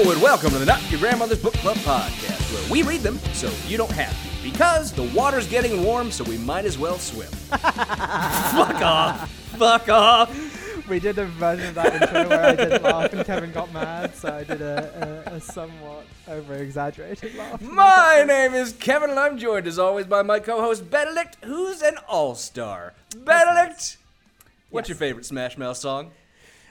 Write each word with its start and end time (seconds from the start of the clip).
Hello 0.00 0.12
and 0.12 0.22
welcome 0.22 0.50
to 0.50 0.58
the 0.60 0.64
Not 0.64 0.88
Your 0.92 1.00
Grandmother's 1.00 1.42
Book 1.42 1.54
Club 1.54 1.76
podcast, 1.78 2.54
where 2.54 2.70
we 2.70 2.84
read 2.84 3.00
them 3.00 3.18
so 3.32 3.50
you 3.66 3.76
don't 3.76 3.90
have 3.90 4.12
to. 4.12 4.48
Because 4.48 4.92
the 4.92 5.02
water's 5.02 5.48
getting 5.48 5.82
warm, 5.82 6.12
so 6.12 6.22
we 6.22 6.38
might 6.38 6.64
as 6.64 6.78
well 6.78 6.98
swim. 6.98 7.26
Fuck 7.48 8.80
off! 8.80 9.28
Fuck 9.58 9.88
off! 9.88 10.88
We 10.88 11.00
did 11.00 11.18
a 11.18 11.24
version 11.24 11.66
of 11.66 11.74
that 11.74 12.00
intro 12.00 12.28
where 12.28 12.46
I 12.46 12.54
didn't 12.54 12.84
laugh 12.84 13.12
and 13.12 13.26
Kevin 13.26 13.50
got 13.50 13.72
mad, 13.72 14.14
so 14.14 14.32
I 14.32 14.44
did 14.44 14.62
a, 14.62 15.24
a, 15.26 15.34
a 15.34 15.40
somewhat 15.40 16.06
over 16.28 16.54
exaggerated 16.54 17.34
laugh. 17.34 17.60
My 17.60 18.22
name 18.24 18.54
is 18.54 18.74
Kevin, 18.74 19.10
and 19.10 19.18
I'm 19.18 19.36
joined 19.36 19.66
as 19.66 19.80
always 19.80 20.06
by 20.06 20.22
my 20.22 20.38
co-host 20.38 20.88
Benedict, 20.88 21.38
who's 21.44 21.82
an 21.82 21.96
all-star. 22.06 22.94
Benedict, 23.16 23.96
what's 24.70 24.88
your 24.88 24.94
favorite 24.94 25.26
Smash 25.26 25.58
Mouth 25.58 25.76
song? 25.76 26.12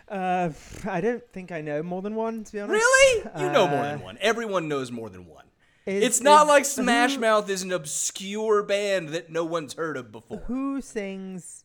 Uh, 0.09 0.49
I 0.85 1.01
don't 1.01 1.23
think 1.33 1.51
I 1.51 1.61
know 1.61 1.83
more 1.83 2.01
than 2.01 2.15
one, 2.15 2.43
to 2.45 2.51
be 2.51 2.59
honest. 2.59 2.73
Really? 2.73 3.29
You 3.39 3.51
know 3.51 3.67
more 3.67 3.83
than 3.83 3.99
Uh, 3.99 4.03
one. 4.03 4.17
Everyone 4.21 4.67
knows 4.67 4.91
more 4.91 5.09
than 5.09 5.25
one. 5.27 5.45
is- 5.85 6.03
it's 6.03 6.21
not 6.21 6.43
is- 6.43 6.47
like 6.49 6.65
Smash 6.65 7.17
Mouth 7.17 7.49
is 7.49 7.61
an 7.63 7.71
obscure 7.71 8.61
band 8.63 9.09
that 9.09 9.29
no 9.29 9.43
one's 9.45 9.73
heard 9.73 9.95
of 9.97 10.11
before. 10.11 10.39
Who 10.47 10.81
sings 10.81 11.63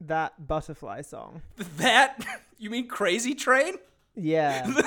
that 0.00 0.46
butterfly 0.46 1.02
song? 1.02 1.42
That? 1.78 2.18
You 2.58 2.70
mean 2.70 2.88
Crazy 2.88 3.34
Train? 3.34 3.74
Yeah. 4.14 4.66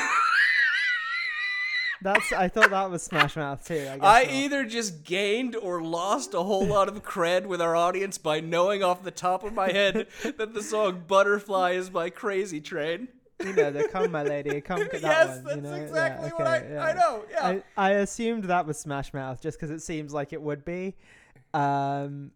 That's. 2.01 2.31
I 2.33 2.47
thought 2.47 2.69
that 2.71 2.89
was 2.91 3.03
Smash 3.03 3.35
Mouth 3.35 3.65
too. 3.65 3.88
I, 3.91 3.97
guess 3.97 3.99
I 4.01 4.23
either 4.31 4.65
just 4.65 5.03
gained 5.03 5.55
or 5.55 5.81
lost 5.81 6.33
a 6.33 6.43
whole 6.43 6.65
lot 6.65 6.87
of 6.87 7.02
cred 7.03 7.45
with 7.45 7.61
our 7.61 7.75
audience 7.75 8.17
by 8.17 8.39
knowing 8.41 8.83
off 8.83 9.03
the 9.03 9.11
top 9.11 9.43
of 9.43 9.53
my 9.53 9.71
head 9.71 10.07
that 10.23 10.53
the 10.53 10.61
song 10.61 11.03
Butterfly 11.07 11.71
is 11.71 11.89
by 11.89 12.09
Crazy 12.09 12.59
Train. 12.61 13.07
You 13.43 13.53
know, 13.53 13.71
the 13.71 13.87
"Come 13.87 14.11
My 14.11 14.23
Lady, 14.23 14.61
Come" 14.61 14.79
that 14.79 15.02
Yes, 15.02 15.43
one. 15.43 15.55
you 15.57 15.61
that's 15.61 15.63
know? 15.63 15.73
exactly 15.73 16.27
yeah, 16.29 16.33
what 16.35 16.47
I- 16.47 16.57
okay, 16.59 16.77
I 16.77 16.93
know, 16.93 17.25
yeah. 17.31 17.47
I, 17.47 17.63
I 17.77 17.91
assumed 17.91 18.45
that 18.45 18.65
was 18.65 18.77
Smash 18.80 19.13
Mouth 19.13 19.41
just 19.41 19.57
because 19.59 19.71
it 19.71 19.81
seems 19.81 20.13
like 20.13 20.31
it 20.33 20.41
would 20.41 20.63
be. 20.63 20.95
Um, 21.53 22.31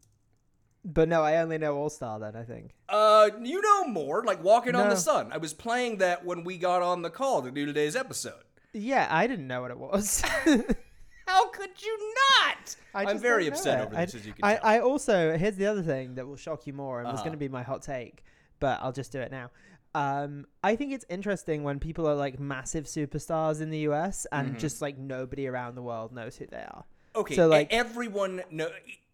but 0.85 1.09
no, 1.09 1.21
I 1.21 1.37
only 1.37 1.57
know 1.57 1.75
All 1.77 1.89
Star. 1.89 2.19
Then 2.19 2.35
I 2.35 2.43
think. 2.43 2.71
Uh, 2.87 3.29
you 3.41 3.61
know 3.61 3.85
more, 3.85 4.23
like 4.23 4.43
Walking 4.43 4.75
on 4.75 4.89
the 4.89 4.95
Sun. 4.95 5.31
I 5.31 5.37
was 5.37 5.53
playing 5.53 5.97
that 5.97 6.25
when 6.25 6.43
we 6.43 6.57
got 6.57 6.81
on 6.81 7.01
the 7.01 7.09
call 7.09 7.41
to 7.43 7.51
do 7.51 7.65
today's 7.65 7.95
episode. 7.95 8.43
Yeah, 8.73 9.07
I 9.09 9.27
didn't 9.27 9.47
know 9.47 9.61
what 9.61 9.71
it 9.71 9.77
was. 9.79 10.21
How 11.27 11.47
could 11.49 11.69
you 11.81 12.13
not? 12.39 12.75
I 12.93 13.05
I'm 13.05 13.19
very 13.19 13.47
upset 13.47 13.79
it. 13.81 13.85
over 13.87 13.95
I- 13.97 14.05
this, 14.05 14.15
as 14.15 14.25
you 14.25 14.33
can 14.33 14.43
I, 14.43 14.55
tell. 14.55 14.65
I 14.65 14.79
also 14.79 15.37
here's 15.37 15.55
the 15.55 15.67
other 15.67 15.83
thing 15.83 16.15
that 16.15 16.27
will 16.27 16.35
shock 16.35 16.65
you 16.67 16.73
more, 16.73 16.99
and 16.99 17.07
was 17.07 17.15
Uh-huh. 17.15 17.23
going 17.25 17.33
to 17.33 17.37
be 17.37 17.47
my 17.49 17.63
hot 17.63 17.81
take, 17.83 18.23
but 18.59 18.79
I'll 18.81 18.91
just 18.91 19.11
do 19.11 19.19
it 19.19 19.31
now. 19.31 19.51
Um, 19.95 20.45
I 20.63 20.75
think 20.75 20.93
it's 20.93 21.05
interesting 21.09 21.63
when 21.63 21.79
people 21.79 22.07
are 22.07 22.13
like 22.15 22.39
massive 22.39 22.85
superstars 22.85 23.59
in 23.61 23.69
the 23.71 23.79
US 23.89 24.27
and 24.31 24.49
Mm-hmm. 24.49 24.57
just 24.59 24.81
like 24.81 24.97
nobody 24.97 25.47
around 25.47 25.75
the 25.75 25.81
world 25.81 26.13
knows 26.13 26.37
who 26.37 26.45
they 26.45 26.57
are. 26.57 26.83
Okay, 27.15 27.35
So, 27.35 27.43
so 27.43 27.47
like- 27.47 27.71
like 27.71 27.73
everyone, 27.73 28.41
no, 28.51 28.69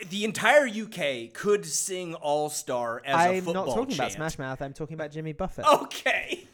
the 0.10 0.26
entire 0.26 0.68
UK 0.68 1.34
could 1.34 1.66
sing 1.66 2.14
All 2.16 2.50
Star 2.50 3.02
as 3.06 3.16
a 3.16 3.30
I'm 3.30 3.36
football 3.44 3.66
not 3.68 3.76
talking 3.76 3.96
about 3.96 4.04
chant. 4.10 4.14
Smash 4.14 4.38
Mouth. 4.40 4.62
I'm 4.62 4.74
talking 4.74 4.96
about 4.96 5.12
Jimmy 5.12 5.32
Buffett. 5.34 5.66
Okay. 5.66 6.46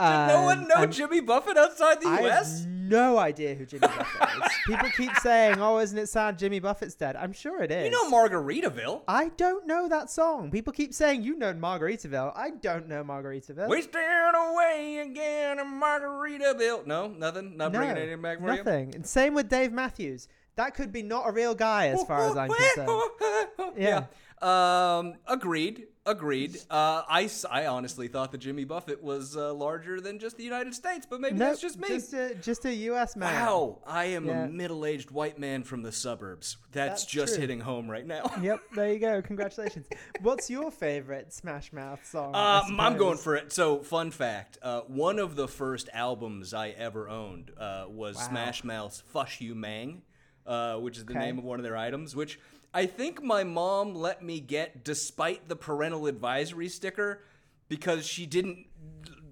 Did 0.00 0.28
no 0.28 0.42
one 0.42 0.58
Um, 0.62 0.68
know 0.68 0.74
I'm- 0.76 0.92
Jimmy 0.92 1.20
Buffett 1.20 1.56
outside 1.56 2.00
the 2.00 2.08
I 2.08 2.20
US? 2.20 2.60
have 2.60 2.68
no 2.68 3.18
idea 3.18 3.54
who 3.54 3.66
Jimmy 3.66 3.80
Buffett 3.88 4.28
is. 4.44 4.52
People 4.66 4.88
keep 4.96 5.14
saying, 5.16 5.60
"Oh, 5.60 5.78
isn't 5.78 5.98
it 5.98 6.08
sad 6.08 6.38
Jimmy 6.38 6.58
Buffett's 6.60 6.94
dead?" 6.94 7.16
I'm 7.16 7.32
sure 7.32 7.62
it 7.62 7.70
is. 7.70 7.84
You 7.84 7.90
know 7.90 8.10
Margaritaville. 8.10 9.02
I 9.08 9.28
don't 9.36 9.66
know 9.66 9.88
that 9.88 10.10
song. 10.10 10.50
People 10.50 10.72
keep 10.72 10.94
saying 10.94 11.22
you 11.22 11.36
know 11.36 11.52
Margaritaville. 11.54 12.32
I 12.36 12.50
don't 12.50 12.86
know 12.88 13.02
Margaritaville. 13.02 13.68
We 13.68 13.82
stand 13.82 14.36
away 14.36 14.98
again 15.04 15.58
in 15.58 15.66
Margaritaville. 15.80 16.86
No, 16.86 17.08
nothing. 17.08 17.56
Not 17.56 17.72
no, 17.72 17.78
bringing 17.78 17.96
anything 17.96 18.22
back 18.22 18.38
for 18.40 18.50
you. 18.52 18.56
nothing. 18.58 18.94
And 18.94 19.06
same 19.06 19.34
with 19.34 19.48
Dave 19.48 19.72
Matthews. 19.72 20.28
That 20.56 20.74
could 20.74 20.92
be 20.92 21.02
not 21.02 21.28
a 21.28 21.32
real 21.32 21.54
guy 21.54 21.88
as 21.88 22.02
far 22.04 22.28
as 22.28 22.36
I'm 22.36 22.50
concerned. 22.50 23.74
yeah. 23.76 24.04
Um. 24.40 25.14
Agreed. 25.26 25.86
Agreed. 26.08 26.56
Uh. 26.70 27.02
I, 27.08 27.28
I 27.50 27.66
honestly 27.66 28.08
thought 28.08 28.32
that 28.32 28.38
Jimmy 28.38 28.64
Buffett 28.64 29.02
was 29.02 29.36
uh, 29.36 29.52
larger 29.54 30.00
than 30.00 30.18
just 30.18 30.36
the 30.36 30.42
United 30.44 30.74
States, 30.74 31.06
but 31.08 31.20
maybe 31.20 31.36
No, 31.36 31.46
that's 31.46 31.60
just 31.60 31.78
me. 31.78 31.88
Just 31.88 32.12
a, 32.14 32.34
just 32.36 32.64
a 32.64 32.74
U.S. 32.74 33.14
man. 33.16 33.32
Wow, 33.44 33.78
I 33.86 34.06
am 34.06 34.26
Yeah. 34.26 34.44
a 34.44 34.48
middle-aged 34.48 35.10
white 35.10 35.38
man 35.38 35.62
from 35.64 35.82
the 35.82 35.92
suburbs. 35.92 36.56
That's, 36.72 37.02
That's 37.02 37.04
just 37.06 37.34
true. 37.34 37.40
hitting 37.42 37.60
home 37.60 37.90
right 37.90 38.06
now. 38.06 38.30
Yep, 38.40 38.60
there 38.74 38.92
you 38.92 38.98
go. 38.98 39.20
Congratulations. 39.20 39.86
What's 40.22 40.48
your 40.48 40.70
favorite 40.70 41.32
Smash 41.32 41.72
Mouth 41.72 42.06
song? 42.06 42.34
Um, 42.34 42.80
I'm 42.80 42.96
going 42.96 43.18
for 43.18 43.36
it. 43.36 43.52
So, 43.52 43.80
fun 43.80 44.10
fact: 44.10 44.58
uh, 44.62 44.82
one 44.82 45.18
of 45.18 45.36
the 45.36 45.48
first 45.48 45.88
albums 45.92 46.54
I 46.54 46.70
ever 46.70 47.08
owned 47.08 47.50
uh, 47.58 47.84
was 47.88 48.16
Wow. 48.16 48.28
Smash 48.28 48.64
Mouth's 48.64 49.00
"Fush 49.08 49.40
You 49.40 49.54
Mang," 49.54 50.02
uh, 50.46 50.76
which 50.76 50.96
is 50.98 51.04
the 51.04 51.12
Okay. 51.12 51.20
name 51.20 51.38
of 51.38 51.44
one 51.44 51.58
of 51.58 51.64
their 51.64 51.76
items. 51.76 52.14
Which 52.16 52.38
I 52.74 52.86
think 52.86 53.22
my 53.22 53.44
mom 53.44 53.94
let 53.94 54.22
me 54.22 54.40
get, 54.40 54.84
despite 54.84 55.48
the 55.48 55.56
parental 55.56 56.06
advisory 56.06 56.68
sticker, 56.68 57.22
because 57.68 58.06
she 58.06 58.26
didn't. 58.26 58.66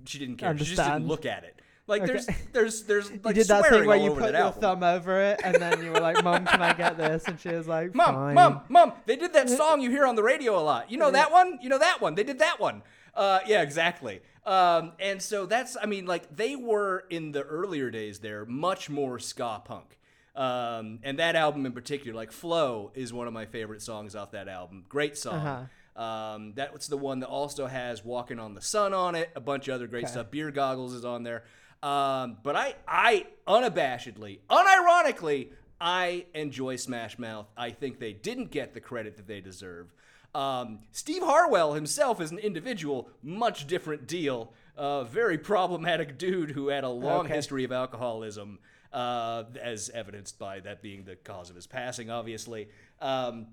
She 0.04 0.18
didn't 0.18 0.36
care. 0.36 0.56
She 0.56 0.64
just 0.64 0.76
didn't 0.76 1.06
look 1.08 1.26
at 1.26 1.44
it. 1.44 1.60
Like 1.88 2.02
Okay. 2.02 2.12
there's 2.12 2.26
there's 2.52 2.82
there's 2.84 3.10
like 3.24 3.36
you 3.36 3.42
did 3.42 3.48
that 3.48 3.64
swearing 3.64 3.80
thing 3.82 3.88
where 3.88 3.96
you 3.98 4.10
put 4.14 4.32
your 4.32 4.42
album. 4.42 4.60
thumb 4.60 4.82
over 4.82 5.20
it, 5.20 5.40
and 5.44 5.54
then 5.56 5.84
you 5.84 5.92
were 5.92 6.00
like, 6.00 6.22
"Mom, 6.24 6.44
can 6.44 6.60
I 6.60 6.72
get 6.72 6.96
this?" 6.96 7.24
And 7.28 7.38
she 7.38 7.50
was 7.50 7.68
like, 7.68 7.94
Mom, 7.94 8.14
Fine. 8.14 8.34
mom, 8.34 8.60
mom. 8.68 8.92
They 9.06 9.14
did 9.16 9.32
that 9.34 9.48
song 9.48 9.80
you 9.80 9.90
hear 9.90 10.04
on 10.04 10.16
the 10.16 10.22
radio 10.22 10.58
a 10.58 10.62
lot. 10.62 10.90
You 10.90 10.98
know 10.98 11.10
that 11.12 11.30
one? 11.30 11.58
You 11.62 11.68
know 11.68 11.78
that 11.78 12.00
one? 12.00 12.14
They 12.16 12.24
did 12.24 12.40
that 12.40 12.58
one. 12.58 12.82
Uh, 13.14 13.38
yeah, 13.46 13.62
exactly. 13.62 14.20
Um, 14.44 14.92
and 15.00 15.22
so 15.22 15.46
that's, 15.46 15.76
I 15.80 15.86
mean, 15.86 16.06
like 16.06 16.34
they 16.36 16.54
were 16.54 17.04
in 17.08 17.32
the 17.32 17.42
earlier 17.42 17.90
days 17.90 18.18
there 18.18 18.44
much 18.44 18.90
more 18.90 19.18
ska 19.18 19.62
punk. 19.64 19.98
Um, 20.36 20.98
and 21.02 21.18
that 21.18 21.34
album 21.34 21.64
in 21.66 21.72
particular, 21.72 22.14
like 22.14 22.30
Flow, 22.30 22.90
is 22.94 23.12
one 23.12 23.26
of 23.26 23.32
my 23.32 23.46
favorite 23.46 23.80
songs 23.82 24.14
off 24.14 24.32
that 24.32 24.48
album. 24.48 24.84
Great 24.88 25.16
song. 25.16 25.34
Uh-huh. 25.34 26.02
Um, 26.02 26.52
that's 26.54 26.88
the 26.88 26.96
one 26.98 27.20
that 27.20 27.28
also 27.28 27.66
has 27.66 28.04
"Walking 28.04 28.38
on 28.38 28.54
the 28.54 28.60
Sun" 28.60 28.92
on 28.92 29.14
it. 29.14 29.30
A 29.34 29.40
bunch 29.40 29.66
of 29.68 29.74
other 29.74 29.86
great 29.86 30.04
Okay. 30.04 30.12
stuff. 30.12 30.30
Beer 30.30 30.50
Goggles 30.50 30.92
is 30.92 31.04
on 31.06 31.22
there. 31.22 31.44
Um, 31.82 32.36
but 32.42 32.54
I, 32.56 32.74
I 32.86 33.26
unabashedly, 33.48 34.40
unironically, 34.50 35.48
I 35.80 36.26
enjoy 36.34 36.76
Smash 36.76 37.18
Mouth. 37.18 37.46
I 37.56 37.70
think 37.70 37.98
they 37.98 38.12
didn't 38.12 38.50
get 38.50 38.74
the 38.74 38.80
credit 38.80 39.16
that 39.16 39.26
they 39.26 39.40
deserve. 39.40 39.92
Um, 40.34 40.80
Steve 40.92 41.22
Harwell 41.22 41.72
himself, 41.74 42.20
is 42.20 42.30
an 42.30 42.38
individual, 42.38 43.08
much 43.22 43.66
different 43.66 44.06
deal. 44.06 44.52
Uh, 44.76 45.04
very 45.04 45.38
problematic 45.38 46.18
dude 46.18 46.50
who 46.50 46.68
had 46.68 46.84
a 46.84 46.88
long 46.90 47.24
Okay. 47.26 47.34
history 47.34 47.64
of 47.64 47.72
alcoholism, 47.72 48.58
uh, 48.96 49.44
as 49.62 49.90
evidenced 49.90 50.38
by 50.38 50.58
that 50.60 50.80
being 50.80 51.04
the 51.04 51.16
cause 51.16 51.50
of 51.50 51.56
his 51.56 51.66
passing, 51.66 52.10
obviously. 52.10 52.68
Um, 52.98 53.48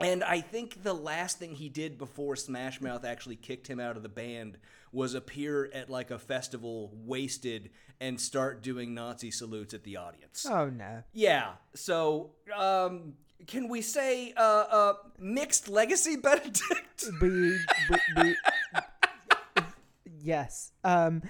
and 0.00 0.24
I 0.24 0.40
think 0.40 0.82
the 0.82 0.94
last 0.94 1.38
thing 1.38 1.54
he 1.54 1.68
did 1.68 1.98
before 1.98 2.36
Smash 2.36 2.80
Mouth 2.80 3.04
actually 3.04 3.36
kicked 3.36 3.66
him 3.66 3.80
out 3.80 3.98
of 3.98 4.02
the 4.02 4.08
band 4.08 4.56
was 4.90 5.12
appear 5.12 5.70
at 5.74 5.90
like 5.90 6.10
a 6.10 6.18
festival 6.18 6.90
wasted 7.04 7.68
and 8.00 8.18
start 8.18 8.62
doing 8.62 8.94
Nazi 8.94 9.30
salutes 9.30 9.74
at 9.74 9.84
the 9.84 9.98
audience. 9.98 10.46
Oh 10.48 10.70
no. 10.70 11.02
Yeah. 11.12 11.50
So, 11.74 12.30
um, 12.56 13.14
can 13.46 13.68
we 13.68 13.82
say 13.82 14.32
uh, 14.38 14.64
uh, 14.70 14.92
mixed 15.18 15.68
legacy 15.68 16.16
Benedict? 16.22 17.04
Be, 17.20 17.58
be, 17.90 17.98
be, 18.16 19.62
yes. 20.22 20.72
Um, 20.82 21.22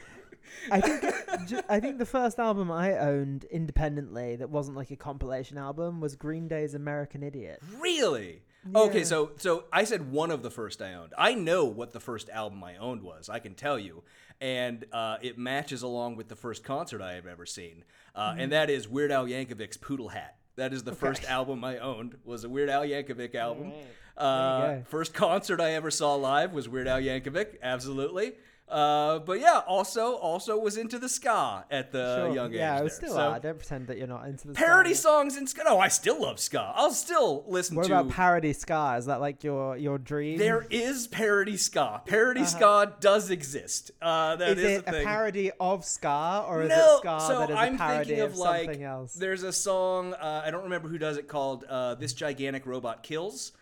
I 0.70 0.80
think 0.80 1.02
ju- 1.46 1.60
I 1.68 1.80
think 1.80 1.98
the 1.98 2.06
first 2.06 2.38
album 2.38 2.70
I 2.70 2.96
owned 2.98 3.44
independently 3.44 4.36
that 4.36 4.50
wasn't 4.50 4.76
like 4.76 4.90
a 4.90 4.96
compilation 4.96 5.58
album 5.58 6.00
was 6.00 6.16
Green 6.16 6.48
Day's 6.48 6.74
American 6.74 7.22
Idiot. 7.22 7.60
Really? 7.80 8.42
Okay, 8.74 9.04
so 9.04 9.30
so 9.36 9.64
I 9.72 9.84
said 9.84 10.10
one 10.12 10.30
of 10.30 10.42
the 10.42 10.50
first 10.50 10.82
I 10.82 10.94
owned. 10.94 11.14
I 11.16 11.34
know 11.34 11.64
what 11.64 11.92
the 11.92 12.00
first 12.00 12.28
album 12.28 12.62
I 12.64 12.76
owned 12.76 13.02
was. 13.02 13.28
I 13.28 13.38
can 13.38 13.54
tell 13.54 13.78
you, 13.78 14.02
and 14.40 14.84
uh, 14.92 15.16
it 15.22 15.38
matches 15.38 15.82
along 15.82 16.16
with 16.16 16.28
the 16.28 16.36
first 16.36 16.64
concert 16.64 17.00
I 17.00 17.12
have 17.14 17.26
ever 17.26 17.46
seen, 17.46 17.84
uh, 18.14 18.34
and 18.36 18.52
that 18.52 18.68
is 18.68 18.86
Weird 18.88 19.10
Al 19.12 19.26
Yankovic's 19.26 19.76
Poodle 19.78 20.08
Hat. 20.08 20.36
That 20.56 20.72
is 20.72 20.82
the 20.82 20.94
first 20.94 21.24
album 21.24 21.64
I 21.64 21.78
owned. 21.78 22.16
Was 22.24 22.44
a 22.44 22.48
Weird 22.48 22.68
Al 22.68 22.82
Yankovic 22.82 23.34
album. 23.36 23.72
Uh, 24.16 24.80
first 24.88 25.14
concert 25.14 25.60
I 25.60 25.70
ever 25.74 25.90
saw 25.92 26.16
live 26.16 26.52
was 26.52 26.68
Weird 26.68 26.88
Al 26.88 27.00
Yankovic, 27.00 27.56
absolutely. 27.62 28.32
Uh, 28.70 29.18
but 29.20 29.40
yeah, 29.40 29.60
also 29.66 30.12
also 30.16 30.58
was 30.58 30.76
into 30.76 30.98
the 30.98 31.08
ska 31.08 31.64
at 31.70 31.90
the 31.92 32.16
Sure. 32.26 32.34
young 32.34 32.50
age. 32.52 32.58
yeah, 32.58 32.76
I 32.76 32.82
was 32.82 32.98
there. 32.98 33.08
still 33.08 33.16
So, 33.16 33.30
are. 33.30 33.40
Don't 33.40 33.58
pretend 33.58 33.86
that 33.88 33.98
you're 33.98 34.06
not 34.06 34.26
into 34.26 34.48
the 34.48 34.54
ska. 34.54 34.62
parody 34.64 34.94
songs 34.94 35.36
in 35.36 35.46
ska. 35.46 35.62
No, 35.64 35.78
I 35.78 35.88
still 35.88 36.20
love 36.20 36.38
ska. 36.38 36.72
I'll 36.74 36.92
still 36.92 37.44
listen 37.46 37.76
to 37.76 37.84
Ska. 37.84 37.92
What 37.94 38.00
to. 38.00 38.06
about 38.08 38.14
parody 38.14 38.52
ska? 38.52 38.96
Is 38.98 39.06
that 39.06 39.20
like 39.20 39.42
your 39.44 39.76
your 39.76 39.98
dream? 39.98 40.38
there 40.38 40.66
is 40.70 41.06
parody 41.06 41.56
ska. 41.56 42.02
Parody 42.06 42.44
ska 42.44 42.92
does 43.00 43.30
exist. 43.30 43.90
Uh, 44.02 44.36
that 44.36 44.50
Uh-huh. 44.50 44.60
is 44.60 44.64
is 44.72 44.78
it 44.78 44.84
a 44.88 45.00
a 45.00 45.04
parody 45.04 45.50
of 45.58 45.84
ska 45.84 46.44
or 46.48 46.62
is 46.62 46.68
no, 46.68 46.96
it 46.96 46.98
ska 47.00 47.20
so 47.20 47.38
that 47.40 47.50
is 47.50 47.56
I'm 47.56 47.74
a 47.74 47.78
parody 47.78 48.04
thinking 48.04 48.20
of, 48.24 48.36
like 48.36 48.64
something 48.66 48.82
else? 48.84 49.14
there's 49.14 49.42
a 49.42 49.52
song 49.52 50.14
uh, 50.14 50.42
I 50.44 50.50
don't 50.50 50.64
remember 50.64 50.88
who 50.88 50.98
does 50.98 51.16
it 51.16 51.28
called 51.28 51.64
uh, 51.68 51.94
"This 51.94 52.12
Gigantic 52.12 52.66
Robot 52.66 53.02
Kills," 53.02 53.52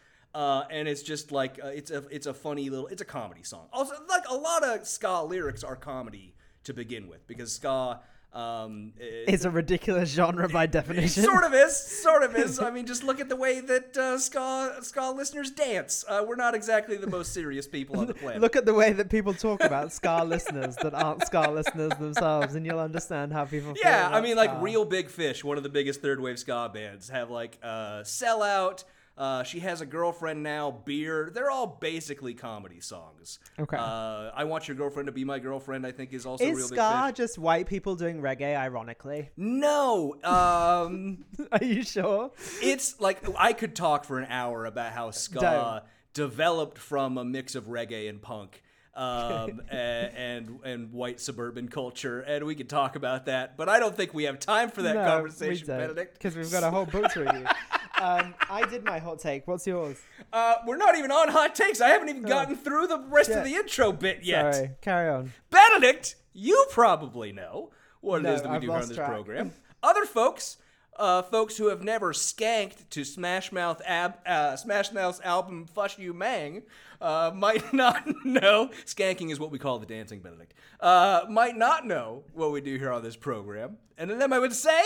uh, 0.42 0.64
and 0.70 0.86
it's 0.86 1.02
just 1.02 1.32
like 1.32 1.58
uh, 1.64 1.68
it's 1.68 1.90
a 1.90 2.04
it's 2.16 2.26
a 2.26 2.34
funny 2.34 2.68
little 2.70 2.88
it's 2.88 3.02
a 3.02 3.10
comedy 3.18 3.42
song. 3.42 3.66
Also, 3.72 3.94
like 4.08 4.24
a 4.28 4.34
lot 4.48 4.62
of 4.64 4.86
ska 4.86 5.22
lyrics 5.24 5.64
are 5.64 5.76
comedy 5.76 6.34
to 6.64 6.72
begin 6.74 7.08
with 7.08 7.26
because 7.26 7.52
ska. 7.52 8.00
Um, 8.32 8.92
it- 9.00 9.32
It's 9.32 9.44
a 9.46 9.50
ridiculous 9.50 10.10
genre 10.10 10.46
by 10.58 10.64
it 10.64 10.72
definition. 10.72 11.22
sort 11.24 11.44
of 11.44 11.54
is, 11.54 11.74
sort 12.06 12.22
of 12.22 12.36
is. 12.36 12.58
I 12.58 12.70
mean, 12.70 12.84
just 12.84 13.02
look 13.02 13.18
at 13.18 13.30
the 13.30 13.36
way 13.36 13.60
that 13.60 13.96
uh, 13.96 14.18
ska 14.18 14.76
ska 14.82 15.10
listeners 15.16 15.50
dance. 15.52 16.04
Uh, 16.06 16.22
we're 16.28 16.36
not 16.46 16.54
exactly 16.54 16.96
the 16.98 17.06
most 17.18 17.32
serious 17.32 17.66
people 17.66 17.98
on 17.98 18.06
the 18.06 18.12
planet. 18.14 18.42
Look 18.42 18.54
at 18.54 18.66
the 18.66 18.74
way 18.74 18.92
that 18.92 19.08
people 19.08 19.32
talk 19.32 19.64
about 19.64 19.90
ska 19.90 20.22
listeners 20.34 20.76
that 20.82 20.92
aren't 20.92 21.24
ska 21.26 21.50
listeners 21.50 21.92
themselves, 21.98 22.54
and 22.56 22.66
you'll 22.66 22.84
understand 22.90 23.32
how 23.32 23.44
people 23.46 23.72
feel. 23.74 23.90
Yeah, 23.90 24.10
I 24.12 24.20
mean, 24.20 24.36
like. 24.36 24.50
Real 24.60 24.84
Big 24.84 25.08
Fish, 25.08 25.42
one 25.42 25.56
of 25.56 25.62
the 25.62 25.74
biggest 25.78 26.02
third 26.02 26.20
wave 26.20 26.38
ska 26.38 26.70
bands, 26.74 27.08
have 27.08 27.30
like 27.30 27.52
uh, 27.62 28.00
Sellout. 28.20 28.84
Uh, 29.18 29.42
she 29.42 29.60
has 29.60 29.80
a 29.80 29.86
girlfriend 29.86 30.42
now. 30.42 30.70
Beer. 30.84 31.30
They're 31.32 31.50
all 31.50 31.66
basically 31.80 32.34
comedy 32.34 32.80
songs. 32.80 33.38
Okay. 33.58 33.76
Uh, 33.78 34.30
I 34.34 34.44
want 34.44 34.68
your 34.68 34.76
girlfriend 34.76 35.06
to 35.06 35.12
be 35.12 35.24
my 35.24 35.38
girlfriend. 35.38 35.86
I 35.86 35.92
think 35.92 36.12
is 36.12 36.26
also 36.26 36.44
Is 36.44 36.56
Real 36.56 36.68
Big 36.68 36.78
ska 36.78 37.12
just 37.14 37.38
white 37.38 37.66
people 37.66 37.96
doing 37.96 38.20
reggae? 38.20 38.54
Ironically, 38.56 39.30
No. 39.36 40.14
Um, 40.22 41.24
are 41.52 41.64
you 41.64 41.82
sure? 41.82 42.30
it's 42.62 43.00
like 43.00 43.22
I 43.38 43.54
could 43.54 43.74
talk 43.74 44.04
for 44.04 44.18
an 44.18 44.26
hour 44.28 44.66
about 44.66 44.92
how 44.92 45.10
ska 45.12 45.40
Don't. 45.40 45.82
developed 46.12 46.76
from 46.78 47.16
a 47.16 47.24
mix 47.24 47.54
of 47.54 47.64
reggae 47.68 48.10
and 48.10 48.20
punk. 48.20 48.62
um, 48.94 49.60
a- 49.70 49.74
and 49.74 50.58
and 50.64 50.92
white 50.92 51.20
suburban 51.20 51.68
culture, 51.68 52.20
and 52.20 52.44
we 52.44 52.54
could 52.54 52.68
talk 52.68 52.96
about 52.96 53.26
that, 53.26 53.56
but 53.56 53.68
I 53.68 53.78
don't 53.78 53.94
think 53.96 54.12
we 54.14 54.24
have 54.24 54.38
time 54.38 54.70
for 54.70 54.82
that 54.82 54.94
conversation, 54.94 55.66
Benedict. 55.66 56.14
because 56.14 56.34
we've 56.36 56.50
got 56.50 56.62
a 56.62 56.70
whole 56.70 56.86
book 56.86 57.10
to 57.12 57.20
review. 57.20 57.46
um, 58.00 58.34
I 58.50 58.66
did 58.68 58.84
my 58.84 58.98
hot 58.98 59.18
take. 59.18 59.46
What's 59.46 59.66
yours? 59.66 59.96
Uh, 60.32 60.56
we're 60.66 60.76
not 60.76 60.96
even 60.96 61.10
on 61.10 61.28
hot 61.28 61.54
takes. 61.54 61.80
I 61.80 61.88
haven't 61.88 62.08
even 62.08 62.22
gotten 62.22 62.56
through 62.56 62.86
the 62.88 62.98
rest 63.08 63.30
of 63.30 63.44
the 63.44 63.54
intro 63.54 63.92
bit 63.92 64.22
yet. 64.22 64.54
Sorry, 64.54 64.70
carry 64.80 65.08
on. 65.10 65.32
Benedict, 65.50 66.16
you 66.32 66.66
probably 66.70 67.32
know 67.32 67.70
what 68.00 68.22
No, 68.22 68.30
it 68.30 68.34
is 68.34 68.42
that 68.42 68.50
we 68.50 68.54
I've 68.56 68.60
do 68.62 68.66
here 68.68 68.76
on 68.76 68.88
this 68.88 68.96
track. 68.96 69.08
program. 69.10 69.52
Other 69.82 70.04
folks, 70.04 70.58
uh, 70.98 71.22
folks 71.22 71.56
who 71.56 71.68
have 71.68 71.82
never 71.82 72.12
skanked 72.12 72.88
to 72.90 73.04
Smash 73.04 73.52
Mouth 73.52 73.80
ab, 73.84 74.14
uh, 74.26 74.56
Smash 74.56 74.92
Mouth's 74.92 75.20
album 75.20 75.66
"Fush 75.66 75.98
You 75.98 76.12
Mang," 76.14 76.62
uh, 77.00 77.30
might 77.34 77.72
not 77.74 78.06
know. 78.24 78.70
Skanking 78.84 79.30
is 79.30 79.38
what 79.40 79.50
we 79.50 79.58
call 79.58 79.78
the 79.78 79.86
dancing, 79.86 80.20
Benedict. 80.20 80.54
Uh, 80.80 81.24
might 81.30 81.56
not 81.56 81.86
know 81.86 82.24
what 82.34 82.52
we 82.52 82.60
do 82.60 82.76
here 82.78 82.92
on 82.92 83.02
this 83.02 83.16
program, 83.16 83.76
and 83.98 84.10
then 84.10 84.32
I 84.32 84.38
would 84.38 84.54
say 84.54 84.82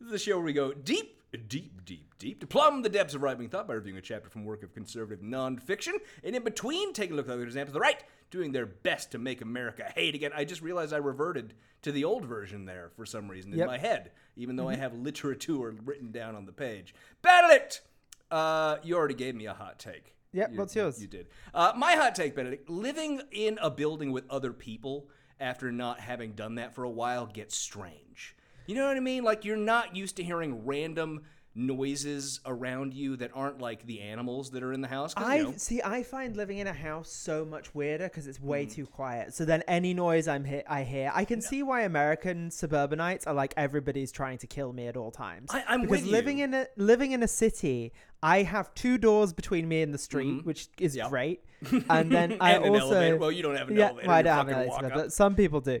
the 0.00 0.18
show 0.18 0.36
where 0.36 0.44
we 0.44 0.52
go 0.54 0.72
deep, 0.72 1.19
deep, 1.38 1.84
deep, 1.84 2.14
deep 2.18 2.40
to 2.40 2.46
plumb 2.46 2.82
the 2.82 2.88
depths 2.88 3.14
of 3.14 3.22
right-wing 3.22 3.48
thought 3.48 3.68
by 3.68 3.74
reviewing 3.74 3.98
a 3.98 4.02
chapter 4.02 4.28
from 4.28 4.44
work 4.44 4.62
of 4.62 4.74
conservative 4.74 5.24
nonfiction, 5.24 5.92
and 6.24 6.34
in 6.34 6.42
between, 6.42 6.92
taking 6.92 7.14
a 7.14 7.16
look 7.16 7.28
at 7.28 7.32
other 7.32 7.44
examples 7.44 7.70
of 7.70 7.74
the 7.74 7.80
right 7.80 8.02
doing 8.30 8.52
their 8.52 8.66
best 8.66 9.10
to 9.10 9.18
make 9.18 9.40
America 9.40 9.84
hate 9.94 10.14
again. 10.14 10.30
I 10.34 10.44
just 10.44 10.62
realized 10.62 10.92
I 10.92 10.98
reverted 10.98 11.54
to 11.82 11.90
the 11.90 12.04
old 12.04 12.24
version 12.24 12.64
there 12.64 12.90
for 12.94 13.04
some 13.04 13.28
reason 13.28 13.52
in 13.52 13.66
my 13.66 13.78
head, 13.78 14.12
even 14.36 14.54
though 14.56 14.68
I 14.68 14.76
have 14.76 14.94
literature 14.94 15.74
written 15.84 16.12
down 16.12 16.36
on 16.36 16.46
the 16.46 16.52
page. 16.52 16.94
Benedict, 17.22 17.82
uh, 18.30 18.76
you 18.84 18.96
already 18.96 19.14
gave 19.14 19.34
me 19.34 19.46
a 19.46 19.54
hot 19.54 19.78
take. 19.80 20.14
Yep, 20.32 20.52
You- 20.52 20.58
what's 20.58 20.76
yours? 20.76 21.02
You 21.02 21.08
did. 21.08 21.26
Uh, 21.52 21.72
my 21.76 21.94
hot 21.94 22.14
take, 22.14 22.36
Benedict: 22.36 22.70
living 22.70 23.20
in 23.32 23.58
a 23.60 23.68
building 23.68 24.12
with 24.12 24.30
other 24.30 24.52
people 24.52 25.08
after 25.40 25.72
not 25.72 25.98
having 25.98 26.32
done 26.32 26.54
that 26.56 26.72
for 26.74 26.84
a 26.84 26.90
while 26.90 27.26
gets 27.26 27.56
strange. 27.56 28.36
You 28.70 28.76
know 28.76 28.86
what 28.86 28.96
I 28.96 29.00
mean? 29.00 29.24
Like 29.24 29.44
you're 29.44 29.56
not 29.56 29.96
used 29.96 30.14
to 30.18 30.22
hearing 30.22 30.64
random 30.64 31.22
noises 31.56 32.38
around 32.46 32.94
you 32.94 33.16
that 33.16 33.32
aren't 33.34 33.60
like 33.60 33.84
the 33.84 34.00
animals 34.00 34.50
that 34.52 34.62
are 34.62 34.72
in 34.72 34.80
the 34.80 34.86
house. 34.86 35.12
'cause, 35.12 35.26
you 35.26 35.32
I 35.32 35.38
know, 35.42 35.54
see. 35.56 35.82
I 35.82 36.04
find 36.04 36.36
living 36.36 36.58
in 36.58 36.68
a 36.68 36.72
house 36.72 37.10
so 37.10 37.44
much 37.44 37.74
weirder 37.74 38.04
because 38.04 38.28
it's 38.28 38.40
way 38.40 38.66
Mm. 38.66 38.72
too 38.72 38.86
quiet. 38.86 39.34
So 39.34 39.44
then 39.44 39.62
any 39.66 39.92
noise 39.92 40.28
I'm 40.28 40.44
he- 40.44 40.62
I 40.68 40.84
hear, 40.84 41.10
I 41.12 41.24
can 41.24 41.40
see 41.40 41.64
why 41.64 41.82
American 41.82 42.52
suburbanites 42.52 43.26
are 43.26 43.34
like 43.34 43.52
everybody's 43.56 44.12
trying 44.12 44.38
to 44.38 44.46
kill 44.46 44.72
me 44.72 44.86
at 44.86 44.96
all 44.96 45.10
times. 45.10 45.50
I- 45.52 45.64
I'm 45.66 45.80
because 45.82 46.02
with 46.02 46.10
living 46.10 46.38
in 46.38 46.54
a 46.54 46.68
living 46.76 47.10
in 47.10 47.24
a 47.24 47.28
city, 47.28 47.92
I 48.22 48.42
have 48.44 48.72
two 48.74 48.98
doors 48.98 49.32
between 49.32 49.66
me 49.68 49.82
and 49.82 49.92
the 49.92 49.98
street, 49.98 50.44
which 50.46 50.68
is 50.78 50.92
Mm-hmm. 50.92 50.98
Yep. 50.98 51.10
great. 51.10 51.40
And 51.90 52.10
then 52.12 52.36
I 52.40 52.52
And 52.52 52.64
an 52.66 52.70
also 52.70 52.94
elevator. 52.94 53.16
Well, 53.16 53.32
you 53.32 53.42
don't 53.42 53.56
have 53.56 53.68
an 53.68 53.76
yeah, 53.76 53.86
elevator, 53.88 54.06
well, 54.08 54.16
I 54.16 54.22
don't 54.22 54.36
have 54.36 54.48
an 54.48 54.54
elevator, 54.68 54.94
but 54.94 55.12
some 55.12 55.34
people 55.34 55.60
do. 55.60 55.80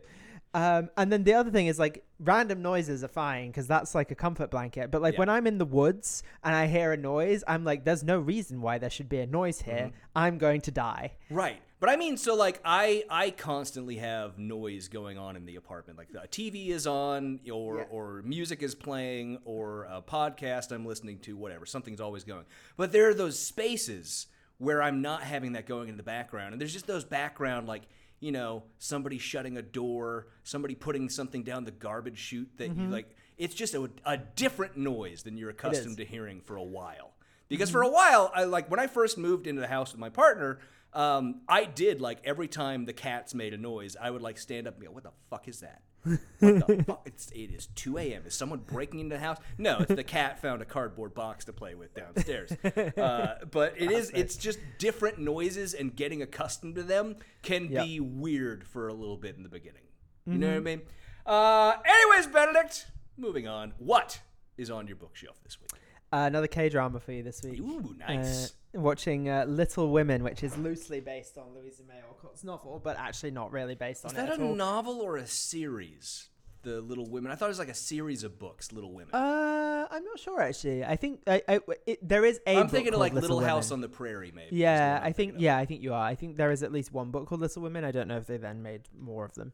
Um, 0.52 0.90
and 0.96 1.12
then 1.12 1.22
the 1.22 1.34
other 1.34 1.50
thing 1.50 1.68
is 1.68 1.78
like 1.78 2.04
random 2.18 2.60
noises 2.60 3.04
are 3.04 3.08
fine 3.08 3.48
because 3.48 3.68
that's 3.68 3.94
like 3.94 4.10
a 4.10 4.16
comfort 4.16 4.50
blanket. 4.50 4.90
But 4.90 5.00
like 5.00 5.14
Yeah. 5.14 5.20
when 5.20 5.28
I'm 5.28 5.46
in 5.46 5.58
the 5.58 5.64
woods 5.64 6.24
and 6.42 6.54
I 6.56 6.66
hear 6.66 6.92
a 6.92 6.96
noise, 6.96 7.44
I'm 7.46 7.64
like, 7.64 7.84
there's 7.84 8.02
no 8.02 8.18
reason 8.18 8.60
why 8.60 8.78
there 8.78 8.90
should 8.90 9.08
be 9.08 9.18
a 9.20 9.26
noise 9.26 9.60
here. 9.62 9.74
Mm-hmm. 9.74 9.96
I'm 10.16 10.38
going 10.38 10.60
to 10.62 10.70
die. 10.72 11.12
Right. 11.30 11.60
But 11.78 11.88
I 11.88 11.96
mean, 11.96 12.16
so 12.16 12.34
like 12.34 12.60
I 12.64 13.04
I 13.08 13.30
constantly 13.30 13.96
have 13.96 14.38
noise 14.38 14.88
going 14.88 15.16
on 15.18 15.36
in 15.36 15.46
the 15.46 15.56
apartment. 15.56 15.98
Like 15.98 16.10
the 16.12 16.26
TV 16.28 16.68
is 16.70 16.86
on, 16.86 17.40
or 17.50 17.78
Yeah. 17.78 17.84
or 17.90 18.20
music 18.24 18.62
is 18.62 18.74
playing, 18.74 19.38
or 19.44 19.84
a 19.84 20.02
podcast 20.02 20.72
I'm 20.72 20.84
listening 20.84 21.20
to, 21.20 21.36
whatever. 21.36 21.64
Something's 21.64 22.00
always 22.00 22.24
going. 22.24 22.44
But 22.76 22.92
there 22.92 23.08
are 23.08 23.14
those 23.14 23.38
spaces 23.38 24.26
where 24.58 24.82
I'm 24.82 25.00
not 25.00 25.22
having 25.22 25.52
that 25.52 25.64
going 25.66 25.88
in 25.88 25.96
the 25.96 26.02
background, 26.02 26.52
and 26.52 26.60
there's 26.60 26.72
just 26.72 26.86
those 26.88 27.04
background 27.04 27.66
like. 27.68 27.82
You 28.20 28.32
know, 28.32 28.64
somebody 28.78 29.18
shutting 29.18 29.56
a 29.56 29.62
door, 29.62 30.26
somebody 30.44 30.74
putting 30.74 31.08
something 31.08 31.42
down 31.42 31.64
the 31.64 31.70
garbage 31.70 32.18
chute 32.18 32.50
that 32.58 32.68
you 32.68 32.86
like. 32.90 33.16
It's 33.38 33.54
just 33.54 33.74
a, 33.74 33.90
a 34.04 34.18
different 34.18 34.76
noise 34.76 35.22
than 35.22 35.38
you're 35.38 35.48
accustomed 35.50 35.96
to 35.96 36.04
hearing 36.04 36.40
for 36.42 36.56
a 36.56 36.62
while. 36.62 37.12
Because 37.48 37.70
for 37.70 37.82
a 37.82 37.88
while, 37.88 38.30
I 38.34 38.44
like 38.44 38.70
when 38.70 38.78
I 38.78 38.86
first 38.86 39.16
moved 39.18 39.46
into 39.46 39.60
the 39.60 39.66
house 39.66 39.92
with 39.92 40.00
my 40.00 40.10
partner, 40.10 40.58
um, 40.92 41.40
I 41.48 41.64
did 41.64 42.00
like 42.00 42.18
every 42.24 42.46
time 42.48 42.84
the 42.84 42.92
cats 42.92 43.34
made 43.34 43.54
a 43.54 43.58
noise, 43.58 43.96
I 44.00 44.10
would 44.10 44.22
like 44.22 44.38
stand 44.38 44.68
up 44.68 44.76
and 44.76 44.84
go, 44.86 44.92
"What 44.92 45.04
the 45.04 45.12
fuck 45.30 45.48
is 45.48 45.60
that? 45.60 45.80
What 46.02 46.18
the 46.40 46.84
fuck? 46.86 47.02
It's, 47.04 47.30
it 47.32 47.50
is 47.52 47.66
2 47.74 47.98
a.m. 47.98 48.22
Is 48.26 48.34
someone 48.34 48.60
breaking 48.60 49.00
into 49.00 49.16
the 49.16 49.20
house? 49.20 49.36
No, 49.58 49.78
it's 49.80 49.94
the 49.94 50.02
cat 50.04 50.40
found 50.40 50.62
a 50.62 50.64
cardboard 50.64 51.14
box 51.14 51.44
to 51.46 51.52
play 51.52 51.74
with 51.74 51.94
downstairs. 51.94 52.52
Uh, 52.96 53.34
but 53.50 53.74
it 53.76 53.90
is, 53.90 54.10
it's 54.14 54.36
just 54.36 54.58
different 54.78 55.18
noises, 55.18 55.74
and 55.74 55.94
getting 55.94 56.22
accustomed 56.22 56.76
to 56.76 56.82
them 56.82 57.16
can 57.42 57.70
Yep. 57.70 57.84
be 57.84 58.00
weird 58.00 58.64
for 58.66 58.88
a 58.88 58.94
little 58.94 59.16
bit 59.18 59.36
in 59.36 59.42
the 59.42 59.48
beginning. 59.50 59.82
You 60.26 60.38
know 60.38 60.48
what 60.48 60.56
I 60.56 60.60
mean? 60.60 60.80
Uh, 61.26 61.74
anyways, 61.84 62.26
Benedict, 62.28 62.86
moving 63.16 63.46
on. 63.48 63.74
What 63.78 64.20
is 64.56 64.70
on 64.70 64.86
your 64.86 64.96
bookshelf 64.96 65.36
this 65.44 65.60
week? 65.60 65.70
Uh, 66.12 66.24
another 66.26 66.48
K 66.48 66.68
drama 66.68 66.98
for 66.98 67.12
you 67.12 67.22
this 67.22 67.42
week. 67.42 67.60
Ooh, 67.60 67.94
nice. 67.98 68.54
Uh, 68.74 68.80
watching 68.80 69.28
uh, 69.28 69.44
Little 69.46 69.90
Women, 69.90 70.24
which 70.24 70.42
is 70.42 70.56
loosely 70.58 71.00
based 71.00 71.38
on 71.38 71.54
Louisa 71.54 71.84
May 71.86 72.00
Alcott's 72.06 72.42
novel, 72.42 72.80
but 72.82 72.98
actually 72.98 73.30
not 73.30 73.52
really 73.52 73.76
based 73.76 74.04
on 74.04 74.10
Is 74.10 74.16
that 74.16 74.28
at 74.28 74.40
a 74.40 74.44
all. 74.44 74.54
novel 74.54 75.00
or 75.00 75.16
a 75.16 75.26
series? 75.26 76.28
The 76.62 76.80
Little 76.82 77.08
Women. 77.08 77.32
I 77.32 77.36
thought 77.36 77.46
it 77.46 77.48
was 77.48 77.58
like 77.58 77.70
a 77.70 77.74
series 77.74 78.22
of 78.22 78.38
books, 78.38 78.70
Little 78.70 78.92
Women. 78.92 79.14
Uh, 79.14 79.86
I'm 79.90 80.04
not 80.04 80.18
sure 80.18 80.42
actually. 80.42 80.84
I 80.84 80.96
think 80.96 81.22
I, 81.26 81.42
I 81.48 81.60
it, 81.86 82.06
there 82.06 82.24
is 82.24 82.38
a. 82.46 82.56
I'm 82.58 82.68
thinking 82.68 82.92
of 82.92 83.00
like 83.00 83.14
Little, 83.14 83.36
Little 83.36 83.48
House 83.48 83.70
on 83.70 83.80
the 83.80 83.88
Prairie, 83.88 84.30
maybe. 84.34 84.56
Yeah, 84.56 85.00
I'm 85.02 85.14
think 85.14 85.36
yeah, 85.38 85.56
I 85.56 85.64
think 85.64 85.82
you 85.82 85.94
are. 85.94 86.04
I 86.04 86.14
think 86.16 86.36
there 86.36 86.50
is 86.50 86.62
at 86.62 86.70
least 86.70 86.92
one 86.92 87.10
book 87.10 87.28
called 87.28 87.40
Little 87.40 87.62
Women. 87.62 87.82
I 87.84 87.92
don't 87.92 88.08
know 88.08 88.18
if 88.18 88.26
they 88.26 88.36
then 88.36 88.62
made 88.62 88.82
more 88.98 89.24
of 89.24 89.34
them. 89.34 89.52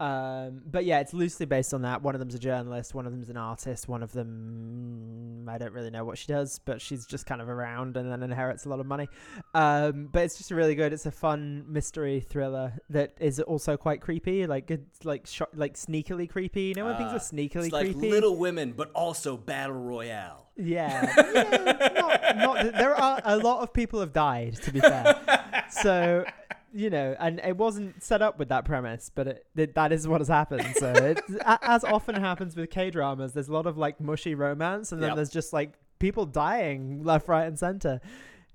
Um, 0.00 0.62
but 0.64 0.84
yeah, 0.84 1.00
it's 1.00 1.12
loosely 1.12 1.46
based 1.46 1.74
on 1.74 1.82
that. 1.82 2.02
One 2.02 2.14
of 2.14 2.18
them's 2.20 2.34
a 2.34 2.38
journalist, 2.38 2.94
one 2.94 3.06
of 3.06 3.12
them's 3.12 3.30
an 3.30 3.36
artist, 3.36 3.88
one 3.88 4.02
of 4.02 4.12
them 4.12 5.48
I 5.48 5.58
don't 5.58 5.72
really 5.72 5.90
know 5.90 6.04
what 6.04 6.18
she 6.18 6.26
does, 6.26 6.60
but 6.64 6.80
she's 6.80 7.06
just 7.06 7.26
kind 7.26 7.40
of 7.40 7.48
around 7.48 7.96
and 7.96 8.10
then 8.10 8.22
inherits 8.22 8.66
a 8.66 8.68
lot 8.68 8.80
of 8.80 8.86
money. 8.86 9.08
Um, 9.54 10.08
but 10.12 10.22
it's 10.24 10.36
just 10.36 10.50
really 10.50 10.74
good. 10.74 10.92
It's 10.92 11.06
a 11.06 11.10
fun 11.10 11.64
mystery 11.68 12.20
thriller 12.20 12.74
that 12.90 13.14
is 13.18 13.40
also 13.40 13.76
quite 13.76 14.00
creepy, 14.00 14.46
like 14.46 14.70
it's 14.70 15.04
like 15.04 15.26
sh- 15.26 15.42
like 15.54 15.74
sneakily 15.74 16.28
creepy. 16.28 16.62
You 16.64 16.74
know 16.74 16.84
when 16.84 16.96
things 16.96 17.10
Ah, 17.12 17.16
are 17.16 17.18
sneakily 17.18 17.64
It's 17.64 17.72
like 17.72 17.86
creepy? 17.92 18.10
Little 18.10 18.36
Women, 18.36 18.72
but 18.76 18.90
also 18.92 19.36
Battle 19.36 19.76
Royale. 19.76 20.46
Yeah, 20.56 21.12
yeah 21.34 21.90
not, 21.96 22.36
not, 22.36 22.72
there 22.74 22.94
are 22.94 23.20
a 23.24 23.36
lot 23.36 23.62
of 23.62 23.72
people 23.72 24.00
have 24.00 24.12
died. 24.12 24.56
To 24.62 24.72
be 24.72 24.80
fair, 24.80 25.64
so 25.70 26.24
you 26.72 26.90
know, 26.90 27.16
and 27.18 27.40
it 27.40 27.56
wasn't 27.56 28.02
set 28.02 28.22
up 28.22 28.38
with 28.38 28.48
that 28.50 28.64
premise, 28.64 29.10
but 29.14 29.26
it, 29.28 29.46
it, 29.56 29.74
that 29.74 29.92
is 29.92 30.06
what 30.06 30.20
has 30.20 30.28
happened. 30.28 30.66
So, 30.76 30.92
it, 30.92 31.20
as 31.62 31.84
often 31.84 32.14
happens 32.14 32.56
with 32.56 32.70
K 32.70 32.90
dramas, 32.90 33.32
there's 33.32 33.48
a 33.48 33.52
lot 33.52 33.66
of 33.66 33.76
like 33.78 34.00
mushy 34.00 34.34
romance, 34.34 34.92
and 34.92 35.02
then 35.02 35.08
Yep. 35.10 35.16
there's 35.16 35.30
just 35.30 35.52
like 35.52 35.72
people 35.98 36.26
dying 36.26 37.02
left, 37.04 37.28
right, 37.28 37.46
and 37.46 37.58
center. 37.58 38.00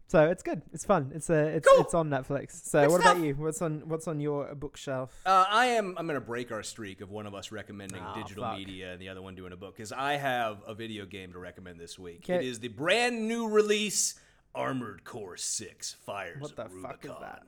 So 0.09 0.29
it's 0.29 0.43
good. 0.43 0.61
It's 0.73 0.85
fun. 0.85 1.11
It's 1.15 1.29
a 1.31 1.47
it's 1.47 1.67
Cool. 1.67 1.81
it's 1.83 1.93
on 1.95 2.09
Netflix. 2.09 2.65
So 2.69 2.83
Good 2.83 2.91
what 2.91 3.01
stuff. 3.01 3.15
about 3.15 3.25
you? 3.25 3.33
What's 3.35 3.61
on 3.63 3.81
what's 3.87 4.07
on 4.07 4.19
your 4.19 4.53
bookshelf? 4.53 5.11
Uh, 5.25 5.45
I 5.49 5.67
am. 5.67 5.95
I'm 5.97 6.05
going 6.05 6.19
to 6.19 6.25
break 6.25 6.51
our 6.51 6.61
streak 6.61 7.01
of 7.01 7.09
one 7.09 7.25
of 7.25 7.33
us 7.33 7.51
recommending 7.51 7.99
Aw, 8.03 8.13
digital 8.21 8.43
fuck. 8.43 8.57
media 8.59 8.91
and 8.93 9.01
the 9.01 9.09
other 9.09 9.23
one 9.23 9.33
doing 9.33 9.53
a 9.53 9.55
book 9.55 9.75
because 9.75 9.91
I 9.91 10.17
have 10.17 10.57
a 10.67 10.75
video 10.75 11.05
game 11.07 11.31
to 11.33 11.39
recommend 11.39 11.79
this 11.79 11.97
week. 11.97 12.29
It 12.29 12.43
is 12.45 12.59
the 12.59 12.67
brand 12.67 13.27
new 13.27 13.47
release, 13.49 14.13
Armored 14.53 15.03
Core 15.03 15.37
Six: 15.37 15.93
Fires 16.05 16.41
What 16.41 16.55
the 16.57 16.63
of 16.65 16.71
fuck 16.73 17.03
is 17.05 17.09
Rubicon. 17.09 17.21
that? 17.21 17.43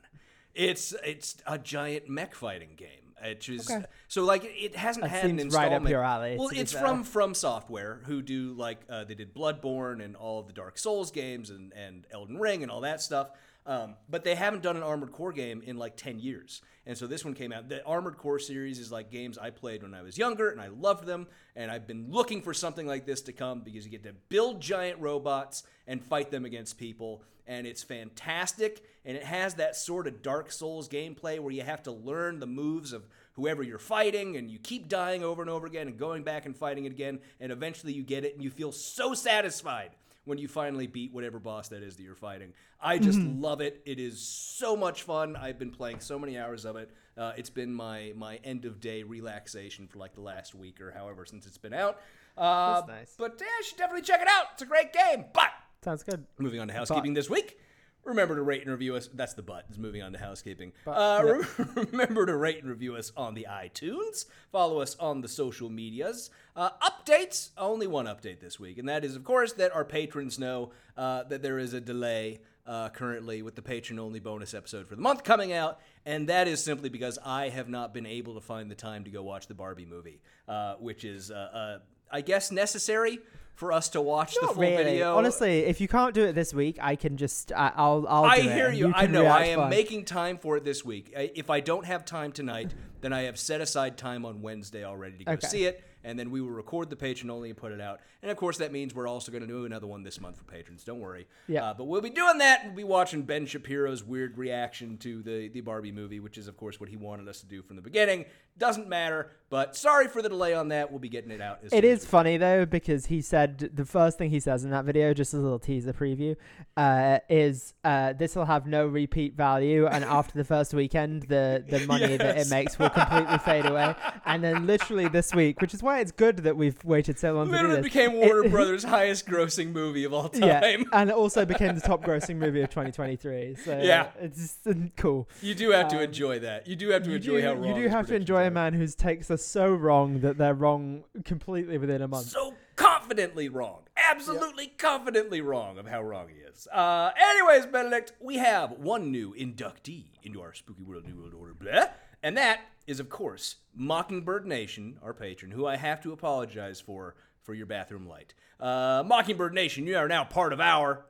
It's 0.55 0.93
it's 1.03 1.38
a 1.45 1.57
giant 1.57 2.09
mech 2.09 2.33
fighting 2.33 2.69
game. 2.75 2.89
It 3.21 3.47
is 3.50 3.69
Okay. 3.69 3.85
so 4.07 4.24
like 4.24 4.43
it, 4.43 4.53
it 4.57 4.75
hasn't 4.75 5.03
That 5.03 5.09
had 5.09 5.25
an 5.29 5.38
seems 5.39 5.53
right 5.53 5.65
up 5.67 5.71
installment. 5.71 5.89
your 5.89 6.03
alley, 6.03 6.35
Well, 6.38 6.50
it's 6.53 6.71
fair. 6.74 6.81
from 6.81 7.03
From 7.03 7.33
Software, 7.33 8.01
who 8.05 8.21
do 8.21 8.53
like 8.53 8.79
uh, 8.89 9.03
they 9.03 9.15
did 9.15 9.33
Bloodborne 9.33 10.03
and 10.03 10.15
all 10.15 10.39
of 10.39 10.47
the 10.47 10.53
Dark 10.53 10.77
Souls 10.77 11.12
games 11.12 11.50
and 11.50 11.74
and 11.74 12.05
Elden 12.12 12.38
Ring 12.39 12.62
and 12.63 12.71
all 12.71 12.81
that 12.81 13.01
stuff. 13.01 13.29
Um, 13.65 13.95
but 14.07 14.24
they 14.24 14.35
haven't 14.35 14.62
done 14.62 14.77
an 14.77 14.83
Armored 14.83 15.12
Core 15.12 15.33
game 15.33 15.62
in 15.65 15.77
like 15.77 15.97
ten 15.97 16.19
years, 16.19 16.62
and 16.87 16.97
so 16.97 17.07
this 17.07 17.25
one 17.25 17.33
came 17.33 17.51
out. 17.51 17.67
The 17.67 17.83
Armored 17.83 18.17
Core 18.17 18.39
series 18.39 18.79
is 18.79 18.91
like 18.91 19.09
games 19.09 19.37
I 19.37 19.49
played 19.49 19.81
when 19.81 19.93
I 19.93 20.03
was 20.03 20.17
younger, 20.17 20.49
and 20.49 20.61
I 20.61 20.67
loved 20.67 21.05
them. 21.05 21.27
And 21.55 21.71
I've 21.71 21.87
been 21.87 22.11
looking 22.11 22.41
for 22.41 22.53
something 22.53 22.85
like 22.85 23.05
this 23.05 23.21
to 23.23 23.33
come 23.33 23.61
because 23.61 23.85
you 23.85 23.91
get 23.91 24.03
to 24.03 24.13
build 24.29 24.61
giant 24.61 24.99
robots 24.99 25.63
and 25.87 26.03
fight 26.03 26.29
them 26.29 26.45
against 26.45 26.77
people, 26.77 27.23
and 27.47 27.65
it's 27.65 27.81
fantastic. 27.81 28.83
And 29.03 29.17
it 29.17 29.23
has 29.23 29.55
that 29.55 29.75
sort 29.75 30.07
of 30.07 30.21
Dark 30.21 30.51
Souls 30.51 30.87
gameplay 30.87 31.39
where 31.39 31.53
you 31.53 31.63
have 31.63 31.83
to 31.83 31.91
learn 31.91 32.39
the 32.39 32.47
moves 32.47 32.93
of 32.93 33.07
whoever 33.33 33.63
you're 33.63 33.79
fighting, 33.79 34.37
and 34.37 34.49
you 34.49 34.59
keep 34.59 34.87
dying 34.87 35.23
over 35.23 35.41
and 35.41 35.49
over 35.49 35.65
again 35.65 35.87
and 35.87 35.97
going 35.97 36.23
back 36.23 36.45
and 36.45 36.55
fighting 36.55 36.85
it 36.85 36.91
again, 36.91 37.19
and 37.39 37.51
eventually 37.51 37.93
you 37.93 38.03
get 38.03 38.23
it, 38.23 38.35
and 38.35 38.43
you 38.43 38.51
feel 38.51 38.71
so 38.71 39.13
satisfied 39.13 39.91
when 40.25 40.38
you 40.38 40.48
finally 40.48 40.88
beat 40.88 41.13
whatever 41.13 41.39
boss 41.39 41.70
that 41.70 41.82
is 41.84 41.96
that 41.96 42.03
you're 42.03 42.15
fighting. 42.15 42.53
I 42.82 42.98
just 42.98 43.20
love 43.20 43.62
it. 43.62 43.82
It 43.86 44.00
is 44.00 44.20
so 44.20 44.75
much 44.75 45.03
fun. 45.03 45.36
I've 45.36 45.58
been 45.58 45.72
playing 45.72 46.00
so 46.00 46.20
many 46.20 46.38
hours 46.38 46.65
of 46.65 46.75
it. 46.75 46.91
Uh, 47.17 47.32
it's 47.38 47.50
been 47.50 47.74
my 47.74 48.12
my 48.15 48.39
end 48.44 48.65
of 48.65 48.79
day 48.79 49.03
relaxation 49.03 49.88
for 49.88 50.00
like 50.00 50.13
the 50.13 50.22
last 50.22 50.53
week 50.53 50.82
or 50.82 50.91
however 50.91 51.25
since 51.25 51.46
it's 51.46 51.58
been 51.58 51.74
out. 51.74 52.01
Uh, 52.38 52.75
That's 52.82 52.88
nice. 52.88 53.15
But 53.17 53.38
yeah, 53.39 53.48
you 53.60 53.63
should 53.63 53.77
definitely 53.77 54.01
check 54.01 54.22
it 54.22 54.27
out. 54.27 54.48
It's 54.53 54.62
a 54.62 54.65
great 54.65 54.91
game. 54.91 55.25
But 55.34 55.51
Sounds 55.84 56.03
good. 56.03 56.25
Moving 56.39 56.60
on 56.60 56.67
to 56.67 56.74
housekeeping 56.74 57.13
this 57.13 57.29
week. 57.29 57.60
Remember 58.05 58.35
to 58.35 58.43
rate 58.43 58.62
and 58.62 58.71
review 58.71 58.95
us. 58.95 59.09
That's 59.13 59.33
the 59.33 59.41
but. 59.41 59.65
Is 59.71 59.79
moving 59.79 60.03
on 60.03 60.13
to 60.13 60.19
housekeeping. 60.19 60.74
uh, 60.85 61.21
re- 61.25 61.65
remember 61.91 62.25
to 62.27 62.35
rate 62.38 62.59
and 62.62 62.69
review 62.69 62.95
us 62.95 63.12
on 63.17 63.33
the 63.33 63.47
iTunes. 63.50 64.25
Follow 64.51 64.79
us 64.79 64.95
on 65.00 65.21
the 65.21 65.27
social 65.27 65.69
medias. 65.69 66.29
Uh, 66.55 66.69
updates. 66.81 67.50
Only 67.57 67.88
one 67.88 68.05
update 68.05 68.39
this 68.39 68.59
week, 68.59 68.77
and 68.77 68.88
that 68.88 69.03
is, 69.03 69.15
of 69.15 69.24
course, 69.24 69.53
that 69.53 69.75
our 69.75 69.83
patrons 69.83 70.38
know 70.38 70.71
uh, 70.95 71.24
that 71.24 71.41
there 71.41 71.57
is 71.57 71.74
a 71.74 71.81
delay 71.81 72.41
uh, 72.67 72.89
currently 72.89 73.41
with 73.41 73.55
the 73.55 73.62
patron-only 73.62 74.19
bonus 74.19 74.53
episode 74.53 74.88
for 74.88 74.95
the 74.95 75.01
month 75.01 75.24
coming 75.24 75.51
out, 75.51 75.79
and 76.05 76.29
that 76.29 76.47
is 76.47 76.63
simply 76.63 76.89
because 76.89 77.17
I 77.25 77.50
have 77.50 77.69
not 77.69 77.93
been 77.93 78.05
able 78.05 78.35
to 78.35 78.41
find 78.41 78.69
the 78.69 78.75
time 78.75 79.03
to 79.05 79.12
go 79.12 79.24
watch 79.24 79.47
the 79.47 79.53
Barbie 79.53 79.85
movie, 79.85 80.21
uh, 80.47 80.75
which 80.75 81.03
is, 81.03 81.31
uh, 81.31 81.33
uh, 81.33 81.79
I 82.12 82.21
guess, 82.21 82.51
necessary 82.51 83.19
for 83.55 83.71
us 83.71 83.89
to 83.89 84.01
watch 84.01 84.35
the 84.39 84.47
full 84.47 84.55
really. 84.62 84.83
video. 84.83 85.15
Honestly, 85.15 85.59
if 85.59 85.79
you 85.81 85.88
can't 85.88 86.13
do 86.13 86.25
it 86.25 86.33
this 86.33 86.53
week, 86.53 86.77
I 86.81 86.95
can 86.95 87.17
just 87.17 87.51
I, 87.53 87.71
I'll 87.75 88.05
I'll. 88.07 88.25
I 88.25 88.39
hear 88.41 88.67
and 88.67 88.77
you. 88.77 88.91
I 88.93 89.07
know. 89.07 89.25
I 89.25 89.45
am 89.45 89.59
fine. 89.59 89.69
making 89.69 90.05
time 90.05 90.38
for 90.38 90.57
it 90.57 90.63
this 90.65 90.83
week. 90.85 91.13
I- 91.17 91.31
If 91.33 91.50
I 91.50 91.62
don't 91.62 91.85
have 91.85 92.05
time 92.05 92.31
tonight, 92.31 92.74
then 93.01 93.13
I 93.13 93.24
have 93.24 93.39
set 93.39 93.62
aside 93.62 93.97
time 93.97 94.25
on 94.25 94.41
Wednesday 94.41 94.83
already 94.83 95.19
to 95.19 95.24
go 95.24 95.31
Okay. 95.33 95.47
see 95.47 95.65
it, 95.65 95.83
and 96.05 96.17
then 96.17 96.29
we 96.29 96.39
will 96.39 96.51
record 96.51 96.89
the 96.89 96.95
patron 96.95 97.29
only 97.29 97.50
and 97.50 97.57
put 97.57 97.71
it 97.71 97.81
out. 97.81 98.00
And 98.21 98.31
of 98.31 98.38
course, 98.38 98.57
that 98.59 98.71
means 98.71 98.93
we're 98.93 99.07
also 99.07 99.31
going 99.31 99.41
to 99.41 99.47
do 99.47 99.65
another 99.65 99.88
one 99.88 100.03
this 100.03 100.21
month 100.21 100.38
for 100.38 100.43
patrons. 100.43 100.83
Don't 100.83 101.00
worry. 101.00 101.27
Yeah. 101.47 101.65
Uh, 101.65 101.74
but 101.74 101.85
we'll 101.85 102.01
be 102.01 102.12
doing 102.12 102.38
that. 102.38 102.65
We'll 102.65 102.75
be 102.75 102.83
watching 102.83 103.24
Ben 103.24 103.45
Shapiro's 103.45 104.03
weird 104.03 104.38
reaction 104.38 104.97
to 105.00 105.21
the 105.24 105.50
the 105.50 105.62
Barbie 105.62 105.91
movie, 105.91 106.19
which 106.19 106.38
is 106.38 106.47
of 106.47 106.55
course 106.55 106.79
what 106.79 106.89
he 106.89 106.95
wanted 106.95 107.27
us 107.27 107.41
to 107.41 107.47
do 107.47 107.62
from 107.62 107.75
the 107.75 107.81
beginning. 107.81 108.25
Doesn't 108.57 108.88
matter. 108.88 109.31
But 109.50 109.75
sorry 109.75 110.07
for 110.07 110.21
the 110.21 110.29
delay 110.29 110.53
on 110.53 110.69
that. 110.69 110.91
We'll 110.91 111.00
be 111.00 111.09
getting 111.09 111.31
it 111.31 111.41
out. 111.41 111.59
As 111.63 111.71
It 111.71 111.83
is 111.83 112.05
funny 112.05 112.38
though 112.38 112.65
because 112.65 113.05
he 113.07 113.21
said 113.21 113.69
the 113.74 113.85
first 113.85 114.17
thing 114.17 114.29
he 114.29 114.39
says 114.39 114.63
in 114.63 114.71
that 114.71 114.85
video, 114.85 115.13
just 115.13 115.33
as 115.33 115.39
a 115.39 115.43
little 115.43 115.59
teaser 115.59 115.93
preview, 115.93 116.35
uh, 116.77 117.19
is 117.29 117.74
uh, 117.83 118.13
this 118.13 118.35
will 118.35 118.45
have 118.45 118.65
no 118.65 118.88
repeat 118.88 119.35
value, 119.35 119.88
and 119.88 120.03
after 120.19 120.38
the 120.38 120.43
first 120.43 120.74
weekend, 120.74 121.24
the 121.24 121.63
the 121.67 121.85
money 121.85 122.17
that 122.17 122.38
it 122.38 122.50
makes 122.50 122.79
will 122.79 122.89
completely 122.89 123.38
fade 123.39 123.65
away. 123.65 123.95
And 124.25 124.43
then 124.43 124.65
literally 124.65 125.07
this 125.07 125.33
week, 125.33 125.62
which 125.62 125.74
is 125.74 125.83
why 125.83 125.94
it's 125.99 126.11
good 126.11 126.37
that 126.37 126.55
we've 126.57 126.83
waited 126.83 127.17
so 127.19 127.33
long 127.33 127.47
to 127.47 127.51
Literally 127.51 127.81
became 127.81 128.13
Warner 128.13 128.45
it- 128.45 128.51
Brothers' 128.51 128.83
highest 128.83 129.25
grossing 129.27 129.71
movie 129.71 130.03
of 130.03 130.13
all 130.13 130.29
time. 130.29 130.43
Yeah, 130.43 130.77
and 130.93 131.09
it 131.09 131.15
also 131.15 131.45
became 131.45 131.75
the 131.75 131.81
top 131.81 132.03
grossing 132.03 132.37
movie 132.37 132.61
of 132.61 132.69
2023. 132.69 133.55
So 133.63 133.79
Yeah. 133.81 134.07
it's 134.19 134.57
uh, 134.67 134.73
cool. 134.97 135.27
You 135.41 135.55
do 135.55 135.71
have 135.71 135.87
to 135.89 135.97
Um, 135.97 136.03
enjoy 136.03 136.39
that. 136.39 136.67
You 136.67 136.75
do 136.75 136.89
have 136.89 137.03
to 137.03 137.13
enjoy 137.15 137.41
do, 137.41 137.47
how 137.47 137.53
wrong 137.53 137.67
you 137.75 137.83
do 137.83 137.89
have 137.89 138.07
to 138.07 138.15
enjoy 138.15 138.45
a 138.47 138.51
man 138.51 138.73
whose 138.73 138.95
takes 138.95 139.29
are 139.31 139.37
so 139.37 139.73
wrong 139.73 140.21
that 140.21 140.37
they're 140.37 140.53
wrong 140.53 141.03
completely 141.23 141.77
within 141.77 142.01
a 142.01 142.07
month. 142.07 142.27
so 142.29 142.53
confidently 142.75 143.47
wrong. 143.49 143.81
Absolutely 144.11 144.67
confidently 144.67 145.39
wrong 145.41 145.77
of 145.77 145.87
how 145.87 146.01
wrong 146.01 146.27
he 146.27 146.35
is. 146.41 146.67
Uh, 146.73 147.11
anyways, 147.17 147.65
Benedict, 147.67 148.11
we 148.19 148.37
have 148.37 148.71
one 148.71 149.11
new 149.11 149.33
inductee 149.33 150.05
into 150.23 150.41
our 150.41 150.53
Spooky 150.53 150.83
World 150.83 151.05
New 151.07 151.15
World 151.19 151.33
Order, 151.33 151.53
blah, 151.53 151.85
and 152.21 152.35
that 152.37 152.59
is, 152.87 152.99
of 152.99 153.09
course, 153.09 153.57
Mockingbird 153.75 154.45
Nation, 154.45 154.97
our 155.03 155.13
patron, 155.13 155.51
who 155.51 155.65
I 155.65 155.75
have 155.77 156.01
to 156.01 156.11
apologize 156.11 156.79
for 156.79 157.15
for 157.43 157.53
your 157.53 157.67
bathroom 157.67 158.07
light. 158.07 158.33
Uh, 158.59 159.03
Mockingbird 159.05 159.53
Nation, 159.53 159.85
you 159.85 159.97
are 159.97 160.07
now 160.07 160.23
part 160.23 160.51
of 160.53 160.59
our. 160.59 161.05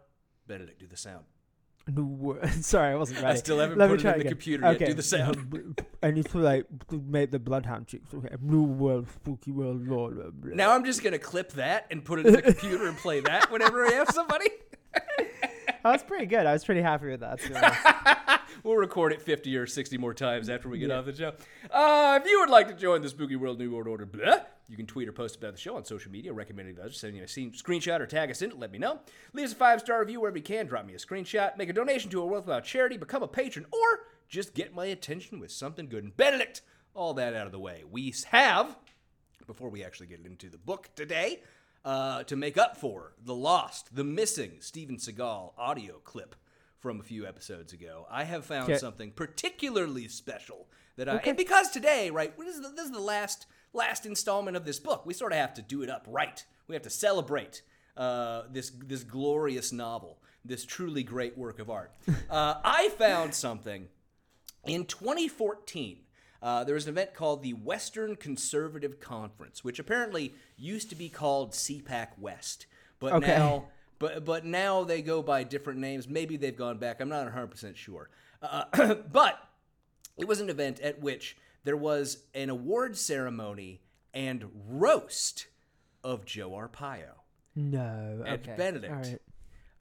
Benedict, 0.47 0.79
do 0.79 0.87
the 0.87 0.97
sound. 0.97 1.25
No, 1.87 2.37
sorry, 2.61 2.93
I 2.93 2.95
wasn't 2.95 3.21
ready. 3.21 3.33
I 3.33 3.35
still 3.35 3.59
haven't 3.59 3.77
Let 3.77 3.89
me 3.89 3.93
put 3.95 3.99
it 3.99 4.01
try 4.01 4.11
in 4.13 4.17
the 4.17 4.21
again. 4.21 4.31
computer 4.31 4.71
yet. 4.71 4.79
Do 4.79 4.93
the 4.93 5.03
sound. 5.03 5.81
I 6.03 6.11
need 6.11 6.25
to 6.25 6.37
like 6.39 6.65
make 6.91 7.31
the 7.31 7.39
bloodhound 7.39 7.87
chicks. 7.87 8.13
Okay, 8.13 8.35
New 8.41 8.63
World, 8.63 9.07
Spooky 9.09 9.51
World, 9.51 9.85
blah, 9.85 10.09
blah, 10.09 10.29
blah. 10.31 10.55
Now 10.55 10.71
I'm 10.71 10.83
just 10.83 11.03
gonna 11.03 11.19
clip 11.19 11.53
that 11.53 11.87
and 11.91 12.03
put 12.03 12.19
it 12.19 12.25
in 12.25 12.33
the 12.33 12.41
computer 12.41 12.87
and 12.87 12.97
play 12.97 13.19
that 13.21 13.51
whenever 13.51 13.85
I 13.85 13.91
have 13.93 14.09
somebody. 14.09 14.49
That 15.83 15.91
was 15.91 16.03
pretty 16.03 16.25
good. 16.25 16.47
I 16.47 16.53
was 16.53 16.65
pretty 16.65 16.81
happy 16.81 17.11
with 17.11 17.19
that. 17.19 18.41
To 18.65 18.71
be 18.71 18.73
honest. 18.73 18.75
We'll 18.75 18.75
record 18.75 19.13
it 19.13 19.21
50 19.21 19.57
or 19.57 19.67
60 19.67 19.97
more 19.97 20.13
times 20.13 20.49
after 20.49 20.69
we 20.69 20.79
get 20.79 20.91
off 20.91 21.05
the 21.05 21.15
show. 21.15 21.33
Uh, 21.71 22.19
if 22.21 22.29
you 22.29 22.39
would 22.39 22.49
like 22.49 22.67
to 22.67 22.73
join 22.73 23.01
the 23.01 23.09
Spooky 23.09 23.35
World 23.35 23.59
New 23.59 23.71
World 23.71 23.87
Order, 23.87 24.05
blah, 24.05 24.39
you 24.67 24.75
can 24.75 24.85
tweet 24.85 25.07
or 25.07 25.11
post 25.11 25.35
about 25.35 25.53
the 25.53 25.59
show 25.59 25.75
on 25.75 25.85
social 25.85 26.11
media, 26.11 26.33
recommending 26.33 26.79
us, 26.79 26.97
send 26.97 27.13
me 27.13 27.19
a 27.19 27.25
screenshot 27.25 27.99
or 27.99 28.07
tag 28.07 28.31
us 28.31 28.41
in 28.41 28.51
it, 28.51 28.59
let 28.59 28.71
me 28.71 28.79
know. 28.79 28.99
Leave 29.33 29.45
us 29.45 29.53
a 29.53 29.55
five 29.55 29.79
star 29.79 29.99
review 29.99 30.21
wherever 30.21 30.37
you 30.37 30.43
can, 30.43 30.65
drop 30.65 30.85
me 30.85 30.93
a 30.93 30.97
screenshot, 30.97 31.57
make 31.57 31.69
a 31.69 31.73
donation 31.73 32.09
to 32.11 32.21
a 32.21 32.25
worthwhile 32.25 32.61
charity, 32.61 32.97
become 32.97 33.23
a 33.23 33.27
patron, 33.27 33.65
or 33.71 33.99
just 34.27 34.53
get 34.53 34.73
my 34.73 34.85
attention 34.87 35.39
with 35.39 35.51
something 35.51 35.87
good. 35.87 36.03
And 36.03 36.17
Benedict, 36.17 36.61
all 36.93 37.13
that 37.15 37.35
out 37.35 37.45
of 37.45 37.51
the 37.51 37.59
way. 37.59 37.83
We 37.89 38.13
have, 38.31 38.75
before 39.45 39.69
we 39.69 39.83
actually 39.83 40.07
get 40.07 40.25
into 40.25 40.49
the 40.49 40.57
book 40.57 40.89
today, 40.95 41.41
uh, 41.83 42.23
to 42.23 42.35
make 42.35 42.57
up 42.57 42.77
for 42.77 43.13
the 43.23 43.35
lost, 43.35 43.95
the 43.95 44.03
missing 44.03 44.53
Steven 44.59 44.97
Seagal 44.97 45.51
audio 45.55 45.99
clip 46.03 46.35
from 46.85 46.99
a 46.99 47.03
few 47.03 47.25
episodes 47.25 47.73
ago. 47.73 48.05
I 48.11 48.25
have 48.25 48.45
found 48.45 48.69
Okay. 48.69 48.77
something 48.77 49.09
particularly 49.09 50.07
special 50.07 50.67
that 50.97 51.09
I 51.09 51.15
and 51.25 51.35
because 51.35 51.71
today, 51.71 52.11
right, 52.11 52.37
this 52.37 52.55
is 52.57 52.61
the, 52.61 52.69
this 52.69 52.85
is 52.85 52.91
the 52.91 52.99
last 52.99 53.47
last 53.73 54.05
installment 54.05 54.55
of 54.55 54.65
this 54.65 54.77
book. 54.77 55.03
We 55.03 55.15
sort 55.15 55.31
of 55.31 55.39
have 55.39 55.55
to 55.55 55.63
do 55.63 55.81
it 55.81 55.89
up 55.89 56.05
right. 56.07 56.45
We 56.67 56.75
have 56.75 56.83
to 56.83 56.91
celebrate 56.91 57.63
uh, 57.97 58.43
this 58.51 58.69
this 58.85 59.03
glorious 59.03 59.71
novel, 59.71 60.21
this 60.45 60.63
truly 60.63 61.01
great 61.01 61.35
work 61.35 61.57
of 61.57 61.71
art. 61.71 61.91
uh, 62.29 62.53
I 62.63 62.89
found 62.89 63.33
something 63.33 63.87
in 64.67 64.85
2014, 64.85 65.97
uh, 66.43 66.65
there 66.65 66.75
was 66.75 66.85
an 66.85 66.91
event 66.91 67.15
called 67.15 67.41
the 67.41 67.53
Western 67.53 68.15
Conservative 68.15 68.99
Conference, 68.99 69.63
which 69.63 69.79
apparently 69.79 70.35
used 70.55 70.91
to 70.91 70.95
be 70.95 71.09
called 71.09 71.53
CPAC 71.53 72.09
West, 72.19 72.67
but 72.99 73.13
Okay. 73.13 73.25
now, 73.25 73.69
but 73.99 74.25
but 74.25 74.45
now 74.45 74.83
they 74.83 75.01
go 75.01 75.21
by 75.21 75.43
different 75.43 75.79
names. 75.79 76.07
Maybe 76.07 76.37
they've 76.37 76.55
gone 76.55 76.77
back. 76.77 77.01
I'm 77.01 77.09
not 77.09 77.23
100 77.23 77.47
percent 77.47 77.77
sure. 77.77 78.09
Uh, 78.41 78.95
but 79.11 79.39
it 80.17 80.27
was 80.27 80.39
an 80.39 80.49
event 80.49 80.79
at 80.79 81.01
which 81.01 81.37
there 81.63 81.77
was 81.77 82.23
an 82.33 82.49
award 82.49 82.97
ceremony 82.97 83.81
and 84.13 84.45
roast 84.67 85.47
of 86.03 86.25
Joe 86.25 86.51
Arpaio 86.51 87.15
no, 87.55 88.23
okay. 88.27 88.55
Benedict. 88.57 88.93
All 88.93 88.99
right. 88.99 89.21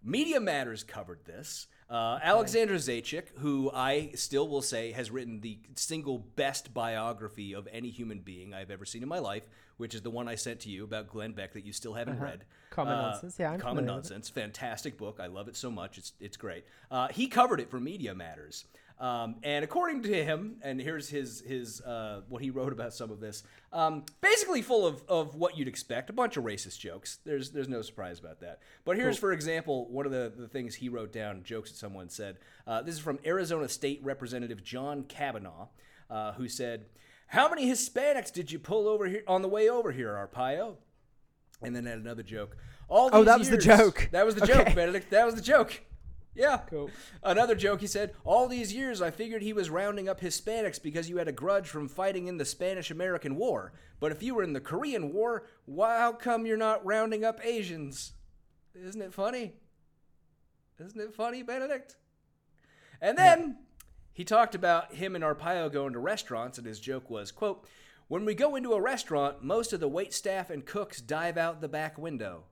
Media 0.02 0.40
Matters 0.40 0.85
covered 0.85 1.25
this. 1.25 1.66
Uh, 1.91 2.19
Alexander 2.23 2.75
Zaitchik, 2.76 3.25
who 3.38 3.71
I 3.73 4.11
still 4.14 4.49
will 4.49 4.62
say 4.62 4.93
has 4.93 5.11
written 5.11 5.41
the 5.41 5.59
single 5.75 6.19
best 6.19 6.73
biography 6.73 7.55
of 7.55 7.69
any 7.71 7.91
human 7.91 8.21
being 8.21 8.55
I've 8.55 8.71
ever 8.71 8.85
seen 8.85 9.03
in 9.03 9.09
my 9.09 9.19
life, 9.19 9.47
which 9.76 9.95
is 9.95 10.00
the 10.03 10.11
one 10.11 10.26
I 10.26 10.35
sent 10.35 10.61
to 10.61 10.71
you 10.71 10.85
about 10.85 11.09
Glenn 11.09 11.33
Beck 11.33 11.53
that 11.53 11.64
you 11.64 11.73
still 11.73 11.93
haven't 11.95 12.21
read. 12.21 12.41
Uh-huh. 12.41 12.45
Common 12.71 12.95
Uh, 12.95 13.03
Nonsense. 13.11 13.37
Yeah, 13.38 13.53
I'm 13.53 13.61
Common 13.61 13.85
familiar 13.85 13.97
with 13.99 14.07
it. 14.07 14.11
Nonsense. 14.14 14.29
Fantastic 14.31 14.97
book. 14.97 15.19
I 15.21 15.26
love 15.26 15.47
it 15.49 15.57
so 15.57 15.71
much. 15.71 15.99
It's 15.99 16.12
it's 16.21 16.37
great. 16.37 16.64
Uh, 16.91 17.09
he 17.09 17.26
covered 17.29 17.61
it 17.61 17.71
for 17.71 17.79
Media 17.79 18.14
Matters. 18.14 18.64
Um, 19.00 19.36
and 19.42 19.64
according 19.64 20.04
to 20.04 20.24
him, 20.24 20.56
and 20.62 20.80
here's 20.80 21.08
his 21.08 21.40
his 21.40 21.80
uh, 21.80 22.20
what 22.28 22.40
he 22.42 22.50
wrote 22.50 22.72
about 22.72 22.94
some 22.94 23.10
of 23.10 23.18
this. 23.20 23.42
Um, 23.72 24.04
basically, 24.20 24.62
full 24.62 24.86
of, 24.86 25.02
of 25.08 25.34
what 25.34 25.58
you'd 25.58 25.66
expect, 25.66 26.10
a 26.10 26.12
bunch 26.12 26.36
of 26.36 26.44
racist 26.44 26.78
jokes. 26.78 27.18
There's 27.24 27.50
there's 27.50 27.68
no 27.68 27.82
surprise 27.82 28.20
about 28.20 28.40
that. 28.40 28.60
But 28.84 28.96
here's, 28.96 29.18
for 29.18 29.32
example, 29.32 29.88
one 29.90 30.06
of 30.06 30.12
the, 30.12 30.32
the 30.36 30.46
things 30.46 30.76
he 30.76 30.88
wrote 30.88 31.12
down, 31.12 31.42
jokes 31.42 31.72
that 31.72 31.76
someone 31.76 32.08
said. 32.08 32.38
Uh, 32.66 32.82
this 32.82 32.94
is 32.94 33.00
from 33.00 33.18
Arizona 33.26 33.68
State 33.68 34.00
Representative 34.04 34.62
John 34.62 35.02
Kavanagh, 35.02 35.66
uh, 36.08 36.32
who 36.34 36.48
said, 36.48 36.86
"How 37.26 37.48
many 37.48 37.66
Hispanics 37.68 38.32
did 38.32 38.52
you 38.52 38.60
pull 38.60 38.86
over 38.86 39.06
here 39.06 39.24
on 39.26 39.42
the 39.42 39.48
way 39.48 39.68
over 39.68 39.90
here, 39.90 40.12
Arpaio?" 40.12 40.76
And 41.60 41.74
then 41.74 41.84
had 41.86 41.98
another 41.98 42.22
joke. 42.22 42.56
All 42.88 43.10
Oh, 43.12 43.24
that 43.24 43.38
was 43.38 43.50
the 43.50 43.58
joke. 43.58 44.08
That 44.12 44.24
was 44.24 44.34
the 44.36 44.42
Okay. 44.44 44.52
joke, 44.66 44.74
Benedict. 44.74 45.10
That 45.10 45.26
was 45.26 45.34
the 45.34 45.40
joke. 45.42 45.82
Yeah. 46.35 46.59
Cool. 46.69 46.91
Another 47.23 47.55
joke, 47.55 47.81
he 47.81 47.87
said, 47.87 48.14
All 48.25 48.49
these 48.49 48.73
years 48.73 49.00
I 49.00 49.11
figured 49.11 49.43
he 49.43 49.53
was 49.53 49.71
rounding 49.71 50.09
up 50.09 50.21
Hispanics 50.21 50.83
because 50.83 51.09
you 51.09 51.19
had 51.19 51.29
a 51.29 51.33
grudge 51.33 51.69
from 51.69 51.88
fighting 51.88 52.26
in 52.26 52.37
the 52.37 52.45
Spanish 52.45 52.91
American 52.91 53.37
War. 53.37 53.73
But 54.00 54.12
if 54.12 54.23
you 54.23 54.35
were 54.35 54.43
in 54.43 54.53
the 54.53 54.61
Korean 54.61 55.12
War, 55.12 55.47
why, 55.64 55.99
how 55.99 56.12
come 56.12 56.47
you're 56.47 56.57
not 56.57 56.85
rounding 56.85 57.25
up 57.25 57.45
Asians? 57.45 58.12
Isn't 58.75 59.03
it 59.03 59.14
funny? 59.14 59.55
Isn't 60.79 61.00
it 61.00 61.14
funny, 61.14 61.43
Benedict? 61.43 61.97
And 63.00 63.17
then 63.17 63.59
he 64.12 64.25
talked 64.25 64.55
about 64.55 64.95
him 64.95 65.14
and 65.14 65.23
Arpaio 65.23 65.71
going 65.71 65.93
to 65.93 65.99
restaurants, 65.99 66.59
and 66.59 66.67
his 66.67 66.81
joke 66.81 67.11
was, 67.11 67.31
quote, 67.31 67.67
When 68.09 68.25
we 68.25 68.35
go 68.35 68.57
into 68.57 68.73
a 68.73 68.81
restaurant, 68.81 69.43
most 69.43 69.73
of 69.73 69.81
the 69.81 69.88
wait 69.88 70.12
staff 70.12 70.50
and 70.50 70.64
cooks 70.64 71.00
dive 71.00 71.37
out 71.37 71.61
the 71.61 71.69
back 71.69 71.99
window. 71.99 72.45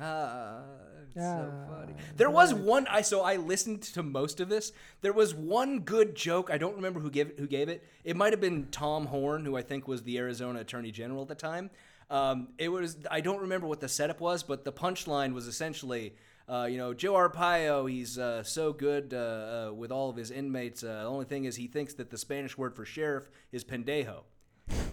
Ah, 0.00 0.62
it's 1.04 1.14
so 1.14 1.52
funny. 1.68 1.94
There 2.16 2.30
was 2.30 2.54
one 2.54 2.86
I 2.86 3.00
so 3.00 3.22
I 3.22 3.36
listened 3.36 3.82
to 3.82 4.02
most 4.02 4.40
of 4.40 4.48
this. 4.48 4.72
There 5.00 5.12
was 5.12 5.34
one 5.34 5.80
good 5.80 6.14
joke. 6.14 6.50
I 6.50 6.58
don't 6.58 6.76
remember 6.76 7.00
who 7.00 7.10
gave 7.10 7.28
it, 7.30 7.38
who 7.38 7.46
gave 7.46 7.68
it. 7.68 7.84
It 8.04 8.16
might 8.16 8.32
have 8.32 8.40
been 8.40 8.68
Tom 8.70 9.06
Horne, 9.06 9.44
who 9.44 9.56
I 9.56 9.62
think 9.62 9.88
was 9.88 10.02
the 10.02 10.18
Arizona 10.18 10.60
Attorney 10.60 10.92
General 10.92 11.22
at 11.22 11.28
the 11.28 11.34
time. 11.34 11.70
Um, 12.10 12.48
it 12.58 12.68
was 12.68 12.96
I 13.10 13.20
don't 13.20 13.40
remember 13.40 13.66
what 13.66 13.80
the 13.80 13.88
setup 13.88 14.20
was, 14.20 14.42
but 14.42 14.64
the 14.64 14.72
punchline 14.72 15.32
was 15.32 15.46
essentially. 15.46 16.14
Uh, 16.50 16.64
you 16.64 16.78
know, 16.78 16.94
Joe 16.94 17.12
Arpaio, 17.12 17.90
he's 17.90 18.18
uh, 18.18 18.42
so 18.42 18.72
good 18.72 19.12
uh, 19.12 19.68
uh, 19.68 19.74
with 19.74 19.92
all 19.92 20.08
of 20.08 20.16
his 20.16 20.30
inmates. 20.30 20.82
Uh, 20.82 21.02
the 21.02 21.04
only 21.04 21.26
thing 21.26 21.44
is, 21.44 21.56
he 21.56 21.66
thinks 21.66 21.92
that 21.94 22.08
the 22.08 22.16
Spanish 22.16 22.56
word 22.56 22.74
for 22.74 22.86
sheriff 22.86 23.30
is 23.52 23.64
pendejo. 23.64 24.22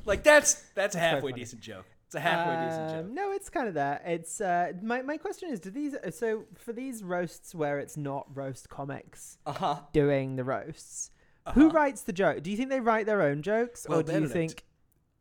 Like 0.03 0.24
that's 0.24 0.55
that's 0.75 0.95
a 0.95 1.00
halfway 1.00 1.31
decent 1.31 1.62
joke. 1.62 1.85
It's 2.07 2.15
a 2.15 2.19
halfway 2.19 2.65
decent 2.67 2.89
joke. 2.91 3.05
Um, 3.05 3.13
No, 3.15 3.31
it's 3.31 3.50
kind 3.50 3.67
of 3.67 3.74
that. 3.74 4.03
It's 4.05 4.39
uh, 4.39 4.74
my 4.81 5.01
my 5.01 5.17
question 5.17 5.50
is: 5.50 5.59
Do 5.59 5.71
these 5.71 5.95
so 6.12 6.45
for 6.55 6.71
these 6.74 7.03
roasts 7.03 7.55
where 7.55 7.79
it's 7.79 7.97
not 7.97 8.27
roast 8.35 8.69
comics 8.69 9.38
Uh 9.45 9.53
huh. 9.53 9.75
doing 9.93 10.35
the 10.35 10.43
roasts? 10.43 11.12
Who 11.53 11.69
writes 11.69 12.01
the 12.03 12.13
joke? 12.13 12.41
Do 12.41 12.50
you 12.51 12.57
think 12.57 12.69
they 12.69 12.79
write 12.79 13.05
their 13.05 13.21
own 13.21 13.41
jokes, 13.43 13.85
Well, 13.88 14.00
or 14.00 14.03
do 14.03 14.13
you 14.19 14.27
think? 14.27 14.63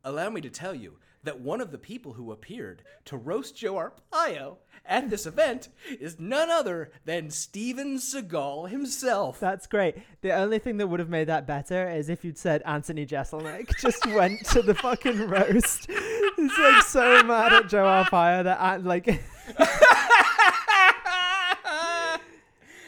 Allow 0.03 0.29
me 0.29 0.41
to 0.41 0.49
tell 0.49 0.73
you 0.73 0.97
that 1.25 1.41
one 1.41 1.61
of 1.61 1.71
the 1.71 1.77
people 1.77 2.13
who 2.13 2.31
appeared 2.31 2.81
to 3.05 3.17
roast 3.17 3.55
Joe 3.55 3.75
Arpaio 3.75 4.57
at 4.85 5.09
this 5.09 5.25
event 5.25 5.69
is 5.99 6.19
none 6.19 6.49
other 6.49 6.91
than 7.05 7.29
Steven 7.29 7.97
Seagal 7.97 8.69
himself. 8.69 9.39
That's 9.39 9.67
great. 9.67 9.97
The 10.21 10.33
only 10.33 10.59
thing 10.59 10.77
that 10.77 10.87
would 10.87 10.99
have 10.99 11.09
made 11.09 11.27
that 11.27 11.47
better 11.47 11.89
is 11.89 12.09
if 12.09 12.23
you'd 12.23 12.37
said 12.37 12.61
Anthony 12.65 13.05
Jeselnik 13.05 13.77
just 13.79 14.05
went 14.07 14.45
to 14.47 14.61
the 14.61 14.75
fucking 14.75 15.27
roast. 15.27 15.87
He's 15.87 16.57
like 16.57 16.83
so 16.83 17.23
mad 17.23 17.53
at 17.53 17.67
Joe 17.67 17.85
Arpaio 17.85 18.43
that 18.43 18.59
I, 18.59 18.77
like 18.77 19.05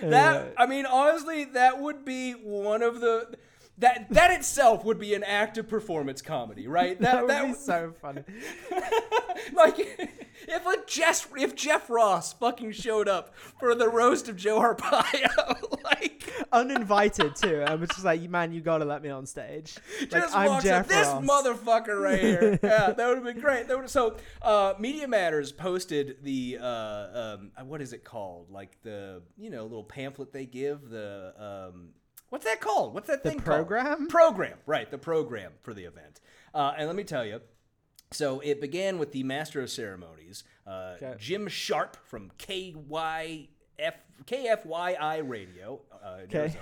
that 0.02 0.54
I 0.58 0.66
mean, 0.68 0.86
honestly, 0.86 1.46
that 1.46 1.82
would 1.82 2.06
be 2.06 2.34
one 2.34 2.82
of 2.82 3.02
the 3.02 3.36
that 3.80 4.08
that 4.10 4.32
itself 4.32 4.84
would 4.86 5.00
be 5.00 5.14
an 5.14 5.24
act 5.24 5.58
of 5.58 5.68
performance 5.68 6.22
comedy, 6.22 6.68
right? 6.68 7.00
that 7.02 7.28
That 7.28 7.44
would 7.44 7.48
be 7.50 7.54
that, 7.54 7.62
so 7.62 7.94
funny. 8.02 8.24
like 9.54 9.78
if 9.80 10.66
a 10.66 10.76
Jeff 10.88 11.30
if 11.38 11.56
Jeff 11.56 11.90
Ross 11.90 12.34
fucking 12.34 12.72
showed 12.72 13.08
up 13.08 13.36
for 13.60 13.76
the 13.76 13.88
roast 13.88 14.30
of 14.30 14.36
Joe 14.36 14.60
Arpaio, 14.60 15.84
like 15.84 16.24
Uninvited 16.52 17.36
too. 17.36 17.62
I 17.62 17.76
was 17.76 17.90
just 17.90 18.04
like, 18.06 18.28
man, 18.30 18.52
you 18.52 18.62
gotta 18.62 18.86
let 18.86 19.04
me 19.04 19.10
on 19.10 19.26
stage. 19.26 19.78
Like, 20.02 20.10
just 20.10 20.36
I'm 20.36 20.48
walks 20.48 20.64
Jeff 20.64 20.86
up, 20.86 20.88
this 20.88 21.08
Ross. 21.08 21.26
motherfucker 21.26 22.02
right 22.02 22.20
here. 22.20 22.60
yeah, 22.64 22.92
that 22.92 23.08
would 23.08 23.16
have 23.18 23.24
been 23.24 23.40
great. 23.40 23.68
That 23.68 23.78
would 23.78 23.90
so 23.90 24.18
uh, 24.42 24.74
Media 24.80 25.08
Matters 25.08 25.52
posted 25.52 26.18
the 26.24 26.58
uh, 26.62 27.38
um, 27.58 27.68
what 27.68 27.82
is 27.82 27.94
it 27.94 28.04
called? 28.04 28.50
Like 28.50 28.82
the 28.82 29.22
you 29.38 29.50
know 29.50 29.64
little 29.64 29.84
pamphlet 29.84 30.34
they 30.34 30.46
give 30.46 30.90
the 30.90 31.34
um, 31.38 31.90
what's 32.30 32.46
that 32.46 32.60
called? 32.62 32.94
What's 32.94 33.08
that 33.08 33.24
The 33.24 33.30
thing 33.32 33.40
program? 33.40 33.86
called? 33.86 33.98
Program, 34.10 34.10
Program. 34.10 34.58
right? 34.66 34.90
The 34.92 34.98
program 34.98 35.52
for 35.62 35.74
the 35.74 35.84
event. 35.86 36.20
Uh, 36.54 36.74
and 36.78 36.88
let 36.88 36.96
me 36.96 37.04
tell 37.04 37.26
you. 37.26 37.42
So 38.12 38.40
it 38.40 38.62
began 38.62 39.00
with 39.00 39.12
the 39.12 39.24
Master 39.24 39.62
of 39.62 39.70
Ceremonies, 39.70 40.44
uh, 40.66 40.94
Okay. 40.96 41.16
Jim 41.20 41.48
Sharpe 41.50 41.98
from 42.06 42.32
KYF, 42.38 43.48
KFYI 44.26 45.28
Radio 45.28 45.82
uh, 45.92 46.18
in 46.20 46.24
Okay. 46.26 46.38
Arizona. 46.40 46.62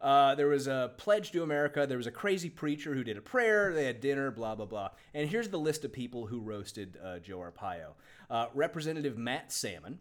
Uh, 0.00 0.34
there 0.34 0.48
was 0.48 0.66
a 0.66 0.92
pledge 0.96 1.30
to 1.30 1.42
America. 1.44 1.86
There 1.86 1.96
was 1.98 2.08
a 2.08 2.10
crazy 2.12 2.50
preacher 2.50 2.92
who 2.94 3.04
did 3.04 3.16
a 3.16 3.20
prayer. 3.20 3.72
They 3.72 3.84
had 3.84 4.00
dinner, 4.00 4.30
blah, 4.32 4.54
blah, 4.56 4.66
blah. 4.66 4.88
And 5.14 5.28
here's 5.28 5.48
the 5.48 5.60
list 5.60 5.84
of 5.84 5.92
people 5.92 6.26
who 6.26 6.40
roasted 6.40 6.98
uh, 7.04 7.18
Joe 7.20 7.38
Arpaio 7.38 7.90
uh, 8.28 8.46
Representative 8.54 9.16
Matt 9.16 9.52
Salmon, 9.52 9.98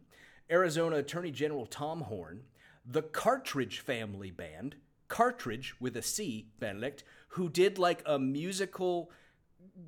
Arizona 0.49 0.95
Attorney 0.97 1.29
General 1.31 1.65
Tom 1.67 2.01
Horne, 2.01 2.41
the 2.85 3.01
Cartridge 3.01 3.79
Family 3.79 4.31
Band, 4.31 4.75
Cartridge 5.07 5.75
with 5.79 5.95
a 5.97 6.01
C, 6.01 6.47
Benedict, 6.59 7.03
who 7.29 7.49
did 7.49 7.77
like 7.77 8.01
a 8.05 8.17
musical 8.19 9.11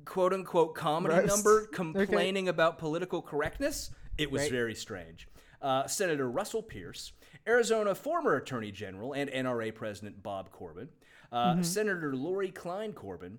quote 0.04 0.32
unquote 0.32 0.74
comedy 0.74 1.14
Roast. 1.14 1.28
number 1.28 1.66
complaining 1.72 2.48
about 2.48 2.78
political 2.78 3.20
correctness. 3.22 3.90
It 4.18 4.30
was 4.30 4.42
Right. 4.42 4.50
very 4.50 4.74
strange. 4.74 5.28
Uh, 5.60 5.86
Senator 5.86 6.30
Russell 6.30 6.62
Pearce, 6.62 7.12
Arizona 7.46 7.94
former 7.94 8.36
Attorney 8.36 8.70
General 8.70 9.12
and 9.14 9.30
NRA 9.30 9.74
President 9.74 10.22
Bob 10.22 10.50
Corbin, 10.50 10.88
uh, 11.32 11.54
Mm-hmm. 11.54 11.62
Senator 11.62 12.14
Lori 12.14 12.50
Klein 12.50 12.92
Corbin, 12.92 13.38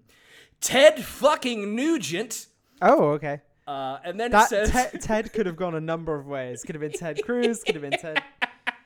Ted 0.59 1.03
fucking 1.03 1.75
Nugent, 1.75 2.47
Oh, 2.81 3.09
okay. 3.11 3.41
uh, 3.67 3.99
and 4.03 4.19
then 4.19 4.31
That 4.31 4.45
it 4.45 4.49
says, 4.49 4.71
Ted, 4.71 5.01
Ted 5.01 5.33
could 5.33 5.45
have 5.45 5.55
gone 5.55 5.75
a 5.75 5.81
number 5.81 6.15
of 6.15 6.25
ways. 6.27 6.63
Could 6.63 6.75
have 6.75 6.81
been 6.81 6.91
Ted 6.91 7.23
Cruz. 7.23 7.63
Could 7.63 7.75
have 7.75 7.81
been 7.89 7.99
Ted. 7.99 8.21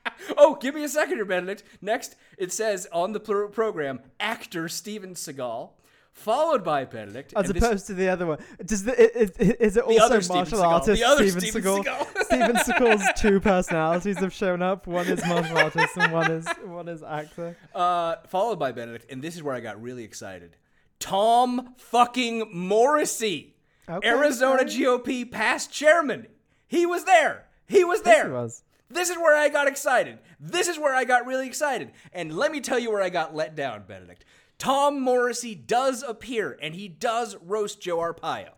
"Oh, 0.38 0.56
give 0.56 0.76
me 0.76 0.84
a 0.84 0.90
second 0.90 1.16
here, 1.16 1.26
Benedict." 1.26 1.64
Next, 1.82 2.16
it 2.38 2.52
says 2.52 2.88
on 2.92 3.14
the 3.14 3.20
program, 3.20 4.00
actor 4.20 4.68
Steven 4.70 5.14
Seagal, 5.16 5.72
followed 6.12 6.64
by 6.64 6.86
Benedict, 6.86 7.34
As 7.36 7.46
and 7.50 7.56
this- 7.56 7.64
opposed 7.64 7.88
to 7.88 7.94
the 7.94 8.10
other 8.10 8.26
one. 8.26 8.40
Does 8.66 8.84
the, 8.84 8.92
i- 8.94 9.24
i- 9.24 9.56
is 9.60 9.78
it 9.78 9.84
also 9.84 10.20
Steven 10.20 10.38
martial 10.38 10.62
artist 10.62 11.00
The 11.02 11.08
other 11.08 11.24
Steven 11.30 11.42
Steven 11.42 11.64
Seagal? 11.64 11.84
Seagal. 11.86 12.24
Steven 12.26 12.56
Seagal's 12.58 13.04
two 13.22 13.40
personalities 13.40 14.18
have 14.20 14.34
shown 14.34 14.62
up. 14.62 14.88
One 14.88 15.08
is 15.08 15.26
martial 15.26 15.58
artist 15.58 15.96
and 15.98 16.12
one 16.14 16.32
is 16.32 16.48
one 16.66 16.88
is 16.88 17.04
actor. 17.04 17.58
Uh, 17.74 18.16
followed 18.28 18.60
by 18.60 18.72
Benedict, 18.72 19.12
and 19.12 19.22
this 19.22 19.36
is 19.36 19.44
where 19.44 19.56
I 19.56 19.60
got 19.60 19.82
really 19.82 20.04
excited. 20.04 20.58
Tom 21.00 21.76
fucking 21.78 22.50
Morrissey, 22.54 23.56
Okay, 23.90 24.08
Arizona. 24.08 24.64
GOP 24.66 25.30
past 25.32 25.72
chairman. 25.72 26.28
He 26.68 26.86
was 26.86 27.06
there. 27.06 27.46
He 27.68 27.84
was 27.84 28.02
there. 28.02 28.26
he 28.28 28.32
was. 28.34 28.64
This 28.90 29.10
is 29.10 29.18
where 29.18 29.38
I 29.38 29.50
got 29.50 29.68
excited. 29.68 30.20
This 30.40 30.68
is 30.68 30.80
where 30.80 30.96
I 30.96 31.04
got 31.04 31.26
really 31.26 31.48
excited. 31.48 31.92
And 32.12 32.36
let 32.36 32.52
me 32.52 32.60
tell 32.60 32.80
you 32.80 32.92
where 32.92 33.02
I 33.02 33.10
got 33.10 33.36
let 33.36 33.56
down, 33.56 33.84
Benedict. 33.88 34.26
Tom 34.58 35.00
Morrissey 35.00 35.56
does 35.56 36.04
appear 36.04 36.58
and 36.62 36.76
he 36.76 36.88
does 36.88 37.38
roast 37.38 37.82
Joe 37.82 37.98
Arpaio. 37.98 38.50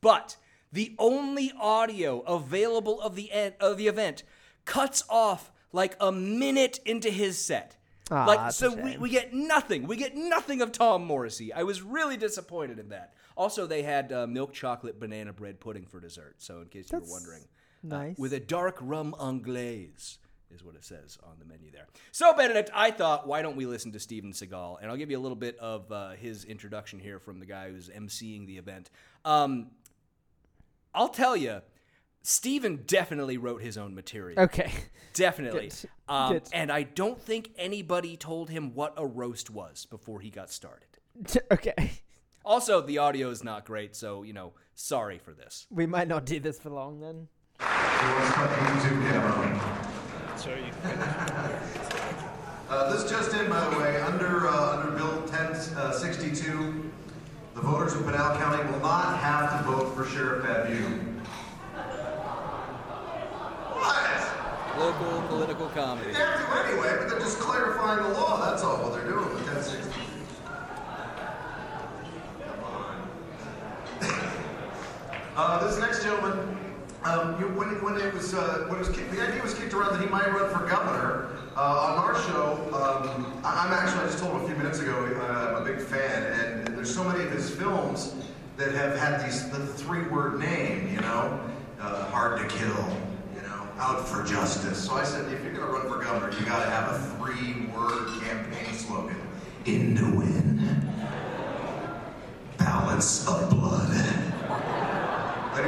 But 0.00 0.36
the 0.72 0.94
only 0.98 1.52
audio 1.58 2.20
available 2.20 3.00
of 3.00 3.16
the 3.16 3.30
of 3.60 3.76
the 3.76 3.88
event 3.88 4.22
cuts 4.64 5.02
off 5.08 5.50
like 5.72 5.96
a 6.00 6.12
minute 6.12 6.80
into 6.84 7.10
his 7.10 7.38
set. 7.38 7.76
Ah, 8.10 8.24
like 8.24 8.52
so 8.52 8.74
we, 8.74 8.96
we 8.96 9.10
get 9.10 9.34
nothing. 9.34 9.86
We 9.86 9.96
get 9.96 10.16
nothing 10.16 10.62
of 10.62 10.72
Tom 10.72 11.04
Morrissey. 11.04 11.52
I 11.52 11.62
was 11.62 11.82
really 11.82 12.16
disappointed 12.16 12.78
in 12.78 12.90
that. 12.90 13.14
Also, 13.36 13.66
they 13.66 13.82
had 13.82 14.12
uh, 14.12 14.26
milk 14.26 14.52
chocolate 14.52 14.98
banana 14.98 15.32
bread 15.32 15.60
pudding 15.60 15.84
for 15.84 16.00
dessert. 16.00 16.36
So 16.38 16.60
in 16.60 16.68
case 16.68 16.90
you 16.90 16.98
That's 16.98 17.10
were 17.10 17.16
wondering, 17.16 17.44
Nice. 17.82 18.18
with 18.18 18.32
a 18.32 18.40
dark 18.40 18.76
rum 18.80 19.14
anglaise 19.20 20.18
is 20.50 20.64
what 20.64 20.74
it 20.74 20.84
says 20.84 21.18
on 21.22 21.34
the 21.38 21.44
menu 21.44 21.70
there. 21.70 21.86
So 22.10 22.32
Benedict, 22.32 22.70
I 22.74 22.90
thought, 22.90 23.26
why 23.26 23.42
don't 23.42 23.56
we 23.56 23.66
listen 23.66 23.92
to 23.92 24.00
Steven 24.00 24.32
Seagal? 24.32 24.78
And 24.80 24.90
I'll 24.90 24.96
give 24.96 25.10
you 25.10 25.18
a 25.18 25.20
little 25.20 25.36
bit 25.36 25.58
of 25.58 25.90
uh, 25.92 26.10
his 26.10 26.44
introduction 26.44 26.98
here 26.98 27.18
from 27.18 27.38
the 27.38 27.46
guy 27.46 27.70
who's 27.70 27.88
emceeing 27.88 28.46
the 28.46 28.58
event. 28.58 28.90
Um, 29.24 29.68
I'll 30.94 31.10
tell 31.10 31.36
you, 31.36 31.60
Steven 32.22 32.82
definitely 32.86 33.36
wrote 33.36 33.62
his 33.62 33.76
own 33.76 33.94
material. 33.94 34.40
Okay. 34.40 34.72
Definitely. 35.14 35.68
Good. 35.68 35.90
Um, 36.08 36.32
Good. 36.34 36.48
And 36.52 36.72
I 36.72 36.82
don't 36.82 37.20
think 37.20 37.50
anybody 37.56 38.16
told 38.16 38.50
him 38.50 38.74
what 38.74 38.94
a 38.96 39.06
roast 39.06 39.50
was 39.50 39.86
before 39.86 40.20
he 40.20 40.30
got 40.30 40.50
started. 40.50 40.88
okay. 41.50 41.92
Also, 42.44 42.80
the 42.80 42.98
audio 42.98 43.28
is 43.28 43.44
not 43.44 43.66
great, 43.66 43.94
so, 43.94 44.22
you 44.22 44.32
know, 44.32 44.52
sorry 44.74 45.18
for 45.18 45.34
this. 45.34 45.66
We 45.70 45.86
might 45.86 46.08
not 46.08 46.24
do 46.24 46.40
this 46.40 46.58
for 46.58 46.70
long 46.70 47.00
then. 47.00 47.28
Uh, 52.68 52.92
this 52.92 53.10
just 53.10 53.32
in, 53.34 53.48
by 53.48 53.68
the 53.70 53.78
way, 53.78 54.00
under 54.02 54.46
uh, 54.46 54.76
under 54.76 54.90
Bill 54.92 55.20
1062, 55.22 56.90
the 57.54 57.60
voters 57.60 57.94
of 57.94 58.04
Pinal 58.04 58.36
County 58.36 58.70
will 58.70 58.80
not 58.80 59.18
have 59.18 59.58
to 59.58 59.70
vote 59.70 59.94
for 59.94 60.04
Sheriff 60.04 60.44
Babeu. 60.44 61.18
What? 63.74 64.78
Local 64.78 65.22
political 65.28 65.68
comedy. 65.68 66.12
They 66.12 66.18
have 66.18 66.46
to 66.46 66.68
anyway, 66.68 66.96
but 66.98 67.08
they're 67.08 67.18
just 67.18 67.38
clarifying 67.40 68.02
the 68.02 68.10
law. 68.10 68.38
That's 68.48 68.62
all 68.62 68.76
what 68.82 68.92
they're 68.92 69.08
doing 69.08 69.24
with 69.34 69.46
1062. 69.46 69.90
Come 74.00 74.20
Uh, 75.36 75.66
this 75.66 75.78
next 75.78 76.02
gentleman, 76.02 76.57
um, 77.04 77.40
you, 77.40 77.46
when, 77.48 77.68
when 77.82 77.96
it 77.96 78.12
was 78.12 78.34
uh, 78.34 78.64
when 78.66 78.76
it 78.76 78.86
was 78.86 78.88
kicked, 78.88 79.10
the 79.12 79.20
idea 79.20 79.40
was 79.42 79.54
kicked 79.54 79.72
around 79.72 79.92
that 79.92 80.00
he 80.00 80.08
might 80.08 80.26
run 80.32 80.50
for 80.50 80.66
governor. 80.66 81.28
Uh, 81.56 81.96
on 81.96 81.98
our 81.98 82.14
show, 82.22 82.54
um, 82.74 83.40
I, 83.44 83.66
I'm 83.66 83.72
actually 83.72 84.02
I 84.02 84.06
just 84.06 84.18
told 84.18 84.34
him 84.34 84.42
a 84.42 84.46
few 84.46 84.56
minutes 84.56 84.80
ago. 84.80 84.94
Uh, 85.20 85.56
I'm 85.56 85.62
a 85.62 85.64
big 85.64 85.80
fan, 85.80 86.22
and, 86.24 86.68
and 86.68 86.76
there's 86.76 86.92
so 86.92 87.04
many 87.04 87.24
of 87.24 87.30
his 87.30 87.50
films 87.50 88.14
that 88.56 88.72
have 88.72 88.98
had 88.98 89.24
these 89.24 89.48
the 89.50 89.64
three-word 89.64 90.40
name. 90.40 90.92
You 90.92 91.00
know, 91.00 91.40
uh, 91.80 92.04
hard 92.06 92.40
to 92.40 92.46
kill. 92.48 92.88
You 93.34 93.42
know, 93.42 93.68
out 93.78 94.08
for 94.08 94.24
justice. 94.24 94.84
So 94.84 94.94
I 94.94 95.04
said, 95.04 95.32
if 95.32 95.42
you're 95.44 95.54
going 95.54 95.66
to 95.66 95.72
run 95.72 95.88
for 95.88 96.02
governor, 96.02 96.36
you 96.36 96.44
got 96.46 96.64
to 96.64 96.70
have 96.70 96.92
a 96.92 96.98
three-word 97.16 98.22
campaign 98.22 98.74
slogan: 98.74 99.16
"In 99.66 99.96
to 99.96 100.04
win." 100.16 100.92
Balance 102.58 103.28
of 103.28 103.50
blood. 103.50 104.17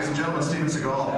Ladies 0.01 0.17
and 0.17 0.25
gentlemen, 0.25 0.43
Steven 0.43 0.67
Seagal. 0.67 1.17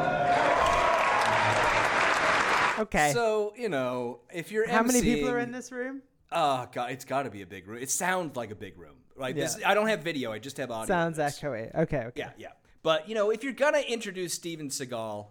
Okay. 2.81 3.13
So 3.13 3.53
you 3.57 3.69
know, 3.69 4.23
if 4.35 4.51
you're 4.51 4.69
How 4.69 4.83
many 4.83 5.01
people 5.01 5.31
are 5.31 5.39
in 5.39 5.53
this 5.53 5.71
room? 5.71 6.03
Oh 6.33 6.67
god, 6.73 6.91
it's 6.91 7.05
got 7.05 7.23
to 7.23 7.31
be 7.31 7.43
a 7.43 7.47
big 7.47 7.69
room. 7.69 7.81
It 7.81 7.93
sounds 7.93 8.37
like 8.37 8.51
a 8.51 8.57
big 8.57 8.77
room. 8.77 8.97
Right? 9.15 9.37
This, 9.37 9.57
Yeah. 9.61 9.71
I 9.71 9.75
don't 9.75 9.87
have 9.87 10.01
video. 10.01 10.33
I 10.33 10.41
just 10.41 10.57
have 10.57 10.73
audio. 10.73 10.93
Sounds 10.93 11.19
echoey. 11.19 11.73
Okay, 11.73 12.07
okay. 12.07 12.11
Yeah, 12.17 12.31
yeah. 12.37 12.49
But 12.83 13.09
you 13.09 13.15
know, 13.15 13.31
if 13.31 13.45
you're 13.45 13.53
gonna 13.53 13.79
introduce 13.79 14.35
Steven 14.35 14.69
Seagal, 14.69 15.29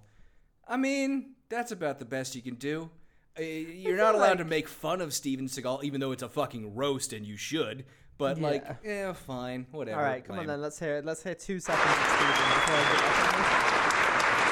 I 0.65 0.77
mean, 0.77 1.33
that's 1.49 1.73
about 1.73 1.99
the 1.99 2.05
best 2.05 2.35
you 2.35 2.41
can 2.41 2.55
do. 2.55 2.89
Uh, 3.37 3.41
You're 3.41 3.97
not 3.97 4.13
feel 4.13 4.21
allowed 4.21 4.37
to 4.37 4.45
make 4.45 4.69
fun 4.69 5.01
of 5.01 5.13
Steven 5.13 5.47
Seagal, 5.47 5.83
even 5.83 5.99
though 5.99 6.13
it's 6.13 6.23
a 6.23 6.29
fucking 6.29 6.73
roast 6.73 7.11
and 7.11 7.25
you 7.25 7.35
should. 7.35 7.83
But 8.17 8.39
like, 8.39 8.63
Yeah. 8.63 8.75
yeah, 8.83 9.13
fine, 9.13 9.65
whatever. 9.71 9.97
All 9.99 10.03
right, 10.05 10.23
come 10.23 10.37
on 10.39 10.45
then. 10.47 10.61
Let's 10.61 10.77
hear 10.79 10.97
it. 10.97 11.05
Let's 11.05 11.23
hear 11.23 11.33
two 11.35 11.59
seconds 11.59 11.83
of 11.83 11.95
Steven 11.95 12.27
before 12.27 12.75
I 12.75 12.91
get 12.91 13.01
back 13.01 13.35
on. 13.35 14.51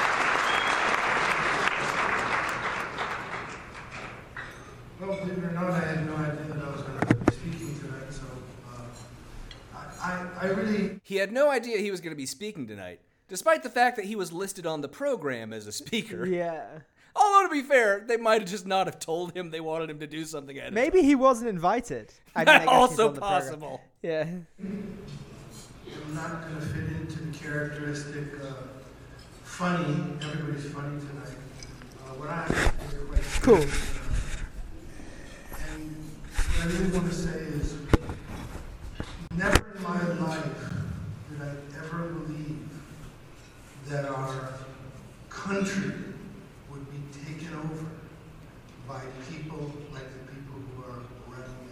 Well, 4.99 5.17
believe 5.17 5.37
it 5.37 5.43
or 5.45 5.51
not, 5.51 5.71
I 5.71 5.79
had 5.79 6.05
no 6.05 6.15
idea 6.15 6.43
that 6.53 6.61
I 6.63 6.71
was 6.71 6.81
going 6.81 6.99
to 6.99 7.15
be 7.15 7.31
speaking 7.33 7.79
tonight, 7.79 8.11
so 8.11 8.23
uh, 8.67 9.77
I, 10.03 10.11
I, 10.11 10.27
I 10.41 10.45
really 10.51 10.99
He 11.03 11.15
had 11.17 11.31
no 11.31 11.49
idea 11.49 11.77
he 11.77 11.89
was 11.91 12.01
going 12.01 12.11
to 12.11 12.17
be 12.17 12.25
speaking 12.25 12.67
tonight, 12.67 12.99
despite 13.29 13.63
the 13.63 13.69
fact 13.69 13.95
that 13.95 14.05
he 14.05 14.15
was 14.17 14.33
listed 14.33 14.65
on 14.65 14.81
the 14.81 14.89
program 14.89 15.53
as 15.53 15.67
a 15.67 15.71
speaker. 15.71 16.25
Yeah. 16.29 16.65
Although 17.15 17.47
to 17.47 17.51
be 17.51 17.61
fair, 17.61 18.03
they 18.07 18.17
might 18.17 18.41
have 18.41 18.49
just 18.49 18.67
not 18.67 18.87
have 18.87 18.99
told 18.99 19.35
him 19.35 19.51
they 19.51 19.59
wanted 19.59 19.89
him 19.89 19.99
to 19.99 20.07
do 20.07 20.25
something. 20.25 20.57
Ahead 20.57 20.73
Maybe 20.73 21.01
he 21.01 21.15
wasn't 21.15 21.49
invited. 21.49 22.13
I 22.35 22.39
mean, 22.39 22.47
I 22.49 22.53
guess 22.53 22.61
he's 22.61 22.69
also 22.69 23.07
on 23.09 23.13
the 23.15 23.19
program. 23.21 23.41
possible. 23.41 23.81
Yeah. 24.01 24.21
am 24.21 26.15
not 26.15 26.41
going 26.43 26.55
to 26.55 26.61
fit 26.61 26.85
into 27.01 27.19
the 27.23 27.37
characteristic 27.37 28.25
uh, 28.41 28.53
funny. 29.43 30.17
Everybody's 30.21 30.71
funny 30.71 30.99
tonight. 30.99 31.35
Uh, 31.99 32.13
what 32.15 32.29
I 32.29 32.45
is 32.45 32.53
quite 33.09 33.41
Cool. 33.41 33.55
And 35.57 35.95
what 36.35 36.61
I 36.61 36.65
really 36.67 36.91
want 36.97 37.11
to 37.11 37.15
say 37.15 37.37
is, 37.39 37.75
never 39.35 39.75
in 39.75 39.83
my 39.83 40.01
life 40.25 40.73
did 41.29 41.41
I 41.41 41.43
ever 41.83 42.09
believe 42.09 42.69
that 43.87 44.05
our 44.05 44.53
country 45.29 45.87
would 45.87 45.95
be 45.97 46.03
taken 46.03 46.08
over 47.59 47.85
by 48.87 49.01
people 49.29 49.71
like 49.93 50.03
the 50.13 50.31
people 50.33 50.59
who 50.75 50.83
are 50.83 51.01
running 51.27 51.69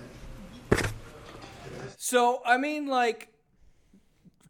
it. 0.71 0.89
So, 1.97 2.41
I 2.45 2.57
mean, 2.57 2.87
like, 2.87 3.29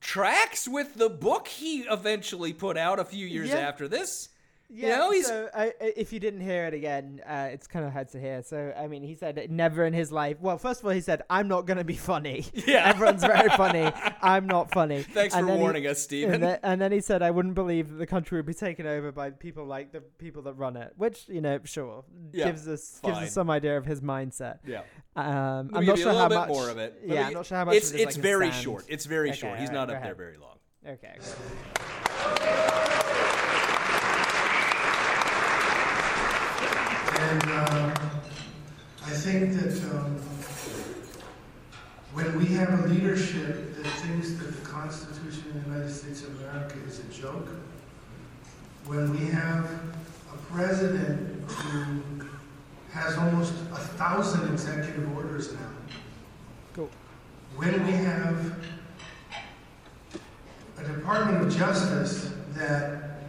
tracks 0.01 0.67
with 0.67 0.95
the 0.95 1.09
book 1.09 1.47
he 1.47 1.81
eventually 1.81 2.53
put 2.53 2.77
out 2.77 2.99
a 2.99 3.05
few 3.05 3.25
years 3.25 3.49
Yeah. 3.49 3.57
after 3.57 3.87
this. 3.87 4.29
Yeah, 4.69 4.87
you 4.89 4.95
know, 4.97 5.11
he's 5.11 5.27
so 5.27 5.49
I, 5.53 5.71
if 5.79 6.11
you 6.11 6.19
didn't 6.19 6.41
hear 6.41 6.65
it 6.65 6.73
again, 6.73 7.21
uh, 7.25 7.47
it's 7.51 7.67
kind 7.67 7.85
of 7.85 7.93
hard 7.93 8.09
to 8.09 8.19
hear. 8.19 8.43
So 8.43 8.73
I 8.77 8.87
mean, 8.87 9.01
he 9.01 9.15
said 9.15 9.49
never 9.49 9.85
in 9.85 9.93
his 9.93 10.11
life. 10.11 10.37
Well, 10.41 10.57
first 10.57 10.81
of 10.81 10.85
all, 10.85 10.91
he 10.91 10.99
said, 10.99 11.21
"I'm 11.29 11.47
not 11.47 11.65
gonna 11.65 11.85
be 11.85 11.95
funny." 11.95 12.45
Yeah. 12.67 12.85
everyone's 12.93 13.23
very 13.23 13.47
funny. 13.51 13.89
I'm 14.21 14.45
not 14.45 14.71
funny. 14.71 15.03
Thanks 15.03 15.33
And 15.35 15.43
for 15.45 15.47
then 15.51 15.57
he- 15.57 15.61
warning 15.63 15.87
us, 15.87 16.01
Stephen. 16.01 16.33
And 16.33 16.43
then, 16.43 16.59
and 16.63 16.81
then 16.81 16.91
he 16.91 16.99
said, 16.99 17.21
"I 17.21 17.31
wouldn't 17.31 17.55
believe 17.55 17.89
that 17.89 17.95
the 17.95 18.05
country 18.07 18.37
would 18.39 18.45
be 18.45 18.53
taken 18.53 18.85
over 18.85 19.13
by 19.13 19.29
people 19.29 19.65
like 19.65 19.93
the 19.93 20.01
people 20.01 20.41
that 20.43 20.53
run 20.55 20.75
it." 20.75 20.91
Which 20.97 21.29
you 21.29 21.39
know, 21.39 21.59
sure, 21.63 22.03
Yeah, 22.33 22.47
gives 22.47 22.67
us 22.67 22.99
gives 23.05 23.17
us 23.19 23.31
some 23.33 23.49
idea 23.49 23.77
of 23.77 23.85
his 23.85 24.01
mindset. 24.01 24.57
yeah. 24.65 24.81
Um, 25.15 25.71
I'm 25.73 25.85
not 25.85 25.97
sure 25.97 26.11
how 26.13 26.27
much 26.27 26.49
more 26.49 26.69
of 26.69 26.77
it. 26.77 27.01
Yeah, 27.05 27.13
me- 27.13 27.19
I'm 27.27 27.33
not 27.35 27.45
sure 27.45 27.57
how 27.57 27.65
much. 27.65 27.75
It's 27.75 27.91
it 27.91 28.01
is, 28.01 28.05
like, 28.17 28.23
very 28.23 28.51
short. 28.51 28.83
It's 28.89 29.05
very 29.05 29.29
Okay, 29.29 29.37
short. 29.39 29.59
He's 29.59 29.69
alright, 29.69 29.87
not 29.87 29.95
up 29.95 30.03
there 30.03 30.13
very 30.15 30.35
long. 30.37 30.57
Okay. 30.85 31.15
And 37.29 37.43
um, 37.43 37.93
I 39.05 39.09
think 39.09 39.51
that 39.55 39.73
um, 39.91 40.15
when 42.13 42.37
we 42.37 42.45
have 42.55 42.85
a 42.85 42.87
leadership 42.87 43.75
that 43.75 43.85
thinks 43.85 44.31
that 44.35 44.45
the 44.55 44.61
Constitution 44.65 45.43
of 45.49 45.65
the 45.65 45.69
United 45.71 45.93
States 45.93 46.23
of 46.23 46.39
America 46.39 46.77
is 46.87 46.99
a 46.99 47.03
joke, 47.21 47.49
when 48.85 49.11
we 49.11 49.25
have 49.25 49.65
a 50.33 50.37
president 50.53 51.43
who 51.51 52.01
has 52.91 53.17
almost 53.17 53.51
a 53.73 53.77
thousand 53.77 54.49
executive 54.53 55.13
orders 55.17 55.51
now, 55.51 55.59
Cool. 56.75 56.89
when 57.57 57.85
we 57.85 57.91
have 57.91 58.57
a 60.79 60.83
Department 60.85 61.45
of 61.45 61.53
Justice 61.57 62.31
that 62.53 63.19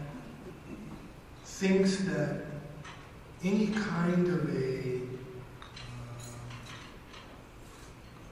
thinks 1.44 1.96
that 2.04 2.47
any 3.44 3.68
kind 3.68 4.26
of 4.28 4.54
a 4.54 4.96
uh, 4.96 4.98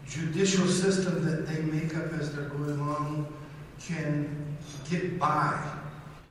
judicial 0.07 0.67
system 0.67 1.25
that 1.25 1.47
they 1.47 1.61
make 1.63 1.97
up 1.97 2.13
as 2.15 2.35
they're 2.35 2.49
going 2.49 2.71
along 2.81 3.33
can 3.81 4.57
get 4.91 5.19
by. 5.19 5.59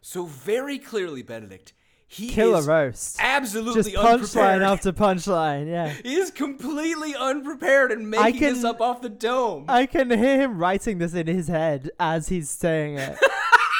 So 0.01 0.25
very 0.25 0.77
clearly, 0.79 1.21
Benedict, 1.21 1.73
he 2.07 2.29
Killer 2.29 2.59
is 2.59 2.67
roast. 2.67 3.17
absolutely 3.19 3.91
Just 3.91 3.95
punchline 3.95 4.61
after 4.61 4.91
punchline. 4.93 5.67
Yeah. 5.67 5.93
He 6.03 6.15
is 6.15 6.31
completely 6.31 7.15
unprepared 7.15 7.91
and 7.91 8.15
I 8.15 8.31
making 8.31 8.53
this 8.53 8.63
up 8.63 8.79
off 8.81 9.01
the 9.01 9.09
dome. 9.09 9.65
I 9.67 9.85
can 9.85 10.09
hear 10.11 10.39
him 10.39 10.57
writing 10.57 10.99
this 10.99 11.13
in 11.13 11.27
his 11.27 11.47
head 11.47 11.89
as 11.99 12.27
he's 12.29 12.49
saying 12.49 12.97
it. 12.99 13.17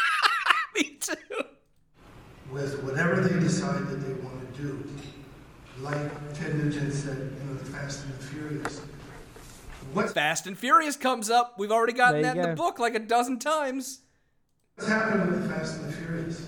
Me 0.76 0.98
too. 1.00 1.14
with 2.52 2.84
whatever 2.84 3.22
they 3.22 3.40
decide 3.40 3.88
that 3.88 3.96
they 3.98 4.14
want 4.24 4.42
to 4.42 4.45
do. 4.58 4.84
Like 5.82 6.34
Ted 6.34 6.56
Nugent 6.56 6.94
said, 6.94 7.18
you 7.18 7.48
know, 7.48 7.56
the 7.56 7.66
Fast 7.66 8.06
and 8.06 8.14
the 8.14 8.24
Furious. 8.24 8.82
What's 9.94 10.14
Fast 10.14 10.48
and 10.48 10.58
Furious 10.58 10.96
comes 10.96 11.30
up. 11.30 11.56
We've 11.58 11.72
already 11.72 11.94
gotten 11.94 12.22
that 12.22 12.36
you 12.36 12.44
in 12.44 12.50
the 12.50 12.56
book 12.56 12.80
like 12.80 12.96
a 12.96 13.00
dozen 13.00 13.40
times. 13.40 14.00
What's 14.76 14.90
happened 14.90 15.32
with 15.32 15.44
the 15.44 15.54
Fast 15.54 15.82
and 15.82 15.90
the 15.90 15.94
Furious? 15.98 16.48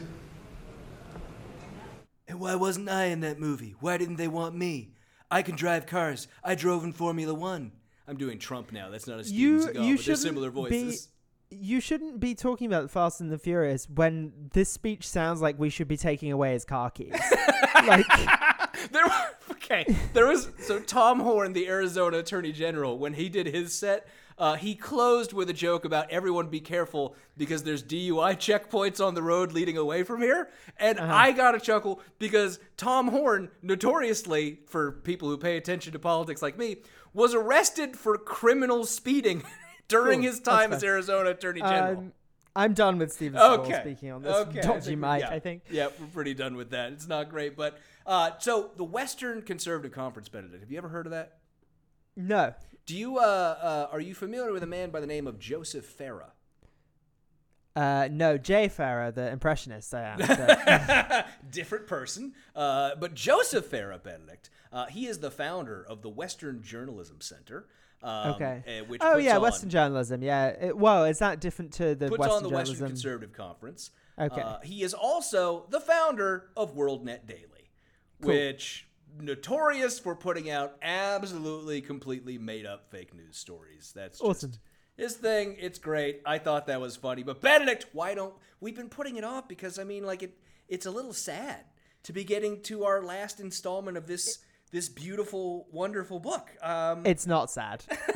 And 2.28 2.40
why 2.40 2.56
wasn't 2.56 2.90
I 2.90 3.06
in 3.06 3.22
that 3.22 3.40
movie? 3.40 3.76
Why 3.80 3.98
didn't 3.98 4.18
they 4.18 4.28
want 4.28 4.56
me? 4.56 4.92
I 5.30 5.42
can 5.42 5.56
drive 5.56 5.86
cars. 5.86 6.28
I 6.44 6.56
drove 6.56 6.84
in 6.84 6.94
Formula 6.94 7.34
One. 7.34 7.72
I'm 8.08 8.18
doing 8.18 8.40
Trump 8.40 8.72
now. 8.72 8.90
That's 8.90 9.08
not 9.08 9.20
a 9.20 9.24
Steven 9.26 9.42
you 9.42 9.60
Seagal, 9.60 9.66
you 9.66 9.72
but 9.74 9.84
they're 9.84 9.98
shouldn't 9.98 10.20
similar 10.20 10.52
be. 10.52 10.98
You 11.50 11.80
shouldn't 11.80 12.20
be 12.20 12.36
talking 12.36 12.68
about 12.68 12.92
Fast 12.92 13.22
and 13.22 13.32
the 13.32 13.38
Furious 13.38 13.88
when 13.90 14.34
this 14.54 14.70
speech 14.70 15.08
sounds 15.08 15.42
like 15.42 15.58
we 15.58 15.70
should 15.70 15.88
be 15.88 15.96
taking 15.98 16.32
away 16.32 16.52
his 16.54 16.66
car 16.66 16.90
keys. 16.90 17.14
like, 17.88 18.06
There, 18.92 19.06
okay. 19.52 19.86
There 20.14 20.28
was 20.28 20.50
so 20.60 20.80
Tom 20.80 21.22
Horne, 21.22 21.54
the 21.54 21.68
Arizona 21.68 22.18
Attorney 22.20 22.52
General, 22.52 22.98
when 22.98 23.14
he 23.14 23.30
did 23.30 23.48
his 23.48 23.74
set, 23.74 24.08
uh, 24.38 24.56
he 24.56 24.76
closed 24.76 25.34
with 25.34 25.50
a 25.50 25.54
joke 25.54 25.84
about 25.84 26.12
everyone 26.12 26.48
be 26.48 26.60
careful 26.60 27.16
because 27.38 27.64
there's 27.64 27.82
DUI 27.82 28.36
checkpoints 28.36 29.04
on 29.04 29.16
the 29.16 29.24
road 29.24 29.52
leading 29.52 29.78
away 29.78 30.04
from 30.04 30.22
here, 30.22 30.50
and 30.78 31.00
Uh-huh. 31.00 31.12
I 31.12 31.32
got 31.32 31.56
a 31.56 31.60
chuckle 31.60 32.02
because 32.20 32.60
Tom 32.76 33.08
Horne, 33.08 33.50
notoriously 33.64 34.60
for 34.68 34.92
people 34.92 35.28
who 35.30 35.38
pay 35.38 35.58
attention 35.58 35.92
to 35.94 36.00
politics 36.00 36.42
like 36.42 36.58
me, 36.58 36.78
was 37.14 37.34
arrested 37.34 37.98
for 37.98 38.16
criminal 38.18 38.86
speeding 38.86 39.44
during 39.88 40.22
his 40.22 40.40
time 40.40 40.74
as. 40.74 40.84
Arizona 40.84 41.32
Attorney 41.32 41.62
General. 41.62 41.98
um, 41.98 42.14
I'm 42.56 42.74
done 42.74 42.98
with 42.98 43.14
Steven 43.14 43.40
Seagal 43.40 43.60
Okay. 43.60 43.80
speaking 43.82 44.12
on 44.12 44.24
this 44.24 44.36
Okay, 44.36 44.62
dodgy 44.62 44.96
mic. 44.96 45.22
yeah. 45.22 45.30
I 45.30 45.40
think. 45.40 45.64
Yeah, 45.70 45.90
we're 46.00 46.08
pretty 46.08 46.34
done 46.34 46.56
with 46.56 46.72
that. 46.72 46.92
It's 46.92 47.08
not 47.08 47.30
great, 47.30 47.56
but 47.56 47.78
uh, 48.06 48.32
so 48.40 48.72
the 48.78 48.84
Western 48.84 49.44
Conservative 49.44 49.92
Conference, 49.92 50.28
Benedict. 50.28 50.62
Have 50.62 50.72
you 50.72 50.78
ever 50.80 50.90
heard 50.90 51.06
of 51.06 51.12
that? 51.12 51.38
No. 52.16 52.54
Do 52.88 52.98
you 52.98 53.18
uh, 53.18 53.22
uh 53.22 53.88
are 53.92 54.00
you 54.00 54.16
familiar 54.16 54.52
with 54.52 54.64
a 54.64 54.68
man 54.68 54.90
by 54.90 55.00
the 55.00 55.08
name 55.08 55.28
of 55.28 55.38
Joseph 55.40 55.86
Farah? 55.98 56.32
Uh, 57.76 58.08
no, 58.12 58.40
Jay 58.40 58.68
Pharoah, 58.68 59.12
the 59.12 59.30
impressionist, 59.30 59.94
I 59.94 60.16
am. 60.18 60.24
so- 60.26 61.24
Different 61.52 61.86
person. 61.86 62.34
Uh, 62.56 62.96
but 63.00 63.14
Joseph 63.14 63.70
Farah 63.70 64.02
Benedict, 64.02 64.50
uh, 64.74 64.88
he 64.88 65.06
is 65.06 65.20
the 65.20 65.30
founder 65.30 65.86
of 65.88 66.02
the 66.02 66.10
Western 66.10 66.64
Journalism 66.64 67.22
Center. 67.22 67.68
Um, 68.04 68.36
okay. 68.36 68.64
uh, 68.68 68.86
which 68.86 69.02
oh 69.04 69.18
yeah, 69.18 69.38
on, 69.38 69.42
Western 69.42 69.70
journalism. 69.70 70.22
Yeah. 70.22 70.48
It, 70.48 70.78
well, 70.78 71.06
is 71.06 71.20
that 71.20 71.40
different 71.40 71.74
to 71.74 71.96
the 71.96 72.10
puts 72.10 72.20
Western 72.20 72.38
on 72.38 72.44
the 72.44 72.50
Western? 72.50 72.88
Conservative 72.88 73.34
Conference. 73.34 73.92
Okay. 74.20 74.42
Uh, 74.42 74.60
he 74.64 74.84
is 74.84 74.94
also 74.94 75.66
the 75.70 75.80
founder 75.80 76.50
of 76.56 76.76
WorldNet 76.76 77.28
Daily, 77.28 77.70
which 78.20 78.88
notorious 79.20 80.00
for 80.00 80.16
putting 80.16 80.50
out 80.50 80.76
absolutely 80.82 81.82
completely 81.82 82.38
made 82.38 82.66
up 82.66 82.90
fake 82.92 83.14
news 83.16 83.38
stories. 83.38 83.92
That's 83.96 84.20
just 84.20 84.30
Awesome. 84.30 84.52
his 84.96 85.16
thing. 85.16 85.56
It's 85.60 85.80
great. 85.80 86.22
I 86.26 86.38
thought 86.38 86.68
that 86.68 86.82
was 86.82 86.96
funny. 86.96 87.24
But 87.24 87.42
Benedict, 87.42 87.88
why 87.94 88.14
don't 88.14 88.34
we've 88.60 88.76
been 88.76 88.90
putting 88.90 89.18
it 89.18 89.24
off 89.24 89.48
because 89.48 89.80
I 89.80 89.84
mean 89.84 90.06
like 90.06 90.24
it 90.24 90.38
it's 90.68 90.86
a 90.86 90.92
little 90.92 91.14
sad 91.14 91.66
to 92.04 92.14
be 92.14 92.24
getting 92.24 92.62
to 92.64 92.86
our 92.86 93.04
last 93.04 93.40
installment 93.40 93.98
of 93.98 94.08
this 94.08 94.40
this 94.72 94.90
beautiful 94.90 95.68
wonderful 95.72 96.20
book. 96.20 96.50
Um 96.62 97.06
It's 97.06 97.26
not 97.28 97.50
sad. 97.52 97.84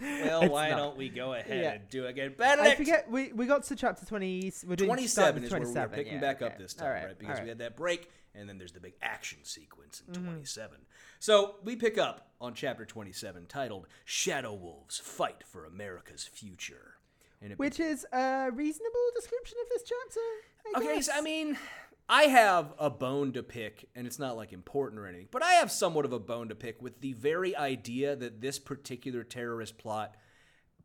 well, 0.00 0.42
it's 0.42 0.50
why 0.52 0.70
not. 0.70 0.76
don't 0.76 0.96
we 0.96 1.08
go 1.08 1.34
ahead 1.34 1.62
Yeah. 1.62 1.72
and 1.72 1.88
do 1.88 2.04
it 2.06 2.10
again? 2.10 2.34
Benedict 2.36 2.74
I 2.74 2.76
forget 2.76 3.10
we 3.10 3.32
we 3.32 3.46
got 3.46 3.62
to 3.64 3.76
chapter 3.76 4.04
twenty. 4.04 4.52
We're 4.66 4.76
doing 4.76 4.88
27 4.88 5.42
is 5.44 5.48
starting 5.48 5.72
where 5.74 5.86
we're 5.88 5.94
picking 5.96 6.14
yeah, 6.14 6.20
back 6.20 6.42
up 6.42 6.58
this 6.58 6.74
time, 6.74 6.88
right? 7.04 7.18
Because 7.18 7.38
all 7.38 7.42
we 7.44 7.48
had 7.48 7.58
that 7.58 7.76
break, 7.76 8.10
and 8.34 8.48
then 8.48 8.58
there's 8.58 8.72
the 8.72 8.80
big 8.80 8.94
action 9.02 9.38
sequence 9.44 10.02
in 10.06 10.14
Mm-hmm. 10.14 10.24
27. 10.26 10.78
So 11.20 11.56
we 11.64 11.76
pick 11.76 11.96
up 11.96 12.28
on 12.40 12.54
chapter 12.54 12.84
27, 12.84 13.46
titled 13.46 13.86
"Shadow 14.04 14.52
Wolves 14.52 14.98
Fight 14.98 15.44
for 15.46 15.64
America's 15.64 16.24
Future." 16.24 16.96
And 17.40 17.52
it 17.52 17.58
Which 17.58 17.78
is 17.78 18.06
a 18.12 18.48
reasonable 18.52 19.06
description 19.14 19.58
of 19.62 19.68
this 19.70 19.82
chapter. 19.82 20.20
I 20.76 20.80
Okay, 20.80 20.94
guess. 20.96 21.06
so 21.06 21.12
I 21.14 21.20
mean, 21.20 21.58
I 22.08 22.24
have 22.24 22.74
a 22.78 22.90
bone 22.90 23.32
to 23.32 23.42
pick, 23.42 23.88
and 23.94 24.06
it's 24.06 24.18
not 24.18 24.36
like 24.36 24.52
important 24.52 25.00
or 25.00 25.06
anything, 25.06 25.28
but 25.30 25.42
I 25.42 25.54
have 25.54 25.70
somewhat 25.70 26.04
of 26.04 26.12
a 26.12 26.18
bone 26.18 26.48
to 26.50 26.54
pick 26.54 26.82
with 26.82 27.00
the 27.00 27.14
very 27.14 27.56
idea 27.56 28.14
that 28.14 28.40
this 28.40 28.58
particular 28.58 29.24
terrorist 29.24 29.78
plot 29.78 30.14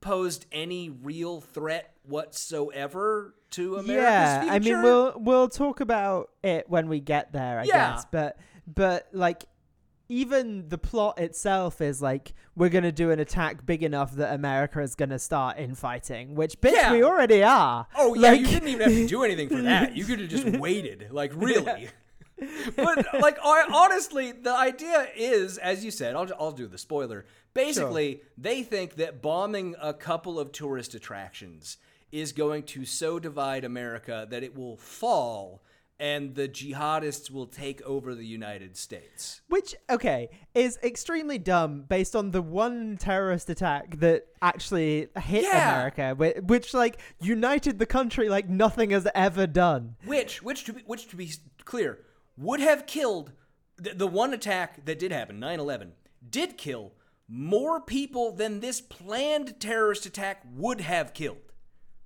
posed 0.01 0.45
any 0.51 0.89
real 0.89 1.41
threat 1.41 1.93
whatsoever 2.03 3.36
to 3.51 3.75
America's 3.75 3.93
yeah, 3.95 4.41
future. 4.41 4.53
I 4.55 4.60
mean 4.60 4.82
we'll 4.82 5.13
we'll 5.17 5.49
talk 5.49 5.82
about 5.82 6.29
it 6.43 6.69
when 6.69 6.88
we 6.88 6.99
get 7.01 7.34
there, 7.34 7.60
I 7.60 7.63
Yeah. 7.63 7.91
guess. 7.95 8.05
But 8.10 8.38
but 8.65 9.08
like 9.12 9.43
even 10.10 10.67
the 10.69 10.78
plot 10.78 11.19
itself 11.19 11.80
is 11.82 12.02
like 12.02 12.34
we're 12.56 12.69
gonna 12.69 12.91
do 12.91 13.12
an 13.12 13.19
attack 13.19 13.65
big 13.65 13.84
enough 13.84 14.13
that 14.15 14.34
America 14.34 14.82
is 14.82 14.95
gonna 14.95 15.19
start 15.19 15.58
infighting, 15.60 16.36
which 16.36 16.60
bitch 16.60 16.74
Yeah. 16.74 16.91
we 16.91 17.04
already 17.04 17.43
are. 17.43 17.88
Oh 17.95 18.15
yeah, 18.15 18.34
you 18.34 18.48
didn't 18.48 18.69
even 18.69 18.89
have 18.89 18.98
to 18.98 19.08
do 19.08 19.24
anything 19.24 19.48
for 19.50 19.62
that. 19.62 19.95
You 20.00 20.06
could 20.06 20.19
have 20.19 20.30
just 20.30 20.48
waited. 20.58 21.10
Like 21.12 21.32
really. 21.36 21.89
but 22.76 23.06
like 23.22 23.38
I, 23.43 23.65
honestly, 23.72 24.32
the 24.32 24.54
idea 24.54 25.08
is, 25.15 25.58
as 25.58 25.84
you 25.86 25.91
said, 25.91 26.15
I'll, 26.15 26.28
I'll 26.39 26.52
do 26.52 26.67
the 26.67 26.78
spoiler. 26.78 27.26
Basically, 27.54 28.22
they 28.38 28.63
think 28.63 28.95
that 28.95 29.22
bombing 29.22 29.76
a 29.82 29.93
couple 29.93 30.39
of 30.39 30.52
tourist 30.52 30.95
attractions 30.95 31.78
is 32.12 32.32
going 32.32 32.63
to 32.63 32.86
so 32.86 33.19
divide 33.19 33.63
America 33.63 34.26
that 34.30 34.41
it 34.43 34.56
will 34.56 34.78
fall 34.78 35.62
and 35.99 36.35
the 36.35 36.47
jihadists 36.47 37.29
will 37.29 37.45
take 37.45 37.81
over 37.81 38.15
the 38.15 38.25
United 38.25 38.77
States. 38.77 39.41
Which, 39.49 39.75
okay, 39.89 40.29
is 40.55 40.79
extremely 40.83 41.38
dumb 41.38 41.81
based 41.89 42.15
on 42.15 42.31
the 42.31 42.41
one 42.41 42.95
terrorist 42.97 43.49
attack 43.49 43.99
that 43.99 44.25
actually 44.41 45.07
hit 45.21 45.43
Yeah. 45.43 45.73
America, 45.73 46.15
whi- 46.15 46.39
which, 46.41 46.73
like, 46.73 46.99
united 47.19 47.79
the 47.79 47.85
country 47.85 48.29
like 48.29 48.47
nothing 48.47 48.91
has 48.91 49.07
ever 49.13 49.45
done. 49.47 49.95
which 50.05 50.41
which 50.41 50.63
to 50.65 50.73
be, 50.73 50.81
which 50.85 51.07
to 51.09 51.15
be 51.17 51.31
clear 51.65 51.99
would 52.38 52.59
have 52.62 52.85
killed 52.85 53.33
the, 53.77 53.93
the 53.93 54.07
one 54.07 54.33
attack 54.33 54.85
that 54.85 54.99
did 54.99 55.12
happen 55.12 55.39
9-11 55.39 55.91
did 56.29 56.57
kill 56.57 56.93
more 57.27 57.79
people 57.81 58.31
than 58.31 58.59
this 58.59 58.81
planned 58.81 59.59
terrorist 59.59 60.05
attack 60.05 60.41
would 60.55 60.81
have 60.81 61.13
killed 61.13 61.51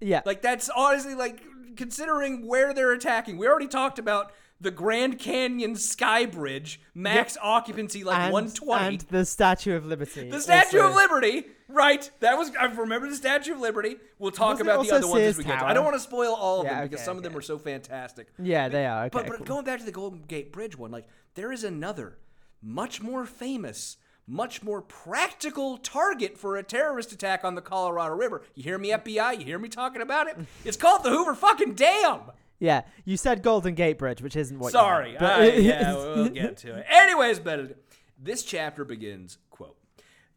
Yeah. 0.01 0.21
like 0.25 0.41
that's 0.41 0.69
honestly 0.75 1.13
like 1.15 1.41
considering 1.75 2.45
where 2.47 2.73
they're 2.73 2.93
attacking 2.93 3.37
we 3.37 3.47
already 3.47 3.67
talked 3.67 3.99
about 3.99 4.31
the 4.61 4.71
grand 4.71 5.19
canyon 5.19 5.75
sky 5.75 6.25
bridge 6.25 6.79
max 6.93 7.37
occupancy 7.41 8.03
like 8.03 8.17
and, 8.17 8.33
120 8.33 8.85
and 8.85 8.99
the 9.09 9.25
Statue 9.25 9.75
of 9.75 9.85
Liberty. 9.85 10.29
the 10.29 10.39
Statue 10.39 10.79
also. 10.79 10.89
of 10.89 10.95
Liberty, 10.95 11.47
right? 11.67 12.09
That 12.21 12.37
was 12.37 12.51
I 12.57 12.65
remember 12.65 13.09
the 13.09 13.15
Statue 13.15 13.53
of 13.53 13.59
Liberty. 13.59 13.97
We'll 14.19 14.31
talk 14.31 14.61
about 14.61 14.85
the 14.85 14.95
other 14.95 15.07
ones 15.07 15.21
as 15.21 15.35
Sears 15.35 15.37
we 15.39 15.43
get. 15.43 15.59
To. 15.59 15.65
I 15.65 15.73
don't 15.73 15.83
want 15.83 15.97
to 15.97 15.99
spoil 15.99 16.33
all 16.33 16.61
of 16.61 16.65
Yeah, 16.65 16.75
them 16.75 16.83
because 16.83 16.99
okay, 17.01 17.05
some 17.05 17.17
of 17.17 17.23
them 17.23 17.35
are 17.35 17.41
so 17.41 17.57
fantastic. 17.57 18.27
Yeah, 18.41 18.69
they 18.69 18.85
are. 18.85 19.05
Okay, 19.05 19.09
But, 19.11 19.27
but 19.27 19.37
cool. 19.37 19.45
going 19.45 19.65
back 19.65 19.79
to 19.79 19.85
the 19.85 19.91
Golden 19.91 20.21
Gate 20.21 20.53
Bridge 20.53 20.77
one, 20.77 20.91
like 20.91 21.07
there 21.35 21.51
is 21.51 21.65
another, 21.65 22.17
much 22.61 23.01
more 23.01 23.25
famous, 23.25 23.97
much 24.27 24.63
more 24.63 24.81
practical 24.81 25.77
target 25.77 26.37
for 26.37 26.55
a 26.57 26.63
terrorist 26.63 27.11
attack 27.11 27.43
on 27.43 27.55
the 27.55 27.61
Colorado 27.61 28.15
River. 28.15 28.43
You 28.55 28.63
hear 28.63 28.77
me, 28.77 28.89
FBI? 28.89 29.39
You 29.39 29.45
hear 29.45 29.59
me 29.59 29.69
talking 29.69 30.01
about 30.01 30.27
it? 30.27 30.37
It's 30.65 30.77
called 30.77 31.03
the 31.03 31.09
Hoover 31.09 31.35
fucking 31.35 31.73
Dam. 31.73 32.21
Yeah, 32.59 32.83
you 33.03 33.17
said 33.17 33.43
Golden 33.43 33.73
Gate 33.75 33.97
Bridge, 33.97 34.21
which 34.21 34.35
isn't 34.37 34.57
what. 34.57 34.71
Sorry, 34.71 35.13
you 35.13 35.19
meant, 35.19 35.19
but 35.19 35.41
I- 35.41 35.49
uh, 35.49 35.51
yeah, 35.59 35.93
we'll 35.93 36.29
get 36.29 36.57
to 36.57 36.77
it. 36.77 36.85
Anyways, 36.89 37.39
Benedict, 37.39 37.93
this 38.17 38.43
chapter 38.43 38.85
begins, 38.85 39.37
quote, 39.49 39.75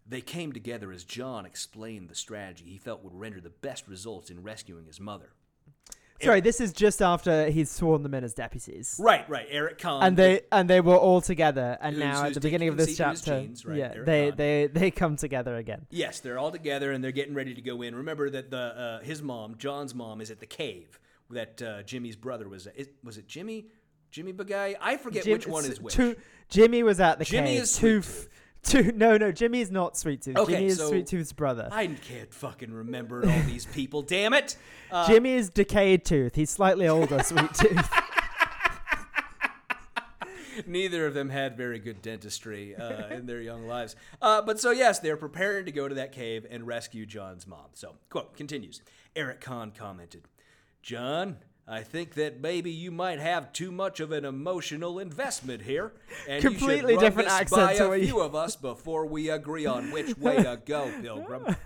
They 0.08 0.20
came 0.20 0.52
together 0.52 0.90
as 0.90 1.04
John 1.04 1.46
explained 1.46 2.08
the 2.08 2.16
strategy 2.16 2.64
he 2.64 2.78
felt 2.78 3.04
would 3.04 3.14
render 3.14 3.40
the 3.40 3.50
best 3.50 3.86
results 3.86 4.30
in 4.30 4.42
rescuing 4.42 4.86
his 4.86 4.98
mother. 4.98 5.30
Sorry, 6.22 6.40
this 6.40 6.60
is 6.60 6.72
just 6.72 7.02
after 7.02 7.48
he's 7.50 7.70
sworn 7.70 8.02
them 8.02 8.14
in 8.14 8.24
as 8.24 8.32
deputies. 8.34 8.96
Right, 8.98 9.28
right. 9.28 9.46
Eric 9.50 9.78
Kahn. 9.78 10.02
And 10.02 10.16
they 10.16 10.40
and 10.50 10.68
they 10.70 10.80
were 10.80 10.96
all 10.96 11.20
together, 11.20 11.76
and 11.80 11.96
Who's- 11.96 12.04
now 12.04 12.20
at 12.22 12.26
who's 12.28 12.34
the 12.34 12.40
beginning 12.40 12.68
of 12.68 12.74
taking 12.76 12.86
this 12.86 12.88
his 12.88 12.98
chapter, 12.98 13.40
jeans, 13.40 13.66
right, 13.66 13.76
yeah, 13.78 13.92
Eric 13.94 14.06
they, 14.06 14.30
they 14.30 14.66
they 14.72 14.90
come 14.90 15.16
together 15.16 15.56
again. 15.56 15.86
Yes, 15.90 16.20
they're 16.20 16.38
all 16.38 16.50
together 16.50 16.92
and 16.92 17.02
they're 17.04 17.12
getting 17.12 17.34
ready 17.34 17.54
to 17.54 17.60
go 17.60 17.82
in. 17.82 17.94
Remember 17.94 18.30
that 18.30 18.50
the 18.50 18.56
uh, 18.58 19.00
his 19.00 19.22
mom, 19.22 19.56
John's 19.58 19.94
mom, 19.94 20.20
is 20.20 20.30
at 20.30 20.40
the 20.40 20.46
cave 20.46 20.98
that 21.30 21.60
uh, 21.62 21.82
Jimmy's 21.82 22.16
brother 22.16 22.48
was. 22.48 22.66
At. 22.66 22.76
Is, 22.76 22.88
was 23.04 23.18
it 23.18 23.26
Jimmy? 23.26 23.66
Jimmy 24.10 24.32
Bagay? 24.32 24.76
I 24.80 24.96
forget 24.96 25.24
Jim- 25.24 25.32
which 25.34 25.46
one 25.46 25.64
is 25.64 25.80
which. 25.80 25.94
Two, 25.94 26.16
Jimmy 26.48 26.82
was 26.82 27.00
at 27.00 27.18
the 27.18 27.24
Jimmy 27.24 27.54
cave. 27.54 27.62
is 27.62 27.76
Tooth. 27.76 28.20
Sweet 28.22 28.30
Two, 28.66 28.90
no, 28.92 29.16
no, 29.16 29.30
Jimmy 29.30 29.60
is 29.60 29.70
not 29.70 29.96
Sweet 29.96 30.22
Tooth. 30.22 30.36
Okay, 30.36 30.52
Jimmy 30.54 30.66
is 30.66 30.78
so- 30.78 30.88
Sweet 30.88 31.06
Tooth's 31.06 31.32
brother. 31.32 31.68
I 31.70 31.86
can't 31.86 32.32
fucking 32.34 32.72
remember 32.72 33.24
all 33.24 33.42
these 33.46 33.64
people. 33.66 34.02
Damn 34.02 34.34
it! 34.34 34.56
Uh, 34.90 35.06
Jimmy 35.06 35.34
is 35.34 35.48
Decayed 35.50 36.04
Tooth. 36.04 36.34
He's 36.34 36.50
slightly 36.50 36.88
older, 36.88 37.22
Sweet 37.22 37.54
Tooth. 37.54 37.90
Neither 40.66 41.06
of 41.06 41.12
them 41.12 41.28
had 41.28 41.56
very 41.56 41.78
good 41.78 42.00
dentistry 42.00 42.74
uh, 42.74 43.08
in 43.08 43.26
their 43.26 43.42
young 43.42 43.66
lives. 43.66 43.94
Uh, 44.22 44.40
but 44.40 44.58
so, 44.58 44.70
yes, 44.70 44.98
they're 44.98 45.16
preparing 45.18 45.66
to 45.66 45.72
go 45.72 45.86
to 45.86 45.94
that 45.96 46.12
cave 46.12 46.46
and 46.50 46.66
rescue 46.66 47.04
John's 47.04 47.46
mom. 47.46 47.66
So, 47.74 47.94
quote 48.08 48.34
continues 48.36 48.80
Eric 49.14 49.40
Kahn 49.42 49.70
commented, 49.70 50.22
John, 50.82 51.36
I 51.68 51.82
think 51.82 52.14
that 52.14 52.40
maybe 52.40 52.70
you 52.70 52.92
might 52.92 53.18
have 53.18 53.52
too 53.52 53.72
much 53.72 53.98
of 53.98 54.12
an 54.12 54.24
emotional 54.24 54.98
investment 55.00 55.62
here. 55.62 55.92
And 56.28 56.40
Completely 56.42 56.74
you 56.94 57.00
should 57.00 57.02
run 57.02 57.04
different 57.04 57.28
this 57.28 57.40
accent 57.40 57.78
by 57.78 57.84
a 57.94 57.96
you- 57.98 58.04
few 58.06 58.20
of 58.20 58.34
us 58.36 58.54
before 58.56 59.04
we 59.06 59.30
agree 59.30 59.66
on 59.66 59.90
which 59.90 60.16
way 60.18 60.36
to 60.36 60.60
go, 60.64 60.92
Pilgrim. 61.02 61.56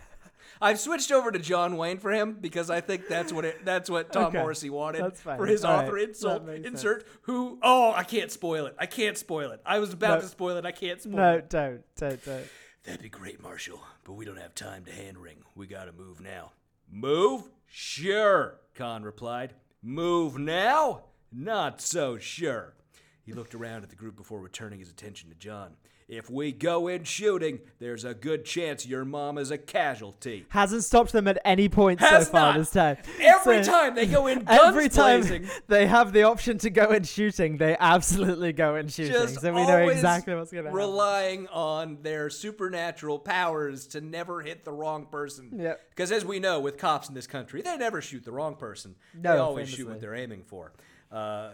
I've 0.63 0.81
switched 0.81 1.11
over 1.11 1.31
to 1.31 1.39
John 1.39 1.77
Wayne 1.79 1.99
for 1.99 2.11
him 2.13 2.37
because 2.41 2.69
I 2.71 2.81
think 2.83 3.09
that's 3.09 3.33
what 3.33 3.45
it, 3.47 3.65
that's 3.65 3.89
what 3.89 4.13
Tom 4.13 4.25
Okay, 4.27 4.39
Morrissey 4.39 4.69
wanted 4.71 5.17
for 5.17 5.47
his 5.47 5.65
All 5.65 5.75
right, 5.75 5.85
author 5.85 5.97
that 5.99 6.09
insult 6.09 6.45
makes 6.45 6.63
sense. 6.65 6.67
insert 6.75 7.07
who 7.23 7.59
oh 7.63 7.93
I 7.95 8.05
can't 8.05 8.31
spoil 8.31 8.67
it. 8.67 8.75
I 8.79 8.85
can't 8.87 9.17
spoil 9.17 9.53
it. 9.53 9.61
I 9.65 9.79
was 9.79 9.93
about 9.95 10.17
No. 10.17 10.21
to 10.23 10.27
spoil 10.29 10.57
it. 10.59 10.67
I 10.67 10.73
can't 10.73 11.01
spoil 11.01 11.17
no, 11.17 11.33
it. 11.37 11.49
don't, 11.49 11.83
don't, 11.97 12.23
don't. 12.25 12.45
That'd 12.85 13.03
be 13.03 13.09
great, 13.09 13.43
Marshall, 13.43 13.81
but 14.05 14.15
we 14.15 14.25
don't 14.27 14.39
have 14.39 14.55
time 14.55 14.85
to 14.85 14.93
hand 14.93 15.17
wring. 15.19 15.39
We 15.55 15.67
gotta 15.67 15.93
move 15.93 16.21
now. 16.21 16.53
Move? 16.91 17.49
Sure, 17.67 18.59
Khan 18.75 19.03
replied. 19.03 19.55
Move 19.83 20.39
now? 20.39 21.05
Not 21.33 21.81
so 21.81 22.19
sure. 22.19 22.75
He 23.23 23.33
looked 23.33 23.55
around 23.55 23.83
at 23.83 23.91
the 23.91 23.97
group 23.97 24.17
before 24.17 24.41
returning 24.41 24.79
his 24.79 24.91
attention 24.91 25.31
to 25.31 25.35
John. 25.35 25.77
If 26.11 26.29
we 26.29 26.51
go 26.51 26.89
in 26.89 27.05
shooting, 27.05 27.61
there's 27.79 28.05
a 28.05 28.15
good 28.15 28.45
chance 28.45 28.85
your 28.85 29.05
mom 29.05 29.39
is 29.39 29.53
a 29.53 29.59
casualty. 29.59 30.45
Hasn't 30.49 30.83
stopped 30.83 31.13
them 31.13 31.29
at 31.29 31.39
any 31.45 31.69
point 31.69 32.01
Has 32.01 32.27
so 32.27 32.33
far 32.33 32.41
not. 32.53 32.59
this 32.59 32.71
time. 32.71 32.97
Every 33.21 33.63
So- 33.63 33.71
time 33.71 33.95
they 33.95 34.07
go 34.07 34.27
in 34.27 34.41
guns 34.45 34.61
Every 34.65 34.89
time 34.89 35.21
blazing, 35.21 35.49
they 35.69 35.87
have 35.87 36.13
the 36.13 36.25
option 36.25 36.59
to 36.59 36.71
go 36.71 36.91
in 36.91 37.05
shooting, 37.05 37.59
they 37.59 37.77
absolutely 37.79 38.53
go 38.53 38.75
in 38.75 38.89
shooting. 38.89 39.29
so 39.29 39.53
we 39.55 39.65
know 39.65 39.89
exactly 39.89 40.35
what's 40.35 40.51
going 40.51 40.65
to 40.65 40.71
happen. 40.71 40.77
relying 40.77 41.47
on 41.49 41.99
their 42.03 42.29
supernatural 42.29 43.19
powers 43.21 43.87
to 43.89 44.01
never 44.01 44.41
hit 44.43 44.65
the 44.65 44.73
wrong 44.73 45.07
person. 45.07 45.51
Yep. 45.61 45.81
Because 45.91 46.11
as 46.11 46.25
we 46.25 46.41
know, 46.41 46.59
with 46.59 46.77
cops 46.77 47.09
in 47.09 47.15
this 47.15 47.29
country, 47.29 47.63
they 47.63 47.77
never 47.77 48.03
shoot 48.03 48.25
the 48.25 48.33
wrong 48.33 48.57
person. 48.57 48.97
No, 49.15 49.33
they 49.33 49.39
always 49.39 49.69
shoot 49.69 49.89
what 49.89 50.01
they're 50.01 50.15
aiming 50.17 50.43
for. 50.43 50.73
Uh, 51.13 51.51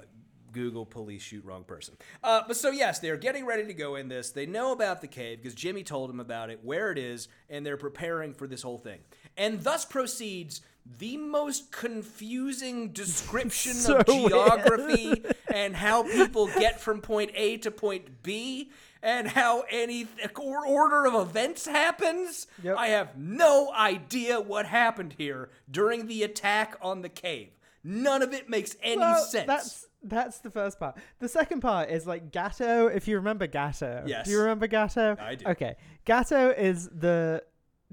Google 0.56 0.86
police 0.86 1.20
shoot 1.20 1.44
wrong 1.44 1.64
person. 1.64 1.94
Uh, 2.24 2.40
but 2.48 2.56
so 2.56 2.70
yes, 2.70 2.98
they're 2.98 3.18
getting 3.18 3.44
ready 3.44 3.66
to 3.66 3.74
go 3.74 3.94
in 3.96 4.08
this. 4.08 4.30
They 4.30 4.46
know 4.46 4.72
about 4.72 5.02
the 5.02 5.06
cave 5.06 5.42
because 5.42 5.54
Jimmy 5.54 5.84
told 5.84 6.08
them 6.08 6.18
about 6.18 6.48
it, 6.48 6.60
where 6.62 6.90
it 6.90 6.96
is, 6.96 7.28
and 7.50 7.64
they're 7.64 7.76
preparing 7.76 8.32
for 8.32 8.46
this 8.46 8.62
whole 8.62 8.78
thing. 8.78 9.00
And 9.36 9.62
thus 9.62 9.84
proceeds 9.84 10.62
the 10.98 11.18
most 11.18 11.70
confusing 11.70 12.92
description 12.92 13.74
So 13.74 13.98
of 13.98 14.06
geography 14.06 15.22
and 15.54 15.76
how 15.76 16.04
people 16.04 16.46
get 16.46 16.80
from 16.80 17.02
point 17.02 17.32
A 17.34 17.58
to 17.58 17.70
point 17.70 18.22
B 18.22 18.70
and 19.02 19.28
how 19.28 19.64
any 19.70 20.08
or 20.40 20.66
order 20.66 21.04
of 21.04 21.14
events 21.28 21.66
happens. 21.66 22.46
Yep. 22.62 22.76
I 22.78 22.86
have 22.88 23.18
no 23.18 23.70
idea 23.76 24.40
what 24.40 24.64
happened 24.64 25.16
here 25.18 25.50
during 25.70 26.06
the 26.06 26.22
attack 26.22 26.78
on 26.80 27.02
the 27.02 27.10
cave. 27.10 27.50
None 27.84 28.22
of 28.22 28.32
it 28.32 28.48
makes 28.48 28.74
any 28.82 28.98
Well, 29.00 29.22
sense. 29.22 29.46
That's 29.46 29.86
that's 30.08 30.38
the 30.38 30.50
first 30.50 30.78
part. 30.78 30.96
The 31.18 31.28
second 31.28 31.60
part 31.60 31.90
is 31.90 32.06
like 32.06 32.30
Gatto. 32.32 32.86
If 32.86 33.08
you 33.08 33.16
remember 33.16 33.46
Gatto, 33.46 34.04
Yes. 34.06 34.26
Do 34.26 34.32
you 34.32 34.40
remember 34.40 34.66
Gatto? 34.66 35.16
I 35.20 35.34
do. 35.34 35.46
Okay, 35.46 35.76
Gatto 36.04 36.50
is 36.50 36.88
the 36.88 37.42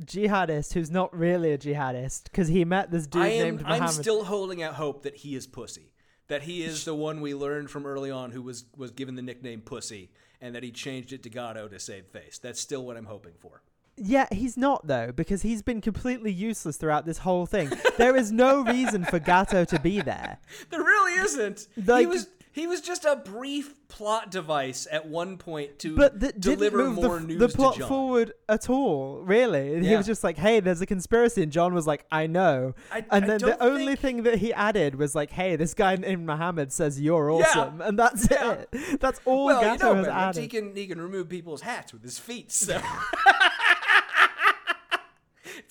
jihadist 0.02 0.74
who's 0.74 0.90
not 0.90 1.16
really 1.16 1.52
a 1.52 1.58
jihadist 1.58 2.24
because 2.26 2.48
he 2.48 2.66
met 2.66 2.90
this 2.90 3.06
dude 3.06 3.22
I 3.22 3.28
am, 3.28 3.44
named 3.44 3.64
I'm 3.66 3.88
still 3.90 4.24
holding 4.24 4.64
out 4.64 4.76
hope 4.76 5.04
that 5.04 5.18
he 5.18 5.36
is 5.36 5.48
Pussy. 5.48 5.94
That 6.30 6.44
he 6.44 6.64
is 6.64 6.86
the 6.86 6.96
one 6.96 7.22
we 7.22 7.36
learned 7.36 7.70
from 7.70 7.86
early 7.86 8.10
on 8.10 8.32
who 8.32 8.42
was, 8.42 8.66
was 8.78 8.92
given 8.92 9.16
the 9.16 9.22
nickname 9.22 9.62
Pussy, 9.62 10.10
and 10.40 10.56
that 10.56 10.64
he 10.64 10.72
changed 10.72 11.14
it 11.14 11.22
to 11.24 11.30
Gatto 11.30 11.68
to 11.68 11.80
save 11.80 12.08
face. 12.08 12.40
That's 12.40 12.60
still 12.60 12.86
what 12.86 12.98
I'm 12.98 13.06
hoping 13.06 13.34
for. 13.40 13.62
Yeah, 13.96 14.28
he's 14.32 14.58
not 14.58 14.88
though 14.88 15.12
because 15.12 15.44
he's 15.44 15.62
been 15.62 15.80
completely 15.82 16.32
useless 16.32 16.78
throughout 16.78 17.06
this 17.06 17.20
whole 17.20 17.46
thing. 17.46 17.72
there 17.98 18.16
is 18.16 18.32
no 18.32 18.64
reason 18.64 19.06
for 19.06 19.20
Gatto 19.20 19.66
to 19.66 19.80
be 19.80 20.02
there. 20.02 20.40
There 20.70 20.82
really 20.84 21.22
isn't. 21.22 21.68
he 21.76 22.06
was 22.06 22.28
he 22.52 22.68
was 22.68 22.82
just 22.82 23.04
a 23.04 23.16
brief 23.16 23.74
plot 23.88 24.30
device 24.30 24.88
at 24.92 25.08
one 25.08 25.38
point 25.38 25.80
to 25.80 25.96
But 25.96 26.20
that 26.20 26.40
deliver 26.40 26.78
didn't 26.78 26.94
move 26.96 27.04
more 27.04 27.20
the, 27.20 27.26
news 27.26 27.40
the 27.40 27.48
plot 27.50 27.78
forward 27.80 28.34
at 28.48 28.70
all. 28.70 29.22
Really, 29.24 29.84
he 29.84 29.96
was 29.96 30.06
just 30.06 30.24
like, 30.24 30.38
"Hey, 30.38 30.60
there's 30.60 30.80
a 30.82 30.86
conspiracy," 30.86 31.42
and 31.42 31.52
John 31.52 31.74
was 31.74 31.88
like, 31.88 32.06
"I 32.12 32.28
know." 32.28 32.76
I- 32.92 33.06
and 33.10 33.28
then 33.28 33.40
the 33.40 33.62
only 33.62 33.96
think- 33.96 34.00
thing 34.00 34.24
that 34.24 34.38
he 34.38 34.54
added 34.54 34.96
was 34.96 35.16
like, 35.16 35.32
"Hey, 35.32 35.56
this 35.56 35.74
guy 35.74 35.96
named 35.96 36.28
Muhammad 36.28 36.72
says 36.72 37.02
you're 37.02 37.32
Yeah. 37.32 37.38
awesome," 37.48 37.82
and 37.82 37.98
that's 37.98 38.28
Yeah. 38.30 38.52
it. 38.72 39.00
That's 39.00 39.20
all 39.26 39.46
well, 39.46 39.60
Gatto 39.62 39.88
you 39.90 39.94
know, 39.96 40.00
has 40.04 40.08
added. 40.08 40.42
he 40.42 40.48
can 40.48 40.76
he 40.76 40.86
can 40.88 41.02
remove 41.02 41.30
people's 41.30 41.62
hats 41.62 41.92
with 41.92 42.04
his 42.04 42.20
feet. 42.20 42.52
So 42.52 42.80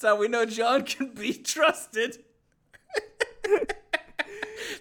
that's 0.03 0.11
how 0.15 0.21
we 0.21 0.29
know 0.29 0.45
John 0.45 0.83
can 0.83 1.15
be 1.15 1.33
trusted. 1.33 2.19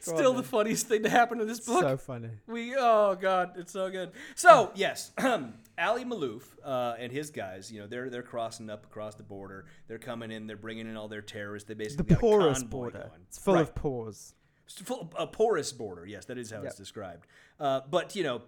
Still 0.01 0.33
the 0.33 0.43
funniest 0.43 0.87
thing 0.87 1.03
to 1.03 1.09
happen 1.09 1.39
in 1.39 1.47
this 1.47 1.59
book. 1.59 1.81
so 1.81 1.95
funny. 1.97 2.29
We 2.47 2.75
oh 2.75 3.15
god, 3.19 3.51
it's 3.57 3.71
so 3.71 3.89
good. 3.91 4.11
So 4.35 4.71
yes, 4.73 5.11
Ali 5.19 6.05
Malouf 6.05 6.41
uh, 6.63 6.95
and 6.97 7.11
his 7.11 7.29
guys, 7.29 7.71
you 7.71 7.79
know, 7.81 7.87
they're 7.87 8.09
they're 8.09 8.23
crossing 8.23 8.69
up 8.69 8.85
across 8.85 9.13
the 9.15 9.23
border. 9.23 9.65
They're 9.87 9.99
coming 9.99 10.31
in. 10.31 10.47
They're 10.47 10.57
bringing 10.57 10.87
in 10.87 10.97
all 10.97 11.07
their 11.07 11.21
terrorists. 11.21 11.67
They 11.67 11.75
The 11.75 11.83
basically 11.83 12.05
got 12.15 12.19
porous 12.19 12.63
border. 12.63 12.99
going. 13.09 13.21
It's 13.27 13.37
full 13.37 13.53
Right. 13.55 13.61
of 13.61 13.75
pores. 13.75 14.33
It's 14.65 14.81
full, 14.81 15.11
a 15.17 15.27
porous 15.27 15.71
border. 15.71 16.05
Yes, 16.05 16.25
that 16.25 16.37
is 16.37 16.49
how 16.49 16.63
it's 16.63 16.75
described. 16.75 17.27
Uh, 17.59 17.81
but 17.89 18.15
you 18.15 18.23
know, 18.23 18.41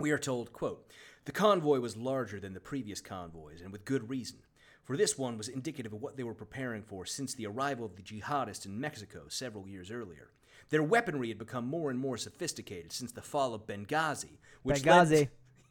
we 0.00 0.10
are 0.10 0.18
told, 0.18 0.52
quote, 0.52 0.90
the 1.26 1.32
convoy 1.32 1.78
was 1.78 1.96
larger 1.96 2.40
than 2.40 2.54
the 2.54 2.60
previous 2.60 3.00
convoys, 3.00 3.60
and 3.60 3.70
with 3.70 3.84
good 3.84 4.08
reason. 4.10 4.38
For 4.90 4.96
this 4.96 5.16
one 5.16 5.38
was 5.38 5.46
indicative 5.46 5.92
of 5.92 6.02
what 6.02 6.16
they 6.16 6.24
were 6.24 6.34
preparing 6.34 6.82
for 6.82 7.06
since 7.06 7.32
the 7.32 7.46
arrival 7.46 7.86
of 7.86 7.94
the 7.94 8.02
jihadists 8.02 8.66
in 8.66 8.80
Mexico 8.80 9.20
several 9.28 9.68
years 9.68 9.88
earlier. 9.88 10.32
Their 10.70 10.82
weaponry 10.82 11.28
had 11.28 11.38
become 11.38 11.64
more 11.64 11.90
and 11.90 11.98
more 12.00 12.16
sophisticated 12.16 12.90
since 12.90 13.12
the 13.12 13.22
fall 13.22 13.54
of 13.54 13.68
Benghazi, 13.68 14.38
which 14.64 14.82
Benghazi. 14.82 15.28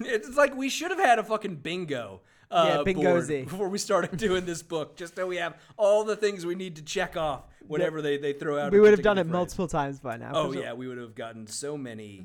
it's 0.00 0.34
like 0.34 0.56
we 0.56 0.70
should 0.70 0.92
have 0.92 0.98
had 0.98 1.18
a 1.18 1.22
fucking 1.24 1.56
bingo. 1.56 2.22
Uh, 2.50 2.82
Yeah, 2.86 2.92
board 2.94 3.28
before 3.28 3.68
we 3.68 3.76
started 3.76 4.16
doing 4.16 4.46
this 4.46 4.62
book, 4.62 4.96
just 4.96 5.16
so 5.16 5.26
we 5.26 5.36
have 5.36 5.58
all 5.76 6.04
the 6.04 6.16
things 6.16 6.46
we 6.46 6.54
need 6.54 6.76
to 6.76 6.82
check 6.82 7.18
off 7.18 7.42
whenever 7.66 8.00
they, 8.00 8.16
they 8.16 8.32
throw 8.32 8.58
out. 8.58 8.72
We 8.72 8.80
would 8.80 8.92
have 8.92 9.02
done 9.02 9.18
it 9.18 9.24
phrase. 9.24 9.32
multiple 9.32 9.68
times 9.68 10.00
by 10.00 10.16
now. 10.16 10.30
Oh 10.32 10.54
sure. 10.54 10.62
yeah, 10.62 10.72
we 10.72 10.88
would 10.88 10.96
have 10.96 11.14
gotten 11.14 11.46
so 11.46 11.76
many 11.76 12.24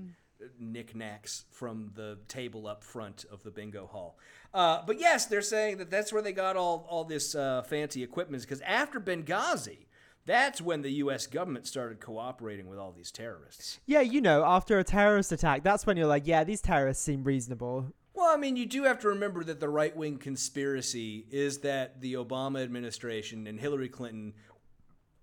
knickknacks 0.58 1.44
from 1.52 1.92
the 1.96 2.18
table 2.30 2.68
up 2.68 2.84
front 2.84 3.26
of 3.30 3.44
the 3.44 3.52
bingo 3.52 3.88
hall. 3.88 4.18
Uh, 4.54 4.82
but 4.86 5.00
yes, 5.00 5.26
they're 5.26 5.42
saying 5.42 5.78
that 5.78 5.92
that's 5.92 6.12
where 6.12 6.22
they 6.22 6.32
got 6.32 6.56
all 6.56 6.86
all 6.90 7.04
this 7.04 7.36
uh, 7.36 7.62
fancy 7.64 8.02
equipment 8.02 8.42
because 8.42 8.62
after 8.62 9.00
Benghazi, 9.00 9.86
that's 10.26 10.62
when 10.62 10.82
the 10.82 10.92
U.S. 10.94 11.28
government 11.28 11.68
started 11.68 12.00
cooperating 12.00 12.68
with 12.68 12.80
all 12.80 12.92
these 12.92 13.12
terrorists. 13.12 13.80
Yeah, 13.86 14.02
you 14.02 14.22
know, 14.22 14.44
after 14.44 14.80
a 14.80 14.84
terrorist 14.84 15.32
attack, 15.32 15.64
that's 15.64 15.86
when 15.86 15.98
you're 15.98 16.08
like, 16.08 16.26
yeah, 16.26 16.44
these 16.44 16.62
terrorists 16.62 17.04
seem 17.04 17.24
reasonable. 17.24 17.94
Well, 18.14 18.34
I 18.34 18.38
mean, 18.38 18.56
you 18.56 18.66
do 18.66 18.84
have 18.84 19.00
to 19.00 19.08
remember 19.08 19.44
that 19.46 19.60
the 19.60 19.70
right 19.70 19.96
wing 19.96 20.18
conspiracy 20.18 21.26
is 21.32 21.60
that 21.60 22.02
the 22.02 22.16
Obama 22.16 22.62
administration 22.62 23.48
and 23.48 23.60
Hillary 23.60 23.88
Clinton 23.88 24.34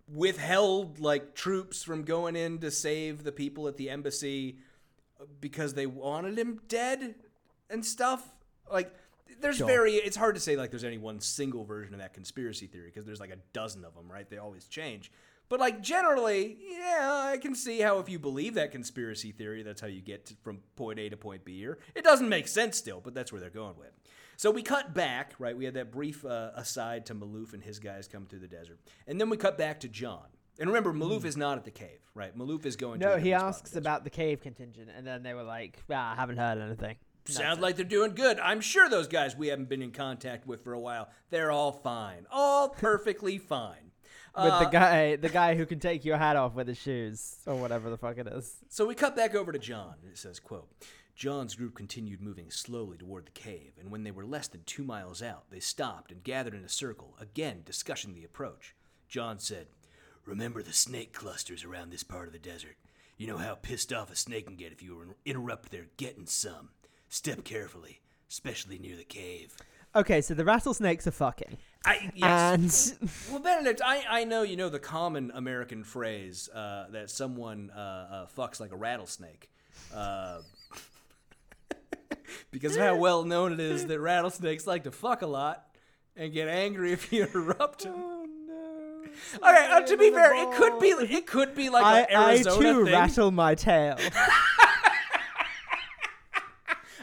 withheld 0.08 0.98
like 0.98 1.34
troops 1.34 1.82
from 1.82 2.04
going 2.04 2.36
in 2.36 2.58
to 2.58 2.70
save 2.70 3.24
the 3.24 3.32
people 3.32 3.68
at 3.68 3.76
the 3.76 3.90
embassy 3.90 4.58
because 5.40 5.74
they 5.74 5.86
wanted 5.86 6.38
him 6.38 6.60
dead 6.68 7.16
and 7.68 7.84
stuff. 7.84 8.32
Like, 8.70 8.94
there's 9.40 9.56
Sure. 9.56 9.66
very, 9.66 9.94
it's 9.94 10.16
hard 10.16 10.34
to 10.34 10.40
say 10.40 10.56
like 10.56 10.70
there's 10.70 10.84
any 10.84 10.98
one 10.98 11.20
single 11.20 11.64
version 11.64 11.94
of 11.94 12.00
that 12.00 12.14
conspiracy 12.14 12.66
theory 12.66 12.86
because 12.86 13.06
there's 13.06 13.20
like 13.20 13.30
a 13.30 13.38
dozen 13.52 13.84
of 13.84 13.94
them, 13.94 14.10
right? 14.10 14.28
They 14.28 14.38
always 14.38 14.66
change. 14.66 15.10
But 15.48 15.60
like 15.60 15.80
generally, 15.80 16.58
yeah, 16.60 17.28
I 17.32 17.36
can 17.38 17.54
see 17.54 17.80
how 17.80 17.98
if 18.00 18.08
you 18.08 18.18
believe 18.18 18.54
that 18.54 18.72
conspiracy 18.72 19.30
theory, 19.32 19.62
that's 19.62 19.80
how 19.80 19.86
you 19.86 20.00
get 20.00 20.26
to, 20.26 20.34
from 20.42 20.58
point 20.74 20.98
A 20.98 21.08
to 21.08 21.16
point 21.16 21.44
B. 21.44 21.58
Here, 21.58 21.78
it 21.94 22.02
doesn't 22.02 22.28
make 22.28 22.48
sense 22.48 22.76
still, 22.76 23.00
but 23.00 23.14
that's 23.14 23.30
where 23.30 23.40
they're 23.40 23.50
going 23.50 23.76
with. 23.78 23.92
So 24.36 24.50
we 24.50 24.62
cut 24.62 24.92
back, 24.92 25.34
right? 25.38 25.56
We 25.56 25.64
had 25.64 25.74
that 25.74 25.92
brief 25.92 26.24
uh, 26.24 26.50
aside 26.56 27.06
to 27.06 27.14
Maloof 27.14 27.54
and 27.54 27.62
his 27.62 27.78
guys 27.78 28.08
come 28.08 28.26
through 28.26 28.40
the 28.40 28.48
desert, 28.48 28.80
and 29.06 29.20
then 29.20 29.30
we 29.30 29.36
cut 29.36 29.56
back 29.56 29.80
to 29.80 29.88
John. 29.88 30.26
And 30.58 30.68
remember, 30.68 30.92
Maloof 30.92 31.24
is 31.24 31.36
not 31.36 31.58
at 31.58 31.64
the 31.64 31.70
cave, 31.70 32.00
right? 32.14 32.36
Maloof 32.36 32.66
is 32.66 32.76
going. 32.76 32.98
to. 33.00 33.06
No, 33.06 33.16
he 33.16 33.30
different 33.30 33.40
spot 33.40 33.42
in 33.42 33.48
asks 33.48 33.76
about 33.76 34.04
the 34.04 34.10
cave 34.10 34.40
contingent, 34.40 34.90
and 34.96 35.06
then 35.06 35.22
they 35.22 35.32
were 35.34 35.42
like, 35.42 35.78
ah, 35.90 36.12
I 36.12 36.16
haven't 36.16 36.38
heard 36.38 36.58
anything. 36.58 36.96
Sounds 37.34 37.60
like 37.60 37.76
they're 37.76 37.84
doing 37.84 38.14
good. 38.14 38.38
I'm 38.40 38.60
sure 38.60 38.88
those 38.88 39.08
guys 39.08 39.36
we 39.36 39.48
haven't 39.48 39.68
been 39.68 39.82
in 39.82 39.92
contact 39.92 40.46
with 40.46 40.62
for 40.64 40.72
a 40.72 40.80
while, 40.80 41.08
they're 41.30 41.50
all 41.50 41.72
fine, 41.72 42.26
all 42.30 42.68
perfectly 42.78 43.38
fine. 43.38 43.90
With 44.36 44.52
Uh, 44.52 44.64
the 44.64 44.70
guy, 44.70 45.16
the 45.16 45.28
guy 45.30 45.54
who 45.54 45.64
can 45.64 45.80
take 45.80 46.04
your 46.04 46.18
hat 46.18 46.36
off 46.36 46.54
with 46.54 46.68
his 46.68 46.76
shoes 46.78 47.38
or 47.46 47.56
whatever 47.56 47.88
the 47.88 47.96
fuck 47.96 48.18
it 48.18 48.26
is. 48.26 48.56
So 48.68 48.86
we 48.86 48.94
cut 48.94 49.16
back 49.16 49.34
over 49.34 49.50
to 49.50 49.58
John, 49.58 49.94
and 50.02 50.12
it 50.12 50.18
says, 50.18 50.38
quote, 50.40 50.68
John's 51.14 51.54
group 51.54 51.74
continued 51.74 52.20
moving 52.20 52.50
slowly 52.50 52.98
toward 52.98 53.24
the 53.26 53.30
cave, 53.30 53.72
and 53.80 53.90
when 53.90 54.04
they 54.04 54.10
were 54.10 54.26
less 54.26 54.48
than 54.48 54.62
two 54.66 54.84
miles 54.84 55.22
out, 55.22 55.44
they 55.50 55.60
stopped 55.60 56.12
and 56.12 56.22
gathered 56.22 56.52
in 56.54 56.62
a 56.64 56.68
circle, 56.68 57.16
again 57.18 57.62
discussing 57.64 58.14
the 58.14 58.24
approach. 58.24 58.74
John 59.08 59.38
said, 59.38 59.68
Remember 60.26 60.62
the 60.62 60.74
snake 60.74 61.14
clusters 61.14 61.64
around 61.64 61.90
this 61.90 62.02
part 62.02 62.26
of 62.26 62.32
the 62.34 62.38
desert. 62.38 62.76
You 63.16 63.26
know 63.28 63.38
how 63.38 63.54
pissed 63.54 63.94
off 63.94 64.10
a 64.12 64.16
snake 64.16 64.46
can 64.46 64.56
get 64.56 64.72
if 64.72 64.82
you 64.82 65.14
interrupt 65.24 65.70
their 65.70 65.86
getting 65.96 66.26
some. 66.26 66.68
Step 67.08 67.44
carefully, 67.44 68.00
especially 68.28 68.78
near 68.78 68.96
the 68.96 69.04
cave. 69.04 69.56
Okay, 69.94 70.20
so 70.20 70.34
the 70.34 70.44
rattlesnakes 70.44 71.06
are 71.06 71.12
fucking. 71.12 71.56
I, 71.84 72.10
yes. 72.14 72.92
And 73.00 73.10
Well, 73.30 73.40
Benedict, 73.40 73.80
I, 73.84 74.04
I 74.08 74.24
know 74.24 74.42
you 74.42 74.56
know 74.56 74.68
the 74.68 74.78
common 74.78 75.30
American 75.34 75.84
phrase 75.84 76.48
uh, 76.52 76.86
that 76.90 77.08
someone 77.10 77.70
uh, 77.70 77.80
uh, 77.80 78.26
fucks 78.36 78.60
like 78.60 78.72
a 78.72 78.76
rattlesnake. 78.76 79.48
Uh, 79.94 80.40
because 82.50 82.76
of 82.76 82.82
how 82.82 82.96
well 82.98 83.24
known 83.24 83.52
it 83.52 83.60
is 83.60 83.86
that 83.86 84.00
rattlesnakes 84.00 84.66
like 84.66 84.84
to 84.84 84.90
fuck 84.90 85.22
a 85.22 85.26
lot 85.26 85.64
and 86.16 86.32
get 86.32 86.48
angry 86.48 86.92
if 86.92 87.12
you 87.12 87.22
interrupt 87.22 87.84
them. 87.84 87.94
oh 87.96 88.26
no. 88.26 89.48
Okay, 89.48 89.68
uh, 89.72 89.80
to 89.80 89.96
be 89.96 90.10
fair, 90.10 90.34
it 90.34 90.54
could 90.56 90.78
be 90.78 90.88
it 90.88 91.26
could 91.26 91.54
be 91.54 91.70
like 91.70 91.84
I, 91.84 92.00
an 92.00 92.16
I 92.16 92.42
too 92.42 92.84
thing. 92.84 92.92
rattle 92.92 93.30
my 93.30 93.54
tail. 93.54 93.96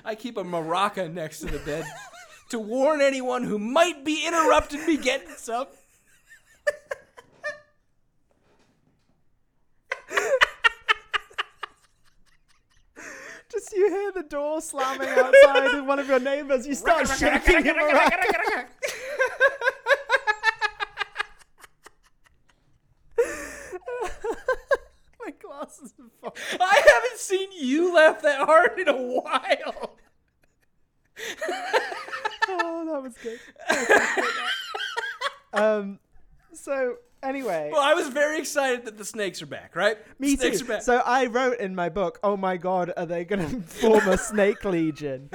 I 0.06 0.16
keep 0.16 0.38
a 0.38 0.44
maraca 0.44 1.12
next 1.12 1.40
to 1.40 1.46
the 1.46 1.60
bed 1.60 1.86
to 2.50 2.60
warn 2.60 3.02
anyone 3.02 3.44
who 3.44 3.58
might 3.58 4.04
be 4.04 4.26
interrupting 4.28 4.86
me 4.86 4.98
getting 4.98 5.30
some. 5.38 5.68
Just 13.50 13.72
you 13.72 13.88
hear 13.88 14.12
the 14.12 14.24
door 14.24 14.62
slamming 14.62 15.08
outside 15.10 15.74
of 15.74 15.86
one 15.86 16.00
of 16.00 16.08
your 16.08 16.20
neighbors, 16.20 16.68
you 16.68 16.76
start 16.76 17.08
shaking 17.08 17.66
your 17.66 17.76
maraca. 17.76 18.66
My 25.24 25.32
glasses 25.40 25.94
are 26.24 26.32
fucking. 26.34 26.60
Seen 27.24 27.50
you 27.58 27.94
laugh 27.96 28.22
that 28.22 28.42
hard 28.46 28.78
in 28.80 28.88
a 28.90 28.96
while. 29.02 29.96
Oh, 32.50 32.86
that 32.92 33.02
was 33.04 33.14
good. 33.24 33.40
I 33.70 33.74
appreciate 33.74 34.16
that. 35.54 35.62
um, 35.80 36.00
so 36.54 36.98
Anyway, 37.22 37.70
Well, 37.72 37.82
I 37.82 37.94
was 37.94 38.10
very 38.10 38.38
excited 38.38 38.84
that 38.84 38.98
the 38.98 39.06
snakes 39.06 39.42
are 39.42 39.46
back, 39.46 39.78
right? 39.78 39.98
me 40.20 40.36
snakes 40.36 40.60
too. 40.60 40.82
So 40.82 40.98
I 41.06 41.28
wrote 41.28 41.58
in 41.60 41.74
my 41.74 41.88
book, 41.88 42.20
"Oh 42.22 42.36
my 42.36 42.58
god, 42.58 42.92
are 42.98 43.06
they 43.06 43.24
going 43.24 43.48
to 43.50 43.62
form 43.62 44.06
a 44.10 44.18
snake 44.18 44.66
legion?" 44.66 45.30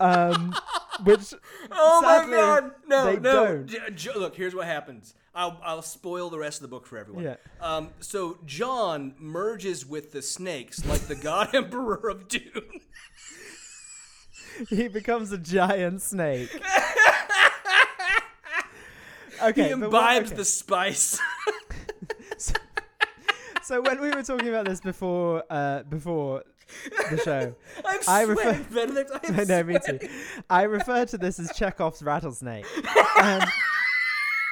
Um, 0.00 0.54
which 1.04 1.34
oh 1.70 2.00
sadly, 2.02 2.30
my 2.30 2.36
god, 2.38 2.70
no, 2.86 3.12
no. 3.16 3.62
J- 3.64 3.78
J- 3.94 4.14
look, 4.14 4.34
here's 4.36 4.54
what 4.54 4.64
happens. 4.66 5.14
I'll, 5.38 5.60
I'll 5.62 5.82
spoil 5.82 6.30
the 6.30 6.38
rest 6.38 6.58
of 6.58 6.62
the 6.62 6.68
book 6.68 6.84
for 6.84 6.98
everyone. 6.98 7.22
Yeah. 7.22 7.36
Um, 7.60 7.90
so 8.00 8.38
John 8.44 9.14
merges 9.20 9.86
with 9.86 10.10
the 10.10 10.20
snakes 10.20 10.84
like 10.84 11.02
the 11.02 11.14
God 11.14 11.54
Emperor 11.54 12.08
of 12.08 12.26
Dune. 12.26 12.80
he 14.68 14.88
becomes 14.88 15.30
a 15.30 15.38
giant 15.38 16.02
snake. 16.02 16.50
okay, 19.42 19.66
he 19.66 19.70
imbibes 19.70 20.30
okay. 20.30 20.36
the 20.36 20.44
spice. 20.44 21.20
So 23.64 23.82
when 23.82 24.00
we 24.00 24.08
were 24.08 24.22
talking 24.22 24.48
about 24.48 24.64
this 24.64 24.80
before, 24.80 25.44
uh, 25.50 25.82
before 25.82 26.42
the 27.10 27.18
show, 27.22 27.54
I'm 27.84 28.00
I 28.08 28.24
sweating, 28.24 28.34
refer- 28.36 28.74
Benedict. 28.74 29.10
I'm 29.12 29.40
I 29.40 29.44
know, 29.44 29.62
me 29.62 29.76
too. 29.84 29.98
I 30.48 30.62
refer 30.62 31.04
to 31.04 31.18
this 31.18 31.38
as 31.38 31.52
Chekhov's 31.54 32.02
rattlesnake. 32.02 32.64
And 33.20 33.44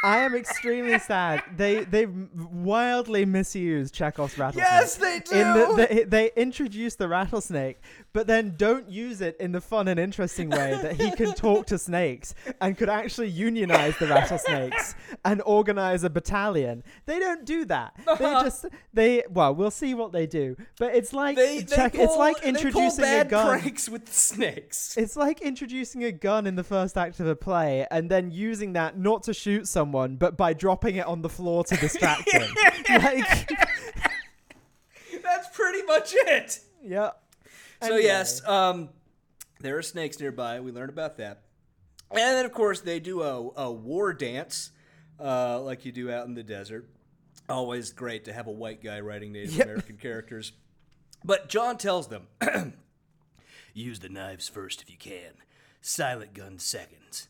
I 0.07 0.19
am 0.19 0.37
extremely 0.37 1.01
sad. 1.01 1.43
They 1.57 1.83
they 1.83 2.07
wildly 2.07 3.25
misuse 3.25 3.91
Chekhov's 3.91 4.39
rattlesnake. 4.39 4.71
Yes, 4.71 4.95
they 4.95 5.19
do. 5.19 5.35
In 5.35 5.53
the, 5.53 5.87
they, 5.89 6.05
they 6.05 6.31
introduce 6.37 6.95
the 6.95 7.09
rattlesnake, 7.09 7.81
but 8.13 8.29
then 8.29 8.55
don't 8.57 8.89
use 8.89 9.21
it 9.21 9.37
in 9.41 9.51
the 9.51 9.61
fun 9.61 9.89
and 9.89 9.99
interesting 9.99 10.49
way 10.49 10.79
that 10.81 11.01
he 11.01 11.11
can 11.11 11.35
talk 11.35 11.67
to 11.67 11.79
snakes 11.79 12.37
and 12.61 12.79
could 12.79 12.89
actually 12.89 13.31
unionize 13.31 13.99
the 13.99 14.07
rattlesnakes 14.07 14.95
and 15.25 15.43
organize 15.45 16.05
a 16.05 16.11
battalion. 16.11 16.85
They 17.07 17.19
don't 17.19 17.45
do 17.45 17.65
that. 17.65 17.95
They 18.07 18.13
uh-huh. 18.13 18.45
just 18.45 18.67
they 18.95 19.25
well, 19.29 19.57
we'll 19.57 19.73
see 19.73 19.95
what 19.95 20.13
they 20.13 20.29
do. 20.29 20.57
But 20.79 20.95
it's 20.95 21.13
like 21.13 21.35
they, 21.35 21.65
pull, 21.65 21.85
it's 22.01 22.17
like 22.17 22.45
introducing 22.45 23.05
a 23.05 23.25
gun. 23.25 23.59
pranks 23.59 23.89
with 23.89 24.07
the 24.07 24.13
snakes. 24.13 24.97
It's 24.97 25.17
like 25.17 25.41
introducing 25.41 26.05
a 26.05 26.13
gun 26.13 26.47
in 26.47 26.55
the 26.55 26.65
first 26.65 26.97
act 26.97 27.19
of 27.19 27.27
a 27.27 27.35
play 27.35 27.89
and 27.91 28.09
then 28.09 28.31
using 28.31 28.75
that 28.75 28.97
not 28.97 29.25
to 29.25 29.35
shoot 29.35 29.67
someone, 29.67 29.96
but 30.19 30.37
by 30.37 30.53
dropping 30.53 30.97
it 30.97 31.07
on 31.07 31.23
the 31.23 31.29
floor 31.29 31.65
to 31.65 31.77
distract 31.77 32.31
him. 32.33 32.49
like, 32.89 33.49
That's 35.23 35.49
pretty 35.53 35.83
much 35.83 36.13
it. 36.15 36.61
yeah. 36.83 37.11
So 37.83 37.89
Anyway. 37.89 38.03
yes, 38.05 38.47
um, 38.47 38.89
there 39.61 39.77
are 39.77 39.83
snakes 39.83 40.19
nearby. 40.21 40.61
We 40.61 40.73
learned 40.73 40.91
about 40.91 41.17
that, 41.19 41.43
and 42.11 42.19
then 42.21 42.45
of 42.47 42.53
course 42.53 42.81
they 42.81 43.01
do 43.01 43.23
a, 43.23 43.51
a 43.57 43.71
war 43.73 44.13
dance, 44.15 44.71
uh, 45.21 45.61
like 45.61 45.85
you 45.85 45.93
do 45.93 46.11
out 46.11 46.27
in 46.27 46.35
the 46.35 46.43
desert. 46.43 46.89
Always 47.49 47.93
great 47.93 48.25
to 48.25 48.33
have 48.33 48.47
a 48.47 48.51
white 48.53 48.83
guy 48.83 49.01
writing 49.01 49.33
Native 49.33 49.55
Yep. 49.55 49.65
American 49.67 49.97
characters. 49.99 50.53
But 51.25 51.49
John 51.49 51.77
tells 51.77 52.09
them, 52.09 52.29
use 53.75 54.01
the 54.01 54.09
knives 54.09 54.49
first 54.49 54.83
if 54.83 54.91
you 54.91 54.97
can. 54.97 55.35
Silent 55.81 56.35
guns 56.35 56.65
second. 56.65 57.27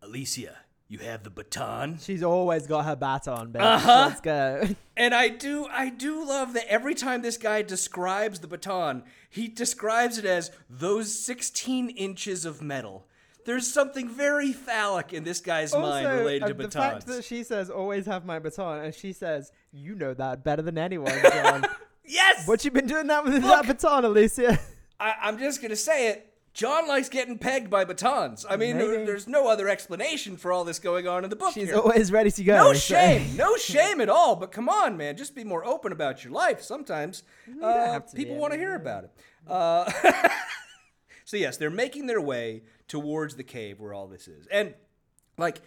Alicia, 0.00 0.58
you 0.88 0.98
have 1.00 1.22
the 1.22 1.30
baton. 1.30 1.98
She's 2.00 2.22
always 2.22 2.66
got 2.66 2.86
her 2.86 2.96
baton, 2.96 3.52
bitch. 3.52 3.60
Uh-huh. 3.60 4.06
Let's 4.08 4.20
go. 4.20 4.68
And 4.98 5.14
I 5.14 5.28
do 5.28 5.64
I 5.70 5.90
do 5.90 6.26
love 6.26 6.54
that 6.54 6.66
every 6.66 6.96
time 6.96 7.22
this 7.22 7.36
guy 7.36 7.62
describes 7.62 8.40
the 8.40 8.48
baton, 8.48 9.04
he 9.30 9.46
describes 9.46 10.18
it 10.18 10.24
as 10.24 10.50
those 10.68 11.16
16 11.16 11.90
inches 11.90 12.44
of 12.44 12.60
metal. 12.60 13.06
There's 13.44 13.72
something 13.72 14.08
very 14.08 14.52
phallic 14.52 15.12
in 15.12 15.22
this 15.22 15.40
guy's 15.40 15.72
mind 15.72 16.08
related 16.08 16.42
uh, 16.42 16.48
to 16.48 16.54
the 16.54 16.70
fact 16.70 17.06
that 17.06 17.24
she 17.24 17.44
says 17.44 17.70
always 17.70 18.06
have 18.06 18.24
my 18.26 18.40
baton, 18.40 18.80
and 18.80 18.92
she 18.92 19.12
says 19.12 19.52
you 19.70 19.94
know 19.94 20.14
that 20.14 20.42
better 20.42 20.62
than 20.62 20.76
anyone, 20.76 21.14
John. 21.32 21.64
yes! 22.04 22.48
what 22.48 22.64
you 22.64 22.72
been 22.72 22.88
doing 22.88 23.06
that 23.06 23.24
with 23.24 23.34
Look. 23.34 23.42
that 23.44 23.66
baton, 23.68 24.04
Alicia? 24.04 24.58
I, 24.98 25.14
I'm 25.22 25.38
just 25.38 25.60
going 25.60 25.70
to 25.70 25.76
say 25.76 26.08
it. 26.08 26.27
John 26.58 26.88
likes 26.88 27.08
getting 27.08 27.38
pegged 27.38 27.70
by 27.70 27.84
batons. 27.84 28.44
I 28.50 28.56
mean, 28.56 28.78
Maybe. 28.78 29.04
there's 29.04 29.28
no 29.28 29.46
other 29.46 29.68
explanation 29.68 30.36
for 30.36 30.50
all 30.50 30.64
this 30.64 30.80
going 30.80 31.06
on 31.06 31.22
in 31.22 31.30
the 31.30 31.36
book 31.36 31.54
She's 31.54 31.68
here. 31.68 31.76
always 31.76 32.10
ready 32.10 32.32
to 32.32 32.42
go. 32.42 32.56
no 32.56 32.74
shame, 32.74 33.28
no 33.36 33.56
shame 33.56 34.00
at 34.00 34.08
all. 34.08 34.34
But 34.34 34.50
come 34.50 34.68
on, 34.68 34.96
man, 34.96 35.16
just 35.16 35.36
be 35.36 35.44
more 35.44 35.64
open 35.64 35.92
about 35.92 36.24
your 36.24 36.32
life. 36.32 36.60
Sometimes 36.60 37.22
uh, 37.62 37.92
have 37.92 38.08
to 38.10 38.16
be 38.16 38.24
people 38.24 38.38
want 38.38 38.54
to 38.54 38.58
hear 38.58 38.74
about 38.74 39.04
it. 39.04 39.12
Uh, 39.46 39.88
so 41.24 41.36
yes, 41.36 41.58
they're 41.58 41.70
making 41.70 42.06
their 42.06 42.20
way 42.20 42.64
towards 42.88 43.36
the 43.36 43.44
cave 43.44 43.78
where 43.78 43.94
all 43.94 44.08
this 44.08 44.26
is, 44.26 44.48
and 44.48 44.74
like 45.36 45.60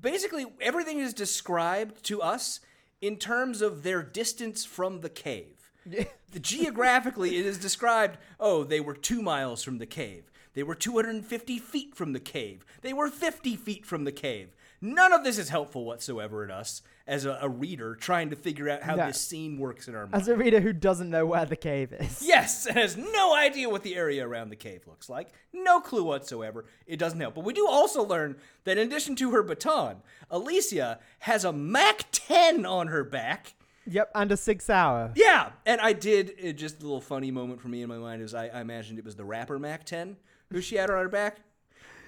basically 0.00 0.46
everything 0.60 1.00
is 1.00 1.12
described 1.12 2.00
to 2.04 2.22
us 2.22 2.60
in 3.00 3.16
terms 3.16 3.60
of 3.60 3.82
their 3.82 4.04
distance 4.04 4.64
from 4.64 5.00
the 5.00 5.10
cave. 5.10 5.61
The- 5.86 6.06
geographically, 6.40 7.36
it 7.36 7.46
is 7.46 7.58
described. 7.58 8.18
Oh, 8.40 8.64
they 8.64 8.80
were 8.80 8.94
two 8.94 9.22
miles 9.22 9.62
from 9.62 9.78
the 9.78 9.86
cave. 9.86 10.30
They 10.54 10.62
were 10.62 10.74
250 10.74 11.58
feet 11.58 11.94
from 11.94 12.12
the 12.12 12.20
cave. 12.20 12.64
They 12.82 12.92
were 12.92 13.08
50 13.08 13.56
feet 13.56 13.86
from 13.86 14.04
the 14.04 14.12
cave. 14.12 14.54
None 14.82 15.12
of 15.12 15.22
this 15.24 15.38
is 15.38 15.48
helpful 15.48 15.84
whatsoever 15.84 16.44
in 16.44 16.50
us 16.50 16.82
as 17.06 17.24
a, 17.24 17.38
a 17.40 17.48
reader 17.48 17.94
trying 17.94 18.30
to 18.30 18.36
figure 18.36 18.68
out 18.68 18.82
how 18.82 18.96
No. 18.96 19.06
this 19.06 19.20
scene 19.20 19.58
works 19.58 19.86
in 19.88 19.94
our 19.94 20.02
mind. 20.06 20.14
As 20.20 20.28
a 20.28 20.36
reader 20.36 20.60
who 20.60 20.72
doesn't 20.72 21.08
know 21.08 21.24
where 21.24 21.46
the 21.46 21.56
cave 21.56 21.92
is. 21.92 22.20
Yes, 22.22 22.66
and 22.66 22.76
has 22.76 22.96
no 22.96 23.34
idea 23.34 23.68
what 23.70 23.82
the 23.84 23.94
area 23.94 24.26
around 24.26 24.50
the 24.50 24.56
cave 24.56 24.82
looks 24.86 25.08
like. 25.08 25.28
No 25.52 25.80
clue 25.80 26.02
whatsoever. 26.04 26.64
It 26.86 26.98
doesn't 26.98 27.20
help. 27.20 27.34
But 27.36 27.44
we 27.44 27.52
do 27.54 27.66
also 27.66 28.02
learn 28.02 28.36
that 28.64 28.76
in 28.76 28.88
addition 28.88 29.14
to 29.16 29.30
her 29.30 29.42
baton, 29.42 30.02
Alicia 30.30 30.98
has 31.20 31.44
a 31.44 31.52
Mac 31.52 32.06
10 32.12 32.66
on 32.66 32.88
her 32.88 33.04
back. 33.04 33.54
Yep, 33.86 34.10
under 34.14 34.36
six 34.36 34.70
hour. 34.70 35.12
Yeah, 35.16 35.50
and 35.66 35.80
I 35.80 35.92
did 35.92 36.34
it, 36.38 36.54
just 36.54 36.80
a 36.80 36.82
little 36.82 37.00
funny 37.00 37.30
moment 37.30 37.60
for 37.60 37.68
me 37.68 37.82
in 37.82 37.88
my 37.88 37.98
mind 37.98 38.22
is 38.22 38.34
I, 38.34 38.48
I 38.48 38.60
imagined 38.60 38.98
it 38.98 39.04
was 39.04 39.16
the 39.16 39.24
rapper 39.24 39.58
Mack 39.58 39.84
10 39.84 40.16
who 40.52 40.60
she 40.60 40.76
had 40.76 40.90
on 40.90 40.98
her 40.98 41.08
back. 41.08 41.38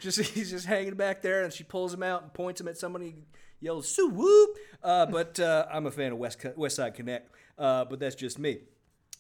Just 0.00 0.20
he's 0.34 0.50
just 0.50 0.66
hanging 0.66 0.94
back 0.94 1.22
there, 1.22 1.42
and 1.42 1.52
she 1.52 1.64
pulls 1.64 1.92
him 1.92 2.02
out 2.02 2.22
and 2.22 2.32
points 2.32 2.60
him 2.60 2.68
at 2.68 2.76
somebody, 2.76 3.16
yells 3.60 3.88
"Sue 3.88 4.08
whoop!" 4.08 4.56
Uh, 4.82 5.06
but 5.06 5.40
uh, 5.40 5.66
I'm 5.72 5.86
a 5.86 5.90
fan 5.90 6.12
of 6.12 6.18
West 6.18 6.44
West 6.56 6.76
Side 6.76 6.94
Connect, 6.94 7.30
uh, 7.58 7.84
but 7.86 7.98
that's 7.98 8.14
just 8.14 8.38
me. 8.38 8.58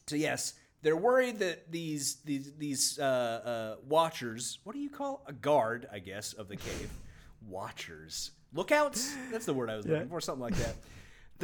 So 0.06 0.16
yes, 0.16 0.54
they're 0.82 0.96
worried 0.96 1.38
that 1.38 1.72
these 1.72 2.16
these 2.24 2.52
these 2.58 2.98
uh, 2.98 3.02
uh, 3.02 3.76
watchers, 3.88 4.58
what 4.64 4.74
do 4.74 4.80
you 4.80 4.90
call 4.90 5.24
a 5.26 5.32
guard, 5.32 5.88
I 5.90 5.98
guess, 5.98 6.34
of 6.34 6.48
the 6.48 6.56
cave, 6.56 6.90
watchers, 7.48 8.32
lookouts. 8.52 9.14
That's 9.32 9.46
the 9.46 9.54
word 9.54 9.70
I 9.70 9.76
was 9.76 9.86
looking 9.86 10.08
for, 10.08 10.20
something 10.20 10.42
like 10.42 10.56
that. 10.56 10.76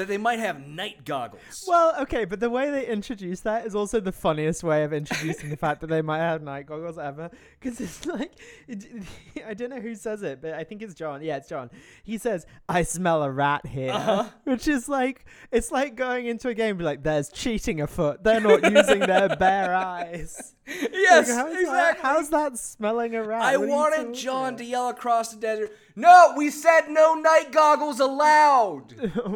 That 0.01 0.09
they 0.09 0.17
might 0.17 0.39
have 0.39 0.67
night 0.67 1.05
goggles. 1.05 1.65
Well, 1.69 1.95
okay, 2.01 2.25
but 2.25 2.41
the 2.41 2.49
way 2.49 2.71
they 2.71 2.87
introduce 2.87 3.41
that 3.41 3.67
is 3.67 3.75
also 3.75 4.01
the 4.01 4.13
funniest 4.13 4.65
way 4.65 4.83
of 4.83 4.95
introducing 4.95 5.51
the 5.51 5.59
fact 5.59 5.83
that 5.83 5.89
they 5.89 6.01
might 6.01 6.21
have 6.21 6.41
night 6.43 6.65
goggles 6.65 6.97
ever. 6.99 7.31
Because 7.61 7.79
it's 7.83 8.07
like, 8.07 8.33
it, 8.67 8.87
I 9.47 9.53
don't 9.53 9.69
know 9.69 9.81
who 9.81 9.95
says 9.95 10.23
it, 10.23 10.41
but 10.41 10.55
I 10.55 10.65
think 10.65 10.81
it's 10.81 10.95
John. 10.95 11.21
Yeah, 11.23 11.37
it's 11.37 11.51
John. 11.51 11.71
He 12.03 12.17
says, 12.17 12.47
"I 12.67 12.83
smell 12.83 13.23
a 13.23 13.31
rat 13.31 13.67
here," 13.67 13.93
Uh-huh. 13.93 14.25
which 14.45 14.67
is 14.69 14.89
like, 14.89 15.27
it's 15.53 15.71
like 15.71 15.97
going 15.97 16.25
into 16.27 16.49
a 16.49 16.55
game, 16.55 16.79
be 16.79 16.85
like, 16.85 17.03
"There's 17.03 17.29
cheating 17.29 17.83
afoot. 17.83 18.25
They're 18.25 18.41
not 18.41 18.63
using 18.73 19.01
their 19.01 19.37
bare 19.37 19.75
eyes." 19.75 20.55
yes, 20.67 21.29
Like, 21.29 21.37
how's 21.37 21.53
exactly. 21.53 21.65
That, 21.67 21.99
how's 22.01 22.31
that 22.31 22.57
smelling 22.59 23.15
a 23.17 23.23
rat? 23.23 23.43
I 23.43 23.57
What 23.59 23.69
wanted 23.69 24.15
John 24.15 24.57
to 24.57 24.65
yell 24.65 24.89
across 24.89 25.33
the 25.35 25.41
desert. 25.41 25.77
No, 25.97 26.35
we 26.37 26.51
said 26.51 26.89
no 26.89 27.15
night 27.15 27.53
goggles 27.53 28.01
allowed. 28.01 28.95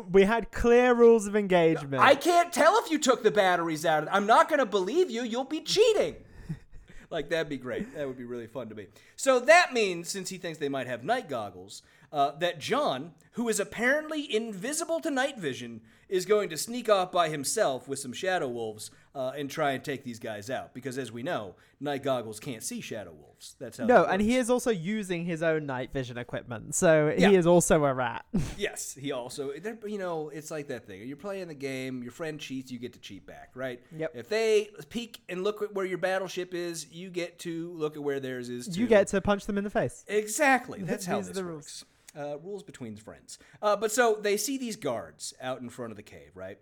we 0.12 0.24
had 0.24 0.52
clear 0.52 0.94
rules 0.94 1.26
of 1.26 1.36
engagement. 1.36 2.02
I 2.02 2.14
can't 2.14 2.52
tell 2.52 2.78
if 2.78 2.90
you 2.90 2.98
took 2.98 3.22
the 3.22 3.30
batteries 3.30 3.84
out. 3.84 4.06
I'm 4.10 4.26
not 4.26 4.48
going 4.48 4.60
to 4.60 4.66
believe 4.66 5.10
you. 5.10 5.22
You'll 5.22 5.44
be 5.44 5.60
cheating. 5.60 6.16
like 7.10 7.28
that'd 7.30 7.48
be 7.48 7.56
great. 7.56 7.94
That 7.94 8.06
would 8.06 8.18
be 8.18 8.24
really 8.24 8.46
fun 8.46 8.68
to 8.68 8.74
me. 8.74 8.86
So 9.16 9.40
that 9.40 9.72
means, 9.72 10.08
since 10.08 10.28
he 10.28 10.38
thinks 10.38 10.58
they 10.58 10.68
might 10.68 10.86
have 10.86 11.04
night 11.04 11.28
goggles, 11.28 11.82
uh, 12.12 12.32
that 12.38 12.60
John, 12.60 13.12
who 13.32 13.48
is 13.48 13.58
apparently 13.58 14.32
invisible 14.32 15.00
to 15.00 15.10
night 15.10 15.38
vision, 15.38 15.80
is 16.08 16.24
going 16.26 16.48
to 16.50 16.56
sneak 16.56 16.88
off 16.88 17.10
by 17.10 17.28
himself 17.28 17.88
with 17.88 17.98
some 17.98 18.12
shadow 18.12 18.48
wolves 18.48 18.90
uh, 19.14 19.32
and 19.36 19.48
try 19.50 19.72
and 19.72 19.84
take 19.84 20.02
these 20.04 20.18
guys 20.18 20.50
out. 20.50 20.74
Because 20.74 20.98
as 20.98 21.12
we 21.12 21.22
know, 21.22 21.54
night 21.80 22.02
goggles 22.02 22.40
can't 22.40 22.62
see 22.62 22.80
shadow 22.80 23.12
wolves. 23.12 23.54
That's 23.58 23.78
how. 23.78 23.84
no, 23.86 24.04
and 24.04 24.20
he 24.22 24.36
is 24.36 24.48
also 24.50 24.70
using 24.70 25.24
his 25.24 25.42
own 25.42 25.66
night 25.66 25.92
vision 25.92 26.18
equipment, 26.18 26.74
so 26.74 27.14
Yeah. 27.16 27.28
he 27.28 27.36
is 27.36 27.46
also 27.46 27.84
a 27.84 27.92
rat. 27.94 28.24
Yes, 28.56 28.94
he 28.98 29.12
also, 29.12 29.52
you 29.86 29.98
know, 29.98 30.30
it's 30.30 30.50
like 30.50 30.68
that 30.68 30.86
thing. 30.86 31.06
You're 31.06 31.16
playing 31.16 31.48
the 31.48 31.54
game, 31.54 32.02
your 32.02 32.12
friend 32.12 32.38
cheats, 32.40 32.70
you 32.72 32.78
get 32.78 32.92
to 32.94 32.98
cheat 33.00 33.26
back, 33.26 33.50
right? 33.54 33.80
Yep. 33.96 34.12
If 34.14 34.28
they 34.28 34.70
peek 34.88 35.20
and 35.28 35.44
look 35.44 35.60
at 35.62 35.74
where 35.74 35.84
your 35.84 35.98
battleship 35.98 36.54
is, 36.54 36.86
you 36.90 37.10
get 37.10 37.38
to 37.40 37.72
look 37.74 37.96
at 37.96 38.02
where 38.02 38.20
theirs 38.20 38.48
is 38.48 38.68
too. 38.68 38.80
you 38.80 38.86
get 38.86 39.08
to 39.08 39.20
punch 39.20 39.46
them 39.46 39.58
in 39.58 39.64
the 39.64 39.70
face. 39.70 40.04
Exactly. 40.08 40.82
That's 40.82 41.04
how 41.06 41.18
These 41.18 41.28
this 41.28 41.36
the 41.38 41.44
works. 41.44 41.84
Uh, 42.16 42.38
rules 42.38 42.62
between 42.62 42.96
friends. 42.96 43.38
Uh, 43.60 43.74
but 43.76 43.90
so 43.90 44.16
they 44.22 44.36
see 44.36 44.56
these 44.56 44.76
guards 44.76 45.34
out 45.42 45.60
in 45.60 45.68
front 45.68 45.90
of 45.90 45.96
the 45.96 46.02
cave, 46.02 46.30
right? 46.36 46.58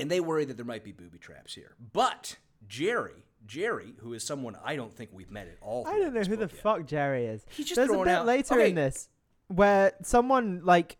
And 0.00 0.10
they 0.10 0.20
worry 0.20 0.44
that 0.44 0.56
there 0.56 0.66
might 0.66 0.84
be 0.84 0.92
booby 0.92 1.18
traps 1.18 1.54
here. 1.54 1.74
But 1.92 2.36
Jerry, 2.68 3.24
Jerry, 3.46 3.94
who 4.00 4.12
is 4.14 4.24
someone 4.24 4.56
I 4.64 4.76
don't 4.76 4.94
think 4.94 5.10
we've 5.12 5.30
met 5.30 5.48
at 5.48 5.56
all. 5.60 5.86
I 5.86 5.98
don't 5.98 6.14
know 6.14 6.20
who 6.20 6.36
the 6.36 6.42
yet. 6.42 6.50
fuck 6.52 6.86
Jerry 6.86 7.26
is. 7.26 7.44
He's 7.50 7.66
just 7.66 7.76
There's 7.76 7.90
a 7.90 7.98
bit 7.98 8.08
out- 8.08 8.26
later 8.26 8.54
okay. 8.54 8.68
in 8.70 8.74
this 8.74 9.08
where 9.48 9.92
someone 10.02 10.60
like 10.64 10.96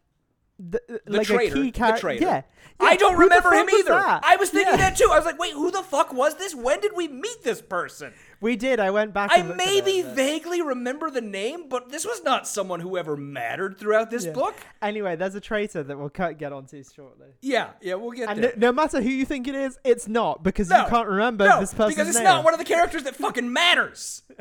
the, 0.59 0.79
uh, 0.93 0.99
The 1.07 1.19
like 1.19 1.27
traitor, 1.27 1.55
a 1.59 1.63
key 1.63 1.71
character. 1.73 2.01
traitor. 2.01 2.25
Yeah. 2.25 2.43
I 2.81 2.95
don't 2.97 3.15
who 3.15 3.23
remember 3.23 3.51
him 3.53 3.69
either. 3.71 3.91
that? 3.91 4.23
I 4.25 4.37
was 4.37 4.51
thinking 4.51 4.75
Yeah. 4.75 4.77
that 4.91 4.97
too. 4.97 5.09
I 5.13 5.17
was 5.17 5.25
like, 5.25 5.39
wait, 5.39 5.53
who 5.53 5.71
the 5.73 5.83
fuck 5.83 6.13
was 6.13 6.37
this? 6.37 6.55
When 6.55 6.81
did 6.81 6.93
we 6.95 7.09
meet 7.09 7.43
this 7.43 7.61
person? 7.61 8.13
We 8.41 8.55
did. 8.55 8.79
I 8.79 8.91
went 8.91 9.13
back. 9.13 9.33
I 9.33 9.39
and 9.41 9.49
looked 9.49 9.61
at 9.61 9.67
maybe 9.67 10.03
vaguely 10.03 10.63
remember 10.63 11.11
the 11.11 11.21
name, 11.21 11.69
but 11.69 11.91
this 11.91 12.05
was 12.05 12.23
not 12.23 12.47
someone 12.47 12.79
who 12.79 12.97
ever 12.97 13.17
mattered 13.17 13.79
throughout 13.79 14.11
this 14.11 14.27
Yeah. 14.27 14.33
book. 14.33 14.55
Anyway, 14.81 15.17
there's 15.17 15.35
a 15.35 15.41
traitor 15.41 15.83
that 15.83 15.99
we'll 15.99 16.09
get 16.09 16.53
onto 16.53 16.83
shortly. 16.85 17.29
Yeah, 17.41 17.71
yeah, 17.81 17.95
we'll 17.95 18.13
get 18.13 18.29
And 18.29 18.45
there. 18.45 18.53
no, 18.57 18.69
no 18.69 18.73
matter 18.73 19.01
who 19.01 19.11
you 19.11 19.25
think 19.25 19.49
it 19.49 19.57
is, 19.57 19.77
it's 19.83 20.07
not 20.07 20.45
because 20.45 20.69
No, 20.69 20.83
you 20.85 20.89
can't 20.89 21.09
remember 21.09 21.49
no, 21.49 21.59
this 21.61 21.75
person's 21.75 21.95
because 21.97 22.09
it's 22.09 22.17
name. 22.19 22.25
not 22.25 22.45
one 22.45 22.55
of 22.55 22.59
the 22.59 22.65
characters 22.65 23.03
that 23.05 23.17
fucking 23.17 23.53
matters. 23.53 24.23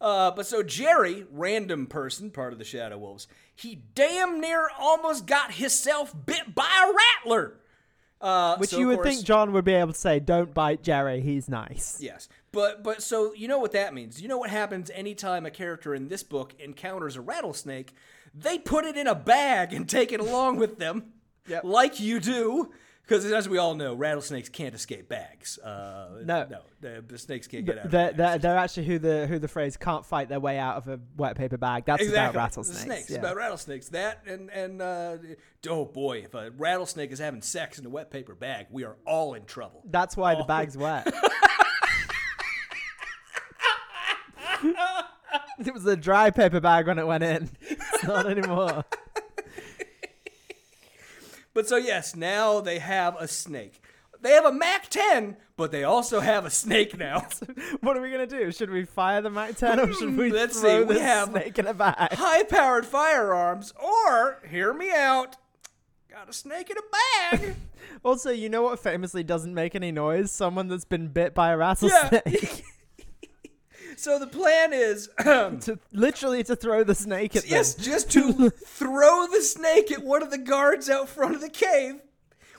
Uh, 0.00 0.30
but 0.30 0.46
so 0.46 0.62
Jerry, 0.62 1.24
random 1.30 1.86
person, 1.86 2.30
part 2.30 2.52
of 2.52 2.58
the 2.58 2.64
Shadow 2.64 2.98
Wolves, 2.98 3.26
he 3.54 3.82
damn 3.94 4.40
near 4.40 4.68
almost 4.78 5.26
got 5.26 5.54
himself 5.54 6.14
bit 6.26 6.54
by 6.54 6.64
a 6.88 6.92
rattler. 7.24 7.54
Uh, 8.20 8.56
Which 8.56 8.70
so 8.70 8.78
you 8.78 8.86
would 8.88 8.96
course- 8.96 9.08
think 9.16 9.26
John 9.26 9.52
would 9.52 9.64
be 9.64 9.74
able 9.74 9.92
to 9.92 9.98
say, 9.98 10.20
"Don't 10.20 10.52
bite 10.54 10.82
Jerry. 10.82 11.20
He's 11.20 11.48
nice." 11.48 11.98
Yes, 12.00 12.28
but 12.52 12.82
but 12.82 13.02
so 13.02 13.34
you 13.34 13.46
know 13.46 13.58
what 13.58 13.72
that 13.72 13.92
means. 13.94 14.20
You 14.22 14.28
know 14.28 14.38
what 14.38 14.48
happens 14.50 14.90
anytime 14.94 15.44
a 15.44 15.50
character 15.50 15.94
in 15.94 16.08
this 16.08 16.22
book 16.22 16.54
encounters 16.58 17.16
a 17.16 17.20
rattlesnake? 17.20 17.92
They 18.34 18.58
put 18.58 18.84
it 18.86 18.96
in 18.96 19.06
a 19.06 19.14
bag 19.14 19.72
and 19.74 19.86
take 19.88 20.12
it 20.12 20.20
along 20.20 20.56
with 20.56 20.78
them, 20.78 21.12
Yep. 21.48 21.64
like 21.64 22.00
you 22.00 22.18
do. 22.20 22.72
Because 23.06 23.24
as 23.30 23.48
we 23.48 23.56
all 23.58 23.76
know, 23.76 23.94
rattlesnakes 23.94 24.48
can't 24.48 24.74
escape 24.74 25.08
bags. 25.08 25.58
Uh, 25.60 26.22
No. 26.24 26.46
no, 26.50 26.58
the, 26.80 27.04
the 27.06 27.18
snakes 27.18 27.46
can't 27.46 27.64
get 27.64 27.78
out. 27.78 27.84
of 27.84 27.90
They're, 27.92 28.06
bags. 28.08 28.16
they're, 28.18 28.38
they're 28.38 28.56
actually 28.58 28.86
who 28.86 28.98
the 28.98 29.28
who 29.28 29.38
the 29.38 29.46
phrase 29.46 29.76
"can't 29.76 30.04
fight 30.04 30.28
their 30.28 30.40
way 30.40 30.58
out 30.58 30.76
of 30.76 30.88
a 30.88 30.98
wet 31.16 31.36
paper 31.36 31.56
bag." 31.56 31.84
That's 31.86 32.02
exactly. 32.02 32.30
about 32.30 32.34
rattlesnakes. 32.34 32.78
The 32.80 32.84
snakes, 32.84 33.10
yeah. 33.10 33.18
about 33.18 33.36
rattlesnakes. 33.36 33.88
That 33.90 34.22
and 34.26 34.50
and 34.50 34.82
uh, 34.82 35.18
oh 35.68 35.84
boy, 35.84 36.18
if 36.24 36.34
a 36.34 36.50
rattlesnake 36.50 37.12
is 37.12 37.20
having 37.20 37.42
sex 37.42 37.78
in 37.78 37.86
a 37.86 37.90
wet 37.90 38.10
paper 38.10 38.34
bag, 38.34 38.66
we 38.70 38.82
are 38.82 38.96
all 39.06 39.34
in 39.34 39.44
trouble. 39.44 39.82
That's 39.88 40.16
why 40.16 40.34
the 40.34 40.42
Oh. 40.42 40.46
bag's 40.46 40.76
wet. 40.76 41.06
it 45.64 45.72
was 45.72 45.86
a 45.86 45.96
dry 45.96 46.30
paper 46.30 46.60
bag 46.60 46.86
when 46.86 46.98
it 46.98 47.06
went 47.06 47.22
in. 47.22 47.50
It's 47.60 48.04
not 48.04 48.26
anymore. 48.26 48.84
But 51.56 51.66
so 51.66 51.76
yes, 51.78 52.14
now 52.14 52.60
they 52.60 52.78
have 52.80 53.16
a 53.18 53.26
snake. 53.26 53.80
They 54.20 54.32
have 54.32 54.44
a 54.44 54.52
Mac 54.52 54.88
10, 54.90 55.38
but 55.56 55.72
they 55.72 55.84
also 55.84 56.20
have 56.20 56.44
a 56.44 56.50
snake 56.50 56.98
now. 56.98 57.26
What 57.80 57.96
are 57.96 58.02
we 58.02 58.10
gonna 58.10 58.26
do? 58.26 58.52
Should 58.52 58.68
we 58.68 58.84
fire 58.84 59.22
the 59.22 59.30
Mac 59.30 59.56
10 59.56 59.80
or 59.80 59.90
should 59.94 60.18
we 60.18 60.30
Let's 60.42 60.60
throw 60.60 60.80
see, 60.82 60.84
we 60.84 60.94
the 60.96 61.02
have- 61.02 61.30
snake 61.30 61.58
in 61.58 61.66
a 61.66 61.72
bag? 61.72 62.12
High-powered 62.12 62.84
firearms, 62.84 63.72
or 63.82 64.42
hear 64.50 64.74
me 64.74 64.90
out, 64.92 65.36
got 66.10 66.28
a 66.28 66.32
snake 66.34 66.68
in 66.70 66.76
a 66.76 67.36
bag. 67.38 67.54
Also, 68.04 68.30
you 68.30 68.48
know 68.50 68.62
what 68.62 68.78
famously 68.78 69.22
doesn't 69.24 69.54
make 69.54 69.74
any 69.74 69.90
noise? 69.90 70.30
Someone 70.30 70.68
that's 70.68 70.84
been 70.84 71.08
bit 71.08 71.34
by 71.34 71.50
a 71.52 71.56
rattlesnake. 71.56 72.62
So 73.96 74.18
the 74.18 74.26
plan 74.26 74.72
is, 74.72 75.08
to 75.18 75.78
literally 75.92 76.44
to 76.44 76.54
throw 76.54 76.84
the 76.84 76.94
snake 76.94 77.34
at 77.34 77.48
yes, 77.48 77.74
just 77.74 78.10
to 78.12 78.50
throw 78.66 79.26
the 79.26 79.42
snake 79.42 79.90
at 79.90 80.02
one 80.02 80.22
of 80.22 80.30
the 80.30 80.38
guards 80.38 80.88
out 80.88 81.08
front 81.08 81.34
of 81.34 81.40
the 81.40 81.48
cave, 81.48 82.00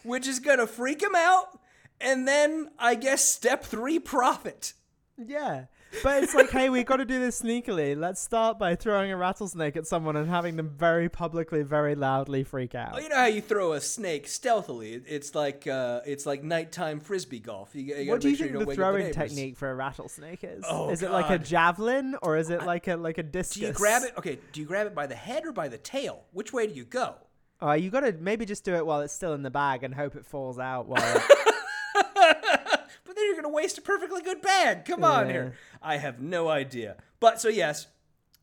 which 0.03 0.27
is 0.27 0.39
gonna 0.39 0.67
freak 0.67 1.01
him 1.01 1.15
out, 1.15 1.59
and 2.01 2.27
then 2.27 2.69
I 2.77 2.95
guess 2.95 3.23
step 3.23 3.63
three, 3.63 3.99
profit. 3.99 4.73
Yeah. 5.17 5.65
But 6.03 6.23
it's 6.23 6.33
like, 6.33 6.49
hey, 6.49 6.69
we've 6.69 6.85
got 6.85 6.97
to 6.97 7.05
do 7.05 7.19
this 7.19 7.41
sneakily. 7.41 7.97
Let's 7.97 8.21
start 8.21 8.59
by 8.59 8.75
throwing 8.75 9.11
a 9.11 9.17
rattlesnake 9.17 9.75
at 9.75 9.87
someone 9.87 10.15
and 10.15 10.29
having 10.29 10.55
them 10.55 10.69
very 10.69 11.09
publicly, 11.09 11.63
very 11.63 11.95
loudly 11.95 12.43
freak 12.43 12.75
out. 12.75 12.93
Well, 12.93 13.01
you 13.01 13.09
know 13.09 13.15
how 13.15 13.25
you 13.25 13.41
throw 13.41 13.73
a 13.73 13.81
snake 13.81 14.27
stealthily? 14.27 14.93
It's 14.93 15.35
like 15.35 15.67
uh, 15.67 16.01
it's 16.05 16.25
like 16.25 16.43
nighttime 16.43 16.99
frisbee 16.99 17.39
golf. 17.39 17.71
You, 17.73 17.95
you 17.95 18.11
what 18.11 18.21
do 18.21 18.29
you 18.29 18.35
sure 18.35 18.47
think 18.47 18.57
don't 18.57 18.67
the 18.67 18.75
throwing 18.75 19.05
neighbors. 19.05 19.15
technique 19.15 19.57
for 19.57 19.71
a 19.71 19.75
rattlesnake 19.75 20.43
is? 20.43 20.63
Oh, 20.67 20.89
is 20.89 21.01
it 21.01 21.11
like 21.11 21.29
a 21.29 21.39
javelin 21.39 22.15
or 22.21 22.37
is 22.37 22.49
it 22.49 22.63
like 22.63 22.87
a 22.87 22.95
like 22.95 23.17
a 23.17 23.23
discus? 23.23 23.59
Do 23.59 23.67
you 23.67 23.73
grab 23.73 24.03
it? 24.03 24.13
Okay, 24.17 24.39
do 24.51 24.61
you 24.61 24.65
grab 24.65 24.87
it 24.87 24.95
by 24.95 25.07
the 25.07 25.15
head 25.15 25.45
or 25.45 25.51
by 25.51 25.67
the 25.67 25.77
tail? 25.77 26.25
Which 26.31 26.53
way 26.53 26.67
do 26.67 26.73
you 26.73 26.85
go? 26.85 27.15
Oh, 27.59 27.73
you 27.73 27.89
got 27.89 28.01
to 28.01 28.13
maybe 28.13 28.45
just 28.45 28.63
do 28.63 28.75
it 28.75 28.85
while 28.85 29.01
it's 29.01 29.13
still 29.13 29.33
in 29.33 29.41
the 29.41 29.49
bag 29.49 29.83
and 29.83 29.93
hope 29.93 30.15
it 30.15 30.25
falls 30.25 30.59
out 30.59 30.87
while. 30.87 31.23
then 33.17 33.25
you're 33.25 33.35
gonna 33.35 33.49
waste 33.53 33.77
a 33.77 33.81
perfectly 33.81 34.21
good 34.21 34.41
bag. 34.41 34.85
Come 34.85 35.03
on 35.03 35.27
Yeah. 35.27 35.31
here. 35.33 35.53
I 35.81 35.97
have 35.97 36.21
no 36.21 36.47
idea. 36.49 36.97
But 37.19 37.41
so 37.41 37.49
yes, 37.49 37.87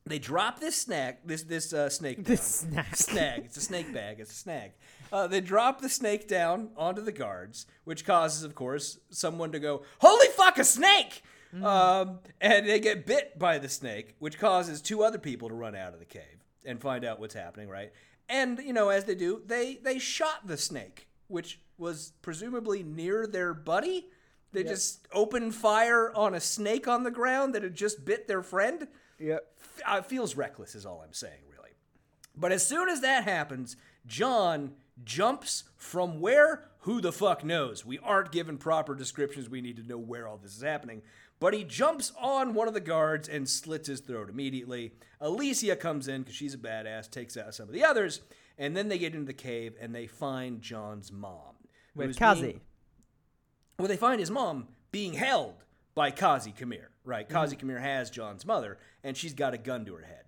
they 0.05 0.19
drop 0.19 0.59
this 0.59 0.75
snack, 0.79 1.25
this 1.25 1.43
this 1.43 1.73
uh, 1.73 1.89
snake. 1.89 2.23
This 2.23 2.41
snack. 2.43 2.95
snag. 2.95 3.45
It's 3.45 3.57
a 3.57 3.61
snake 3.61 3.91
bag. 3.93 4.19
It's 4.19 4.31
a 4.31 4.35
snag. 4.35 4.71
Uh, 5.11 5.27
they 5.27 5.39
drop 5.41 5.81
the 5.81 5.89
snake 5.89 6.27
down 6.27 6.69
onto 6.75 7.01
the 7.01 7.11
guards, 7.11 7.65
which 7.85 8.05
causes, 8.05 8.43
of 8.43 8.53
course, 8.55 8.99
someone 9.09 9.51
to 9.51 9.59
go, 9.59 9.83
"Holy 9.99 10.27
fuck, 10.27 10.57
a 10.59 10.63
snake!" 10.63 11.23
Mm. 11.53 11.63
Um, 11.63 12.19
and 12.41 12.67
they 12.67 12.79
get 12.79 13.05
bit 13.05 13.39
by 13.39 13.57
the 13.59 13.69
snake, 13.69 14.15
which 14.19 14.37
causes 14.37 14.81
two 14.81 15.03
other 15.03 15.17
people 15.19 15.47
to 15.49 15.55
run 15.55 15.75
out 15.75 15.93
of 15.93 15.99
the 15.99 16.05
cave 16.05 16.43
and 16.65 16.81
find 16.81 17.05
out 17.05 17.19
what's 17.19 17.33
happening, 17.35 17.69
right? 17.69 17.93
And 18.27 18.59
you 18.59 18.73
know, 18.73 18.89
as 18.89 19.05
they 19.05 19.15
do, 19.15 19.41
they 19.45 19.75
they 19.75 19.99
shot 19.99 20.45
the 20.47 20.57
snake, 20.57 21.07
which 21.27 21.61
was 21.77 22.13
presumably 22.21 22.83
near 22.83 23.25
their 23.27 23.53
buddy. 23.53 24.09
They 24.55 24.63
just 24.63 25.07
opened 25.11 25.53
fire 25.55 26.11
on 26.15 26.33
a 26.33 26.39
snake 26.39 26.87
on 26.87 27.03
the 27.03 27.11
ground 27.11 27.53
that 27.55 27.63
had 27.63 27.75
just 27.75 28.05
bit 28.05 28.27
their 28.27 28.41
friend. 28.41 28.87
yep. 29.19 29.51
Uh, 29.89 29.97
it 29.97 30.05
feels 30.05 30.35
reckless, 30.35 30.75
is 30.75 30.85
all 30.85 31.01
I'm 31.05 31.13
saying, 31.13 31.41
really. 31.51 31.71
But 32.35 32.51
as 32.51 32.65
soon 32.65 32.89
as 32.89 33.01
that 33.01 33.23
happens, 33.25 33.75
John 34.05 34.73
jumps 35.03 35.65
from 35.77 36.19
where? 36.21 36.69
Who 36.79 37.01
the 37.01 37.11
fuck 37.11 37.43
knows? 37.43 37.85
We 37.85 37.99
aren't 37.99 38.31
given 38.31 38.57
proper 38.57 38.95
descriptions. 38.95 39.49
We 39.49 39.61
need 39.61 39.77
to 39.77 39.83
know 39.83 39.97
where 39.97 40.27
all 40.27 40.37
this 40.37 40.55
is 40.55 40.61
happening. 40.61 41.01
But 41.39 41.53
he 41.53 41.63
jumps 41.63 42.13
on 42.19 42.53
one 42.53 42.67
of 42.67 42.73
the 42.73 42.79
guards 42.79 43.27
and 43.27 43.49
slits 43.49 43.87
his 43.87 43.99
throat 43.99 44.29
immediately. 44.29 44.93
Alicia 45.19 45.75
comes 45.75 46.07
in 46.07 46.21
because 46.21 46.35
she's 46.35 46.53
a 46.53 46.57
badass, 46.57 47.09
takes 47.09 47.35
out 47.35 47.53
some 47.53 47.67
of 47.67 47.73
the 47.73 47.83
others, 47.83 48.21
and 48.57 48.77
then 48.77 48.87
they 48.87 48.97
get 48.97 49.13
into 49.13 49.25
the 49.25 49.33
cave 49.33 49.75
and 49.81 49.93
they 49.93 50.07
find 50.07 50.61
John's 50.61 51.11
mom. 51.11 51.55
With 51.93 52.17
Kazi. 52.17 52.41
being- 52.41 52.61
well, 53.77 53.87
they 53.87 53.97
find 53.97 54.19
his 54.19 54.31
mom 54.31 54.67
being 54.91 55.13
held 55.13 55.63
by 55.93 56.11
Kazi 56.11 56.51
Kamir, 56.51 56.87
right? 57.03 57.27
Kazi 57.27 57.55
mm-hmm. 57.55 57.69
Kamir 57.69 57.81
has 57.81 58.09
John's 58.09 58.45
mother, 58.45 58.77
and 59.03 59.15
she's 59.15 59.33
got 59.33 59.53
a 59.53 59.57
gun 59.57 59.85
to 59.85 59.95
her 59.95 60.03
head. 60.03 60.23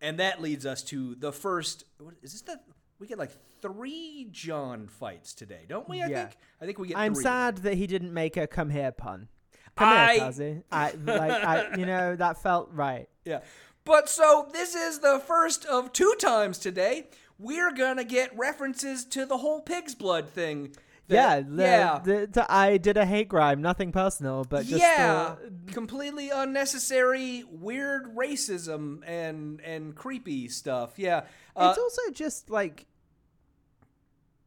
And 0.00 0.18
that 0.18 0.42
leads 0.42 0.66
us 0.66 0.82
to 0.84 1.14
the 1.14 1.32
first. 1.32 1.84
What, 1.98 2.14
is 2.22 2.32
this 2.32 2.42
the. 2.42 2.58
We 2.98 3.06
get 3.06 3.18
like 3.18 3.32
three 3.60 4.28
John 4.30 4.88
fights 4.88 5.32
today, 5.34 5.64
don't 5.68 5.88
we? 5.88 6.02
I 6.02 6.06
Yeah. 6.08 6.26
think. 6.26 6.36
I 6.60 6.66
think 6.66 6.78
we 6.78 6.88
get. 6.88 6.96
I'm 6.98 7.14
sad 7.14 7.58
that 7.58 7.74
he 7.74 7.86
didn't 7.86 8.12
make 8.12 8.36
a 8.36 8.46
come 8.46 8.70
here 8.70 8.92
pun. 8.92 9.28
Come 9.76 9.88
I- 9.88 10.12
here, 10.12 10.20
Kazi. 10.20 10.62
I 10.70 10.92
like 10.92 11.32
I 11.32 11.76
you 11.76 11.86
know, 11.86 12.16
that 12.16 12.42
felt 12.42 12.70
right. 12.72 13.08
Yeah. 13.24 13.40
But 13.84 14.08
so 14.08 14.48
this 14.52 14.74
is 14.74 15.00
the 15.00 15.20
first 15.24 15.64
of 15.66 15.92
two 15.92 16.14
times 16.18 16.58
today. 16.58 17.08
We're 17.38 17.72
gonna 17.72 18.04
get 18.04 18.36
references 18.36 19.04
to 19.06 19.26
the 19.26 19.38
whole 19.38 19.60
pig's 19.60 19.94
blood 19.94 20.28
thing. 20.28 20.74
Yeah, 21.12 21.40
the, 21.40 21.62
yeah. 21.62 22.00
the- 22.04 22.28
the- 22.30 22.52
I 22.52 22.76
did 22.78 22.96
a 22.96 23.04
hate 23.06 23.28
crime, 23.28 23.62
nothing 23.62 23.92
personal, 23.92 24.44
but 24.44 24.66
just 24.66 24.80
yeah, 24.80 25.36
uh, 25.40 25.72
completely 25.72 26.30
unnecessary, 26.30 27.44
weird 27.50 28.16
racism 28.16 29.00
and 29.06 29.60
and 29.60 29.94
creepy 29.94 30.48
stuff. 30.48 30.98
Yeah, 30.98 31.24
uh, 31.56 31.68
it's 31.70 31.78
also 31.78 32.02
just 32.12 32.50
like 32.50 32.86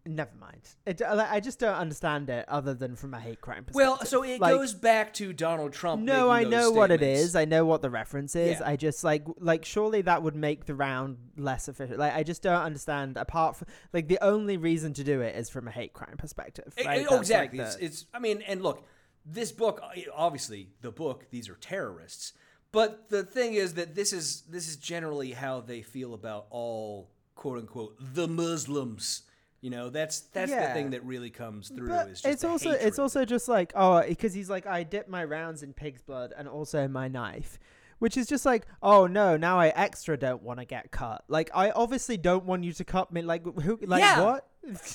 never 0.05 0.35
mind. 0.39 0.61
It, 0.85 1.01
I 1.01 1.39
just 1.39 1.59
don't 1.59 1.75
understand 1.75 2.29
it 2.29 2.47
other 2.47 2.73
than 2.73 2.95
from 2.95 3.13
a 3.13 3.19
hate 3.19 3.41
crime 3.41 3.65
perspective. 3.65 3.75
well, 3.75 4.05
so 4.05 4.23
it 4.23 4.39
Like, 4.39 4.53
goes 4.53 4.73
back 4.73 5.13
to 5.15 5.33
Donald 5.33 5.73
Trump. 5.73 6.03
No, 6.03 6.29
I 6.29 6.43
know 6.43 6.71
what 6.71 6.91
it 6.91 7.01
is. 7.01 7.35
I 7.35 7.45
know 7.45 7.65
what 7.65 7.81
the 7.81 7.89
reference 7.89 8.35
is. 8.35 8.59
Yeah. 8.59 8.69
I 8.69 8.75
just 8.75 9.03
like 9.03 9.23
like 9.39 9.65
surely 9.65 10.01
that 10.03 10.23
would 10.23 10.35
make 10.35 10.65
the 10.65 10.75
round 10.75 11.17
less 11.37 11.67
efficient. 11.67 11.99
Like 11.99 12.13
I 12.15 12.23
just 12.23 12.41
don't 12.41 12.61
understand. 12.61 13.17
Apart 13.17 13.57
from 13.57 13.67
like 13.93 14.07
the 14.07 14.19
only 14.21 14.57
reason 14.57 14.93
to 14.93 15.03
do 15.03 15.21
it 15.21 15.35
is 15.35 15.49
from 15.49 15.67
a 15.67 15.71
hate 15.71 15.93
crime 15.93 16.17
perspective. 16.17 16.73
Right? 16.77 16.87
Oh, 16.87 16.93
That's, 16.95 17.11
oh, 17.11 17.13
like, 17.15 17.21
exactly. 17.21 17.59
the- 17.59 17.65
it's, 17.65 17.75
it's. 17.77 18.05
I 18.13 18.19
mean, 18.19 18.41
and 18.47 18.61
look, 18.61 18.85
this 19.25 19.51
book, 19.51 19.81
obviously, 20.13 20.69
the 20.81 20.91
book. 20.91 21.29
These 21.31 21.49
are 21.49 21.55
terrorists. 21.55 22.33
But 22.71 23.09
the 23.09 23.23
thing 23.23 23.53
is 23.53 23.75
that 23.75 23.95
this 23.95 24.11
is 24.11 24.41
this 24.49 24.67
is 24.67 24.75
generally 24.75 25.31
how 25.31 25.61
they 25.61 25.81
feel 25.81 26.13
about 26.13 26.47
all 26.49 27.09
quote 27.33 27.59
unquote 27.59 27.95
the 27.99 28.27
Muslims. 28.27 29.21
You 29.65 29.71
know, 29.71 29.89
that's 29.89 30.19
that's 30.31 30.51
the 30.51 30.73
thing 30.75 30.91
that 30.91 31.03
really 31.03 31.31
comes 31.31 31.69
through. 31.69 31.87
But 31.87 32.09
is 32.09 32.21
just 32.21 32.31
it's 32.31 32.43
also 32.43 32.69
it's 32.69 32.99
also 32.99 33.25
just 33.25 33.47
like 33.47 33.73
oh 33.73 34.03
because 34.07 34.31
he's 34.31 34.47
like 34.47 34.67
I 34.67 34.83
dip 34.83 35.09
my 35.09 35.23
rounds 35.23 35.63
in 35.63 35.73
pig's 35.73 36.03
blood 36.03 36.35
and 36.37 36.47
also 36.47 36.83
in 36.83 36.91
my 36.91 37.07
knife, 37.07 37.57
which 37.97 38.15
is 38.15 38.27
just 38.27 38.45
like 38.45 38.67
oh 38.83 39.07
no 39.07 39.37
now 39.37 39.59
I 39.59 39.69
extra 39.69 40.17
don't 40.17 40.43
want 40.43 40.59
to 40.59 40.65
get 40.65 40.91
cut. 40.91 41.23
Like 41.27 41.49
I 41.55 41.71
obviously 41.71 42.15
don't 42.15 42.45
want 42.45 42.63
you 42.63 42.73
to 42.73 42.83
cut 42.83 43.11
me. 43.11 43.23
Like 43.23 43.43
who 43.43 43.79
like 43.81 44.01
Yeah. 44.01 44.23
what? 44.23 44.47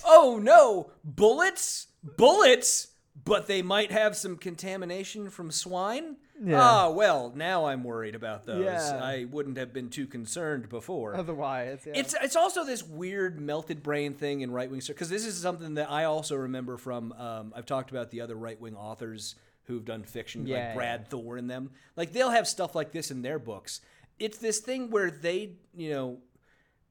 oh 0.07 0.39
no, 0.41 0.93
bullets, 1.03 1.89
bullets, 2.05 2.93
but 3.25 3.47
they 3.47 3.63
might 3.63 3.91
have 3.93 4.17
some 4.17 4.37
contamination 4.37 5.31
from 5.31 5.51
swine. 5.51 6.17
Yeah. 6.43 6.61
Ah, 6.61 6.91
well, 6.91 7.33
now 7.35 7.67
I'm 7.67 7.85
worried 7.85 8.15
about 8.15 8.47
those. 8.47 8.65
Yeah. 8.65 9.01
I 9.03 9.27
wouldn't 9.27 9.59
have 9.59 9.73
been 9.73 9.91
too 9.91 10.07
concerned 10.07 10.69
before. 10.69 11.15
Otherwise, 11.15 11.83
yeah. 11.87 11.93
It's 11.97 12.15
it's 12.23 12.37
also 12.37 12.65
this 12.65 12.83
weird 12.83 13.41
melted 13.41 13.83
brain 13.83 14.15
thing 14.15 14.41
in 14.41 14.51
right 14.51 14.71
wing 14.71 14.81
because 14.87 15.11
this 15.11 15.27
is 15.27 15.37
something 15.37 15.75
that 15.75 15.91
I 15.91 16.05
also 16.05 16.37
remember 16.37 16.77
from. 16.77 17.13
Um, 17.13 17.53
I've 17.55 17.67
talked 17.67 17.91
about 17.91 18.11
the 18.11 18.23
other 18.23 18.37
right 18.37 18.59
wing 18.61 18.75
authors 18.75 19.35
who've 19.65 19.85
done 19.85 20.03
fiction, 20.03 20.47
Yeah, 20.47 20.67
like 20.67 20.75
Brad 20.75 21.09
Thor 21.09 21.37
and 21.37 21.49
them. 21.49 21.71
Like 21.97 22.13
they'll 22.13 22.31
have 22.31 22.49
stuff 22.49 22.75
like 22.75 22.93
this 22.93 23.11
in 23.11 23.23
their 23.23 23.39
books. 23.39 23.81
It's 24.19 24.39
this 24.39 24.59
thing 24.61 24.91
where 24.91 25.11
they, 25.11 25.53
you 25.75 25.91
know, 25.91 26.19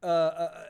uh, 0.02 0.06
uh, 0.06 0.64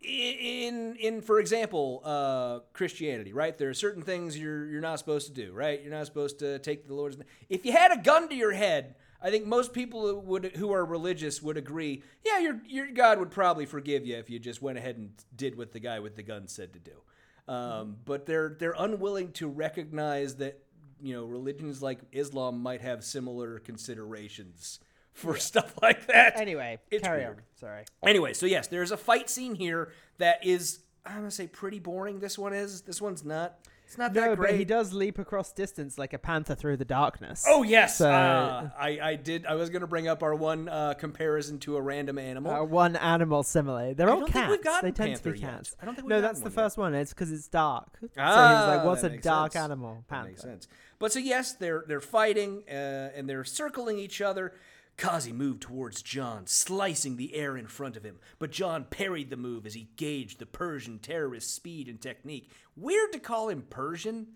in 0.00 0.96
in 0.96 1.20
for 1.22 1.40
example 1.40 2.02
uh, 2.04 2.60
Christianity, 2.72 3.32
right? 3.32 3.56
There 3.56 3.68
are 3.68 3.74
certain 3.74 4.02
things 4.02 4.38
you're 4.38 4.66
you're 4.66 4.80
not 4.80 4.98
supposed 4.98 5.26
to 5.26 5.32
do, 5.32 5.52
right? 5.52 5.80
You're 5.82 5.92
not 5.92 6.06
supposed 6.06 6.38
to 6.40 6.58
take 6.60 6.86
the 6.86 6.94
Lord's. 6.94 7.16
If 7.48 7.64
you 7.64 7.72
had 7.72 7.92
a 7.92 8.00
gun 8.00 8.28
to 8.28 8.34
your 8.34 8.52
head, 8.52 8.94
I 9.20 9.30
think 9.30 9.46
most 9.46 9.72
people 9.72 10.06
who 10.06 10.18
would 10.20 10.56
who 10.56 10.72
are 10.72 10.84
religious 10.84 11.42
would 11.42 11.56
agree. 11.56 12.02
Yeah, 12.24 12.38
your 12.38 12.60
your 12.66 12.90
God 12.92 13.18
would 13.18 13.30
probably 13.30 13.66
forgive 13.66 14.06
you 14.06 14.16
if 14.16 14.30
you 14.30 14.38
just 14.38 14.62
went 14.62 14.78
ahead 14.78 14.96
and 14.96 15.10
did 15.34 15.56
what 15.56 15.72
the 15.72 15.80
guy 15.80 15.98
with 15.98 16.14
the 16.14 16.22
gun 16.22 16.46
said 16.46 16.72
to 16.74 16.78
do. 16.78 17.52
Um, 17.52 17.96
but 18.04 18.26
they're 18.26 18.56
they're 18.58 18.76
unwilling 18.78 19.32
to 19.32 19.48
recognize 19.48 20.36
that 20.36 20.62
you 21.00 21.14
know 21.14 21.24
religions 21.24 21.82
like 21.82 21.98
Islam 22.12 22.62
might 22.62 22.82
have 22.82 23.02
similar 23.02 23.58
considerations 23.58 24.78
for 25.18 25.36
stuff 25.36 25.74
like 25.82 26.06
that. 26.06 26.38
anyway, 26.38 26.78
It's 26.90 27.02
carry 27.06 27.18
weird. 27.24 27.36
on. 27.38 27.42
Sorry. 27.56 27.84
Anyway, 28.06 28.32
so 28.34 28.46
yes, 28.46 28.68
there's 28.68 28.90
a 28.92 28.96
fight 28.96 29.28
scene 29.28 29.54
here 29.54 29.92
that 30.18 30.44
is 30.46 30.80
I'm 31.04 31.16
gonna 31.18 31.30
say 31.30 31.46
pretty 31.46 31.78
boring. 31.78 32.20
This 32.20 32.38
one 32.38 32.52
is. 32.52 32.82
This 32.82 33.00
one's 33.00 33.24
not. 33.24 33.58
It's 33.86 33.96
not 33.96 34.12
No, 34.12 34.20
that 34.20 34.36
great. 34.36 34.50
but 34.50 34.58
he 34.58 34.66
does 34.66 34.92
leap 34.92 35.18
across 35.18 35.50
distance 35.50 35.96
like 35.96 36.12
a 36.12 36.18
panther 36.18 36.54
through 36.54 36.76
the 36.76 36.84
darkness. 36.84 37.42
Oh 37.48 37.62
yes, 37.62 37.96
So- 37.96 38.10
uh, 38.10 38.68
I 38.78 38.98
I 39.02 39.14
did. 39.16 39.46
I 39.46 39.54
was 39.54 39.70
gonna 39.70 39.86
bring 39.86 40.06
up 40.06 40.22
our 40.22 40.34
one 40.34 40.68
uh, 40.68 40.92
comparison 40.98 41.58
to 41.60 41.78
a 41.78 41.80
random 41.80 42.18
animal. 42.18 42.52
Uh, 42.52 42.64
one 42.64 42.96
animal 42.96 43.42
simile. 43.42 43.94
They're 43.94 44.10
I 44.10 44.12
all 44.12 44.26
cats. 44.26 44.62
they 44.82 44.92
tend 44.92 44.96
panther 44.96 45.22
to 45.22 45.32
be 45.32 45.38
yet. 45.38 45.50
cats. 45.50 45.76
I 45.80 45.86
don't 45.86 45.94
think 45.94 46.06
no, 46.06 46.20
that's 46.20 46.40
the 46.40 46.44
one 46.44 46.52
yet. 46.52 46.62
first 46.62 46.76
one. 46.76 46.94
It's 46.94 47.14
because 47.14 47.32
it's 47.32 47.48
dark. 47.48 47.96
so 48.02 48.08
Ah, 48.18 48.74
like, 48.76 48.84
"What's 48.84 49.02
a 49.04 49.08
dark 49.16 49.52
sense. 49.52 49.64
animal?" 49.64 50.04
That 50.10 50.26
makes 50.26 50.42
sense. 50.42 50.68
But 50.98 51.12
so 51.12 51.18
yes, 51.20 51.54
they're 51.54 51.84
they're 51.88 52.02
fighting 52.02 52.64
uh, 52.68 53.16
and 53.16 53.26
they're 53.26 53.44
circling 53.44 53.98
each 53.98 54.20
other. 54.20 54.52
Kazi 54.98 55.32
moved 55.32 55.62
towards 55.62 56.02
John, 56.02 56.46
slicing 56.46 57.16
the 57.16 57.34
air 57.34 57.56
in 57.56 57.66
front 57.68 57.96
of 57.96 58.04
him. 58.04 58.18
But 58.38 58.50
John 58.50 58.84
parried 58.84 59.30
the 59.30 59.36
move 59.36 59.64
as 59.64 59.72
he 59.74 59.88
gauged 59.96 60.38
the 60.40 60.46
Persian 60.46 60.98
terrorist's 60.98 61.52
speed 61.52 61.88
and 61.88 62.00
technique. 62.00 62.50
Weird 62.76 63.12
to 63.12 63.18
call 63.18 63.48
him 63.48 63.62
Persian. 63.70 64.26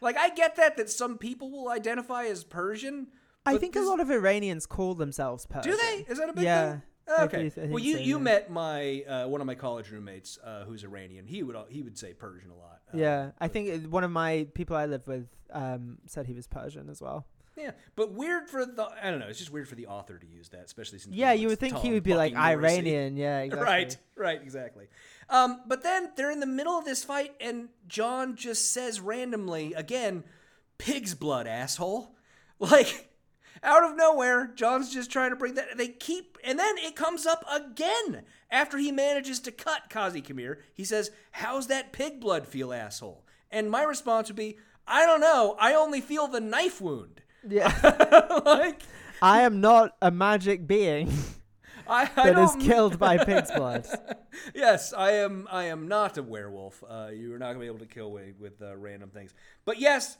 Like 0.00 0.16
I 0.16 0.30
get 0.30 0.56
that 0.56 0.76
that 0.78 0.88
some 0.90 1.18
people 1.18 1.50
will 1.50 1.68
identify 1.68 2.24
as 2.24 2.44
Persian. 2.44 3.08
I 3.44 3.56
think 3.58 3.74
this- 3.74 3.84
a 3.84 3.90
lot 3.90 4.00
of 4.00 4.10
Iranians 4.10 4.64
call 4.66 4.94
themselves 4.94 5.44
Persian. 5.44 5.72
Do 5.72 5.76
they? 5.76 6.04
Is 6.08 6.18
that 6.18 6.28
a 6.28 6.32
big 6.32 6.44
Yeah, 6.44 6.70
thing? 6.72 6.82
Okay. 7.20 7.42
do 7.42 7.50
th- 7.50 7.68
well, 7.70 7.78
you 7.82 7.94
so, 7.96 8.00
you 8.00 8.16
yeah. 8.16 8.22
met 8.22 8.50
my 8.50 9.02
uh, 9.02 9.26
one 9.28 9.40
of 9.40 9.46
my 9.48 9.56
college 9.56 9.90
roommates 9.90 10.38
uh, 10.44 10.62
who's 10.64 10.84
Iranian. 10.84 11.26
He 11.26 11.42
would 11.42 11.56
he 11.68 11.82
would 11.82 11.98
say 11.98 12.14
Persian 12.14 12.50
a 12.50 12.54
lot. 12.54 12.80
Uh, 12.94 12.96
Yeah, 12.98 13.30
I 13.40 13.48
think 13.48 13.86
one 13.90 14.04
of 14.04 14.10
my 14.12 14.46
people 14.54 14.76
I 14.76 14.86
live 14.86 15.06
with 15.08 15.26
um, 15.52 15.98
said 16.06 16.26
he 16.26 16.32
was 16.34 16.46
Persian 16.46 16.88
as 16.88 17.02
well. 17.02 17.26
Yeah, 17.56 17.72
but 17.96 18.12
weird 18.12 18.48
for 18.48 18.64
the 18.64 18.88
I 19.02 19.10
don't 19.10 19.20
know. 19.20 19.26
It's 19.26 19.38
just 19.38 19.52
weird 19.52 19.68
for 19.68 19.74
the 19.74 19.86
author 19.86 20.18
to 20.18 20.26
use 20.26 20.48
that, 20.50 20.64
especially 20.64 20.98
since 20.98 21.14
Yeah, 21.14 21.32
you 21.32 21.48
would 21.48 21.58
think 21.58 21.76
he 21.78 21.92
would 21.92 22.02
be 22.02 22.14
like. 22.14 22.34
Iranian. 22.34 23.16
Yeah, 23.16 23.40
exactly. 23.42 23.66
Right, 23.66 23.96
right, 24.16 24.42
exactly. 24.42 24.86
Um, 25.28 25.60
but 25.66 25.82
then 25.82 26.12
they're 26.16 26.30
in 26.30 26.40
the 26.40 26.46
middle 26.46 26.78
of 26.78 26.84
this 26.84 27.04
fight, 27.04 27.34
and 27.40 27.68
John 27.86 28.36
just 28.36 28.72
says 28.72 29.00
randomly 29.00 29.74
again, 29.74 30.24
"Pig's 30.78 31.14
blood, 31.14 31.46
asshole!" 31.46 32.14
Like 32.58 33.10
out 33.64 33.82
of 33.82 33.96
nowhere, 33.96 34.52
John's 34.54 34.92
just 34.92 35.10
trying 35.10 35.30
to 35.30 35.36
bring 35.36 35.54
that. 35.54 35.76
They 35.76 35.88
keep, 35.88 36.38
and 36.44 36.58
then 36.58 36.76
it 36.78 36.94
comes 36.94 37.26
up 37.26 37.44
again 37.52 38.22
after 38.50 38.78
he 38.78 38.92
manages 38.92 39.40
to 39.40 39.50
cut 39.50 39.90
Kazi 39.90 40.22
Kamir. 40.22 40.58
He 40.72 40.84
says, 40.84 41.10
"How's 41.32 41.66
that 41.66 41.92
pig 41.92 42.20
blood 42.20 42.46
feel, 42.46 42.72
asshole?" 42.72 43.24
And 43.50 43.68
my 43.68 43.82
response 43.82 44.28
would 44.28 44.36
be, 44.36 44.58
"I 44.86 45.04
don't 45.06 45.20
know. 45.20 45.56
I 45.58 45.74
only 45.74 46.00
feel 46.00 46.28
the 46.28 46.40
knife 46.40 46.80
wound." 46.80 47.21
Yeah, 47.48 48.40
like 48.44 48.82
I 49.20 49.42
am 49.42 49.60
not 49.60 49.96
a 50.00 50.10
magic 50.10 50.66
being 50.66 51.10
I, 51.86 52.08
I 52.16 52.32
that 52.32 52.38
is 52.38 52.56
killed 52.64 52.98
by 52.98 53.18
pig's 53.24 53.50
blood. 53.50 53.86
yes, 54.54 54.92
I 54.92 55.12
am. 55.12 55.46
I 55.50 55.64
am 55.64 55.88
not 55.88 56.18
a 56.18 56.22
werewolf. 56.22 56.82
Uh, 56.88 57.08
you 57.12 57.34
are 57.34 57.38
not 57.38 57.48
gonna 57.48 57.60
be 57.60 57.66
able 57.66 57.78
to 57.80 57.86
kill 57.86 58.14
me 58.14 58.32
with 58.38 58.60
uh, 58.62 58.76
random 58.76 59.10
things. 59.10 59.34
But 59.64 59.80
yes, 59.80 60.16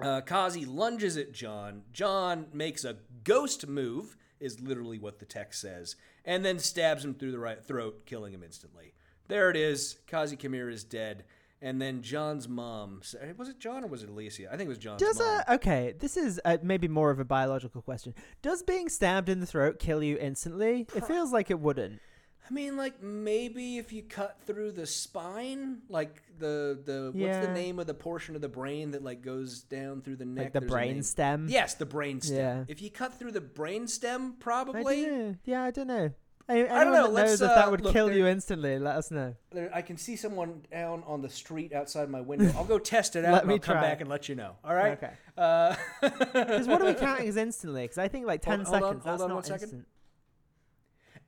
uh, 0.00 0.20
Kazi 0.22 0.64
lunges 0.64 1.16
at 1.16 1.32
John. 1.32 1.82
John 1.92 2.46
makes 2.52 2.84
a 2.84 2.96
ghost 3.24 3.66
move, 3.66 4.16
is 4.40 4.60
literally 4.60 4.98
what 4.98 5.18
the 5.18 5.26
text 5.26 5.60
says, 5.60 5.96
and 6.24 6.44
then 6.44 6.58
stabs 6.58 7.04
him 7.04 7.14
through 7.14 7.32
the 7.32 7.38
right 7.38 7.62
throat, 7.62 8.06
killing 8.06 8.32
him 8.32 8.42
instantly. 8.42 8.94
There 9.28 9.50
it 9.50 9.56
is. 9.56 9.98
Kazi 10.06 10.36
Kamir 10.36 10.70
is 10.70 10.84
dead. 10.84 11.24
And 11.62 11.80
then 11.80 12.02
John's 12.02 12.48
mom. 12.48 13.00
Was 13.36 13.48
it 13.48 13.58
John 13.58 13.82
or 13.82 13.86
was 13.86 14.02
it 14.02 14.10
Alicia? 14.10 14.48
I 14.52 14.56
think 14.56 14.66
it 14.66 14.68
was 14.68 14.78
John's 14.78 15.00
Does 15.00 15.18
mom. 15.18 15.42
a 15.48 15.54
okay? 15.54 15.94
This 15.98 16.16
is 16.16 16.40
uh, 16.44 16.58
maybe 16.62 16.86
more 16.86 17.10
of 17.10 17.18
a 17.18 17.24
biological 17.24 17.80
question. 17.80 18.14
Does 18.42 18.62
being 18.62 18.88
stabbed 18.88 19.28
in 19.28 19.40
the 19.40 19.46
throat 19.46 19.78
kill 19.78 20.02
you 20.02 20.18
instantly? 20.18 20.86
It 20.94 21.06
feels 21.06 21.32
like 21.32 21.50
it 21.50 21.58
wouldn't. 21.58 22.00
I 22.48 22.52
mean, 22.52 22.76
like 22.76 23.02
maybe 23.02 23.78
if 23.78 23.92
you 23.92 24.02
cut 24.02 24.38
through 24.46 24.72
the 24.72 24.86
spine, 24.86 25.78
like 25.88 26.22
the 26.38 26.78
the 26.84 27.10
what's 27.12 27.44
the 27.44 27.52
name 27.52 27.78
of 27.78 27.86
the 27.86 27.94
portion 27.94 28.36
of 28.36 28.40
the 28.40 28.48
brain 28.48 28.92
that 28.92 29.02
like 29.02 29.20
goes 29.22 29.62
down 29.62 30.02
through 30.02 30.16
the 30.16 30.24
neck? 30.26 30.44
Like 30.44 30.52
the 30.52 30.60
brain 30.60 31.02
stem. 31.02 31.48
Yes, 31.48 31.74
the 31.74 31.86
brain 31.86 32.20
stem. 32.20 32.36
Yeah. 32.36 32.64
If 32.68 32.80
you 32.80 32.90
cut 32.90 33.18
through 33.18 33.32
the 33.32 33.40
brain 33.40 33.88
stem, 33.88 34.34
probably. 34.38 35.06
don't. 35.06 35.38
Yeah, 35.44 35.64
I 35.64 35.70
don't 35.72 35.88
know. 35.88 36.12
I, 36.48 36.54
don't 36.58 36.70
anyone 36.70 36.92
know, 36.92 37.02
that 37.06 37.12
let's, 37.12 37.30
knows 37.32 37.42
if 37.42 37.50
uh, 37.50 37.54
that 37.56 37.70
would 37.72 37.80
look, 37.80 37.92
kill 37.92 38.12
you 38.12 38.26
instantly, 38.26 38.78
let 38.78 38.96
us 38.96 39.10
know. 39.10 39.34
There, 39.50 39.68
I 39.74 39.82
can 39.82 39.96
see 39.96 40.14
someone 40.14 40.62
down 40.70 41.02
on 41.06 41.20
the 41.20 41.28
street 41.28 41.72
outside 41.72 42.08
my 42.08 42.20
window. 42.20 42.52
I'll 42.56 42.64
go 42.64 42.78
test 42.78 43.16
it 43.16 43.24
out. 43.24 43.32
Let 43.32 43.42
and 43.42 43.48
me 43.48 43.54
I'll 43.54 43.60
come 43.60 43.74
try. 43.74 43.82
back 43.82 44.00
and 44.00 44.08
let 44.08 44.28
you 44.28 44.36
know. 44.36 44.52
All 44.64 44.74
right. 44.74 44.92
Okay. 44.92 45.10
Uh, 45.36 45.74
Because 46.00 46.68
what 46.68 46.80
are 46.80 46.84
we 46.86 46.94
counting 47.06 47.26
as 47.28 47.36
instantly? 47.36 47.82
Because 47.82 47.98
I 47.98 48.06
think 48.08 48.26
like 48.26 48.42
ten 48.42 48.60
Hold- 48.60 48.68
hold 48.68 48.82
on, 48.82 48.88
seconds. 48.90 49.04
hold 49.04 49.12
that's 49.14 49.22
on 49.22 49.28
not 49.28 49.34
one 49.34 49.44
second. 49.44 49.62
instant. 49.64 49.86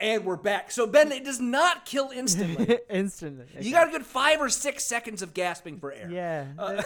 and 0.01 0.25
we're 0.25 0.37
back. 0.37 0.71
So 0.71 0.87
Ben, 0.87 1.11
it 1.11 1.25
does 1.25 1.41
not 1.41 1.85
kill 1.85 2.11
instantly. 2.15 2.79
instantly. 2.89 3.47
You 3.61 3.73
got 3.73 3.89
a 3.89 3.91
good 3.91 4.07
five 4.07 4.41
or 4.41 4.49
six 4.49 4.85
seconds 4.85 5.21
of 5.23 5.35
gasping 5.35 5.81
for 5.81 5.93
air. 5.93 6.09
Yeah. 6.11 6.47
Uh, 6.57 6.81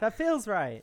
that 0.00 0.16
feels 0.16 0.48
right. 0.48 0.82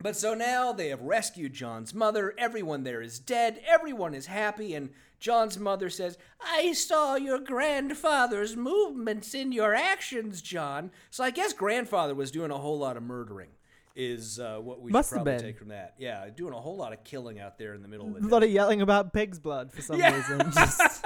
But 0.00 0.14
so 0.14 0.34
now 0.34 0.72
they 0.72 0.88
have 0.88 1.00
rescued 1.00 1.54
John's 1.54 1.94
mother. 1.94 2.34
Everyone 2.36 2.84
there 2.84 3.00
is 3.00 3.18
dead. 3.18 3.60
Everyone 3.66 4.14
is 4.14 4.26
happy. 4.26 4.74
And 4.74 4.90
John's 5.18 5.58
mother 5.58 5.88
says, 5.90 6.18
I 6.40 6.72
saw 6.72 7.16
your 7.16 7.38
grandfather's 7.38 8.56
movements 8.56 9.34
in 9.34 9.52
your 9.52 9.74
actions, 9.74 10.42
John. 10.42 10.90
So 11.10 11.24
I 11.24 11.30
guess 11.30 11.52
grandfather 11.52 12.14
was 12.14 12.30
doing 12.30 12.50
a 12.50 12.58
whole 12.58 12.78
lot 12.78 12.96
of 12.96 13.02
murdering, 13.02 13.48
is 13.94 14.38
uh, 14.38 14.58
what 14.58 14.80
we 14.82 14.90
Must 14.92 15.08
should 15.08 15.16
have 15.18 15.24
probably 15.24 15.38
been. 15.42 15.46
take 15.52 15.58
from 15.58 15.68
that. 15.68 15.94
Yeah, 15.98 16.26
doing 16.34 16.52
a 16.52 16.60
whole 16.60 16.76
lot 16.76 16.92
of 16.92 17.02
killing 17.04 17.40
out 17.40 17.58
there 17.58 17.74
in 17.74 17.82
the 17.82 17.88
middle 17.88 18.06
of 18.14 18.22
the 18.22 18.28
A 18.28 18.30
lot 18.30 18.40
day. 18.40 18.46
of 18.46 18.52
yelling 18.52 18.82
about 18.82 19.12
pig's 19.12 19.38
blood 19.38 19.72
for 19.72 19.80
some 19.82 19.98
Yeah. 19.98 20.14
reason. 20.16 20.50
Just, 20.52 21.02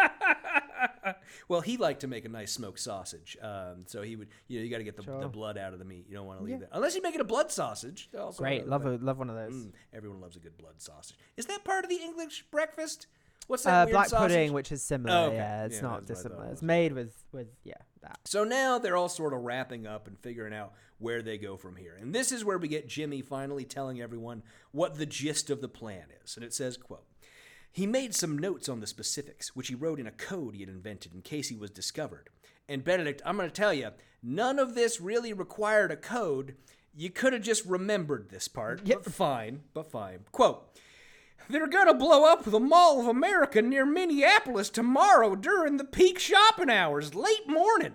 well, 1.49 1.61
he 1.61 1.77
liked 1.77 2.01
to 2.01 2.07
make 2.07 2.25
a 2.25 2.29
nice 2.29 2.53
smoked 2.53 2.79
sausage. 2.81 3.37
Um, 3.41 3.85
so 3.87 4.03
he 4.03 4.17
would, 4.17 4.29
you 4.49 4.59
know, 4.59 4.65
you 4.65 4.71
got 4.71 4.79
to 4.79 4.85
get 4.85 4.97
the, 4.97 5.03
the 5.03 5.07
Sure. 5.21 5.29
blood 5.29 5.57
out 5.59 5.73
of 5.73 5.79
the 5.79 5.85
meat. 5.85 6.07
You 6.09 6.17
don't 6.17 6.27
want 6.27 6.39
to 6.41 6.45
leave 6.45 6.59
Yeah. 6.59 6.65
it. 6.65 6.69
Unless 6.73 6.95
you 6.97 7.03
make 7.03 7.15
it 7.15 7.21
a 7.21 7.25
blood 7.25 7.51
sausage. 7.51 8.09
Also 8.19 8.43
great. 8.43 8.63
another 8.65 8.71
Love 8.71 8.83
thing. 8.83 9.03
a, 9.03 9.05
love 9.05 9.19
one 9.19 9.31
of 9.31 9.37
those. 9.37 9.55
Mm, 9.55 9.73
everyone 9.93 10.21
loves 10.21 10.37
a 10.37 10.41
good 10.41 10.57
blood 10.59 10.75
sausage. 10.81 11.17
Is 11.37 11.47
that 11.47 11.65
part 11.65 11.85
of 11.85 11.91
the 11.91 11.97
English 12.03 12.45
breakfast? 12.51 13.07
What's 13.47 13.65
that 13.65 13.89
Uh, 13.89 13.91
black 13.91 14.09
sausage? 14.09 14.29
pudding, 14.31 14.53
which 14.53 14.71
is 14.73 14.83
similar. 14.83 15.15
Oh, 15.17 15.25
okay. 15.27 15.37
Yeah, 15.37 15.65
it's 15.65 15.77
Yeah, 15.77 15.83
not 15.83 16.07
that's 16.07 16.09
what 16.09 16.11
I 16.11 16.23
thought 16.23 16.29
dissimilar. 16.31 16.53
It's 16.53 16.63
made 16.63 16.93
with 16.93 17.25
with 17.33 17.49
yeah 17.65 17.75
that. 18.03 18.21
So 18.25 18.45
now 18.45 18.79
they're 18.79 18.97
all 18.97 19.09
sort 19.09 19.35
of 19.35 19.41
wrapping 19.41 19.87
up 19.87 20.07
and 20.07 20.19
figuring 20.19 20.55
out 20.55 20.73
where 20.99 21.23
they 21.23 21.37
go 21.39 21.57
from 21.57 21.77
here. 21.77 21.97
And 22.01 22.15
this 22.15 22.31
is 22.33 22.45
where 22.45 22.59
we 22.59 22.69
get 22.69 22.89
Jimmy 22.89 23.23
finally 23.23 23.65
telling 23.65 24.01
everyone 24.01 24.43
what 24.71 24.97
the 24.97 25.07
gist 25.07 25.51
of 25.51 25.61
the 25.61 25.69
plan 25.69 26.05
is. 26.25 26.37
And 26.37 26.45
it 26.45 26.53
says, 26.55 26.77
quote, 26.77 27.05
he 27.73 27.87
made 27.87 28.15
some 28.15 28.39
notes 28.39 28.69
on 28.69 28.81
the 28.81 28.87
specifics, 28.87 29.55
which 29.57 29.69
he 29.69 29.75
wrote 29.75 29.99
in 30.01 30.07
a 30.07 30.11
code 30.13 30.55
he 30.55 30.61
had 30.61 30.69
invented 30.69 31.15
in 31.15 31.23
case 31.23 31.49
he 31.49 31.57
was 31.57 31.71
discovered. 31.71 32.29
And 32.69 32.85
Benedict, 32.85 33.23
I'm 33.25 33.37
going 33.37 33.49
to 33.49 33.55
tell 33.55 33.73
you, 33.75 33.91
none 34.23 34.59
of 34.59 34.75
this 34.75 35.01
really 35.01 35.33
required 35.33 35.91
a 35.91 35.97
code. 35.97 36.57
You 36.95 37.11
could 37.11 37.33
have 37.33 37.43
just 37.43 37.65
remembered 37.65 38.29
this 38.31 38.49
part. 38.49 38.85
But 38.85 39.05
fine, 39.07 39.63
but 39.73 39.91
fine. 39.91 40.21
Quote, 40.33 40.77
they're 41.49 41.67
gonna 41.67 41.95
blow 41.95 42.25
up 42.25 42.45
the 42.45 42.61
Mall 42.61 43.01
of 43.01 43.07
America 43.07 43.63
near 43.63 43.87
Minneapolis 43.87 44.71
tomorrow 44.71 45.35
during 45.35 45.77
the 45.77 45.85
peak 45.85 46.19
shopping 46.19 46.71
hours, 46.71 47.15
late 47.15 47.49
morning. 47.49 47.95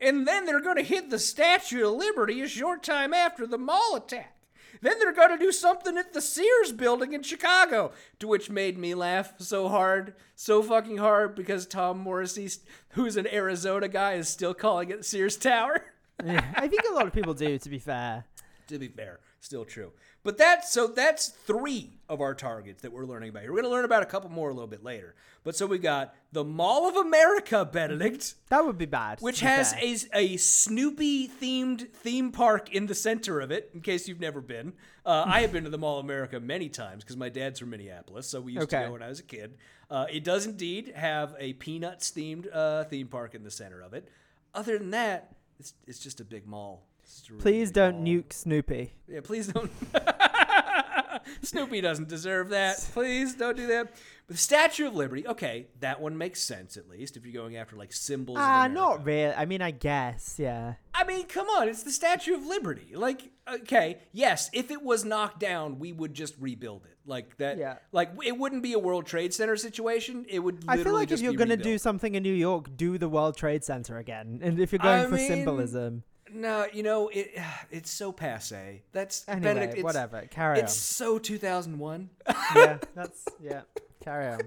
And 0.00 0.26
then 0.26 0.44
they're 0.44 0.60
gonna 0.60 0.82
hit 0.82 1.10
the 1.10 1.18
Statue 1.18 1.86
of 1.86 1.94
Liberty 1.94 2.40
a 2.42 2.48
short 2.48 2.82
time 2.82 3.14
after 3.14 3.46
the 3.46 3.58
mall 3.58 3.96
attack. 3.96 4.36
Then 4.82 4.98
they're 4.98 5.12
gonna 5.12 5.38
do 5.38 5.52
something 5.52 5.96
at 5.96 6.12
the 6.12 6.20
Sears 6.20 6.72
building 6.72 7.12
in 7.12 7.22
Chicago, 7.22 7.92
to 8.18 8.28
which 8.28 8.50
made 8.50 8.76
me 8.78 8.94
laugh 8.94 9.34
so 9.38 9.68
hard, 9.68 10.14
so 10.34 10.62
fucking 10.62 10.98
hard, 10.98 11.34
because 11.34 11.66
Tom 11.66 11.98
Morrissey, 11.98 12.50
who's 12.90 13.16
an 13.16 13.26
Arizona 13.26 13.88
guy, 13.88 14.14
is 14.14 14.28
still 14.28 14.54
calling 14.54 14.90
it 14.90 15.04
Sears 15.04 15.36
Tower. 15.36 15.82
Yeah, 16.24 16.42
I 16.54 16.66
think 16.66 16.80
a 16.90 16.94
lot 16.94 17.06
of 17.06 17.12
people 17.12 17.34
do. 17.34 17.58
To 17.58 17.68
be 17.68 17.78
fair, 17.78 18.24
to 18.68 18.78
be 18.78 18.88
fair, 18.88 19.20
still 19.40 19.66
true. 19.66 19.92
But 20.26 20.38
that's 20.38 20.72
so 20.72 20.88
that's 20.88 21.28
three 21.28 22.00
of 22.08 22.20
our 22.20 22.34
targets 22.34 22.82
that 22.82 22.92
we're 22.92 23.06
learning 23.06 23.28
about 23.28 23.44
here. 23.44 23.52
We're 23.52 23.62
going 23.62 23.70
to 23.70 23.76
learn 23.76 23.84
about 23.84 24.02
a 24.02 24.06
couple 24.06 24.28
more 24.28 24.50
a 24.50 24.52
little 24.52 24.66
bit 24.66 24.82
later. 24.82 25.14
But 25.44 25.54
so 25.54 25.66
we 25.66 25.78
got 25.78 26.16
the 26.32 26.42
Mall 26.42 26.88
of 26.88 26.96
America, 26.96 27.64
Benedict, 27.64 28.34
That 28.48 28.66
would 28.66 28.76
be 28.76 28.86
bad. 28.86 29.20
which 29.20 29.38
be 29.38 29.46
has 29.46 29.72
a, 29.80 29.96
a 30.12 30.36
Snoopy 30.36 31.28
themed 31.28 31.92
theme 31.92 32.32
park 32.32 32.74
in 32.74 32.86
the 32.86 32.94
center 32.94 33.40
of 33.40 33.52
it. 33.52 33.70
In 33.72 33.82
case 33.82 34.08
you've 34.08 34.18
never 34.18 34.40
been, 34.40 34.72
uh, 35.04 35.22
I 35.28 35.42
have 35.42 35.52
been 35.52 35.62
to 35.62 35.70
the 35.70 35.78
Mall 35.78 36.00
of 36.00 36.04
America 36.04 36.40
many 36.40 36.68
times 36.70 37.04
because 37.04 37.16
my 37.16 37.28
dad's 37.28 37.60
from 37.60 37.70
Minneapolis, 37.70 38.26
so 38.28 38.40
we 38.40 38.54
used 38.54 38.68
to 38.70 38.76
go 38.80 38.90
when 38.90 39.02
I 39.04 39.08
was 39.08 39.20
a 39.20 39.22
kid. 39.22 39.56
Uh, 39.88 40.06
it 40.10 40.24
does 40.24 40.44
indeed 40.44 40.92
have 40.96 41.36
a 41.38 41.52
Peanuts 41.52 42.10
themed 42.10 42.48
uh, 42.52 42.82
theme 42.82 43.06
park 43.06 43.36
in 43.36 43.44
the 43.44 43.50
center 43.52 43.80
of 43.80 43.94
it. 43.94 44.08
Other 44.56 44.76
than 44.76 44.90
that, 44.90 45.36
it's 45.60 45.74
it's 45.86 46.00
just 46.00 46.18
a 46.18 46.24
big 46.24 46.48
mall. 46.48 46.82
It's 47.06 47.20
just 47.20 47.30
a 47.30 47.32
really 47.34 47.42
Please 47.42 47.70
don't 47.70 48.04
nuke 48.04 48.32
Snoopy. 48.32 48.92
Yeah, 49.06 49.20
please 49.22 49.46
don't. 49.46 49.70
Snoopy 51.42 51.80
doesn't 51.80 52.08
deserve 52.08 52.48
that. 52.48 52.78
Please 52.92 53.34
don't 53.34 53.56
do 53.56 53.68
that. 53.68 53.92
But 54.26 54.34
the 54.34 54.42
Statue 54.42 54.88
of 54.88 54.96
Liberty, 54.96 55.24
okay, 55.26 55.68
that 55.78 56.00
one 56.00 56.18
makes 56.18 56.42
sense 56.42 56.76
at 56.76 56.88
least 56.88 57.16
if 57.16 57.24
you're 57.24 57.40
going 57.40 57.56
after 57.56 57.76
like 57.76 57.92
symbols. 57.92 58.38
Ah, 58.40 58.64
America. 58.64 58.74
not 58.74 59.04
really. 59.04 59.32
I 59.34 59.44
mean, 59.44 59.62
I 59.62 59.70
guess, 59.70 60.34
yeah. 60.36 60.74
I 60.94 61.04
mean, 61.04 61.26
come 61.26 61.46
on, 61.46 61.68
it's 61.68 61.84
the 61.84 61.92
Statue 61.92 62.34
of 62.34 62.44
Liberty. 62.44 62.96
Like, 62.96 63.30
okay, 63.48 63.98
yes, 64.12 64.50
if 64.52 64.72
it 64.72 64.82
was 64.82 65.04
knocked 65.04 65.38
down, 65.38 65.78
we 65.78 65.92
would 65.92 66.12
just 66.12 66.34
rebuild 66.40 66.86
it. 66.86 66.96
Like 67.08 67.36
that. 67.36 67.56
Yeah. 67.56 67.76
Like 67.92 68.10
it 68.24 68.36
wouldn't 68.36 68.64
be 68.64 68.72
a 68.72 68.80
World 68.80 69.06
Trade 69.06 69.32
Center 69.32 69.54
situation. 69.54 70.26
It 70.28 70.40
would. 70.40 70.64
I 70.66 70.82
feel 70.82 70.92
like 70.92 71.12
if 71.12 71.20
you're 71.20 71.34
gonna 71.34 71.56
do 71.56 71.78
something 71.78 72.16
in 72.16 72.24
New 72.24 72.34
York, 72.34 72.76
do 72.76 72.98
the 72.98 73.08
World 73.08 73.36
Trade 73.36 73.62
Center 73.62 73.98
again. 73.98 74.40
And 74.42 74.58
if 74.58 74.72
you're 74.72 74.80
going 74.80 75.02
I 75.02 75.04
for 75.04 75.14
mean, 75.14 75.28
symbolism, 75.28 76.02
No, 76.32 76.66
you 76.72 76.82
know 76.82 77.08
it. 77.08 77.36
It's 77.70 77.90
so 77.90 78.12
passe. 78.12 78.82
That's 78.92 79.24
anyway, 79.28 79.44
Benedict, 79.44 79.74
it's, 79.74 79.84
whatever. 79.84 80.22
Carry 80.30 80.60
It's 80.60 80.74
so 80.74 81.18
2001. 81.18 82.10
yeah, 82.54 82.78
that's 82.94 83.24
yeah. 83.42 83.62
Carry 84.02 84.28
on. 84.34 84.40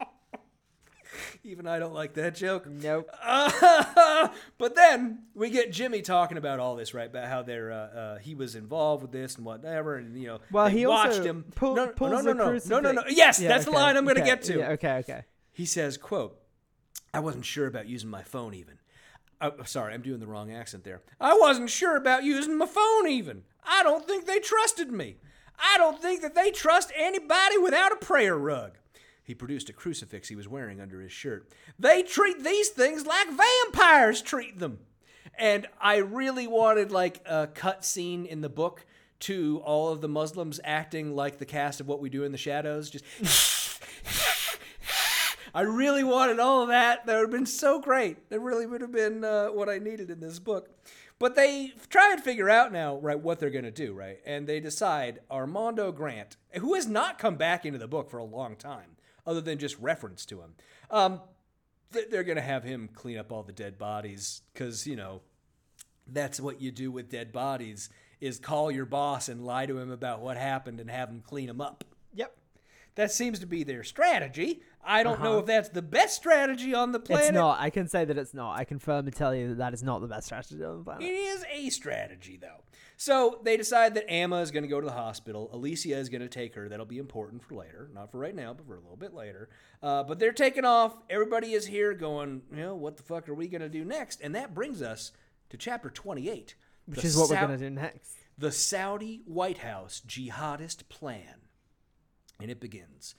Even 1.44 1.66
I 1.66 1.78
don't 1.78 1.94
like 1.94 2.14
that 2.14 2.34
joke. 2.34 2.66
Nope. 2.68 3.08
but 4.58 4.74
then 4.74 5.20
we 5.34 5.48
get 5.50 5.72
Jimmy 5.72 6.02
talking 6.02 6.36
about 6.36 6.58
all 6.60 6.74
this, 6.76 6.92
right? 6.92 7.06
About 7.08 7.28
how 7.28 7.42
they're 7.42 7.70
uh, 7.72 7.76
uh, 7.76 8.18
he 8.18 8.34
was 8.34 8.54
involved 8.56 9.02
with 9.02 9.12
this 9.12 9.36
and 9.36 9.44
whatever, 9.44 9.96
and 9.96 10.20
you 10.20 10.26
know, 10.26 10.40
Well, 10.50 10.66
he 10.66 10.86
watched 10.86 11.24
him. 11.24 11.44
pull, 11.54 11.74
no, 11.76 11.86
no, 12.00 12.20
no, 12.20 12.32
no, 12.32 12.44
crucifix. 12.48 12.68
no, 12.68 12.80
no, 12.80 12.92
no. 12.92 13.02
Yes, 13.08 13.40
Yeah, 13.40 13.48
that's 13.48 13.64
the 13.64 13.70
line 13.70 13.96
I'm 13.96 14.04
going 14.04 14.16
to 14.16 14.22
okay, 14.22 14.30
get 14.30 14.42
to. 14.42 14.58
Yeah, 14.58 14.70
okay, 14.70 14.94
okay. 14.98 15.22
He 15.52 15.64
says, 15.66 15.96
"quote 15.96 16.38
I 17.14 17.20
wasn't 17.20 17.44
sure 17.44 17.66
about 17.66 17.86
using 17.88 18.10
my 18.10 18.22
phone 18.22 18.52
even. 18.54 18.78
Uh, 19.40 19.50
sorry, 19.64 19.92
I'm 19.92 20.02
doing 20.02 20.20
the 20.20 20.26
wrong 20.26 20.52
accent 20.52 20.84
there. 20.84 21.02
I 21.20 21.36
wasn't 21.38 21.70
sure 21.70 21.96
about 21.96 22.24
using 22.24 22.56
my 22.56 22.66
phone 22.66 23.08
even. 23.08 23.42
I 23.64 23.82
don't 23.82 24.06
think 24.06 24.26
they 24.26 24.38
trusted 24.38 24.90
me. 24.90 25.16
I 25.58 25.76
don't 25.78 26.00
think 26.00 26.22
that 26.22 26.34
they 26.34 26.50
trust 26.50 26.92
anybody 26.96 27.58
without 27.58 27.92
a 27.92 27.96
prayer 27.96 28.36
rug." 28.36 28.78
He 29.22 29.34
produced 29.34 29.68
a 29.68 29.72
crucifix 29.72 30.28
he 30.28 30.36
was 30.36 30.46
wearing 30.46 30.80
under 30.80 31.00
his 31.00 31.10
shirt. 31.10 31.50
They 31.78 32.02
treat 32.04 32.44
these 32.44 32.68
things 32.68 33.04
like 33.04 33.26
vampires 33.28 34.22
treat 34.22 34.60
them. 34.60 34.78
And 35.36 35.66
I 35.80 35.96
really 35.96 36.46
wanted 36.46 36.92
like 36.92 37.20
a 37.26 37.48
cut 37.48 37.84
scene 37.84 38.24
in 38.24 38.40
the 38.40 38.48
book 38.48 38.86
to 39.18 39.60
all 39.64 39.90
of 39.90 40.00
the 40.00 40.08
Muslims 40.08 40.60
acting 40.62 41.16
like 41.16 41.38
the 41.38 41.44
cast 41.44 41.80
of 41.80 41.88
What 41.88 42.00
We 42.00 42.08
Do 42.08 42.22
in 42.22 42.32
the 42.32 42.38
Shadows, 42.38 42.88
just 42.88 43.04
I 45.56 45.62
really 45.62 46.04
wanted 46.04 46.38
all 46.38 46.60
of 46.60 46.68
that. 46.68 47.06
That 47.06 47.14
would 47.14 47.22
have 47.22 47.30
been 47.30 47.46
so 47.46 47.80
great. 47.80 48.28
That 48.28 48.40
really 48.40 48.66
would 48.66 48.82
have 48.82 48.92
been 48.92 49.24
uh, 49.24 49.46
what 49.46 49.70
I 49.70 49.78
needed 49.78 50.10
in 50.10 50.20
this 50.20 50.38
book. 50.38 50.68
But 51.18 51.34
they 51.34 51.72
try 51.88 52.12
and 52.12 52.22
figure 52.22 52.50
out 52.50 52.74
now, 52.74 52.98
right, 52.98 53.18
what 53.18 53.40
they're 53.40 53.48
going 53.48 53.64
to 53.64 53.70
do, 53.70 53.94
right? 53.94 54.18
And 54.26 54.46
they 54.46 54.60
decide 54.60 55.20
Armando 55.30 55.92
Grant, 55.92 56.36
who 56.56 56.74
has 56.74 56.86
not 56.86 57.18
come 57.18 57.36
back 57.36 57.64
into 57.64 57.78
the 57.78 57.88
book 57.88 58.10
for 58.10 58.18
a 58.18 58.24
long 58.24 58.56
time, 58.56 58.96
other 59.26 59.40
than 59.40 59.56
just 59.56 59.78
reference 59.78 60.26
to 60.26 60.42
him, 60.42 60.56
um, 60.90 61.22
th- 61.90 62.10
they're 62.10 62.22
going 62.22 62.36
to 62.36 62.42
have 62.42 62.62
him 62.62 62.90
clean 62.92 63.16
up 63.16 63.32
all 63.32 63.42
the 63.42 63.50
dead 63.50 63.78
bodies 63.78 64.42
because, 64.52 64.86
you 64.86 64.94
know, 64.94 65.22
that's 66.06 66.38
what 66.38 66.60
you 66.60 66.70
do 66.70 66.92
with 66.92 67.08
dead 67.08 67.32
bodies 67.32 67.88
is 68.20 68.38
call 68.38 68.70
your 68.70 68.84
boss 68.84 69.30
and 69.30 69.42
lie 69.42 69.64
to 69.64 69.78
him 69.78 69.90
about 69.90 70.20
what 70.20 70.36
happened 70.36 70.80
and 70.80 70.90
have 70.90 71.08
him 71.08 71.22
clean 71.26 71.46
them 71.46 71.62
up. 71.62 71.82
Yep. 72.12 72.36
That 72.96 73.10
seems 73.10 73.38
to 73.38 73.46
be 73.46 73.62
their 73.62 73.84
strategy. 73.84 74.62
I 74.86 75.02
don't 75.02 75.22
know 75.22 75.38
if 75.40 75.46
that's 75.46 75.68
the 75.70 75.82
best 75.82 76.16
strategy 76.16 76.74
on 76.74 76.92
the 76.92 77.00
planet. 77.00 77.26
It's 77.26 77.34
not. 77.34 77.58
I 77.60 77.70
can 77.70 77.88
say 77.88 78.04
that 78.04 78.16
it's 78.16 78.32
not. 78.34 78.58
I 78.58 78.64
can 78.64 78.78
firmly 78.78 79.10
tell 79.10 79.34
you 79.34 79.48
that 79.48 79.58
that 79.58 79.74
is 79.74 79.82
not 79.82 80.00
the 80.00 80.06
best 80.06 80.26
strategy 80.26 80.62
on 80.62 80.78
the 80.78 80.84
planet. 80.84 81.02
It 81.02 81.12
is 81.12 81.44
a 81.52 81.70
strategy, 81.70 82.38
though. 82.40 82.62
So 82.96 83.40
they 83.42 83.56
decide 83.56 83.94
that 83.94 84.10
Amma 84.10 84.40
is 84.40 84.50
going 84.50 84.62
to 84.62 84.68
go 84.68 84.80
to 84.80 84.86
the 84.86 84.92
hospital. 84.92 85.50
Alicia 85.52 85.96
is 85.98 86.08
going 86.08 86.22
to 86.22 86.28
take 86.28 86.54
her. 86.54 86.68
That'll 86.68 86.86
be 86.86 86.98
important 86.98 87.42
for 87.42 87.54
later. 87.54 87.90
Not 87.92 88.10
for 88.10 88.18
right 88.18 88.34
now, 88.34 88.54
but 88.54 88.66
for 88.66 88.74
a 88.76 88.80
little 88.80 88.96
bit 88.96 89.12
later. 89.12 89.50
Uh, 89.82 90.02
but 90.02 90.18
they're 90.18 90.32
taking 90.32 90.64
off. 90.64 90.96
Everybody 91.10 91.52
is 91.52 91.66
here 91.66 91.92
going, 91.92 92.42
you 92.50 92.56
know, 92.56 92.74
what 92.74 92.96
the 92.96 93.02
fuck 93.02 93.28
are 93.28 93.34
we 93.34 93.48
going 93.48 93.60
to 93.60 93.68
do 93.68 93.84
next? 93.84 94.20
And 94.22 94.34
that 94.34 94.54
brings 94.54 94.80
us 94.80 95.12
to 95.50 95.56
chapter 95.56 95.90
28. 95.90 96.54
Which 96.86 97.04
is 97.04 97.16
what 97.16 97.28
we're 97.28 97.36
going 97.36 97.50
to 97.50 97.58
do 97.58 97.70
next. 97.70 98.16
the 98.38 98.52
Saudi 98.52 99.22
White 99.26 99.58
House 99.58 100.00
jihadist 100.06 100.88
plan. 100.88 101.40
And 102.40 102.50
it 102.50 102.60
begins. 102.60 103.14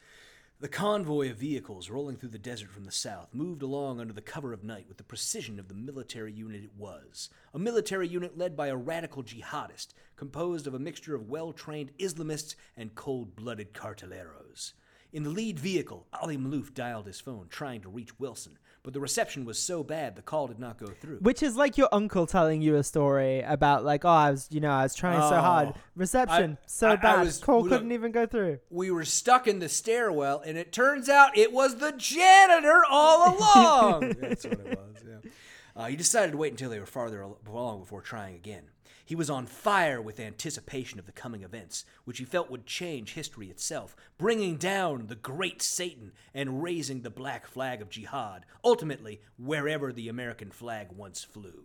The 0.59 0.67
convoy 0.67 1.29
of 1.29 1.37
vehicles 1.37 1.91
rolling 1.91 2.17
through 2.17 2.29
the 2.29 2.39
desert 2.39 2.71
from 2.71 2.85
the 2.85 2.91
south 2.91 3.31
moved 3.31 3.61
along 3.61 3.99
under 3.99 4.11
the 4.11 4.23
cover 4.23 4.53
of 4.53 4.63
night 4.63 4.87
with 4.87 4.97
the 4.97 5.03
precision 5.03 5.59
of 5.59 5.67
the 5.67 5.75
military 5.75 6.33
unit 6.33 6.63
it 6.63 6.71
was. 6.75 7.29
A 7.53 7.59
military 7.59 8.07
unit 8.07 8.39
led 8.39 8.57
by 8.57 8.69
a 8.69 8.75
radical 8.75 9.21
jihadist, 9.21 9.89
composed 10.15 10.65
of 10.65 10.73
a 10.73 10.79
mixture 10.79 11.13
of 11.13 11.29
well 11.29 11.53
trained 11.53 11.95
Islamists 11.99 12.55
and 12.75 12.95
cold 12.95 13.35
blooded 13.35 13.75
carteleros. 13.75 14.73
In 15.13 15.21
the 15.21 15.29
lead 15.29 15.59
vehicle, 15.59 16.07
Ali 16.11 16.37
Malouf 16.37 16.73
dialed 16.73 17.05
his 17.05 17.19
phone, 17.19 17.49
trying 17.49 17.81
to 17.81 17.89
reach 17.89 18.19
Wilson, 18.19 18.57
but 18.87 18.93
the 18.93 19.01
reception 19.01 19.43
was 19.43 19.59
so 19.59 19.83
bad 19.83 20.15
the 20.15 20.21
call 20.21 20.47
did 20.47 20.59
not 20.59 20.77
go 20.77 20.85
through. 20.87 21.17
Which 21.17 21.43
is 21.43 21.57
like 21.57 21.77
your 21.77 21.89
uncle 21.91 22.25
telling 22.25 22.61
you 22.61 22.77
a 22.77 22.83
story 22.85 23.41
about 23.41 23.83
like, 23.83 24.05
oh, 24.05 24.09
I 24.09 24.31
was, 24.31 24.47
you 24.49 24.61
know, 24.61 24.71
I 24.71 24.83
was 24.83 24.95
trying 24.95 25.19
so 25.19 25.35
hard. 25.41 25.73
Oh. 25.75 25.79
Reception 25.97 26.57
I- 26.61 26.65
so 26.67 26.87
I- 26.87 26.93
I 26.93 26.95
bad, 26.95 27.19
was- 27.25 27.39
call 27.39 27.63
look- 27.63 27.69
couldn't 27.71 27.91
even 27.91 28.13
go 28.13 28.25
through. 28.25 28.59
we 28.69 28.89
were 28.89 29.03
stuck 29.03 29.45
in 29.45 29.59
the 29.59 29.67
stairwell, 29.67 30.39
and 30.45 30.57
it 30.57 30.71
turns 30.71 31.09
out 31.09 31.37
it 31.37 31.51
was 31.51 31.75
the 31.79 31.91
janitor 31.97 32.81
all 32.89 33.37
along. 33.37 34.15
That's 34.21 34.45
what 34.45 34.53
it 34.53 34.79
was. 34.79 35.03
Yeah. 35.05 35.29
Uh, 35.75 35.85
he 35.87 35.97
decided 35.97 36.31
to 36.31 36.37
wait 36.37 36.53
until 36.53 36.69
they 36.69 36.79
were 36.79 36.85
farther 36.85 37.27
along 37.45 37.81
before 37.81 38.01
trying 38.01 38.35
again. 38.35 38.63
He 39.07 39.15
was 39.15 39.29
on 39.29 39.45
fire 39.45 40.01
with 40.01 40.19
anticipation 40.19 40.99
of 40.99 41.05
the 41.05 41.13
coming 41.13 41.41
events, 41.41 41.85
which 42.03 42.17
he 42.17 42.25
felt 42.25 42.51
would 42.51 42.65
change 42.65 43.13
history 43.13 43.49
itself, 43.49 43.95
bringing 44.17 44.57
down 44.57 45.07
the 45.07 45.15
great 45.15 45.61
Satan 45.61 46.11
and 46.33 46.61
raising 46.61 47.03
the 47.03 47.09
black 47.09 47.47
flag 47.47 47.81
of 47.81 47.89
jihad, 47.89 48.45
ultimately 48.65 49.21
wherever 49.37 49.93
the 49.93 50.09
American 50.09 50.51
flag 50.51 50.89
once 50.91 51.23
flew. 51.23 51.63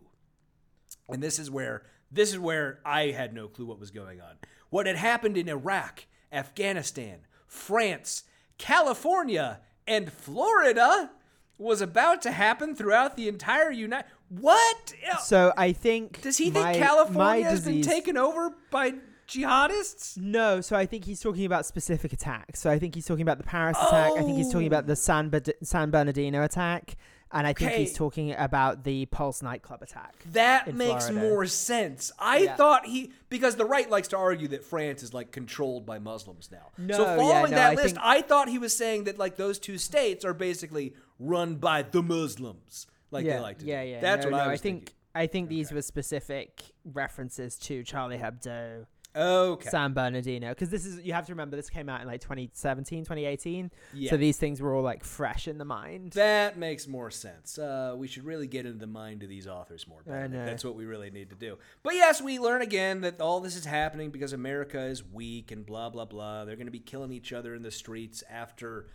And 1.09 1.21
this 1.21 1.41
is 1.41 1.51
where 1.51 1.83
this 2.13 2.31
is 2.31 2.39
where 2.39 2.79
I 2.85 3.07
had 3.07 3.35
no 3.35 3.49
clue 3.49 3.67
what 3.67 3.81
was 3.81 3.91
going 3.91 4.21
on. 4.21 4.37
What 4.71 4.87
had 4.87 4.95
happened 4.95 5.37
in 5.37 5.49
Iraq, 5.49 6.05
Afghanistan, 6.31 7.27
France, 7.49 8.23
California, 8.57 9.63
and 9.85 10.13
Florida 10.13 11.11
was 11.59 11.81
about 11.81 12.23
to 12.23 12.31
happen 12.31 12.77
throughout 12.77 13.17
the 13.17 13.27
entire 13.29 13.73
United. 13.73 14.09
What? 14.41 14.95
So 15.23 15.53
I 15.57 15.73
think 15.73 16.21
Does 16.23 16.39
he 16.39 16.51
think 16.51 16.65
my- 16.65 16.75
California 16.79 17.19
my 17.19 17.37
has 17.51 17.61
disease- 17.65 17.87
been 17.87 17.95
taken 17.95 18.17
over 18.17 18.55
by 18.71 18.95
jihadists? 19.29 20.17
No, 20.17 20.61
so 20.61 20.77
I 20.77 20.87
think 20.87 21.05
he's 21.05 21.21
talking 21.21 21.45
about 21.45 21.67
specific 21.67 22.13
attacks. 22.13 22.61
So 22.61 22.71
I 22.71 22.79
think 22.79 22.95
he's 22.95 23.07
talking 23.07 23.23
about 23.23 23.39
the 23.39 23.45
Paris 23.45 23.77
attack. 23.79 24.13
I 24.13 24.23
think 24.23 24.37
he's 24.37 24.51
talking 24.53 24.67
about 24.67 24.87
the 24.87 24.93
oh. 24.93 24.97
San, 24.97 25.29
Bed- 25.29 25.55
San 25.63 25.91
Bernardino 25.91 26.43
attack. 26.43 26.97
And 27.35 27.47
I 27.47 27.55
think 27.55 27.73
he's 27.73 27.95
talking 27.95 28.35
about 28.37 28.85
the 28.85 29.07
Pulse 29.07 29.41
nightclub 29.41 29.81
attack. 29.81 30.15
That 30.33 30.75
makes 30.75 31.09
Florida. 31.09 31.29
more 31.31 31.47
sense. 31.47 32.13
I 32.19 32.39
Yeah. 32.41 32.57
thought 32.57 32.85
he 32.85 33.11
because 33.31 33.57
the 33.57 33.65
right 33.65 33.89
likes 33.89 34.09
to 34.09 34.19
argue 34.19 34.49
that 34.49 34.63
France 34.67 35.03
is 35.03 35.15
like 35.15 35.31
controlled 35.33 35.87
by 35.87 35.99
Muslims 35.99 36.51
now. 36.53 36.69
No, 36.77 36.95
so 36.95 37.03
yeah, 37.05 37.17
following 37.17 37.51
no, 37.53 37.57
that 37.57 37.71
I 37.71 37.75
list, 37.75 37.95
think- 37.95 37.99
I 38.07 38.21
thought 38.21 38.51
he 38.51 38.59
was 38.59 38.77
saying 38.77 39.05
that 39.05 39.17
like 39.17 39.37
those 39.37 39.59
two 39.59 39.79
states 39.79 40.27
are 40.27 40.35
basically 40.35 40.93
run 41.19 41.55
by 41.55 41.81
the 41.81 42.03
Muslims, 42.03 42.87
like 43.13 43.25
yeah, 43.25 43.37
they 43.37 43.43
like 43.43 43.59
to 43.59 43.67
yeah, 43.67 43.85
do. 43.85 43.91
yeah. 43.91 44.01
That's 44.01 44.25
no, 44.25 44.33
what 44.33 44.39
no, 44.39 44.45
I 44.45 44.49
was 44.53 44.61
think. 44.61 44.79
thinking. 44.79 44.95
I 45.15 45.27
think 45.27 45.49
these 45.51 45.71
were 45.71 45.83
specific 45.83 46.63
references 46.85 47.59
to 47.59 47.83
Charlie 47.85 48.17
Hebdo, 48.17 48.87
Okay. 49.15 49.69
San 49.69 49.93
Bernardino, 49.93 50.51
because 50.51 50.71
this 50.71 50.87
is 50.87 51.03
you 51.05 51.13
have 51.13 51.27
to 51.27 51.33
remember 51.33 51.57
this 51.57 51.69
came 51.69 51.89
out 51.89 52.01
in 52.01 52.07
like 52.07 52.23
2017, 52.23 53.05
2018. 53.05 53.71
Yeah. 53.93 54.11
So 54.11 54.17
these 54.17 54.39
things 54.39 54.61
were 54.61 54.75
all 54.75 54.83
like 54.83 55.05
fresh 55.05 55.49
in 55.49 55.59
the 55.59 55.65
mind. 55.65 56.13
That 56.13 56.57
makes 56.57 56.89
more 56.89 57.11
sense. 57.11 57.59
Uh, 57.59 57.95
we 57.97 58.07
should 58.09 58.25
really 58.25 58.47
get 58.47 58.65
into 58.65 58.79
the 58.79 58.87
mind 58.87 59.23
of 59.23 59.29
these 59.29 59.47
authors 59.47 59.87
more. 59.87 60.01
That's 60.07 60.65
what 60.65 60.77
we 60.77 60.87
really 60.87 61.11
need 61.11 61.31
to 61.31 61.37
do. 61.37 61.59
But 61.83 61.95
yes, 61.95 62.23
we 62.23 62.39
learn 62.39 62.63
again 62.63 63.03
that 63.03 63.21
all 63.21 63.41
this 63.41 63.57
is 63.57 63.67
happening 63.67 64.11
because 64.11 64.33
America 64.33 64.81
is 64.81 65.05
weak 65.05 65.51
and 65.51 65.67
blah 65.67 65.91
blah 65.91 66.07
blah. 66.07 66.45
They're 66.45 66.57
going 66.57 66.67
to 66.67 66.73
be 66.73 66.79
killing 66.81 67.13
each 67.13 67.33
other 67.33 67.55
in 67.55 67.63
the 67.63 67.71
streets 67.71 68.25
after 68.31 68.87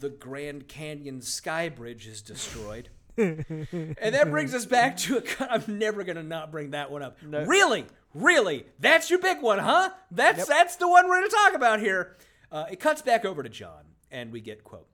the 0.00 0.10
Grand 0.10 0.68
Canyon 0.68 1.22
Sky 1.22 1.70
Bridge 1.70 2.06
is 2.06 2.20
destroyed. 2.20 2.90
And 3.16 4.14
that 4.14 4.30
brings 4.30 4.54
us 4.54 4.66
back 4.66 4.96
to 4.98 5.22
I'm 5.40 5.78
never 5.78 6.04
gonna 6.04 6.22
not 6.22 6.50
bring 6.50 6.70
that 6.70 6.90
one 6.90 7.02
up. 7.02 7.18
Really, 7.48 7.86
really, 8.14 8.66
that's 8.78 9.10
your 9.10 9.18
big 9.18 9.42
one, 9.42 9.58
huh? 9.58 9.90
That's 10.10 10.46
that's 10.46 10.76
the 10.76 10.88
one 10.88 11.08
we're 11.08 11.20
gonna 11.20 11.28
talk 11.28 11.54
about 11.54 11.80
here. 11.80 12.16
Uh, 12.50 12.66
it 12.70 12.80
cuts 12.80 13.02
back 13.02 13.24
over 13.24 13.42
to 13.42 13.48
John, 13.48 13.84
and 14.10 14.32
we 14.32 14.40
get 14.40 14.64
quote. 14.64 14.86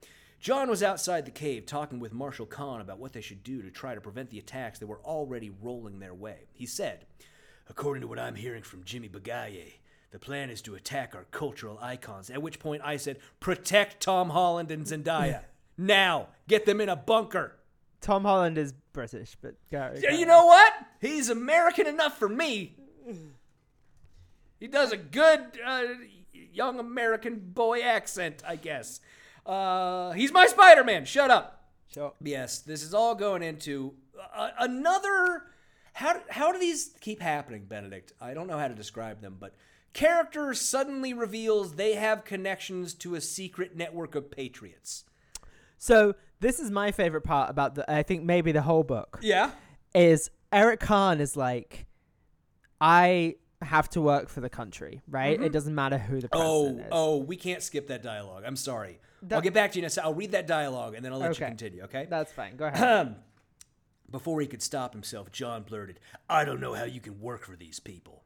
John 0.42 0.68
was 0.68 0.82
outside 0.82 1.24
the 1.24 1.30
cave 1.30 1.66
talking 1.66 2.00
with 2.00 2.12
Marshal 2.12 2.46
Khan 2.46 2.80
about 2.80 2.98
what 2.98 3.12
they 3.12 3.20
should 3.20 3.44
do 3.44 3.62
to 3.62 3.70
try 3.70 3.94
to 3.94 4.00
prevent 4.00 4.30
the 4.30 4.40
attacks 4.40 4.80
that 4.80 4.88
were 4.88 5.00
already 5.04 5.50
rolling 5.62 6.00
their 6.00 6.14
way. 6.14 6.48
He 6.52 6.66
said, 6.66 7.06
According 7.68 8.00
to 8.00 8.08
what 8.08 8.18
I'm 8.18 8.34
hearing 8.34 8.64
from 8.64 8.82
Jimmy 8.82 9.08
Bagaye, 9.08 9.74
the 10.10 10.18
plan 10.18 10.50
is 10.50 10.60
to 10.62 10.74
attack 10.74 11.14
our 11.14 11.26
cultural 11.30 11.78
icons. 11.80 12.28
At 12.28 12.42
which 12.42 12.58
point 12.58 12.82
I 12.84 12.96
said, 12.96 13.18
Protect 13.38 14.02
Tom 14.02 14.30
Holland 14.30 14.72
and 14.72 14.84
Zendaya. 14.84 15.42
now, 15.78 16.28
get 16.48 16.66
them 16.66 16.80
in 16.80 16.88
a 16.88 16.96
bunker. 16.96 17.56
Tom 18.02 18.24
Holland 18.24 18.58
is 18.58 18.74
British, 18.92 19.36
but 19.40 19.54
go, 19.70 19.94
Yeah. 19.98 20.12
You 20.12 20.26
know 20.26 20.44
what? 20.44 20.72
He's 21.00 21.30
American 21.30 21.86
enough 21.86 22.18
for 22.18 22.28
me. 22.28 22.76
He 24.60 24.66
does 24.68 24.92
a 24.92 24.96
good 24.96 25.40
uh, 25.64 25.84
young 26.32 26.78
American 26.78 27.40
boy 27.40 27.80
accent, 27.80 28.42
I 28.46 28.56
guess. 28.56 29.00
Uh, 29.46 30.12
he's 30.12 30.32
my 30.32 30.46
Spider 30.46 30.84
Man. 30.84 31.04
Shut 31.04 31.30
up. 31.30 31.64
Yes, 32.22 32.60
this 32.60 32.82
is 32.82 32.94
all 32.94 33.14
going 33.14 33.42
into 33.42 33.94
uh, 34.34 34.50
another. 34.58 35.44
How, 35.94 36.20
how 36.30 36.52
do 36.52 36.58
these 36.58 36.94
keep 37.00 37.20
happening, 37.20 37.64
Benedict? 37.64 38.12
I 38.20 38.34
don't 38.34 38.46
know 38.46 38.58
how 38.58 38.68
to 38.68 38.74
describe 38.74 39.20
them, 39.20 39.36
but 39.38 39.54
character 39.92 40.54
suddenly 40.54 41.12
reveals 41.12 41.74
they 41.74 41.94
have 41.94 42.24
connections 42.24 42.94
to 42.94 43.14
a 43.14 43.20
secret 43.20 43.76
network 43.76 44.14
of 44.14 44.30
patriots. 44.30 45.04
So 45.76 46.14
this 46.42 46.60
is 46.60 46.70
my 46.70 46.92
favorite 46.92 47.22
part 47.22 47.48
about 47.48 47.76
the. 47.76 47.90
I 47.90 48.02
think 48.02 48.24
maybe 48.24 48.52
the 48.52 48.62
whole 48.62 48.82
book 48.82 49.18
Yeah. 49.22 49.52
is 49.94 50.30
Eric 50.52 50.80
Khan 50.80 51.20
is 51.20 51.36
like, 51.36 51.86
I 52.80 53.36
have 53.62 53.88
to 53.90 54.00
work 54.00 54.28
for 54.28 54.40
the 54.40 54.50
country, 54.50 55.00
right? 55.08 55.34
It 55.34 55.40
mm-hmm. 55.40 55.52
doesn't 55.52 55.74
matter 55.74 55.96
who 55.98 56.20
the 56.20 56.28
Oh, 56.32 56.64
president 56.64 56.80
is. 56.80 56.92
oh, 56.92 57.16
we 57.18 57.36
can't 57.36 57.62
skip 57.62 57.86
that 57.86 58.02
dialogue. 58.02 58.42
I'm 58.44 58.56
sorry. 58.56 58.98
I'll 59.30 59.40
get 59.40 59.54
back 59.54 59.70
to 59.72 59.78
you 59.78 59.84
in 59.84 59.86
a 59.86 59.90
sec. 59.90 60.04
I'll 60.04 60.14
read 60.14 60.32
that 60.32 60.48
dialogue 60.48 60.94
and 60.94 61.04
then 61.04 61.12
I'll 61.12 61.20
let 61.20 61.38
you 61.38 61.46
continue, 61.46 61.84
okay? 61.84 62.08
That's 62.10 62.32
fine. 62.32 62.56
Go 62.56 62.64
ahead. 62.72 63.16
Before 64.10 64.40
he 64.40 64.48
could 64.48 64.62
stop 64.62 64.92
himself, 64.92 65.30
John 65.30 65.62
blurted, 65.62 66.00
I 66.28 66.44
don't 66.44 66.60
know 66.60 66.74
how 66.74 66.84
you 66.84 67.00
can 67.00 67.20
work 67.20 67.46
for 67.46 67.56
these 67.56 67.78
people. 67.78 68.24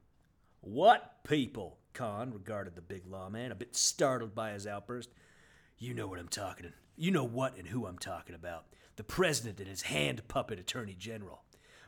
What 0.62 1.22
people? 1.22 1.78
Khan 1.92 2.32
regarded 2.32 2.74
the 2.74 2.82
big 2.82 3.06
lawman, 3.06 3.52
a 3.52 3.54
bit 3.54 3.76
startled 3.76 4.34
by 4.34 4.52
his 4.52 4.66
outburst. 4.66 5.10
You 5.78 5.94
know 5.94 6.06
what 6.06 6.18
I'm 6.18 6.28
talking 6.28 6.72
You 6.96 7.10
know 7.10 7.24
what 7.24 7.58
and 7.58 7.68
who 7.68 7.86
I'm 7.86 7.98
talking 7.98 8.34
about. 8.34 8.64
The 8.96 9.04
president 9.04 9.60
and 9.60 9.68
his 9.68 9.82
hand 9.82 10.26
puppet 10.28 10.58
attorney 10.58 10.96
general. 10.98 11.42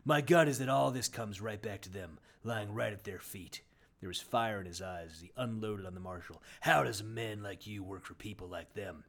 My 0.04 0.20
gut 0.20 0.48
is 0.48 0.58
that 0.58 0.68
all 0.68 0.90
this 0.90 1.08
comes 1.08 1.40
right 1.40 1.60
back 1.60 1.80
to 1.82 1.90
them, 1.90 2.18
lying 2.44 2.74
right 2.74 2.92
at 2.92 3.04
their 3.04 3.18
feet. 3.18 3.62
There 4.00 4.08
was 4.08 4.20
fire 4.20 4.60
in 4.60 4.66
his 4.66 4.82
eyes 4.82 5.12
as 5.14 5.20
he 5.22 5.32
unloaded 5.36 5.86
on 5.86 5.94
the 5.94 6.00
marshal. 6.00 6.42
How 6.60 6.84
does 6.84 7.00
a 7.00 7.04
man 7.04 7.42
like 7.42 7.66
you 7.66 7.82
work 7.82 8.04
for 8.04 8.14
people 8.14 8.48
like 8.48 8.74
them? 8.74 9.04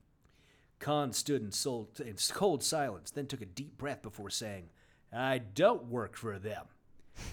Khan 0.79 1.11
stood 1.11 1.41
in, 1.41 1.51
sol- 1.51 1.89
in 2.03 2.15
cold 2.31 2.63
silence, 2.63 3.11
then 3.11 3.27
took 3.27 3.41
a 3.41 3.45
deep 3.45 3.77
breath 3.77 4.01
before 4.01 4.29
saying, 4.29 4.69
I 5.11 5.39
don't 5.39 5.85
work 5.87 6.15
for 6.15 6.39
them. 6.39 6.65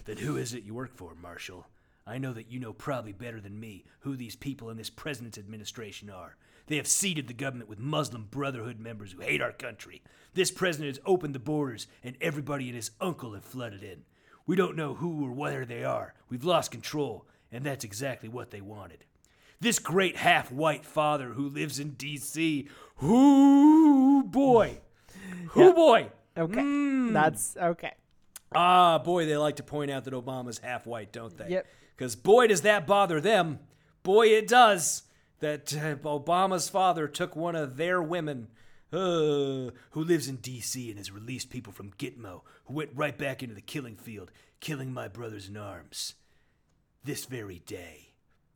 Then 0.04 0.16
who 0.16 0.36
is 0.36 0.52
it 0.52 0.64
you 0.64 0.74
work 0.74 0.96
for, 0.96 1.14
Marshal? 1.14 1.68
I 2.04 2.18
know 2.18 2.32
that 2.32 2.50
you 2.50 2.58
know 2.58 2.72
probably 2.72 3.12
better 3.12 3.40
than 3.40 3.58
me 3.58 3.84
who 4.00 4.16
these 4.16 4.36
people 4.36 4.70
in 4.70 4.76
this 4.76 4.90
president's 4.90 5.38
administration 5.38 6.10
are. 6.10 6.36
They 6.66 6.76
have 6.76 6.86
seeded 6.86 7.28
the 7.28 7.34
government 7.34 7.68
with 7.68 7.78
Muslim 7.78 8.26
Brotherhood 8.30 8.80
members 8.80 9.12
who 9.12 9.20
hate 9.20 9.40
our 9.40 9.52
country. 9.52 10.02
This 10.34 10.50
president 10.50 10.96
has 10.96 11.02
opened 11.06 11.34
the 11.34 11.38
borders, 11.38 11.86
and 12.02 12.16
everybody 12.20 12.66
and 12.66 12.76
his 12.76 12.90
uncle 13.00 13.34
have 13.34 13.44
flooded 13.44 13.82
in. 13.82 14.02
We 14.46 14.56
don't 14.56 14.76
know 14.76 14.94
who 14.94 15.24
or 15.24 15.32
where 15.32 15.64
they 15.64 15.84
are. 15.84 16.14
We've 16.28 16.44
lost 16.44 16.70
control, 16.70 17.26
and 17.50 17.64
that's 17.64 17.84
exactly 17.84 18.28
what 18.28 18.50
they 18.50 18.60
wanted. 18.60 19.04
This 19.60 19.78
great 19.78 20.16
half 20.16 20.52
white 20.52 20.84
father 20.84 21.30
who 21.30 21.48
lives 21.48 21.78
in 21.78 21.90
D.C. 21.92 22.68
Whoo 23.00 24.22
boy. 24.24 24.78
Whoo 25.54 25.72
boy. 25.72 26.10
Okay. 26.36 26.60
Mm. 26.60 27.12
That's 27.12 27.56
okay. 27.56 27.94
Ah, 28.54 28.98
boy, 28.98 29.26
they 29.26 29.36
like 29.36 29.56
to 29.56 29.62
point 29.62 29.90
out 29.90 30.04
that 30.04 30.14
Obama's 30.14 30.58
half 30.58 30.86
white, 30.86 31.12
don't 31.12 31.36
they? 31.36 31.48
Yep. 31.48 31.66
Because 31.96 32.14
boy, 32.16 32.46
does 32.48 32.60
that 32.62 32.86
bother 32.86 33.20
them. 33.20 33.60
Boy, 34.02 34.28
it 34.28 34.46
does. 34.46 35.02
That 35.40 35.74
uh, 35.74 35.96
Obama's 35.96 36.68
father 36.68 37.08
took 37.08 37.36
one 37.36 37.54
of 37.54 37.76
their 37.76 38.02
women, 38.02 38.48
uh, 38.92 39.70
who 39.90 40.04
lives 40.04 40.28
in 40.28 40.36
D.C. 40.36 40.88
and 40.88 40.98
has 40.98 41.10
released 41.10 41.50
people 41.50 41.72
from 41.72 41.92
Gitmo, 41.92 42.42
who 42.64 42.74
went 42.74 42.90
right 42.94 43.16
back 43.16 43.42
into 43.42 43.54
the 43.54 43.60
killing 43.60 43.96
field, 43.96 44.30
killing 44.60 44.92
my 44.92 45.08
brothers 45.08 45.48
in 45.48 45.56
arms. 45.56 46.14
This 47.04 47.24
very 47.26 47.60
day. 47.66 48.12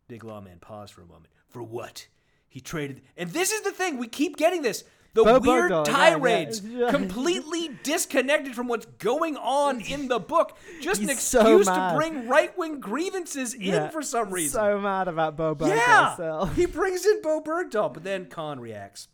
Big 0.08 0.24
Lawman 0.24 0.58
paused 0.58 0.94
for 0.94 1.02
a 1.02 1.06
moment. 1.06 1.32
For 1.48 1.62
what? 1.62 2.08
He 2.48 2.60
traded. 2.60 3.02
And 3.16 3.30
this 3.30 3.52
is 3.52 3.60
the 3.62 3.70
thing, 3.70 3.98
we 3.98 4.08
keep 4.08 4.36
getting 4.36 4.62
this. 4.62 4.82
The 5.12 5.24
weird 5.24 5.42
Bergdahl, 5.72 5.86
yeah, 5.86 5.92
yeah. 5.92 6.10
tirades, 6.16 6.60
Yeah. 6.64 6.90
completely 6.90 7.70
disconnected 7.82 8.54
from 8.54 8.68
what's 8.68 8.86
going 8.86 9.36
on 9.36 9.80
in 9.80 10.06
the 10.08 10.20
book. 10.20 10.56
Just 10.80 11.00
an 11.02 11.08
He's 11.08 11.20
so 11.20 11.40
excuse 11.40 11.66
to 11.66 11.92
bring 11.96 12.28
right 12.28 12.56
wing 12.56 12.78
grievances 12.80 13.52
in 13.54 13.62
Yeah. 13.62 13.88
for 13.88 14.02
some 14.02 14.30
reason. 14.30 14.60
So 14.60 14.78
mad 14.80 15.08
about 15.08 15.36
Bowe 15.36 15.54
Bergdahl 15.56 15.76
yeah, 15.76 16.14
still. 16.14 16.46
he 16.56 16.66
brings 16.66 17.04
in 17.04 17.20
Bowe 17.22 17.42
Bergdahl, 17.42 17.92
but 17.92 18.04
then 18.04 18.26
Khan 18.26 18.60
reacts. 18.60 19.08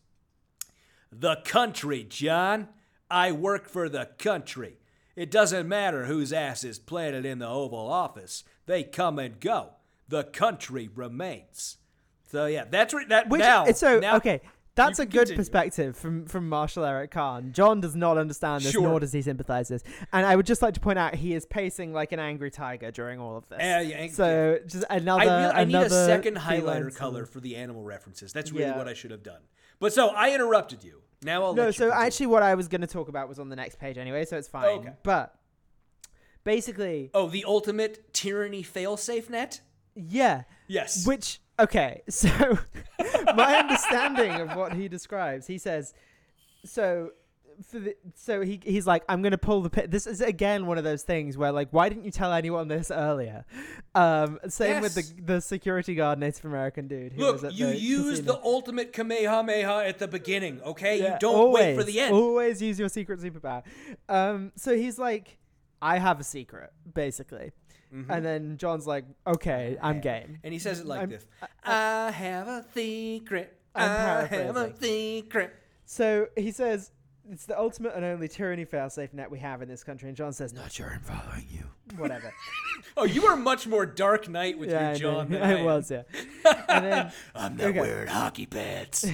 The 1.10 1.36
country, 1.44 2.04
John. 2.04 2.68
I 3.10 3.30
work 3.32 3.68
for 3.68 3.88
the 3.88 4.10
country. 4.18 4.78
It 5.14 5.30
doesn't 5.30 5.66
matter 5.68 6.06
whose 6.06 6.32
ass 6.32 6.64
is 6.64 6.78
planted 6.78 7.24
in 7.24 7.38
the 7.38 7.46
Oval 7.48 7.88
Office. 7.90 8.44
They 8.66 8.82
come 8.82 9.18
and 9.18 9.40
go. 9.40 9.74
The 10.08 10.24
country 10.24 10.90
remains. 10.94 11.78
So 12.30 12.46
yeah, 12.46 12.64
that's 12.68 12.92
right. 12.92 13.08
That 13.08 13.28
Which 13.28 13.38
now. 13.40 13.64
it's 13.64 13.78
so 13.80 14.00
now- 14.00 14.16
okay. 14.16 14.40
That's 14.76 14.98
you 14.98 15.02
a 15.02 15.06
good 15.06 15.18
continue. 15.20 15.36
perspective 15.38 15.96
from 15.96 16.26
from 16.26 16.48
Marshall 16.48 16.84
Eric 16.84 17.10
Khan. 17.10 17.52
John 17.52 17.80
does 17.80 17.96
not 17.96 18.18
understand 18.18 18.62
this, 18.62 18.72
Sure. 18.72 18.82
nor 18.82 19.00
does 19.00 19.12
he 19.12 19.22
sympathize 19.22 19.68
this. 19.68 19.82
And 20.12 20.24
I 20.26 20.36
would 20.36 20.46
just 20.46 20.62
like 20.62 20.74
to 20.74 20.80
point 20.80 20.98
out 20.98 21.14
he 21.14 21.34
is 21.34 21.46
pacing 21.46 21.92
like 21.92 22.12
an 22.12 22.18
angry 22.20 22.50
tiger 22.50 22.90
during 22.90 23.18
all 23.18 23.36
of 23.36 23.48
this. 23.48 23.58
Yeah, 23.60 23.80
yeah, 23.80 24.06
so 24.08 24.58
just 24.66 24.84
another. 24.90 25.22
I, 25.22 25.24
really, 25.24 25.54
I 25.54 25.64
need 25.64 25.74
a 25.76 25.90
second 25.90 26.36
highlighter 26.36 26.94
color 26.94 27.24
for 27.26 27.40
the 27.40 27.56
animal 27.56 27.82
references. 27.82 28.32
That's 28.32 28.52
really 28.52 28.64
Yeah. 28.66 28.76
what 28.76 28.86
I 28.86 28.94
should 28.94 29.10
have 29.10 29.22
done. 29.22 29.40
But 29.80 29.92
so 29.92 30.08
I 30.08 30.32
interrupted 30.34 30.84
you. 30.84 31.02
Now 31.22 31.42
I'll 31.44 31.54
No, 31.54 31.70
so 31.70 31.86
continue. 31.88 32.04
actually, 32.06 32.26
what 32.26 32.42
I 32.42 32.54
was 32.54 32.68
going 32.68 32.82
to 32.82 32.86
talk 32.86 33.08
about 33.08 33.28
was 33.28 33.38
on 33.38 33.48
the 33.48 33.56
next 33.56 33.78
page 33.78 33.96
anyway, 33.98 34.24
so 34.26 34.36
it's 34.36 34.48
fine. 34.48 34.78
Okay. 34.80 34.92
But 35.02 35.34
basically, 36.44 37.10
Oh, 37.14 37.28
the 37.28 37.44
ultimate 37.46 38.12
tyranny 38.12 38.62
failsafe 38.62 39.30
net? 39.30 39.60
yeah. 39.94 40.42
Yes. 40.68 41.06
Which 41.06 41.40
okay, 41.58 42.02
so 42.08 42.58
my 43.34 43.56
understanding 43.56 44.32
of 44.32 44.56
what 44.56 44.72
he 44.72 44.88
describes, 44.88 45.46
he 45.46 45.58
says, 45.58 45.94
so 46.64 47.10
for 47.64 47.78
the 47.78 47.96
so 48.14 48.42
he 48.42 48.60
he's 48.62 48.86
like, 48.86 49.02
I'm 49.08 49.22
gonna 49.22 49.38
pull 49.38 49.62
the 49.62 49.70
pin. 49.70 49.90
This 49.90 50.06
is 50.06 50.20
again 50.20 50.66
one 50.66 50.78
of 50.78 50.84
those 50.84 51.02
things 51.02 51.38
where 51.38 51.52
like, 51.52 51.68
why 51.70 51.88
didn't 51.88 52.04
you 52.04 52.10
tell 52.10 52.32
anyone 52.32 52.68
this 52.68 52.90
earlier? 52.90 53.44
Um, 53.94 54.38
same 54.48 54.82
with 54.82 54.94
the 54.94 55.22
the 55.22 55.40
security 55.40 55.94
guard 55.94 56.18
Native 56.18 56.44
American 56.44 56.88
dude. 56.88 57.12
Who 57.12 57.32
was 57.32 57.42
Look, 57.42 57.54
you 57.54 57.66
the 57.66 57.78
use 57.78 58.20
casino. 58.20 58.32
the 58.34 58.42
ultimate 58.44 58.92
Kamehameha 58.92 59.86
at 59.86 59.98
the 59.98 60.08
beginning, 60.08 60.60
okay? 60.62 61.00
Yeah, 61.00 61.14
you 61.14 61.18
don't 61.20 61.34
always, 61.34 61.64
wait 61.64 61.76
for 61.76 61.84
the 61.84 62.00
end. 62.00 62.14
Always 62.14 62.60
use 62.60 62.78
your 62.78 62.88
secret 62.88 63.20
superpower. 63.20 63.62
Um, 64.08 64.52
so 64.56 64.76
he's 64.76 64.98
like, 64.98 65.38
I 65.80 65.98
have 65.98 66.20
a 66.20 66.24
secret, 66.24 66.72
basically. 66.92 67.52
Mm-hmm. 67.94 68.10
And 68.10 68.24
then 68.24 68.56
John's 68.58 68.86
like, 68.86 69.04
okay, 69.26 69.76
I'm 69.80 70.00
game. 70.00 70.38
And 70.44 70.52
he 70.52 70.58
says 70.58 70.80
it 70.80 70.86
like 70.86 71.00
I'm- 71.00 71.10
this 71.10 71.26
I 71.64 72.10
have 72.10 72.48
a 72.48 72.64
secret. 72.74 73.56
I 73.74 74.26
have 74.26 74.56
a 74.56 74.74
secret. 74.76 75.54
So 75.84 76.28
he 76.36 76.50
says, 76.50 76.90
it's 77.30 77.46
the 77.46 77.58
ultimate 77.58 77.94
and 77.94 78.04
only 78.04 78.28
tyranny 78.28 78.64
failsafe 78.64 79.12
net 79.12 79.30
we 79.30 79.38
have 79.40 79.60
in 79.62 79.68
this 79.68 79.82
country. 79.84 80.08
And 80.08 80.16
John 80.16 80.32
says, 80.32 80.52
not 80.52 80.70
sure 80.72 80.92
I'm 80.94 81.00
following 81.00 81.46
you. 81.50 81.64
Whatever. 81.96 82.32
Oh, 82.98 83.04
you 83.04 83.26
are 83.26 83.36
much 83.36 83.66
more 83.66 83.84
Dark 83.84 84.26
Knight 84.28 84.58
with 84.58 84.70
yeah, 84.70 84.90
your 84.92 84.98
John 84.98 85.28
than 85.30 85.42
I 85.50 85.60
I 85.60 85.62
was, 85.62 85.90
yeah. 85.90 86.02
and 86.68 86.84
then 86.86 87.12
I'm 87.34 87.56
not 87.56 87.66
Okay. 87.66 87.80
wearing 87.80 88.08
hockey 88.08 88.46
pads. 88.46 89.06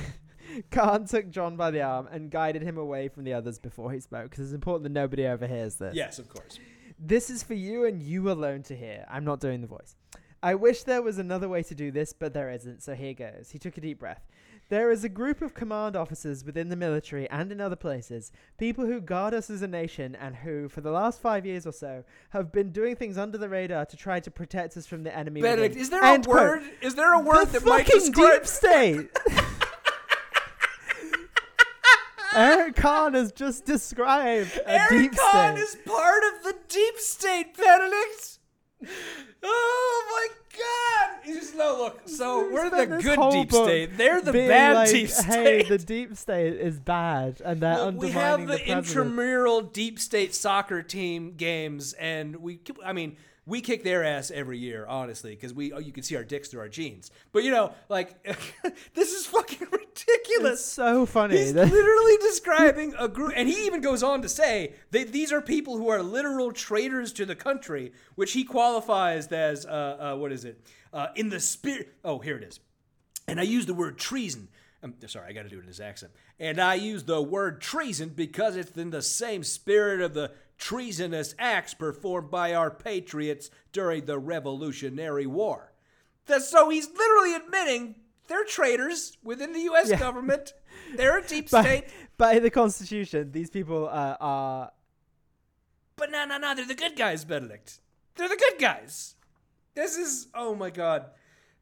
Khan 0.71 1.05
took 1.07 1.31
John 1.31 1.57
by 1.57 1.73
the 1.73 1.83
arm 1.83 2.09
and 2.13 2.31
guided 2.31 2.63
him 2.63 2.77
away 2.79 3.09
from 3.09 3.25
the 3.25 3.33
others 3.33 3.59
before 3.59 3.91
he 3.91 3.99
spoke, 3.99 4.31
because 4.31 4.45
it's 4.45 4.55
important 4.55 4.85
that 4.85 4.93
nobody 4.93 5.27
overhears 5.27 5.77
this. 5.77 5.97
yes, 5.97 6.21
of 6.21 6.29
course. 6.29 6.61
This 7.05 7.31
is 7.31 7.43
for 7.43 7.55
you 7.55 7.85
and 7.85 8.01
you 8.01 8.31
alone 8.31 8.63
to 8.65 8.77
hear. 8.77 9.05
I'm 9.11 9.25
not 9.25 9.41
doing 9.41 9.61
the 9.61 9.67
voice. 9.67 9.97
I 10.41 10.55
wish 10.55 10.85
there 10.85 11.03
was 11.03 11.19
another 11.19 11.49
way 11.49 11.65
to 11.65 11.75
do 11.75 11.91
this, 11.91 12.13
but 12.13 12.33
there 12.33 12.49
isn't, 12.49 12.81
so 12.83 12.95
here 12.95 13.13
goes. 13.13 13.51
He 13.51 13.59
took 13.59 13.77
a 13.77 13.81
deep 13.81 13.99
breath. 13.99 14.23
There 14.69 14.89
is 14.93 15.03
a 15.03 15.09
group 15.09 15.43
of 15.43 15.53
command 15.53 15.97
officers 15.97 16.45
within 16.45 16.69
the 16.69 16.77
military 16.77 17.29
and 17.29 17.51
in 17.51 17.61
other 17.61 17.75
places, 17.77 18.31
people 18.57 18.87
who 18.87 19.01
guard 19.01 19.35
us 19.35 19.51
as 19.51 19.63
a 19.63 19.69
nation 19.69 20.15
and 20.15 20.37
who, 20.37 20.69
for 20.69 20.81
the 20.81 20.93
last 20.93 21.21
five 21.21 21.45
years 21.45 21.67
or 21.67 21.73
so, 21.73 22.05
have 22.31 22.53
been 22.53 22.71
doing 22.71 22.95
things 22.95 23.19
under 23.19 23.37
the 23.37 23.49
radar 23.49 23.85
to 23.87 23.97
try 23.97 24.21
to 24.21 24.31
protect 24.31 24.77
us 24.77 24.87
from 24.87 25.03
the 25.03 25.15
enemy. 25.15 25.43
Benedict, 25.43 25.71
within. 25.75 25.83
is 25.83 25.91
there 25.91 26.05
End 26.05 26.25
a 26.25 26.29
quote. 26.29 26.41
word? 26.41 26.63
Is 26.81 26.95
there 26.95 27.13
a 27.15 27.19
word 27.21 27.47
the 27.47 27.59
that 27.59 27.65
might 27.67 27.87
fucking 27.87 28.13
describe 28.13 28.43
deep 28.43 28.47
state? 28.47 29.11
Eric 32.35 32.77
Khan 32.77 33.15
has 33.15 33.33
just 33.33 33.65
described 33.65 34.57
a 34.59 34.71
Eric 34.71 34.91
deep 34.91 35.17
Khan 35.17 35.57
state. 35.57 35.63
is 35.63 35.77
part 35.87 36.23
of 36.25 36.45
the 36.45 36.57
deep 36.69 36.99
state, 36.99 37.57
Benedict. 37.57 38.39
Oh 39.43 40.05
my 40.11 40.59
God! 40.59 41.19
He's 41.25 41.37
just 41.37 41.57
no 41.57 41.77
look. 41.79 42.03
So 42.07 42.45
We've 42.45 42.53
we're 42.53 42.71
the 42.71 42.87
good 43.03 43.19
deep 43.31 43.53
state. 43.53 43.97
They're 43.97 44.21
the 44.21 44.33
bad 44.33 44.75
like, 44.75 44.91
deep 44.91 45.09
state. 45.09 45.27
Hey, 45.27 45.63
the 45.63 45.79
deep 45.79 46.17
state 46.17 46.55
is 46.55 46.79
bad, 46.81 47.41
and 47.45 47.61
they're 47.61 47.75
Well, 47.75 47.93
we 47.93 48.11
have 48.11 48.41
undermining 48.41 48.47
the, 48.47 48.73
the, 48.73 48.79
intramural 48.79 49.63
deep 49.63 49.99
state 49.99 50.35
soccer 50.35 50.83
team 50.83 51.35
games, 51.37 51.93
and 51.95 52.37
we, 52.37 52.61
I 52.85 52.93
mean, 52.93 53.17
we 53.45 53.61
kick 53.61 53.83
their 53.83 54.05
ass 54.05 54.31
every 54.31 54.59
year, 54.59 54.87
honestly, 54.87 55.35
because 55.35 55.53
we, 55.53 55.73
oh, 55.73 55.79
you 55.79 55.93
can 55.93 56.03
see 56.05 56.15
our 56.17 56.25
dicks 56.25 56.49
through 56.49 56.61
our 56.61 56.69
jeans. 56.69 57.11
But 57.33 57.43
you 57.43 57.51
know, 57.51 57.73
like, 57.89 58.23
this 58.95 59.13
is 59.13 59.27
fucking 59.27 59.67
ridiculous. 60.07 60.61
It's 60.61 60.69
so 60.69 61.07
funny. 61.07 61.39
He's 61.39 61.53
literally 61.53 62.17
describing 62.21 62.95
a 62.99 63.09
group, 63.09 63.33
and 63.37 63.49
he 63.49 63.67
even 63.67 63.81
goes 63.81 64.03
on 64.03 64.23
to 64.23 64.29
say 64.29 64.75
that 64.91 65.13
these 65.13 65.33
are 65.33 65.41
people 65.41 65.77
who 65.77 65.89
are 65.89 66.03
literal 66.03 66.53
traitors 66.53 67.13
to 67.15 67.27
the 67.27 67.35
country, 67.35 67.93
which 68.15 68.33
he 68.33 68.45
qualifies 68.45 69.27
as, 69.29 69.67
uh, 69.67 70.13
uh, 70.13 70.17
what 70.17 70.33
is 70.33 70.45
it? 70.45 70.61
Uh, 70.93 71.09
in 71.15 71.29
the 71.29 71.41
spirit. 71.41 71.95
Oh, 72.05 72.19
here 72.19 72.37
it 72.37 72.45
is. 72.45 72.61
And 73.29 73.41
I 73.41 73.45
use 73.45 73.67
the 73.67 73.75
word 73.75 73.99
treason. 73.99 74.49
I'm 74.83 74.95
sorry, 75.07 75.29
I 75.29 75.33
got 75.33 75.45
to 75.45 75.49
do 75.49 75.59
it 75.59 75.63
in 75.63 75.69
his 75.69 75.81
accent. 75.81 76.13
And 76.41 76.61
I 76.61 76.75
use 76.75 77.05
the 77.05 77.23
word 77.23 77.61
treason 77.61 78.09
because 78.11 78.57
it's 78.57 78.77
in 78.77 78.91
the 78.91 79.03
same 79.03 79.45
spirit 79.45 80.01
of 80.01 80.13
the 80.13 80.33
treasonous 80.59 81.35
acts 81.39 81.73
performed 81.73 82.31
by 82.31 82.53
our 82.55 82.71
patriots 82.71 83.51
during 83.73 84.07
the 84.07 84.19
Revolutionary 84.19 85.27
War. 85.27 85.73
That's, 86.27 86.49
so 86.49 86.69
he's 86.69 86.89
literally 86.89 87.35
admitting 87.35 87.95
they're 88.33 88.45
traitors 88.45 89.19
within 89.23 89.53
the 89.53 89.61
U.S. 89.61 89.91
Yeah. 89.91 89.99
government. 89.99 90.55
They're 90.97 91.19
a 91.19 91.23
deep 91.27 91.51
by, 91.51 91.63
state. 91.63 91.85
by 92.17 92.39
the 92.39 92.49
Constitution, 92.49 93.31
these 93.31 93.51
people 93.51 93.89
uh, 93.89 94.17
are. 94.21 94.71
But 95.97 96.11
no, 96.11 96.25
no, 96.25 96.39
no, 96.39 96.55
they're 96.55 96.67
the 96.67 96.75
good 96.75 96.97
guys, 96.97 97.27
Benedict. 97.27 97.81
They're 98.17 98.31
the 98.31 98.37
good 98.37 98.59
guys. 98.59 99.17
This 99.75 99.99
is 99.99 100.29
oh 100.35 100.55
my 100.55 100.71
god. 100.71 101.11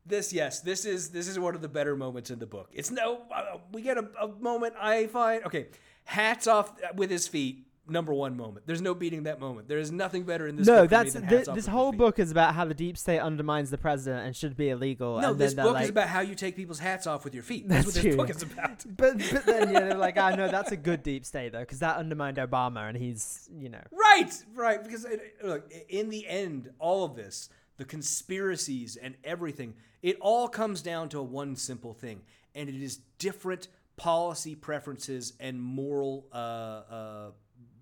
This 0.07 0.33
yes, 0.33 0.61
this 0.61 0.85
is 0.85 1.11
this 1.11 1.27
is 1.27 1.39
one 1.41 1.57
of 1.57 1.61
the 1.61 1.69
better 1.69 1.97
moments 1.97 2.31
in 2.31 2.39
the 2.39 2.47
book. 2.47 2.71
It's 2.73 2.91
no, 2.91 3.23
uh, 3.35 3.59
we 3.73 3.83
get 3.83 3.99
a, 3.99 4.09
a 4.21 4.29
moment 4.29 4.75
I 4.81 5.09
find 5.09 5.45
okay. 5.45 5.67
Hats 6.05 6.47
off 6.47 6.73
with 6.95 7.11
his 7.11 7.27
feet. 7.27 7.67
Number 7.89 8.15
one 8.15 8.37
moment. 8.37 8.67
There's 8.67 8.83
no 8.83 8.95
beating 8.95 9.25
that 9.25 9.41
moment. 9.41 9.67
There 9.67 9.79
is 9.79 9.91
nothing 9.91 10.23
better 10.23 10.47
in 10.47 10.55
this. 10.55 10.67
No, 10.67 10.83
book 10.83 10.91
for 10.91 10.97
me 10.97 11.03
that's 11.03 11.13
than 11.15 11.27
thi- 11.27 11.37
hats 11.37 11.49
off 11.49 11.55
this 11.57 11.67
whole 11.67 11.91
book 11.91 12.19
is 12.21 12.31
about 12.31 12.55
how 12.55 12.65
the 12.65 12.75
deep 12.75 12.97
state 12.97 13.19
undermines 13.19 13.71
the 13.71 13.79
president 13.79 14.27
and 14.27 14.37
should 14.37 14.57
be 14.57 14.69
illegal. 14.69 15.21
No, 15.21 15.35
this 15.35 15.55
book 15.55 15.75
they're 15.75 15.83
is 15.85 15.91
about 15.91 16.07
how 16.09 16.21
you 16.21 16.37
take 16.37 16.55
people's 16.55 16.79
hats 16.79 17.09
off 17.09 17.25
with 17.25 17.35
your 17.35 17.43
feet. 17.43 17.69
That's, 17.69 17.87
what 17.87 17.95
That's 17.95 18.05
this 18.05 18.15
true. 18.15 18.17
book 18.17 18.31
is 18.31 18.43
about. 18.43 18.85
But 18.97 19.19
but 19.33 19.45
then 19.47 19.69
you 19.75 19.81
know, 19.81 19.97
like 19.99 20.19
I 20.19 20.37
know 20.37 20.49
that's 20.49 20.71
a 20.71 20.77
good 20.77 21.03
deep 21.03 21.25
state 21.25 21.51
though, 21.53 21.61
because 21.61 21.81
that 21.81 21.97
undermined 21.97 22.37
Obama, 22.37 22.89
and 22.89 22.97
he's 22.97 23.49
you 23.53 23.69
know 23.69 23.83
Right, 23.91 24.33
right. 24.55 24.83
Because 24.83 25.05
it, 25.05 25.37
look, 25.43 25.73
in 25.89 26.11
the 26.11 26.29
end, 26.29 26.71
all 26.79 27.03
of 27.05 27.17
this, 27.17 27.49
the 27.79 27.85
conspiracies 27.85 28.97
and 28.97 29.17
everything, 29.25 29.75
it 30.03 30.17
all 30.21 30.49
comes 30.49 30.83
down 30.83 31.09
to 31.11 31.23
one 31.23 31.57
simple 31.57 31.95
thing, 31.95 32.21
and 32.55 32.69
it 32.69 32.81
is 32.81 32.99
different 33.19 33.69
policy 33.97 34.55
preferences 34.55 35.35
and 35.41 35.61
moral 35.61 36.27
uh, 36.33 36.37
uh, 36.37 37.31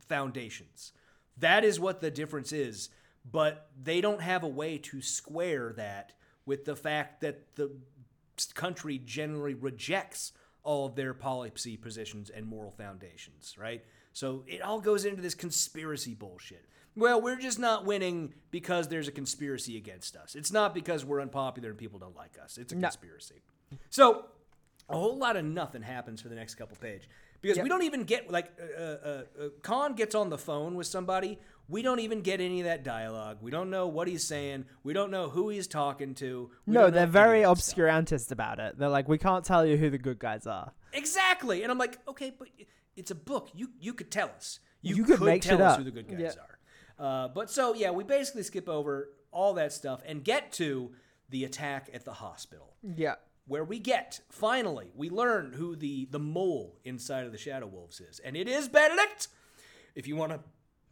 foundations. 0.09 0.93
That 1.37 1.65
is 1.65 1.79
what 1.79 2.01
the 2.01 2.11
difference 2.11 2.53
is. 2.53 2.91
But 3.31 3.69
they 3.81 4.01
don't 4.01 4.23
have 4.23 4.43
a 4.43 4.49
way 4.49 4.79
to 4.79 5.03
square 5.03 5.73
that 5.77 6.13
with 6.47 6.65
the 6.65 6.77
fact 6.77 7.21
that 7.21 7.55
the 7.57 7.71
country 8.55 8.99
generally 8.99 9.55
rejects 9.55 10.33
all 10.63 10.87
of 10.87 10.95
their 10.95 11.13
policy 11.15 11.77
positions 11.77 12.31
and 12.31 12.47
moral 12.47 12.71
foundations, 12.71 13.57
right? 13.59 13.85
So 14.13 14.45
it 14.47 14.63
all 14.63 14.81
goes 14.81 15.05
into 15.05 15.21
this 15.21 15.35
conspiracy 15.35 16.15
bullshit. 16.15 16.65
Well, 16.97 17.21
we're 17.21 17.39
just 17.39 17.59
not 17.59 17.85
winning 17.85 18.35
because 18.51 18.89
there's 18.89 19.09
a 19.09 19.13
conspiracy 19.13 19.77
against 19.77 20.17
us. 20.17 20.35
It's 20.35 20.53
not 20.53 20.75
because 20.75 21.05
we're 21.05 21.21
unpopular 21.21 21.69
and 21.71 21.79
people 21.79 21.99
don't 21.99 22.17
like 22.17 22.37
us. 22.43 22.59
It's 22.59 22.73
a 22.73 22.77
No. 22.77 22.89
conspiracy. 22.89 23.43
So 23.91 24.27
a 24.89 24.97
whole 24.97 25.17
lot 25.19 25.37
of 25.37 25.45
nothing 25.45 25.83
happens 25.83 26.21
for 26.23 26.29
the 26.29 26.35
next 26.35 26.55
couple 26.55 26.77
page 26.77 27.09
because 27.41 27.57
Yep. 27.59 27.65
we 27.65 27.69
don't 27.69 27.83
even 27.85 28.05
get 28.05 28.31
like 28.31 28.53
uh, 28.79 28.83
uh, 28.83 29.23
uh, 29.41 29.49
Khan 29.63 29.95
gets 29.95 30.15
on 30.15 30.31
the 30.31 30.39
phone 30.39 30.75
with 30.75 30.87
somebody. 30.87 31.39
We 31.71 31.83
don't 31.83 32.01
even 32.01 32.23
get 32.23 32.41
any 32.41 32.61
of 32.61 32.65
that 32.67 32.83
dialogue. 32.83 33.39
We 33.43 33.51
don't 33.51 33.69
know 33.69 33.87
what 33.89 34.09
he's 34.09 34.25
saying. 34.25 34.65
We 34.85 34.95
don't 34.95 35.11
know 35.11 35.29
who 35.29 35.51
he's 35.51 35.67
talking 35.67 36.15
to. 36.15 36.51
We 36.67 36.73
no, 36.75 36.89
they're 36.91 37.07
very 37.07 37.43
that 37.43 37.59
stuff. 37.59 37.77
obscurantist 37.77 38.31
about 38.33 38.59
it. 38.59 38.79
They're 38.79 38.89
like, 38.89 39.07
we 39.07 39.19
can't 39.19 39.45
tell 39.45 39.67
you 39.67 39.77
who 39.77 39.91
the 39.91 39.99
good 39.99 40.19
guys 40.19 40.47
are. 40.47 40.73
Exactly. 40.95 41.63
And 41.63 41.71
I'm 41.71 41.77
like, 41.79 41.99
okay, 42.09 42.33
but 42.39 42.49
it's 42.97 43.11
a 43.11 43.15
book. 43.15 43.51
You 43.55 43.69
you 43.79 43.93
could 43.93 44.11
tell 44.11 44.31
us. 44.35 44.61
You, 44.81 44.97
You 44.97 45.05
could 45.05 45.21
make 45.21 45.43
tell 45.43 45.61
us 45.63 45.73
up. 45.73 45.79
who 45.79 45.85
the 45.85 45.91
good 45.91 46.09
guys 46.09 46.37
are. 46.37 46.59
Uh, 46.99 47.29
but 47.29 47.51
so 47.51 47.75
yeah, 47.75 47.91
we 47.91 48.03
basically 48.03 48.43
skip 48.45 48.69
over 48.69 49.11
all 49.31 49.53
that 49.55 49.73
stuff 49.73 50.01
and 50.07 50.25
get 50.25 50.53
to 50.53 50.91
the 51.29 51.45
attack 51.45 51.91
at 51.93 52.05
the 52.07 52.15
hospital, 52.15 52.75
Yeah. 52.97 53.17
Where 53.49 53.65
we 53.65 53.79
get 53.79 54.21
finally 54.31 54.91
we 54.95 55.11
learn 55.11 55.53
who 55.53 55.75
the 55.75 56.07
the 56.11 56.19
mole 56.19 56.79
inside 56.85 57.25
of 57.27 57.33
the 57.33 57.39
Shadow 57.39 57.67
Wolves 57.67 58.01
is, 58.01 58.19
and 58.21 58.37
it 58.37 58.47
is 58.49 58.69
Benedict. 58.69 59.29
If 59.95 60.07
you 60.07 60.15
want 60.17 60.33
to, 60.33 60.41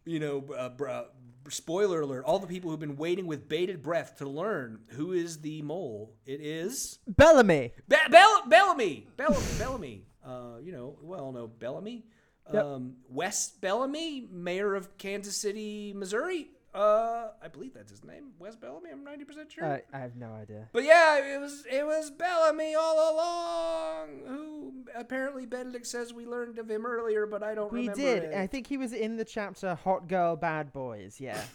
you 0.04 0.18
know, 0.18 0.44
uh, 0.56 0.70
br- 0.70 0.88
uh, 0.88 1.04
spoiler 1.48 2.00
alert, 2.00 2.24
all 2.24 2.38
the 2.40 2.46
people 2.48 2.70
who've 2.70 2.80
been 2.80 2.96
waiting 2.96 3.26
with 3.26 3.48
bated 3.48 3.82
breath 3.82 4.16
to 4.18 4.28
learn 4.28 4.80
who 4.88 5.12
is 5.12 5.40
the 5.42 5.62
mole, 5.62 6.14
it 6.26 6.40
is 6.40 6.98
Bellamy. 7.06 7.72
Be- 7.88 7.96
Bell- 8.10 8.42
Bellamy, 8.48 9.06
Bell- 9.16 9.40
Bellamy. 9.58 10.06
Uh, 10.24 10.56
you 10.60 10.72
know, 10.72 10.98
we 11.02 11.16
all 11.16 11.30
know 11.32 11.46
Bellamy. 11.46 12.04
Yep. 12.52 12.64
Um, 12.64 12.96
Wes 13.08 13.50
Bellamy, 13.60 14.28
mayor 14.30 14.74
of 14.74 14.96
Kansas 14.98 15.36
City, 15.36 15.92
Missouri. 15.94 16.48
Uh, 16.76 17.28
I 17.42 17.48
believe 17.48 17.72
that's 17.74 17.90
his 17.90 18.04
name, 18.04 18.32
Wes 18.38 18.54
Bellamy. 18.54 18.90
I'm 18.92 19.02
ninety 19.02 19.24
percent 19.24 19.50
sure. 19.50 19.64
Uh, 19.64 19.78
I 19.92 19.98
have 19.98 20.14
no 20.16 20.32
idea. 20.32 20.68
but 20.72 20.84
yeah, 20.84 21.34
it 21.34 21.40
was 21.40 21.64
it 21.70 21.86
was 21.86 22.10
Bellamy 22.10 22.74
all 22.74 23.14
along. 23.14 24.08
Who 24.26 24.72
apparently 24.94 25.46
Benedict 25.46 25.86
says 25.86 26.12
we 26.12 26.26
learned 26.26 26.58
of 26.58 26.70
him 26.70 26.84
earlier, 26.84 27.26
but 27.26 27.42
I 27.42 27.54
don't 27.54 27.72
know. 27.72 27.78
We 27.78 27.88
remember. 27.88 28.00
did. 28.02 28.22
it. 28.24 28.34
I 28.34 28.46
think 28.46 28.66
he 28.66 28.76
was 28.76 28.92
in 28.92 29.16
the 29.16 29.24
chapter 29.24 29.74
"Hot 29.74 30.06
Girl, 30.08 30.36
Bad 30.36 30.72
Boys." 30.72 31.16
Yeah. 31.20 31.40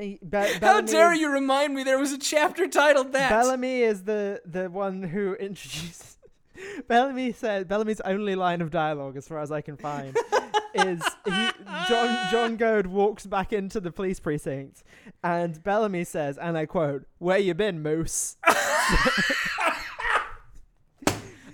He- 0.00 0.20
Be- 0.28 0.36
How 0.60 0.80
dare 0.80 1.12
is- 1.12 1.18
you 1.18 1.28
remind 1.28 1.74
me 1.74 1.82
there 1.82 1.98
was 1.98 2.12
a 2.12 2.18
chapter 2.18 2.68
titled 2.68 3.12
that? 3.14 3.30
Bellamy 3.30 3.80
is 3.82 4.04
the 4.04 4.40
the 4.44 4.70
one 4.70 5.02
who 5.02 5.34
introduced. 5.34 6.18
Bellamy 6.86 7.32
said 7.32 7.66
Bellamy's 7.66 8.00
only 8.02 8.36
line 8.36 8.60
of 8.60 8.70
dialogue, 8.70 9.16
as 9.16 9.26
far 9.26 9.40
as 9.40 9.50
I 9.50 9.60
can 9.60 9.76
find, 9.76 10.16
is 10.74 11.02
he 11.24 11.48
John 11.88 12.30
John 12.30 12.56
Goad 12.56 12.86
walks 12.86 13.26
back 13.26 13.52
into 13.52 13.80
the 13.80 13.90
police 13.90 14.20
precinct, 14.20 14.82
and 15.22 15.62
Bellamy 15.62 16.04
says, 16.04 16.38
and 16.38 16.56
I 16.58 16.66
quote, 16.66 17.06
"Where 17.18 17.38
you 17.38 17.54
been, 17.54 17.82
Moose?" 17.82 18.36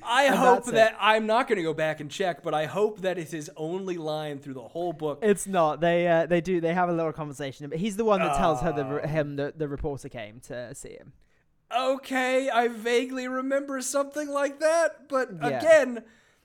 I 0.07 0.25
And 0.25 0.35
hope 0.35 0.57
that's 0.57 0.69
it. 0.69 0.75
that 0.75 0.97
I'm 1.01 1.27
not 1.27 1.49
going 1.49 1.57
to 1.57 1.63
go 1.63 1.73
back 1.73 2.01
and 2.01 2.11
check, 2.11 2.43
but 2.43 2.53
I 2.53 2.67
hope 2.67 3.01
that 3.01 3.17
is 3.17 3.31
his 3.31 3.51
only 3.57 3.97
line 3.97 4.39
through 4.39 4.53
the 4.55 4.61
whole 4.69 4.93
book. 4.93 5.21
It's 5.23 5.47
not. 5.47 5.81
They 5.81 6.07
uh, 6.07 6.27
they 6.27 6.43
do. 6.43 6.61
They 6.61 6.75
have 6.75 6.91
a 6.91 6.93
little 6.93 7.13
conversation, 7.13 7.69
but 7.71 7.79
he's 7.79 7.97
the 7.97 8.05
one 8.05 8.21
that 8.21 8.37
tells 8.37 8.61
her 8.61 8.73
the 8.73 9.07
him 9.09 9.37
the, 9.37 9.55
the 9.57 9.67
reporter 9.67 10.11
came 10.11 10.41
to 10.41 10.75
see 10.75 10.91
him. 10.91 11.15
okay, 11.75 12.51
I 12.51 12.69
vaguely 12.69 13.27
remember 13.29 13.81
something 13.81 14.29
like 14.29 14.61
that, 14.61 15.09
but 15.09 15.31
Yeah. 15.43 15.59
again, 15.59 16.05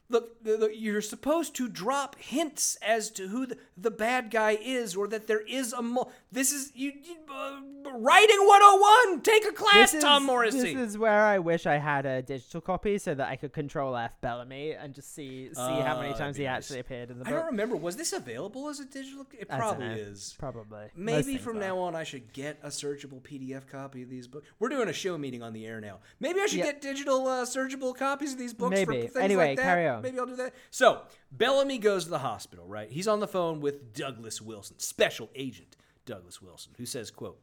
look, 0.10 0.44
the, 0.44 0.58
the, 0.58 0.78
you're 0.78 1.02
supposed 1.02 1.56
to 1.56 1.70
drop 1.70 2.16
hints 2.18 2.78
as 2.82 3.10
to 3.12 3.28
who 3.28 3.46
the, 3.46 3.58
the 3.78 3.92
bad 3.92 4.32
guy 4.32 4.58
is, 4.62 4.96
or 4.96 5.08
that 5.08 5.28
there 5.28 5.42
is 5.42 5.74
a 5.74 5.82
mo. 5.82 6.12
This 6.32 6.52
is 6.52 6.72
you, 6.76 6.94
you 7.04 7.16
uh, 7.32 7.60
writing 8.00 8.38
101. 8.40 9.22
Take 9.22 9.46
a 9.46 9.52
class, 9.52 9.92
This 9.92 9.94
is, 9.96 10.04
Tom 10.04 10.26
Morrissey. 10.26 10.74
This 10.74 10.90
is 10.92 10.98
where 10.98 11.26
I 11.26 11.40
wish 11.40 11.66
I 11.66 11.78
had 11.78 12.06
a 12.06 12.22
digital 12.22 12.62
copy 12.62 12.98
so 12.98 13.14
that 13.14 13.28
I 13.28 13.36
could 13.36 13.54
control 13.54 13.96
F 13.96 14.20
Bellamy 14.22 14.72
and 14.74 14.94
just 14.94 15.14
see 15.14 15.50
see 15.54 15.60
how 15.60 15.98
Oh, 15.98 16.02
many 16.02 16.14
times 16.14 16.38
he 16.38 16.44
nice. 16.46 16.58
actually 16.58 16.80
appeared 16.80 17.12
in 17.12 17.20
the 17.20 17.26
book. 17.26 17.34
I 17.34 17.38
don't 17.38 17.48
remember. 17.48 17.76
Was 17.76 17.96
this 17.98 18.14
available 18.14 18.70
as 18.70 18.80
a 18.80 18.86
digital? 18.86 19.26
It 19.38 19.50
probably 19.50 19.86
is. 19.88 20.36
Probably. 20.40 20.88
Maybe 20.96 21.38
from 21.38 21.58
are. 21.58 21.62
now 21.62 21.80
on, 21.80 21.96
I 21.96 22.04
should 22.04 22.32
get 22.34 22.58
a 22.64 22.70
searchable 22.70 23.22
PDF 23.22 23.68
copy 23.68 24.04
of 24.04 24.10
these 24.10 24.28
books. 24.28 24.48
We're 24.60 24.70
doing 24.70 24.88
a 24.90 24.94
show 24.94 25.18
meeting 25.18 25.44
on 25.44 25.54
the 25.54 25.66
air 25.66 25.82
now. 25.82 26.00
Maybe 26.20 26.40
I 26.42 26.46
should 26.46 26.60
Yep. 26.60 26.66
get 26.66 26.82
digital 26.82 27.28
uh, 27.28 27.46
searchable 27.46 27.96
copies 27.96 28.34
of 28.34 28.40
these 28.40 28.54
books 28.54 28.80
for 28.82 28.92
Maybe. 28.92 29.08
things 29.08 29.16
Anyway, 29.18 29.50
like 29.50 29.58
that. 29.58 29.64
carry 29.64 29.88
on. 29.88 30.02
Maybe 30.02 30.20
I'll 30.20 30.26
do 30.26 30.36
that. 30.38 30.54
So 30.72 31.02
Bellamy 31.32 31.78
goes 31.78 32.06
to 32.06 32.10
the 32.10 32.20
hospital. 32.20 32.66
Right, 32.66 32.90
he's 32.92 33.08
on 33.08 33.20
the 33.20 33.28
phone 33.28 33.60
with 33.62 33.94
Douglas 33.94 34.42
Wilson, 34.42 34.80
Special 34.80 35.30
Agent 35.36 35.76
Douglas 36.06 36.42
Wilson, 36.42 36.74
who 36.78 36.86
says, 36.86 37.12
"quote 37.12 37.40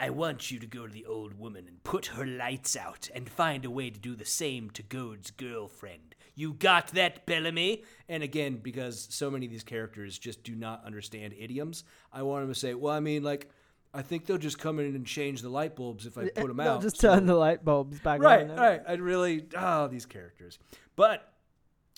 I 0.00 0.10
want 0.10 0.50
you 0.50 0.58
to 0.60 0.66
go 0.66 0.86
to 0.86 0.92
the 0.92 1.06
old 1.06 1.38
woman 1.38 1.66
and 1.66 1.82
put 1.82 2.06
her 2.06 2.24
lights 2.24 2.76
out 2.76 3.08
and 3.14 3.28
find 3.28 3.64
a 3.64 3.70
way 3.70 3.90
to 3.90 3.98
do 3.98 4.14
the 4.14 4.24
same 4.24 4.70
to 4.70 4.82
Goad's 4.82 5.30
girlfriend. 5.32 6.14
You 6.36 6.52
got 6.52 6.88
that, 6.88 7.26
Bellamy? 7.26 7.82
And 8.08 8.22
again, 8.22 8.58
because 8.62 9.08
so 9.10 9.28
many 9.28 9.46
of 9.46 9.50
these 9.52 9.64
characters 9.64 10.16
just 10.16 10.44
do 10.44 10.54
not 10.54 10.84
understand 10.84 11.34
idioms, 11.36 11.82
I 12.12 12.22
want 12.22 12.44
him 12.44 12.52
to 12.52 12.58
say, 12.58 12.74
well, 12.74 12.94
I 12.94 13.00
mean, 13.00 13.24
like, 13.24 13.50
I 13.92 14.02
think 14.02 14.26
they'll 14.26 14.38
just 14.38 14.58
come 14.60 14.78
in 14.78 14.94
and 14.94 15.04
change 15.04 15.42
the 15.42 15.48
light 15.48 15.74
bulbs 15.74 16.06
if 16.06 16.16
I 16.16 16.28
put 16.28 16.46
them 16.46 16.58
They'll 16.58 16.74
out. 16.74 16.82
just 16.82 17.00
so- 17.00 17.14
turn 17.14 17.26
the 17.26 17.34
light 17.34 17.64
bulbs 17.64 17.98
back 17.98 18.20
Right, 18.20 18.42
on. 18.42 18.50
right. 18.50 18.58
Right. 18.58 18.80
I'd 18.86 19.00
really, 19.00 19.46
oh, 19.56 19.88
these 19.88 20.06
characters. 20.06 20.58
But 20.94 21.32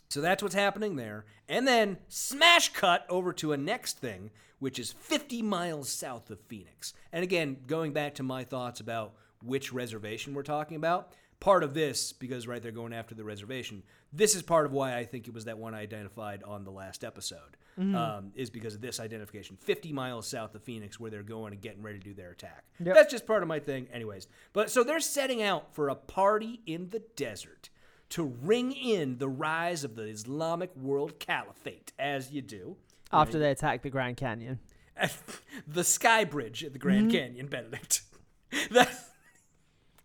So 0.09 0.20
that's 0.22 0.42
what's 0.42 0.55
happening 0.55 0.96
there. 0.96 1.24
And 1.48 1.68
then 1.68 1.98
smash 2.09 2.72
cut 2.72 3.05
over 3.11 3.32
to 3.34 3.53
a 3.53 3.57
next 3.57 3.98
thing, 3.98 4.30
which 4.61 4.79
is 4.79 4.93
50 4.93 5.43
miles 5.43 5.89
south 5.89 6.31
of 6.31 6.41
Phoenix. 6.43 6.95
And 7.13 7.25
again, 7.25 7.57
going 7.67 7.93
back 7.93 8.15
to 8.17 8.23
my 8.23 8.45
thoughts 8.45 8.81
about 8.81 9.15
which 9.43 9.73
reservation 9.73 10.35
we're 10.35 10.43
talking 10.43 10.77
about, 10.77 11.13
part 11.41 11.65
of 11.65 11.75
this, 11.75 12.13
because 12.13 12.47
right 12.47 12.63
they're 12.63 12.71
going 12.71 12.93
after 12.93 13.15
the 13.15 13.25
reservation, 13.25 13.83
this 14.13 14.35
is 14.35 14.43
part 14.43 14.67
of 14.67 14.73
why 14.73 14.97
I 14.97 15.05
think 15.05 15.27
it 15.27 15.35
was 15.35 15.47
that 15.47 15.59
one 15.59 15.75
I 15.75 15.81
identified 15.81 16.43
on 16.43 16.65
the 16.65 16.71
last 16.71 17.03
episode, 17.03 17.57
um, 17.79 18.33
is 18.35 18.51
because 18.51 18.75
of 18.75 18.83
this 18.83 19.01
identification. 19.01 19.57
50 19.57 19.93
miles 19.93 20.29
south 20.29 20.55
of 20.55 20.63
Phoenix, 20.63 21.01
where 21.01 21.11
they're 21.11 21.23
going 21.23 21.55
and 21.55 21.63
getting 21.63 21.83
ready 21.83 21.99
to 21.99 22.05
do 22.05 22.13
their 22.13 22.31
attack. 22.31 22.65
Yep. 22.85 22.95
That's 22.95 23.11
just 23.11 23.27
part 23.27 23.43
of 23.43 23.49
my 23.49 23.59
thing, 23.59 23.89
anyways. 23.91 24.29
But 24.53 24.71
so 24.71 24.85
they're 24.85 25.01
setting 25.01 25.41
out 25.43 25.75
for 25.75 25.89
a 25.89 25.95
party 25.95 26.61
in 26.67 26.91
the 26.91 27.03
desert 27.17 27.71
to 28.11 28.25
ring 28.25 28.73
in 28.73 29.19
the 29.19 29.29
rise 29.29 29.85
of 29.85 29.95
the 29.95 30.03
Islamic 30.03 30.77
world 30.77 31.19
caliphate, 31.19 31.93
as 31.99 32.31
you 32.33 32.43
do. 32.43 32.77
After 33.13 33.39
they 33.39 33.51
attack 33.51 33.83
the 33.83 33.91
Grand 33.91 34.17
Canyon. 34.17 34.61
the 35.67 35.85
Sky 35.85 36.25
Bridge 36.25 36.65
at 36.65 36.73
the 36.73 36.79
Grand 36.79 37.11
Canyon, 37.11 37.47
Benedict. 37.47 38.03
That's 38.71 39.05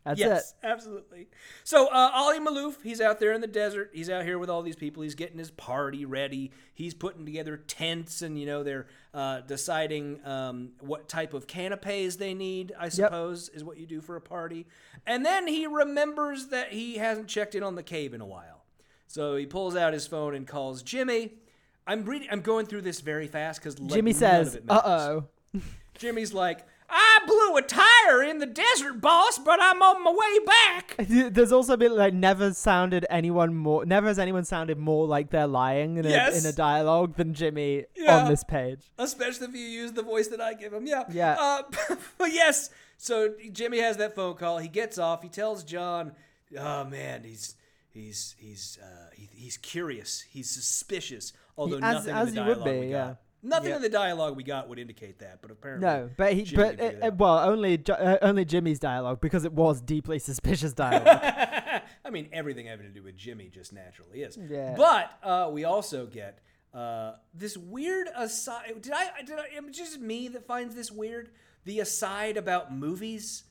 That's 0.04 0.20
yes, 0.20 0.54
it. 0.64 0.68
absolutely. 0.68 1.28
So 1.64 1.88
uh, 1.88 2.12
Ali 2.14 2.40
Malouf, 2.40 2.84
he's 2.84 3.02
out 3.02 3.20
there 3.20 3.34
in 3.34 3.42
the 3.42 3.48
desert. 3.48 3.90
He's 3.94 4.10
out 4.10 4.24
here 4.24 4.38
with 4.38 4.50
all 4.50 4.62
these 4.62 4.76
people. 4.76 5.02
He's 5.02 5.16
getting 5.16 5.40
his 5.40 5.52
party 5.52 6.06
ready. 6.06 6.52
He's 6.74 6.94
putting 6.94 7.26
together 7.26 7.58
tents, 7.58 8.22
and 8.22 8.40
you 8.40 8.46
know 8.46 8.64
they're 8.64 8.86
uh, 9.14 9.42
deciding 9.42 10.26
um, 10.26 10.74
what 10.80 11.10
type 11.10 11.34
of 11.34 11.48
canapes 11.48 12.18
they 12.18 12.34
need. 12.36 12.72
I 12.80 12.90
suppose 12.90 13.50
is 13.50 13.64
what 13.64 13.78
you 13.78 13.88
do 13.88 14.00
for 14.00 14.16
a 14.16 14.22
party. 14.22 14.68
And 15.08 15.26
then 15.26 15.48
he 15.48 15.66
remembers 15.66 16.48
that 16.48 16.72
he 16.72 16.98
hasn't 16.98 17.28
checked 17.28 17.56
in 17.56 17.64
on 17.64 17.76
the 17.76 17.84
cave 17.84 18.14
in 18.14 18.22
a 18.22 18.26
while. 18.28 18.64
So 19.08 19.36
he 19.36 19.46
pulls 19.46 19.76
out 19.76 19.94
his 19.94 20.08
phone 20.08 20.36
and 20.36 20.48
calls 20.48 20.84
Jimmy. 20.84 21.34
I'm 21.88 22.06
reading. 22.06 22.28
I'm 22.32 22.42
going 22.42 22.66
through 22.66 22.82
this 22.82 23.02
very 23.02 23.28
fast 23.28 23.62
because 23.62 23.76
Jimmy 23.76 24.14
says, 24.14 24.58
"Uh 24.68 24.82
oh." 24.86 25.62
Jimmy's 25.98 26.34
like, 26.34 26.66
I 26.90 27.20
blew 27.26 27.56
a 27.58 27.62
tire 27.62 28.22
in 28.24 28.40
the 28.40 28.46
desert, 28.46 29.00
boss, 29.02 29.38
but 29.40 29.60
I'm 29.62 29.82
on 29.82 30.04
my 30.04 30.12
way 30.12 30.46
back. 30.46 30.96
There's 31.34 31.52
also 31.52 31.78
been 31.78 31.96
like 31.96 32.14
never 32.14 32.54
sounded 32.54 33.06
anyone 33.10 33.56
more. 33.56 33.86
Never 33.86 34.08
has 34.08 34.20
anyone 34.20 34.46
sounded 34.46 34.78
more 34.78 35.08
like 35.08 35.30
they're 35.30 35.48
lying 35.48 35.98
in 35.98 36.06
a 36.06 36.38
in 36.38 36.46
a 36.46 36.52
dialogue 36.52 37.16
than 37.16 37.34
Jimmy 37.34 37.86
Yeah. 37.96 38.18
on 38.20 38.30
this 38.30 38.44
page. 38.44 38.82
Especially 38.98 39.48
if 39.48 39.54
you 39.56 39.62
use 39.62 39.94
the 39.94 40.04
voice 40.04 40.28
that 40.28 40.42
I 40.42 40.54
give 40.54 40.74
him. 40.74 40.86
Yeah. 40.86 41.04
Yeah. 41.10 41.36
Uh, 41.40 41.64
but 42.18 42.32
yes. 42.34 42.70
So 42.98 43.34
Jimmy 43.52 43.80
has 43.80 43.98
that 43.98 44.16
phone 44.16 44.36
call. 44.36 44.58
He 44.60 44.68
gets 44.68 44.98
off. 44.98 45.24
He 45.24 45.30
tells 45.30 45.64
John, 45.64 46.14
"Oh 46.58 46.84
man, 46.86 47.24
he's 47.24 47.56
he's 47.94 48.36
he's 48.38 48.78
uh, 48.82 49.10
he, 49.16 49.30
he's 49.34 49.58
curious. 49.58 50.22
He's 50.30 50.50
suspicious. 50.50 51.34
Although 51.58 51.78
as- 51.78 51.82
nothing 52.06 52.14
as 52.16 52.28
in 52.30 52.36
the 52.36 52.42
dialogue 52.42 52.66
be, 52.66 52.80
we 52.80 52.88
yeah. 52.88 53.06
got, 53.06 53.18
nothing 53.44 53.70
Yeah. 53.70 53.76
in 53.78 53.82
the 53.82 53.90
dialogue 53.90 54.36
we 54.36 54.44
got 54.44 54.68
would 54.70 54.80
indicate 54.80 55.20
that. 55.20 55.42
But 55.42 55.52
apparently, 55.52 55.88
No, 55.88 56.10
but 56.18 56.34
he, 56.34 56.44
Jimmy 56.44 56.64
but 56.64 56.78
can 56.78 56.90
figure 56.90 57.04
uh, 57.04 57.08
it 57.08 57.14
well, 57.16 57.38
only 57.50 57.82
uh, 57.90 58.18
only 58.22 58.46
Jimmy's 58.46 58.80
dialogue 58.80 59.22
because 59.22 59.46
it 59.46 59.54
was 59.54 59.82
deeply 59.82 60.20
suspicious 60.20 60.74
dialogue. 60.86 61.08
I 62.04 62.10
mean, 62.12 62.30
everything 62.34 62.68
having 62.68 62.86
to 62.88 62.92
do 62.92 63.04
with 63.04 63.16
Jimmy 63.16 63.50
just 63.50 63.74
naturally 63.74 64.22
is. 64.22 64.38
Yeah. 64.50 64.74
But 64.78 65.12
uh, 65.24 65.50
we 65.52 65.64
also 65.64 66.06
get 66.06 66.40
uh, 66.74 67.14
this 67.34 67.56
weird 67.58 68.08
aside. 68.16 68.82
Did 68.82 68.94
I? 68.94 69.22
Did 69.26 69.40
I? 69.40 69.48
Am 69.58 69.68
it 69.68 69.72
just 69.74 70.00
me 70.00 70.28
that 70.30 70.46
finds 70.46 70.76
this 70.76 70.92
weird? 70.92 71.30
The 71.64 71.80
aside 71.80 72.38
about 72.38 72.74
movies. 72.74 73.44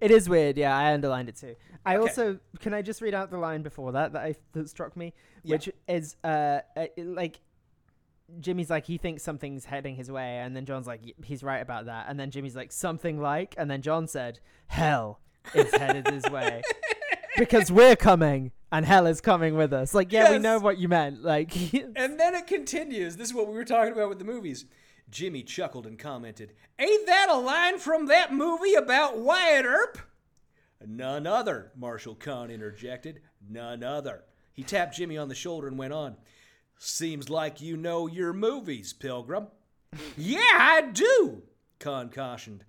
It 0.00 0.10
is 0.10 0.28
weird. 0.28 0.56
Yeah, 0.56 0.76
I 0.76 0.92
underlined 0.92 1.28
it 1.28 1.36
too. 1.36 1.56
I 1.84 1.96
Okay. 1.96 2.08
also 2.08 2.38
can 2.60 2.74
I 2.74 2.82
just 2.82 3.00
read 3.00 3.14
out 3.14 3.30
the 3.30 3.38
line 3.38 3.62
before 3.62 3.92
that 3.92 4.12
that 4.12 4.22
I 4.22 4.34
that 4.52 4.68
struck 4.68 4.96
me, 4.96 5.14
Yeah. 5.42 5.54
which 5.56 5.70
is 5.88 6.16
uh, 6.24 6.60
uh 6.76 6.86
like. 6.98 7.40
Jimmy's 8.38 8.70
like 8.70 8.86
he 8.86 8.96
thinks 8.96 9.24
something's 9.24 9.64
heading 9.64 9.96
his 9.96 10.08
way, 10.08 10.38
and 10.38 10.54
then 10.54 10.64
John's 10.64 10.86
like 10.86 11.00
he's 11.24 11.42
right 11.42 11.58
about 11.58 11.86
that, 11.86 12.06
and 12.08 12.18
then 12.20 12.30
Jimmy's 12.30 12.54
like 12.54 12.70
something 12.70 13.20
like, 13.20 13.56
and 13.58 13.68
then 13.68 13.82
John 13.82 14.06
said 14.06 14.38
hell 14.68 15.18
is 15.52 15.74
headed 15.74 16.06
his 16.08 16.22
way 16.30 16.62
because 17.38 17.72
we're 17.72 17.96
coming 17.96 18.52
and 18.70 18.86
hell 18.86 19.08
is 19.08 19.20
coming 19.20 19.56
with 19.56 19.72
us. 19.72 19.94
Like 19.94 20.12
yeah, 20.12 20.30
we 20.30 20.38
know 20.38 20.60
what 20.60 20.78
you 20.78 20.86
meant. 20.86 21.24
Like 21.24 21.72
And 21.96 22.20
then 22.20 22.36
it 22.36 22.46
continues. 22.46 23.16
This 23.16 23.30
is 23.30 23.34
what 23.34 23.48
we 23.48 23.54
were 23.54 23.64
talking 23.64 23.92
about 23.92 24.08
with 24.08 24.20
the 24.20 24.24
movies. 24.24 24.64
Jimmy 25.10 25.42
chuckled 25.42 25.86
and 25.86 25.98
commented, 25.98 26.52
Ain't 26.78 27.06
that 27.06 27.28
a 27.28 27.36
line 27.36 27.78
from 27.78 28.06
that 28.06 28.32
movie 28.32 28.74
about 28.74 29.18
Wyatt 29.18 29.64
Earp? 29.64 29.98
None 30.86 31.26
other, 31.26 31.72
Marshall 31.76 32.14
Khan 32.14 32.50
interjected. 32.50 33.20
None 33.46 33.82
other. 33.82 34.24
He 34.52 34.62
tapped 34.62 34.96
Jimmy 34.96 35.18
on 35.18 35.28
the 35.28 35.34
shoulder 35.34 35.68
and 35.68 35.78
went 35.78 35.92
on, 35.92 36.16
Seems 36.78 37.28
like 37.28 37.60
you 37.60 37.76
know 37.76 38.06
your 38.06 38.32
movies, 38.32 38.92
Pilgrim. 38.92 39.48
yeah, 40.16 40.38
I 40.40 40.90
do, 40.92 41.42
Khan 41.78 42.08
cautioned. 42.08 42.64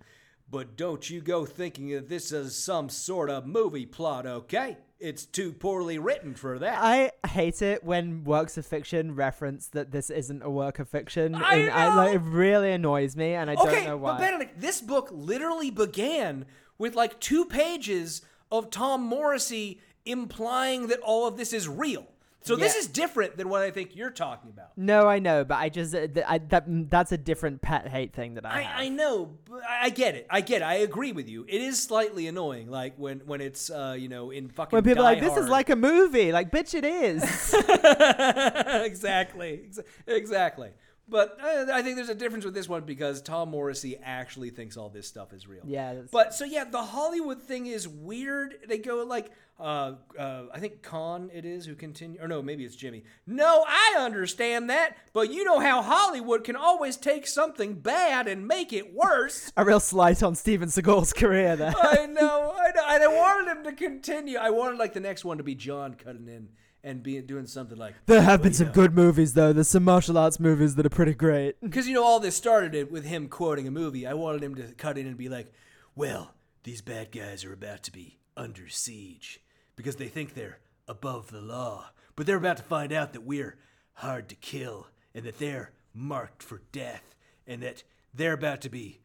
But 0.50 0.76
don't 0.76 1.08
you 1.08 1.22
go 1.22 1.46
thinking 1.46 1.88
that 1.90 2.10
this 2.10 2.30
is 2.30 2.54
some 2.54 2.90
sort 2.90 3.30
of 3.30 3.46
movie 3.46 3.86
plot, 3.86 4.26
okay? 4.26 4.76
It's 5.02 5.26
too 5.26 5.52
poorly 5.52 5.98
written 5.98 6.34
for 6.34 6.60
that. 6.60 6.78
I 6.80 7.10
hate 7.26 7.60
it 7.60 7.82
when 7.82 8.22
works 8.22 8.56
of 8.56 8.64
fiction 8.64 9.16
reference 9.16 9.66
that 9.68 9.90
this 9.90 10.10
isn't 10.10 10.42
a 10.44 10.50
work 10.50 10.78
of 10.78 10.88
fiction. 10.88 11.34
I 11.34 11.54
and 11.56 11.70
I, 11.70 11.94
like, 11.96 12.10
know. 12.10 12.14
it 12.14 12.22
really 12.22 12.70
annoys 12.70 13.16
me, 13.16 13.34
and 13.34 13.50
I 13.50 13.54
okay, 13.54 13.72
don't 13.72 13.84
know 13.84 13.96
why. 13.96 14.12
but 14.12 14.20
Benedict, 14.20 14.60
this 14.60 14.80
book 14.80 15.08
literally 15.10 15.70
began 15.70 16.46
with 16.78 16.94
like 16.94 17.18
two 17.18 17.44
pages 17.44 18.22
of 18.52 18.70
Tom 18.70 19.02
Morrissey 19.02 19.80
implying 20.04 20.86
that 20.86 21.00
all 21.00 21.26
of 21.26 21.36
this 21.36 21.52
is 21.52 21.68
real. 21.68 22.06
So 22.44 22.56
this 22.56 22.74
Yeah. 22.74 22.80
is 22.80 22.86
different 22.88 23.36
than 23.36 23.48
what 23.48 23.62
I 23.62 23.70
think 23.70 23.94
you're 23.94 24.10
talking 24.10 24.50
about. 24.50 24.76
no, 24.76 25.06
I 25.08 25.18
know, 25.20 25.44
but 25.44 25.58
I 25.58 25.68
just 25.68 25.94
uh, 25.94 26.06
th- 26.08 26.26
I, 26.28 26.38
that 26.38 26.64
that's 26.90 27.12
a 27.12 27.16
different 27.18 27.62
pet 27.62 27.88
hate 27.88 28.12
thing 28.14 28.34
that 28.34 28.44
I, 28.44 28.58
I, 28.58 28.60
have. 28.62 28.80
I 28.80 28.88
know, 28.88 29.38
but 29.48 29.62
I 29.68 29.90
get 29.90 30.14
it. 30.14 30.26
I 30.28 30.40
get 30.40 30.62
it. 30.62 30.64
I 30.64 30.74
agree 30.74 31.12
with 31.12 31.28
you. 31.28 31.44
It 31.48 31.60
is 31.60 31.80
slightly 31.82 32.26
annoying, 32.26 32.68
like 32.70 32.94
when 32.96 33.20
when 33.26 33.40
it's 33.40 33.70
uh 33.70 33.94
you 33.98 34.08
know 34.08 34.30
in 34.30 34.48
fucking. 34.48 34.76
when 34.76 34.84
people 34.84 35.02
are 35.04 35.12
like 35.12 35.20
this 35.20 35.36
is 35.36 35.48
like 35.48 35.70
a 35.70 35.76
movie, 35.76 36.32
like 36.32 36.50
bitch, 36.50 36.74
it 36.74 36.84
is. 36.84 37.22
exactly, 38.84 39.68
exactly. 40.06 40.70
But 41.08 41.38
uh, 41.42 41.66
I 41.72 41.82
think 41.82 41.96
there's 41.96 42.08
a 42.08 42.14
difference 42.14 42.44
with 42.44 42.54
this 42.54 42.68
one 42.68 42.84
because 42.84 43.20
Tom 43.20 43.50
Morrissey 43.50 43.98
actually 44.02 44.50
thinks 44.50 44.76
all 44.76 44.88
this 44.88 45.06
stuff 45.06 45.32
is 45.32 45.46
real. 45.46 45.62
Yeah, 45.66 45.94
But 46.10 46.32
so 46.32 46.44
yeah, 46.44 46.64
the 46.64 46.82
Hollywood 46.82 47.42
thing 47.42 47.66
is 47.66 47.86
weird. 47.86 48.54
They 48.66 48.78
go 48.78 49.02
like, 49.04 49.30
uh, 49.62 49.94
uh, 50.18 50.42
I 50.52 50.58
think 50.58 50.82
Khan 50.82 51.30
it 51.32 51.44
is 51.44 51.66
who 51.66 51.76
continue, 51.76 52.20
or 52.20 52.26
no, 52.26 52.42
maybe 52.42 52.64
it's 52.64 52.74
Jimmy. 52.74 53.04
No, 53.26 53.64
I 53.66 53.94
understand 53.98 54.68
that, 54.70 54.96
but 55.12 55.30
you 55.30 55.44
know 55.44 55.60
how 55.60 55.82
Hollywood 55.82 56.42
can 56.42 56.56
always 56.56 56.96
take 56.96 57.28
something 57.28 57.74
bad 57.74 58.26
and 58.26 58.48
make 58.48 58.72
it 58.72 58.92
worse. 58.92 59.52
a 59.56 59.64
real 59.64 59.78
slight 59.78 60.20
on 60.22 60.34
Steven 60.34 60.68
Seagal's 60.68 61.12
career 61.12 61.54
there. 61.54 61.72
I 61.76 62.06
know, 62.10 62.54
I 62.58 62.72
know. 62.74 62.82
And 62.88 63.04
I 63.04 63.06
wanted 63.06 63.56
him 63.56 63.64
to 63.64 63.72
continue. 63.72 64.36
I 64.36 64.50
wanted 64.50 64.78
like 64.78 64.94
the 64.94 65.00
next 65.00 65.24
one 65.24 65.38
to 65.38 65.44
be 65.44 65.54
John 65.54 65.94
cutting 65.94 66.26
in 66.26 66.48
and 66.82 67.00
be 67.02 67.20
doing 67.20 67.46
something 67.46 67.78
like. 67.78 67.94
there 68.06 68.22
have 68.22 68.42
been 68.42 68.52
some 68.52 68.68
know." 68.68 68.72
good 68.72 68.94
movies 68.94 69.34
though. 69.34 69.52
There's 69.52 69.68
some 69.68 69.84
martial 69.84 70.18
arts 70.18 70.40
movies 70.40 70.74
that 70.74 70.86
are 70.86 70.90
pretty 70.90 71.14
great. 71.14 71.56
Because, 71.62 71.86
you 71.86 71.94
know, 71.94 72.04
all 72.04 72.18
this 72.18 72.36
started 72.36 72.90
with 72.90 73.04
him 73.04 73.28
quoting 73.28 73.68
a 73.68 73.70
movie. 73.70 74.06
I 74.06 74.14
wanted 74.14 74.42
him 74.42 74.56
to 74.56 74.72
cut 74.72 74.98
in 74.98 75.06
and 75.06 75.16
be 75.16 75.28
like, 75.28 75.52
well, 75.94 76.34
these 76.64 76.82
bad 76.82 77.12
guys 77.12 77.44
are 77.44 77.52
about 77.52 77.84
to 77.84 77.92
be 77.92 78.18
under 78.36 78.68
siege 78.68 79.40
because 79.82 79.96
they 79.96 80.06
think 80.06 80.34
they're 80.34 80.60
above 80.86 81.32
the 81.32 81.40
law. 81.40 81.90
But 82.14 82.26
they're 82.26 82.36
about 82.36 82.58
to 82.58 82.62
find 82.62 82.92
out 82.92 83.12
that 83.14 83.24
we're 83.24 83.56
hard 83.94 84.28
to 84.28 84.36
kill 84.36 84.86
and 85.12 85.24
that 85.24 85.40
they're 85.40 85.72
marked 85.92 86.40
for 86.40 86.62
death 86.70 87.16
and 87.48 87.60
that 87.62 87.82
they're 88.14 88.32
about 88.32 88.60
to 88.60 88.68
be 88.68 89.00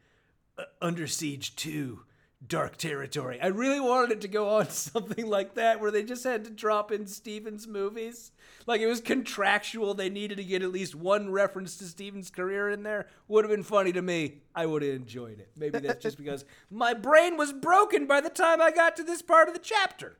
uh, 0.57 0.65
under 0.79 1.07
siege 1.07 1.55
too. 1.55 2.01
Dark 2.47 2.77
territory. 2.77 3.41
I 3.41 3.47
really 3.47 3.79
wanted 3.79 4.11
it 4.11 4.21
to 4.21 4.27
go 4.27 4.57
on 4.57 4.69
something 4.69 5.25
like 5.25 5.55
that 5.55 5.81
where 5.81 5.89
they 5.89 6.03
just 6.03 6.23
had 6.23 6.43
to 6.43 6.51
drop 6.51 6.91
in 6.91 7.07
Steven's 7.07 7.65
movies. 7.65 8.31
Like 8.67 8.79
it 8.79 8.85
was 8.85 9.01
contractual. 9.01 9.95
They 9.95 10.11
needed 10.11 10.37
to 10.37 10.43
get 10.43 10.61
at 10.61 10.71
least 10.71 10.93
one 10.93 11.31
reference 11.31 11.77
to 11.77 11.85
Steven's 11.85 12.29
career 12.29 12.69
in 12.69 12.83
there. 12.83 13.07
Would 13.27 13.43
have 13.45 13.49
been 13.49 13.63
funny 13.63 13.91
to 13.93 14.03
me. 14.03 14.41
I 14.53 14.67
would 14.67 14.83
have 14.83 14.93
enjoyed 14.93 15.39
it. 15.39 15.49
Maybe 15.57 15.79
that's 15.79 16.03
just 16.03 16.17
because 16.23 16.45
my 16.69 16.93
brain 16.93 17.35
was 17.37 17.51
broken 17.51 18.05
by 18.05 18.21
the 18.21 18.29
time 18.29 18.61
I 18.61 18.69
got 18.69 18.95
to 18.97 19.03
this 19.03 19.23
part 19.23 19.47
of 19.47 19.55
the 19.55 19.59
chapter. 19.59 20.19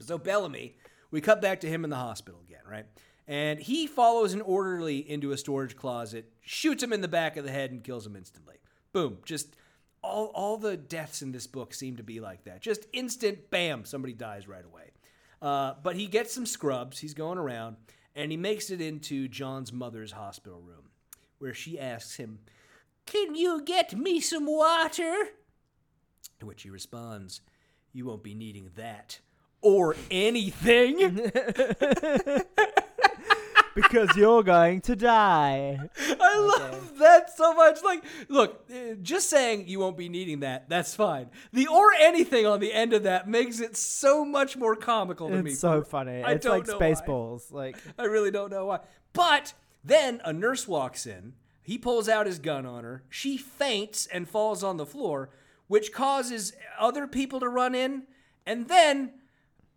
So 0.00 0.18
Bellamy, 0.18 0.76
we 1.10 1.20
cut 1.20 1.40
back 1.40 1.60
to 1.60 1.68
him 1.68 1.84
in 1.84 1.90
the 1.90 1.96
hospital 1.96 2.40
again, 2.46 2.62
right? 2.68 2.86
And 3.26 3.58
he 3.58 3.86
follows 3.86 4.34
an 4.34 4.42
orderly 4.42 4.98
into 4.98 5.32
a 5.32 5.38
storage 5.38 5.76
closet, 5.76 6.30
shoots 6.42 6.82
him 6.82 6.92
in 6.92 7.00
the 7.00 7.08
back 7.08 7.36
of 7.36 7.44
the 7.44 7.50
head, 7.50 7.70
and 7.70 7.82
kills 7.82 8.06
him 8.06 8.16
instantly. 8.16 8.56
Boom. 8.92 9.18
Just 9.24 9.56
all 10.02 10.26
all 10.34 10.58
the 10.58 10.76
deaths 10.76 11.22
in 11.22 11.32
this 11.32 11.46
book 11.46 11.72
seem 11.72 11.96
to 11.96 12.02
be 12.02 12.20
like 12.20 12.44
that. 12.44 12.60
Just 12.60 12.86
instant, 12.92 13.50
bam, 13.50 13.84
somebody 13.84 14.12
dies 14.12 14.46
right 14.46 14.64
away. 14.64 14.90
Uh, 15.40 15.74
but 15.82 15.96
he 15.96 16.06
gets 16.06 16.34
some 16.34 16.46
scrubs. 16.46 16.98
He's 16.98 17.14
going 17.14 17.38
around, 17.38 17.76
and 18.14 18.30
he 18.30 18.36
makes 18.36 18.70
it 18.70 18.80
into 18.80 19.28
John's 19.28 19.72
mother's 19.72 20.12
hospital 20.12 20.60
room, 20.60 20.90
where 21.38 21.54
she 21.54 21.78
asks 21.78 22.16
him, 22.16 22.40
"Can 23.06 23.34
you 23.34 23.62
get 23.62 23.96
me 23.96 24.20
some 24.20 24.46
water?" 24.46 25.30
To 26.40 26.46
which 26.46 26.62
he 26.62 26.70
responds, 26.70 27.40
You 27.92 28.06
won't 28.06 28.22
be 28.22 28.34
needing 28.34 28.70
that. 28.76 29.20
Or 29.64 29.96
anything. 30.10 31.30
because 33.74 34.16
you're 34.16 34.42
going 34.42 34.80
to 34.82 34.96
die. 34.96 35.78
I 35.98 36.58
love 36.58 36.98
that 36.98 37.36
so 37.36 37.54
much. 37.54 37.82
Like, 37.82 38.04
look, 38.28 38.64
uh, 38.70 38.94
just 39.02 39.28
saying 39.28 39.68
you 39.68 39.80
won't 39.80 39.96
be 39.96 40.08
needing 40.08 40.40
that, 40.40 40.68
that's 40.68 40.94
fine. 40.94 41.30
The 41.52 41.66
or 41.66 41.92
anything 41.98 42.46
on 42.46 42.60
the 42.60 42.72
end 42.72 42.92
of 42.92 43.02
that 43.04 43.28
makes 43.28 43.60
it 43.60 43.76
so 43.76 44.24
much 44.24 44.56
more 44.56 44.76
comical 44.76 45.28
to 45.28 45.42
me. 45.42 45.52
It's 45.52 45.60
so 45.60 45.82
funny. 45.82 46.22
I 46.22 46.32
it's 46.32 46.46
like 46.46 46.64
Spaceballs. 46.64 47.52
Like 47.52 47.76
I 47.98 48.04
really 48.04 48.30
don't 48.30 48.50
know 48.50 48.66
why. 48.66 48.80
But 49.12 49.54
then 49.82 50.20
a 50.24 50.32
nurse 50.32 50.66
walks 50.66 51.06
in. 51.06 51.34
He 51.62 51.78
pulls 51.78 52.08
out 52.08 52.26
his 52.26 52.38
gun 52.38 52.66
on 52.66 52.84
her. 52.84 53.04
She 53.08 53.38
faints 53.38 54.06
and 54.06 54.28
falls 54.28 54.62
on 54.62 54.76
the 54.76 54.84
floor, 54.86 55.30
which 55.66 55.92
causes 55.92 56.52
other 56.78 57.06
people 57.06 57.40
to 57.40 57.48
run 57.48 57.74
in. 57.74 58.02
And 58.46 58.68
then 58.68 59.14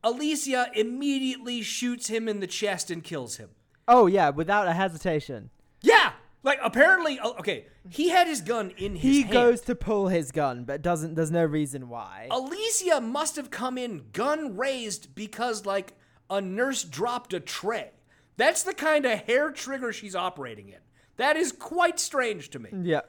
Alicia 0.03 0.69
immediately 0.73 1.61
shoots 1.61 2.07
him 2.07 2.27
in 2.27 2.39
the 2.39 2.47
chest 2.47 2.91
and 2.91 3.03
kills 3.03 3.37
him. 3.37 3.49
Oh 3.87 4.07
yeah, 4.07 4.29
without 4.29 4.67
a 4.67 4.73
hesitation. 4.73 5.49
Yeah! 5.81 6.13
Like, 6.43 6.59
apparently, 6.63 7.19
oh, 7.21 7.35
okay, 7.39 7.65
he 7.89 8.09
had 8.09 8.27
his 8.27 8.41
gun 8.41 8.71
in 8.77 8.93
his 8.95 9.01
He 9.01 9.21
hand. 9.23 9.33
goes 9.33 9.61
to 9.61 9.75
pull 9.75 10.07
his 10.07 10.31
gun, 10.31 10.63
but 10.63 10.81
doesn't. 10.81 11.15
There's 11.15 11.31
no 11.31 11.43
reason 11.43 11.89
why. 11.89 12.27
Alicia 12.31 13.01
must 13.01 13.35
have 13.35 13.51
come 13.51 13.77
in 13.77 14.05
gun 14.13 14.55
raised 14.55 15.13
because, 15.13 15.65
like, 15.65 15.93
a 16.29 16.39
nurse 16.39 16.83
dropped 16.83 17.33
a 17.33 17.39
tray. 17.39 17.91
That's 18.37 18.63
the 18.63 18.73
kind 18.73 19.05
of 19.05 19.19
hair 19.23 19.51
trigger 19.51 19.91
she's 19.91 20.15
operating 20.15 20.69
in. 20.69 20.79
That 21.17 21.35
is 21.35 21.51
quite 21.51 21.99
strange 21.99 22.49
to 22.51 22.59
me. 22.59 22.69
Yeah. 22.83 23.01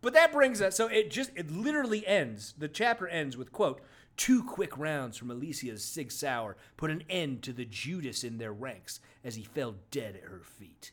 But 0.00 0.14
that 0.14 0.32
brings 0.32 0.62
us 0.62 0.76
so 0.76 0.86
it 0.86 1.10
just 1.10 1.32
it 1.34 1.50
literally 1.50 2.06
ends. 2.06 2.54
The 2.56 2.68
chapter 2.68 3.08
ends 3.08 3.36
with 3.36 3.50
quote, 3.50 3.80
two 4.16 4.42
quick 4.42 4.76
rounds 4.78 5.16
from 5.16 5.30
Alicia's 5.30 5.84
Sig 5.84 6.10
Sauer 6.10 6.56
put 6.76 6.90
an 6.90 7.02
end 7.10 7.42
to 7.44 7.52
the 7.52 7.64
Judas 7.64 8.24
in 8.24 8.38
their 8.38 8.52
ranks 8.52 9.00
as 9.24 9.34
he 9.36 9.42
fell 9.42 9.74
dead 9.90 10.16
at 10.16 10.22
her 10.30 10.40
feet. 10.42 10.92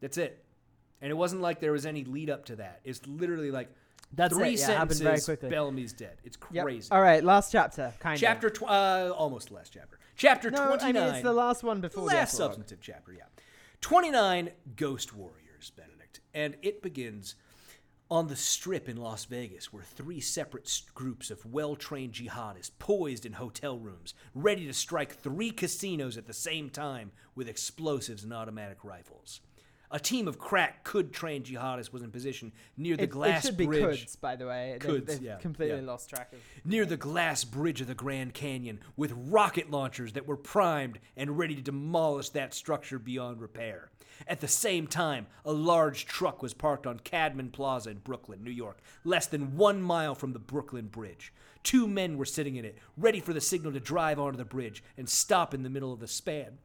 That's 0.00 0.16
it. 0.18 0.44
And 1.00 1.10
it 1.10 1.14
wasn't 1.14 1.42
like 1.42 1.60
there 1.60 1.72
was 1.72 1.84
any 1.86 2.04
lead 2.04 2.30
up 2.30 2.46
to 2.46 2.56
that. 2.56 2.80
It's 2.84 3.06
literally 3.06 3.50
like 3.50 3.68
That's 4.12 4.34
three 4.34 4.54
it, 4.54 4.60
yeah, 4.60 4.70
it 4.70 4.76
happened 4.78 4.96
sentences. 4.96 5.00
very 5.26 5.36
quickly. 5.36 5.50
Bellamy's 5.50 5.92
dead. 5.92 6.16
It's 6.24 6.38
Yep. 6.52 6.64
crazy. 6.64 6.88
All 6.90 7.02
right, 7.02 7.22
last 7.22 7.52
chapter. 7.52 7.92
Kind 8.00 8.18
Chapter 8.18 8.46
of. 8.46 8.52
tw- 8.54 8.62
uh, 8.62 9.12
almost 9.16 9.48
the 9.48 9.54
last 9.54 9.72
chapter. 9.72 9.98
Chapter 10.16 10.50
No, 10.50 10.62
I 10.62 10.76
nine. 10.76 10.94
mean 10.94 11.02
it's 11.02 11.22
the 11.22 11.32
last 11.32 11.62
one 11.62 11.80
before 11.80 12.08
the 12.08 12.14
last 12.16 12.34
epilogue. 12.34 12.52
substantive 12.52 12.80
chapter, 12.80 13.12
yeah. 13.12 13.24
29 13.80 14.50
Ghost 14.76 15.12
Warriors, 15.14 15.70
Benedict. 15.76 16.20
And 16.32 16.56
it 16.62 16.80
begins 16.82 17.34
on 18.10 18.28
the 18.28 18.36
strip 18.36 18.88
in 18.88 18.96
Las 18.96 19.24
Vegas, 19.24 19.72
were 19.72 19.82
three 19.82 20.20
separate 20.20 20.82
groups 20.94 21.30
of 21.30 21.44
well 21.46 21.74
trained 21.76 22.12
jihadists 22.12 22.70
poised 22.78 23.24
in 23.24 23.32
hotel 23.34 23.78
rooms, 23.78 24.14
ready 24.34 24.66
to 24.66 24.74
strike 24.74 25.14
three 25.14 25.50
casinos 25.50 26.16
at 26.16 26.26
the 26.26 26.32
same 26.32 26.70
time 26.70 27.12
with 27.34 27.48
explosives 27.48 28.22
and 28.22 28.32
automatic 28.32 28.84
rifles. 28.84 29.40
A 29.94 30.00
team 30.00 30.26
of 30.26 30.40
crack 30.40 30.82
could 30.82 31.12
trained 31.12 31.44
jihadists 31.44 31.92
was 31.92 32.02
in 32.02 32.10
position 32.10 32.50
near 32.76 32.96
the 32.96 33.04
It, 33.04 33.10
glass 33.10 33.44
it 33.44 33.48
should 33.48 33.56
be 33.56 33.66
bridge 33.66 34.04
Quds, 34.04 34.20
by 34.20 34.34
the 34.34 34.48
way. 34.48 34.76
They've, 34.80 35.06
they've 35.06 35.22
yeah, 35.22 35.36
completely 35.36 35.78
yeah. 35.78 35.86
lost 35.86 36.10
track 36.10 36.32
of. 36.32 36.40
near 36.64 36.84
the 36.84 36.96
glass 36.96 37.44
bridge 37.44 37.80
of 37.80 37.86
the 37.86 37.94
Grand 37.94 38.34
Canyon 38.34 38.80
with 38.96 39.12
rocket 39.14 39.70
launchers 39.70 40.14
that 40.14 40.26
were 40.26 40.36
primed 40.36 40.98
and 41.16 41.38
ready 41.38 41.54
to 41.54 41.62
demolish 41.62 42.30
that 42.30 42.54
structure 42.54 42.98
beyond 42.98 43.40
repair. 43.40 43.92
At 44.26 44.40
the 44.40 44.48
same 44.48 44.88
time, 44.88 45.28
a 45.44 45.52
large 45.52 46.06
truck 46.06 46.42
was 46.42 46.54
parked 46.54 46.88
on 46.88 46.98
Cadman 46.98 47.50
Plaza 47.50 47.90
in 47.90 47.98
Brooklyn, 47.98 48.42
New 48.42 48.50
York, 48.50 48.78
less 49.04 49.28
than 49.28 49.56
one 49.56 49.80
mile 49.80 50.16
from 50.16 50.32
the 50.32 50.40
Brooklyn 50.40 50.88
Bridge. 50.88 51.32
Two 51.62 51.86
men 51.86 52.18
were 52.18 52.24
sitting 52.24 52.56
in 52.56 52.64
it, 52.64 52.78
ready 52.96 53.20
for 53.20 53.32
the 53.32 53.40
signal 53.40 53.72
to 53.72 53.80
drive 53.80 54.18
onto 54.18 54.38
the 54.38 54.44
bridge 54.44 54.82
and 54.98 55.08
stop 55.08 55.54
in 55.54 55.62
the 55.62 55.70
middle 55.70 55.92
of 55.92 56.00
the 56.00 56.08
span. 56.08 56.58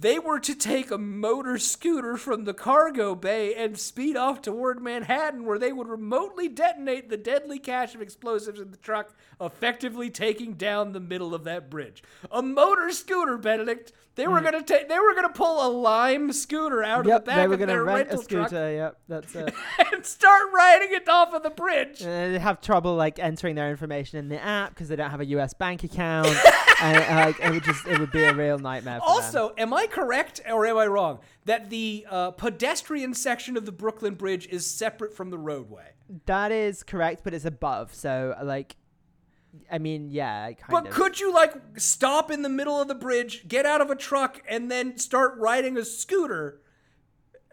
They 0.00 0.20
were 0.20 0.38
to 0.38 0.54
take 0.54 0.92
a 0.92 0.98
motor 0.98 1.58
scooter 1.58 2.16
from 2.16 2.44
the 2.44 2.54
cargo 2.54 3.16
bay 3.16 3.52
and 3.56 3.76
speed 3.76 4.16
off 4.16 4.40
toward 4.40 4.80
Manhattan, 4.80 5.44
where 5.44 5.58
they 5.58 5.72
would 5.72 5.88
remotely 5.88 6.46
detonate 6.46 7.08
the 7.08 7.16
deadly 7.16 7.58
cache 7.58 7.96
of 7.96 8.02
explosives 8.02 8.60
in 8.60 8.70
the 8.70 8.76
truck, 8.76 9.16
effectively 9.40 10.08
taking 10.08 10.52
down 10.52 10.92
the 10.92 11.00
middle 11.00 11.34
of 11.34 11.42
that 11.44 11.68
bridge. 11.68 12.04
A 12.30 12.42
motor 12.42 12.92
scooter, 12.92 13.36
Benedict. 13.36 13.92
They 14.18 14.26
were 14.26 14.38
hmm. 14.40 14.46
gonna 14.46 14.62
take. 14.64 14.88
They 14.88 14.98
were 14.98 15.14
gonna 15.14 15.28
pull 15.28 15.64
a 15.64 15.70
lime 15.70 16.32
scooter 16.32 16.82
out. 16.82 17.06
Yep, 17.06 17.18
of 17.18 17.24
the 17.24 17.26
back 17.26 17.36
they 17.36 17.46
were 17.46 17.54
of 17.54 17.58
going 17.60 17.68
to 17.68 17.74
their 17.74 17.84
rent 17.84 18.10
a 18.10 18.18
scooter. 18.18 18.48
truck 18.48 18.50
Yep, 18.50 18.98
that's 19.06 19.34
it. 19.36 19.54
and 19.92 20.04
start 20.04 20.42
riding 20.52 20.88
it 20.90 21.08
off 21.08 21.32
of 21.34 21.44
the 21.44 21.50
bridge. 21.50 22.00
and 22.00 22.34
they 22.34 22.38
have 22.40 22.60
trouble 22.60 22.96
like 22.96 23.20
entering 23.20 23.54
their 23.54 23.70
information 23.70 24.18
in 24.18 24.28
the 24.28 24.42
app 24.42 24.70
because 24.70 24.88
they 24.88 24.96
don't 24.96 25.12
have 25.12 25.20
a 25.20 25.26
US 25.26 25.54
bank 25.54 25.84
account, 25.84 26.26
and 26.82 26.98
like, 27.26 27.38
it 27.38 27.50
would 27.52 27.62
just 27.62 27.86
it 27.86 28.00
would 28.00 28.10
be 28.10 28.24
a 28.24 28.34
real 28.34 28.58
nightmare. 28.58 28.98
For 28.98 29.06
them. 29.06 29.08
Also, 29.08 29.54
am 29.56 29.72
I 29.72 29.86
correct 29.90 30.40
or 30.50 30.66
am 30.66 30.76
I 30.78 30.86
wrong 30.86 31.18
that 31.44 31.70
the 31.70 32.06
uh, 32.08 32.30
pedestrian 32.32 33.14
section 33.14 33.56
of 33.56 33.66
the 33.66 33.72
Brooklyn 33.72 34.14
Bridge 34.14 34.46
is 34.48 34.68
separate 34.70 35.14
from 35.14 35.30
the 35.30 35.38
roadway? 35.38 35.92
that 36.24 36.50
is 36.52 36.82
correct, 36.82 37.20
but 37.22 37.34
it's 37.34 37.44
above. 37.44 37.92
So 37.94 38.34
like, 38.42 38.76
I 39.70 39.78
mean, 39.78 40.10
yeah, 40.10 40.52
kind 40.52 40.70
But 40.70 40.86
of. 40.88 40.92
could 40.94 41.20
you 41.20 41.32
like 41.34 41.54
stop 41.76 42.30
in 42.30 42.42
the 42.42 42.48
middle 42.48 42.80
of 42.80 42.88
the 42.88 42.94
bridge, 42.94 43.46
get 43.48 43.66
out 43.66 43.80
of 43.82 43.90
a 43.90 43.96
truck, 43.96 44.40
and 44.48 44.70
then 44.70 44.96
start 44.98 45.34
riding 45.38 45.76
a 45.76 45.84
scooter? 45.84 46.60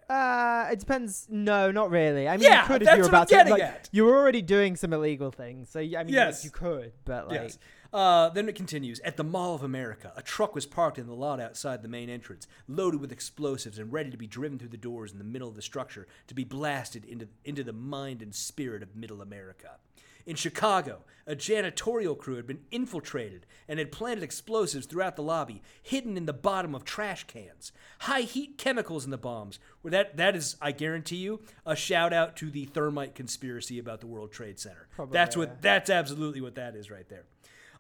Uh, 0.10 0.68
it 0.72 0.80
depends. 0.80 1.26
No, 1.30 1.72
not 1.72 1.90
really. 1.90 2.28
I 2.28 2.38
mean, 2.38 2.44
Yeah, 2.46 2.62
you 2.62 2.68
could 2.68 2.82
if 2.84 2.86
that's 2.86 2.98
you 2.98 3.04
were 3.04 3.10
what 3.10 3.34
I'm 3.34 3.40
about 3.40 3.46
to. 3.48 3.52
Like, 3.52 3.62
at. 3.64 3.90
you 3.92 4.06
were 4.06 4.16
already 4.16 4.42
doing 4.44 4.76
some 4.76 4.94
illegal 4.94 5.32
things, 5.32 5.70
so 5.70 5.80
I 5.80 5.84
mean, 5.84 6.10
Yes. 6.10 6.40
like, 6.40 6.46
you 6.46 6.52
could, 6.52 6.92
but 7.06 7.28
like, 7.28 7.42
Yes. 7.42 7.58
Uh, 7.96 8.28
then 8.28 8.50
it 8.50 8.56
continues. 8.56 9.00
At 9.06 9.16
the 9.16 9.24
Mall 9.24 9.56
of 9.56 9.64
America, 9.64 10.12
a 10.18 10.22
truck 10.22 10.54
was 10.54 10.66
parked 10.66 11.00
in 11.00 11.08
the 11.08 11.14
lot 11.14 11.40
outside 11.40 11.82
the 11.82 11.88
main 11.88 12.10
entrance, 12.10 12.46
loaded 12.68 13.00
with 13.00 13.10
explosives 13.10 13.80
and 13.80 13.94
ready 13.94 14.10
to 14.10 14.18
be 14.18 14.28
driven 14.28 14.60
through 14.60 14.68
the 14.68 14.76
doors 14.76 15.14
in 15.14 15.18
the 15.18 15.24
middle 15.24 15.48
of 15.48 15.56
the 15.56 15.62
structure 15.62 16.06
to 16.28 16.34
be 16.34 16.44
blasted 16.44 17.06
into, 17.06 17.30
into 17.46 17.64
the 17.64 17.72
mind 17.72 18.22
and 18.22 18.36
spirit 18.36 18.84
of 18.84 18.98
Middle 18.98 19.22
America. 19.22 19.78
In 20.26 20.36
Chicago, 20.36 21.04
a 21.26 21.38
janitorial 21.38 22.18
crew 22.18 22.36
had 22.36 22.46
been 22.46 22.66
infiltrated 22.70 23.46
and 23.66 23.80
had 23.80 23.94
planted 23.94 24.26
explosives 24.26 24.88
throughout 24.88 25.16
the 25.16 25.24
lobby, 25.24 25.62
hidden 25.82 26.18
in 26.18 26.26
the 26.26 26.34
bottom 26.34 26.76
of 26.76 26.84
trash 26.84 27.24
cans. 27.28 27.72
High 28.00 28.24
heat 28.24 28.58
chemicals 28.58 29.06
in 29.06 29.12
the 29.12 29.18
bombs. 29.18 29.58
Where 29.82 29.92
that 29.92 30.18
that 30.18 30.36
is, 30.36 30.58
I 30.62 30.74
guarantee 30.74 31.18
you, 31.18 31.44
a 31.66 31.78
shout 31.78 32.12
out 32.12 32.36
to 32.38 32.50
the 32.50 32.66
thermite 32.66 33.16
conspiracy 33.16 33.80
about 33.80 34.02
the 34.02 34.08
World 34.08 34.34
Trade 34.34 34.60
Center. 34.60 34.90
that's 35.12 35.38
what 35.38 35.62
that's 35.62 35.90
absolutely 35.90 36.42
what 36.42 36.56
that 36.56 36.76
is 36.76 36.92
right 36.92 37.08
there. 37.08 37.24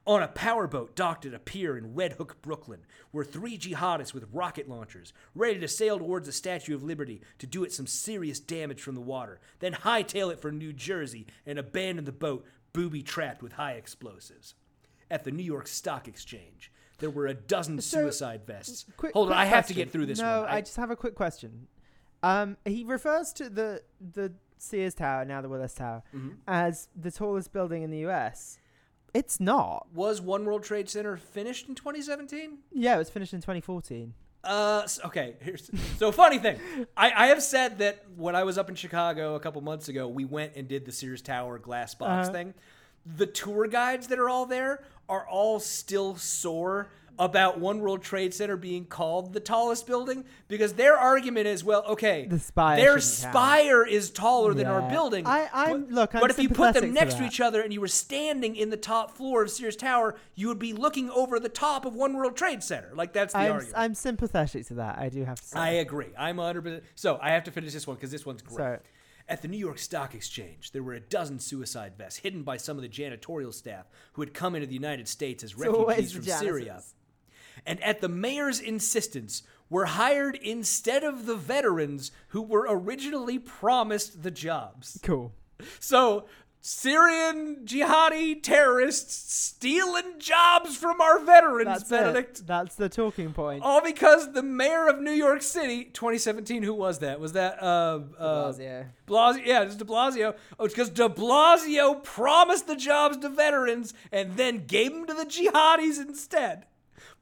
On 0.07 0.21
a 0.21 0.27
powerboat 0.27 0.95
docked 0.95 1.25
at 1.25 1.33
a 1.33 1.39
pier 1.39 1.75
in 1.75 1.95
Red 1.95 2.13
Hook, 2.13 2.39
Brooklyn, 2.43 2.81
were 3.11 3.23
three 3.23 3.57
jihadists 3.57 4.13
with 4.13 4.27
rocket 4.31 4.69
launchers, 4.69 5.13
ready 5.33 5.59
to 5.59 5.67
sail 5.67 5.97
towards 5.97 6.27
the 6.27 6.31
Statue 6.31 6.75
of 6.75 6.83
Liberty 6.83 7.21
to 7.39 7.47
do 7.47 7.63
it 7.63 7.73
some 7.73 7.87
serious 7.87 8.39
damage 8.39 8.81
from 8.83 8.93
the 8.93 9.01
water, 9.01 9.39
then 9.59 9.73
hightail 9.73 10.31
it 10.31 10.39
for 10.39 10.51
New 10.51 10.73
Jersey 10.73 11.25
and 11.45 11.57
abandon 11.57 12.05
the 12.05 12.11
boat 12.11 12.45
booby 12.71 13.01
trapped 13.01 13.41
with 13.41 13.53
high 13.53 13.71
explosives. 13.73 14.53
At 15.09 15.23
the 15.23 15.31
New 15.31 15.43
York 15.43 15.65
Stock 15.67 16.07
Exchange, 16.07 16.71
there 16.99 17.09
were 17.09 17.25
a 17.25 17.33
dozen 17.33 17.81
So, 17.81 18.01
suicide 18.01 18.41
vests. 18.45 18.85
Quick, 18.97 19.13
Hold 19.13 19.31
on, 19.31 19.37
I 19.37 19.45
have 19.45 19.65
to 19.67 19.73
get 19.73 19.89
through 19.91 20.05
this 20.05 20.19
no, 20.19 20.41
one. 20.41 20.49
I, 20.49 20.61
just 20.61 20.77
have 20.77 20.91
a 20.91 20.95
quick 20.95 21.15
question. 21.15 21.67
Um, 22.21 22.57
he 22.65 22.83
refers 22.83 23.33
to 23.33 23.49
the 23.49 23.81
the 23.99 24.33
Sears 24.57 24.93
Tower, 24.93 25.25
now 25.25 25.41
the 25.41 25.49
Willis 25.49 25.73
Tower, 25.73 26.03
Mm-hmm. 26.15 26.29
as 26.47 26.89
the 26.95 27.11
tallest 27.11 27.51
building 27.53 27.81
in 27.83 27.89
the 27.91 27.99
U.S. 27.99 28.57
It's 29.15 29.39
not. 29.39 29.87
was 29.93 30.19
One 30.21 30.43
World 30.45 30.63
Trade 30.63 30.89
Center 30.89 31.15
finished 31.17 31.67
in 31.69 31.73
2017? 31.75 32.57
Yeah, 32.73 32.95
it 32.95 32.97
was 32.99 33.09
finished 33.09 33.33
in 33.33 33.39
2014. 33.39 34.13
Uh, 34.43 34.85
okay. 35.05 35.35
Here's 35.41 35.71
so 35.97 36.11
funny 36.11 36.37
thing. 36.37 36.59
I, 36.95 37.11
I 37.15 37.27
have 37.27 37.41
said 37.41 37.79
that 37.79 38.03
when 38.15 38.35
I 38.35 38.43
was 38.43 38.57
up 38.57 38.69
in 38.69 38.75
Chicago 38.75 39.33
a 39.35 39.39
couple 39.39 39.61
months 39.61 39.87
ago, 39.89 40.07
we 40.07 40.25
went 40.25 40.51
and 40.55 40.67
did 40.67 40.85
the 40.85 40.91
Sears 40.91 41.21
Tower 41.21 41.57
glass 41.57 41.95
box 41.95 42.27
Uh-huh. 42.27 42.33
thing. 42.37 42.53
The 43.05 43.25
tour 43.25 43.67
guides 43.67 44.07
that 44.07 44.19
are 44.19 44.29
all 44.29 44.45
there 44.45 44.83
are 45.07 45.25
all 45.27 45.59
still 45.59 46.15
sore 46.15 46.89
about 47.17 47.59
One 47.59 47.79
World 47.79 48.01
Trade 48.03 48.33
Center 48.33 48.57
being 48.57 48.85
called 48.85 49.33
the 49.33 49.39
tallest 49.39 49.87
building 49.87 50.25
because 50.47 50.73
their 50.73 50.97
argument 50.97 51.47
is, 51.47 51.63
well, 51.63 51.83
okay, 51.85 52.25
The 52.27 52.39
spire 52.39 52.77
their 52.77 52.99
shouldn't 52.99 53.21
count. 53.23 53.33
spire 53.33 53.85
is 53.85 54.09
taller 54.11 54.53
than 54.53 54.67
our 54.67 54.89
building. 54.89 55.25
I- 55.25 55.49
I'm- 55.53 55.85
but, 55.85 55.91
look, 55.91 56.15
I'm 56.15 56.21
but 56.21 56.29
if 56.31 56.39
you 56.39 56.49
put 56.49 56.73
them 56.73 56.83
sympathetic 56.83 56.89
to 56.89 57.05
next 57.05 57.15
to 57.15 57.25
each 57.25 57.39
other 57.39 57.61
and 57.61 57.71
you 57.73 57.81
were 57.81 57.87
standing 57.87 58.55
in 58.55 58.69
the 58.69 58.77
top 58.77 59.15
floor 59.15 59.43
of 59.43 59.51
Sears 59.51 59.75
Tower, 59.75 60.15
you 60.35 60.47
would 60.47 60.59
be 60.59 60.73
looking 60.73 61.09
over 61.11 61.39
the 61.39 61.49
top 61.49 61.85
of 61.85 61.95
One 61.95 62.13
World 62.15 62.35
Trade 62.35 62.63
Center. 62.63 62.91
Like 62.93 63.13
that's 63.13 63.33
the 63.33 63.39
I'm, 63.39 63.51
argument. 63.53 63.77
I'm 63.77 63.95
sympathetic 63.95 64.67
to 64.67 64.73
that. 64.75 64.97
I 64.97 65.09
do 65.09 65.23
have 65.23 65.39
to 65.41 65.47
say. 65.47 65.59
I 65.59 65.69
agree. 65.71 66.09
I'm 66.17 66.37
100%. 66.37 66.81
So 66.95 67.17
I 67.21 67.31
have 67.31 67.43
to 67.45 67.51
finish 67.51 67.73
this 67.73 67.87
one 67.87 67.95
because 67.95 68.11
this 68.11 68.25
one's 68.25 68.41
great. 68.41 68.57
Sorry. 68.57 68.79
At 69.27 69.41
the 69.41 69.47
New 69.47 69.57
York 69.57 69.79
Stock 69.79 70.13
Exchange, 70.13 70.71
there 70.71 70.83
were 70.83 70.93
a 70.93 70.99
dozen 70.99 71.39
suicide 71.39 71.93
vests 71.97 72.19
hidden 72.19 72.43
by 72.43 72.57
some 72.57 72.77
of 72.77 72.83
the 72.83 72.89
janitorial 72.89 73.51
staff 73.51 73.87
who 74.13 74.21
had 74.21 74.35
come 74.35 74.53
into 74.53 74.67
the 74.67 74.75
United 74.75 75.07
States 75.07 75.43
as 75.43 75.57
refugees 75.57 76.11
from 76.11 76.21
Syria. 76.23 76.83
And 77.65 77.81
at 77.83 78.01
the 78.01 78.09
mayor's 78.09 78.59
insistence, 78.59 79.43
were 79.69 79.85
hired 79.85 80.35
instead 80.35 81.03
of 81.03 81.25
the 81.25 81.35
veterans 81.35 82.11
who 82.29 82.41
were 82.41 82.65
originally 82.69 83.39
promised 83.39 84.23
the 84.23 84.31
jobs. 84.31 84.99
cool. 85.03 85.33
So 85.79 86.25
Syrian 86.61 87.57
jihadi 87.65 88.41
terrorists 88.41 89.33
stealing 89.33 90.17
jobs 90.17 90.75
from 90.75 90.99
our 90.99 91.19
veterans, 91.19 91.67
That's 91.67 91.89
Benedict. 91.89 92.39
it. 92.39 92.47
That's 92.47 92.75
the 92.75 92.89
talking 92.89 93.33
point. 93.33 93.63
All 93.63 93.81
because 93.81 94.33
the 94.33 94.41
mayor 94.41 94.87
of 94.87 94.99
New 94.99 95.11
York 95.11 95.43
City, 95.43 95.85
2017, 95.85 96.63
who 96.63 96.73
was 96.73 96.99
that? 96.99 97.19
Was 97.19 97.33
that 97.33 97.61
uh, 97.61 97.99
uh 98.17 98.51
Blasio. 98.51 98.85
Blasio? 99.07 99.45
Yeah, 99.45 99.61
it's 99.61 99.75
De 99.75 99.85
Blasio. 99.85 100.35
Oh, 100.59 100.65
it's 100.65 100.73
because 100.73 100.89
De 100.89 101.07
Blasio 101.07 102.03
promised 102.03 102.65
the 102.65 102.75
jobs 102.75 103.17
to 103.17 103.29
veterans 103.29 103.93
and 104.11 104.35
then 104.35 104.65
gave 104.65 104.91
them 104.91 105.05
to 105.05 105.13
the 105.13 105.25
jihadis 105.25 105.99
instead. 105.99 106.65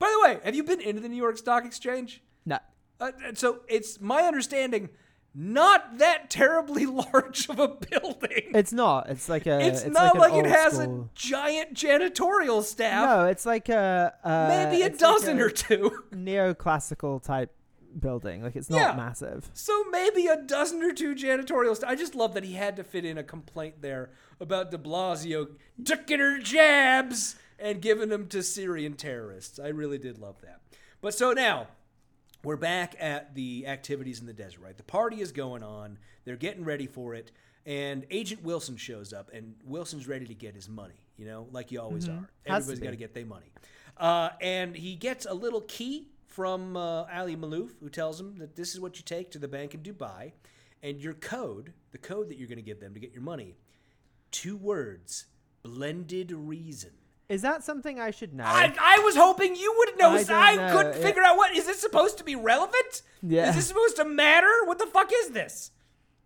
By 0.03 0.09
the 0.11 0.19
way, 0.27 0.39
have 0.43 0.53
you 0.53 0.65
been 0.65 0.81
into 0.81 0.99
the 1.01 1.07
New 1.07 1.15
York 1.15 1.37
Stock 1.37 1.63
Exchange? 1.63 2.21
No. 2.45 2.57
Uh, 2.99 3.11
so 3.35 3.61
it's 3.69 4.01
my 4.01 4.23
understanding, 4.23 4.89
not 5.33 5.97
that 5.99 6.29
terribly 6.29 6.85
large 7.13 7.47
of 7.47 7.57
a 7.57 7.69
building. 7.69 8.51
It's 8.53 8.73
not. 8.73 9.09
It's 9.09 9.29
like 9.29 9.45
a. 9.45 9.61
It's, 9.65 9.83
it's 9.83 9.93
not 9.93 10.17
like, 10.17 10.33
like, 10.33 10.43
it 10.43 10.49
has 10.49 10.73
school- 10.73 11.09
a 11.13 11.17
giant 11.17 11.73
janitorial 11.73 12.63
staff. 12.63 13.05
No, 13.07 13.25
it's 13.27 13.45
like 13.45 13.69
a. 13.69 14.13
Uh, 14.25 14.47
maybe 14.49 14.81
a 14.81 14.87
it's 14.87 15.01
like 15.01 15.09
dozen 15.13 15.39
a 15.39 15.43
or 15.45 15.49
two. 15.49 16.03
Neoclassical 16.13 17.23
type 17.23 17.53
building. 17.97 18.43
Like 18.43 18.57
it's 18.57 18.69
not 18.69 18.77
Yeah. 18.81 18.95
massive. 18.97 19.49
So 19.53 19.85
maybe 19.89 20.27
a 20.27 20.35
dozen 20.35 20.83
or 20.83 20.91
two 20.91 21.15
janitorial 21.15 21.77
staff. 21.77 21.89
I 21.89 21.95
just 21.95 22.13
love 22.13 22.33
that 22.33 22.43
he 22.43 22.55
had 22.55 22.75
to 22.75 22.83
fit 22.83 23.05
in 23.05 23.17
a 23.17 23.23
complaint 23.23 23.75
there 23.81 24.09
about 24.41 24.69
De 24.69 24.77
Blasio 24.77 25.47
taking 25.85 26.19
her 26.19 26.39
jabs 26.39 27.35
and 27.63 27.81
giving 27.81 28.09
them 28.09 28.27
to 28.27 28.43
Syrian 28.43 28.93
terrorists. 28.93 29.57
I 29.57 29.69
really 29.69 29.97
did 29.97 30.19
love 30.19 30.35
that. 30.41 30.59
But 31.01 31.13
so 31.13 31.31
now 31.31 31.67
we're 32.43 32.57
back 32.57 32.95
at 32.99 33.35
the 33.35 33.65
activities 33.67 34.19
in 34.19 34.27
the 34.27 34.33
desert, 34.33 34.59
right? 34.61 34.75
The 34.75 34.83
party 34.83 35.21
is 35.21 35.31
going 35.31 35.63
on. 35.63 35.97
They're 36.25 36.35
getting 36.35 36.65
ready 36.65 36.87
for 36.87 37.15
it. 37.15 37.31
And 37.65 38.05
Agent 38.11 38.43
Wilson 38.43 38.75
shows 38.75 39.13
up, 39.13 39.31
and 39.33 39.55
Wilson's 39.65 40.09
ready 40.09 40.25
to 40.27 40.33
get 40.33 40.53
his 40.53 40.67
money, 40.67 40.99
you 41.15 41.25
know, 41.25 41.47
like 41.53 41.71
you 41.71 41.79
always 41.79 42.09
are. 42.09 42.29
Has 42.45 42.65
to 42.65 42.73
Everybody's 42.73 42.79
got 42.81 42.89
to 42.89 42.97
get 42.97 43.13
their 43.13 43.25
money. 43.25 43.53
Uh, 43.95 44.31
and 44.41 44.75
he 44.75 44.95
gets 44.97 45.25
a 45.25 45.33
little 45.33 45.61
key 45.61 46.09
from 46.27 46.75
uh, 46.75 47.05
Ali 47.05 47.37
Malouf, 47.37 47.69
who 47.79 47.87
tells 47.87 48.19
him 48.19 48.37
that 48.39 48.57
this 48.57 48.73
is 48.73 48.81
what 48.81 48.97
you 48.97 49.03
take 49.05 49.31
to 49.31 49.39
the 49.39 49.47
bank 49.47 49.73
in 49.73 49.79
Dubai. 49.79 50.33
And 50.81 50.99
your 50.99 51.13
code, 51.13 51.71
the 51.93 51.97
code 51.97 52.27
that 52.27 52.37
you're 52.37 52.49
going 52.49 52.57
to 52.57 52.61
give 52.61 52.81
them 52.81 52.93
to 52.93 52.99
get 52.99 53.13
your 53.13 53.21
money, 53.21 53.55
two 54.31 54.57
words 54.57 55.27
blended 55.61 56.33
reason. 56.33 56.91
Is 57.29 57.41
that 57.41 57.63
something 57.63 57.99
I 57.99 58.11
should 58.11 58.33
know? 58.33 58.43
I, 58.45 58.73
I 58.79 58.99
was 58.99 59.15
hoping 59.15 59.55
you 59.55 59.73
would 59.77 59.97
know. 59.99 60.11
I 60.11 60.23
so 60.23 60.35
I 60.35 60.55
know, 60.55 60.75
couldn't 60.75 60.97
yeah. 60.97 61.07
figure 61.07 61.23
out 61.23 61.37
what 61.37 61.55
is 61.55 61.65
this 61.65 61.79
supposed 61.79 62.17
to 62.17 62.23
be 62.23 62.35
relevant? 62.35 63.01
Yeah. 63.21 63.49
Is 63.49 63.55
this 63.55 63.67
supposed 63.67 63.95
to 63.97 64.05
matter? 64.05 64.51
What 64.65 64.77
the 64.79 64.87
fuck 64.87 65.09
is 65.13 65.29
this? 65.29 65.71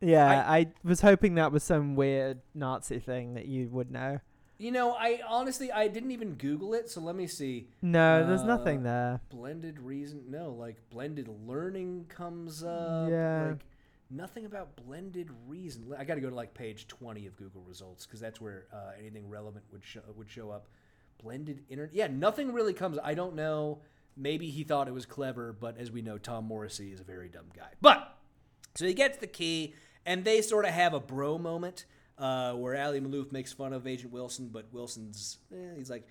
yeah, 0.01 0.43
I, 0.47 0.67
was 0.83 1.01
hoping 1.01 1.35
that 1.35 1.51
was 1.51 1.63
some 1.63 1.95
weird 1.95 2.39
Nazi 2.53 2.99
thing 2.99 3.33
that 3.33 3.45
you 3.47 3.67
would 3.69 3.91
know. 3.91 4.19
You 4.59 4.71
know, 4.71 4.93
I 4.93 5.21
honestly 5.27 5.71
I 5.71 5.87
didn't 5.87 6.11
even 6.11 6.33
Google 6.33 6.73
it, 6.73 6.89
so 6.89 6.99
let 6.99 7.15
me 7.15 7.27
see. 7.27 7.67
No, 7.81 8.25
there's 8.25 8.41
Uh, 8.41 8.47
nothing 8.47 8.81
there. 8.83 9.21
Blended 9.29 9.79
reason? 9.79 10.23
No, 10.29 10.49
like 10.51 10.77
blended 10.89 11.27
learning 11.45 12.05
comes 12.09 12.63
up. 12.63 13.09
Yeah. 13.09 13.49
Like 13.49 13.65
nothing 14.09 14.45
about 14.45 14.75
blended 14.75 15.29
reason. 15.47 15.93
I 15.97 16.03
got 16.05 16.15
to 16.15 16.21
go 16.21 16.29
to 16.29 16.35
like 16.35 16.55
page 16.55 16.87
20 16.87 17.27
of 17.27 17.35
Google 17.37 17.61
results 17.67 18.05
because 18.07 18.19
that's 18.19 18.41
where 18.41 18.65
uh, 18.73 18.91
anything 18.99 19.29
relevant 19.29 19.65
would 19.71 19.83
show, 19.83 20.01
would 20.15 20.29
show 20.29 20.49
up. 20.49 20.67
Blended 21.21 21.63
internet. 21.69 21.93
Yeah, 21.93 22.07
nothing 22.07 22.53
really 22.53 22.73
comes. 22.73 22.97
I 23.03 23.13
don't 23.13 23.35
know. 23.35 23.81
Maybe 24.15 24.49
he 24.49 24.63
thought 24.63 24.87
it 24.87 24.93
was 24.93 25.05
clever, 25.05 25.53
but 25.53 25.77
as 25.77 25.91
we 25.91 26.01
know, 26.01 26.17
Tom 26.17 26.45
Morrissey 26.45 26.91
is 26.91 26.99
a 26.99 27.03
very 27.03 27.29
dumb 27.29 27.47
guy. 27.55 27.69
But 27.81 28.17
so 28.75 28.85
he 28.85 28.93
gets 28.93 29.17
the 29.17 29.27
key, 29.27 29.75
and 30.05 30.23
they 30.23 30.41
sort 30.41 30.65
of 30.65 30.71
have 30.71 30.93
a 30.93 30.99
bro 30.99 31.37
moment 31.37 31.85
uh, 32.17 32.53
where 32.53 32.79
Ali 32.81 32.99
Malouf 32.99 33.31
makes 33.31 33.53
fun 33.53 33.73
of 33.73 33.85
Agent 33.85 34.11
Wilson, 34.11 34.49
but 34.51 34.67
Wilson's 34.71 35.37
eh, 35.53 35.75
he's 35.75 35.89
like, 35.89 36.07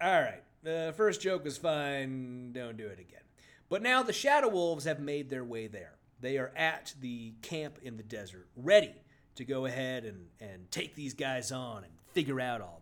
"All 0.00 0.20
right, 0.20 0.42
the 0.62 0.94
first 0.96 1.20
joke 1.20 1.44
was 1.44 1.58
fine. 1.58 2.52
Don't 2.52 2.76
do 2.76 2.86
it 2.86 3.00
again." 3.00 3.22
But 3.68 3.82
now 3.82 4.02
the 4.02 4.12
Shadow 4.12 4.48
Wolves 4.48 4.84
have 4.84 5.00
made 5.00 5.30
their 5.30 5.44
way 5.44 5.66
there. 5.66 5.94
They 6.20 6.38
are 6.38 6.52
at 6.56 6.94
the 7.00 7.34
camp 7.42 7.78
in 7.82 7.96
the 7.96 8.02
desert, 8.02 8.48
ready 8.56 8.94
to 9.36 9.44
go 9.44 9.64
ahead 9.64 10.04
and, 10.04 10.26
and 10.40 10.70
take 10.70 10.94
these 10.94 11.14
guys 11.14 11.50
on 11.50 11.84
and 11.84 11.92
figure 12.12 12.40
out 12.40 12.60
all. 12.60 12.79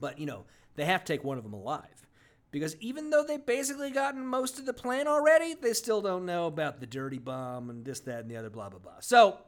But, 0.00 0.18
you 0.18 0.26
know, 0.26 0.44
they 0.74 0.84
have 0.84 1.04
to 1.04 1.12
take 1.12 1.24
one 1.24 1.38
of 1.38 1.44
them 1.44 1.52
alive. 1.52 2.06
Because 2.50 2.76
even 2.76 3.10
though 3.10 3.24
they've 3.24 3.44
basically 3.44 3.90
gotten 3.90 4.26
most 4.26 4.58
of 4.58 4.66
the 4.66 4.72
plan 4.72 5.08
already, 5.08 5.54
they 5.54 5.72
still 5.72 6.00
don't 6.00 6.24
know 6.24 6.46
about 6.46 6.80
the 6.80 6.86
dirty 6.86 7.18
bomb 7.18 7.70
and 7.70 7.84
this, 7.84 8.00
that, 8.00 8.20
and 8.20 8.30
the 8.30 8.36
other, 8.36 8.50
blah, 8.50 8.68
blah, 8.68 8.78
blah. 8.78 9.00
So, 9.00 9.38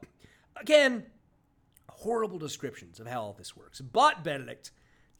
again, 0.55 1.05
horrible 1.89 2.37
descriptions 2.37 2.99
of 2.99 3.07
how 3.07 3.21
all 3.21 3.33
this 3.33 3.55
works. 3.55 3.81
But, 3.81 4.23
Benedict, 4.23 4.71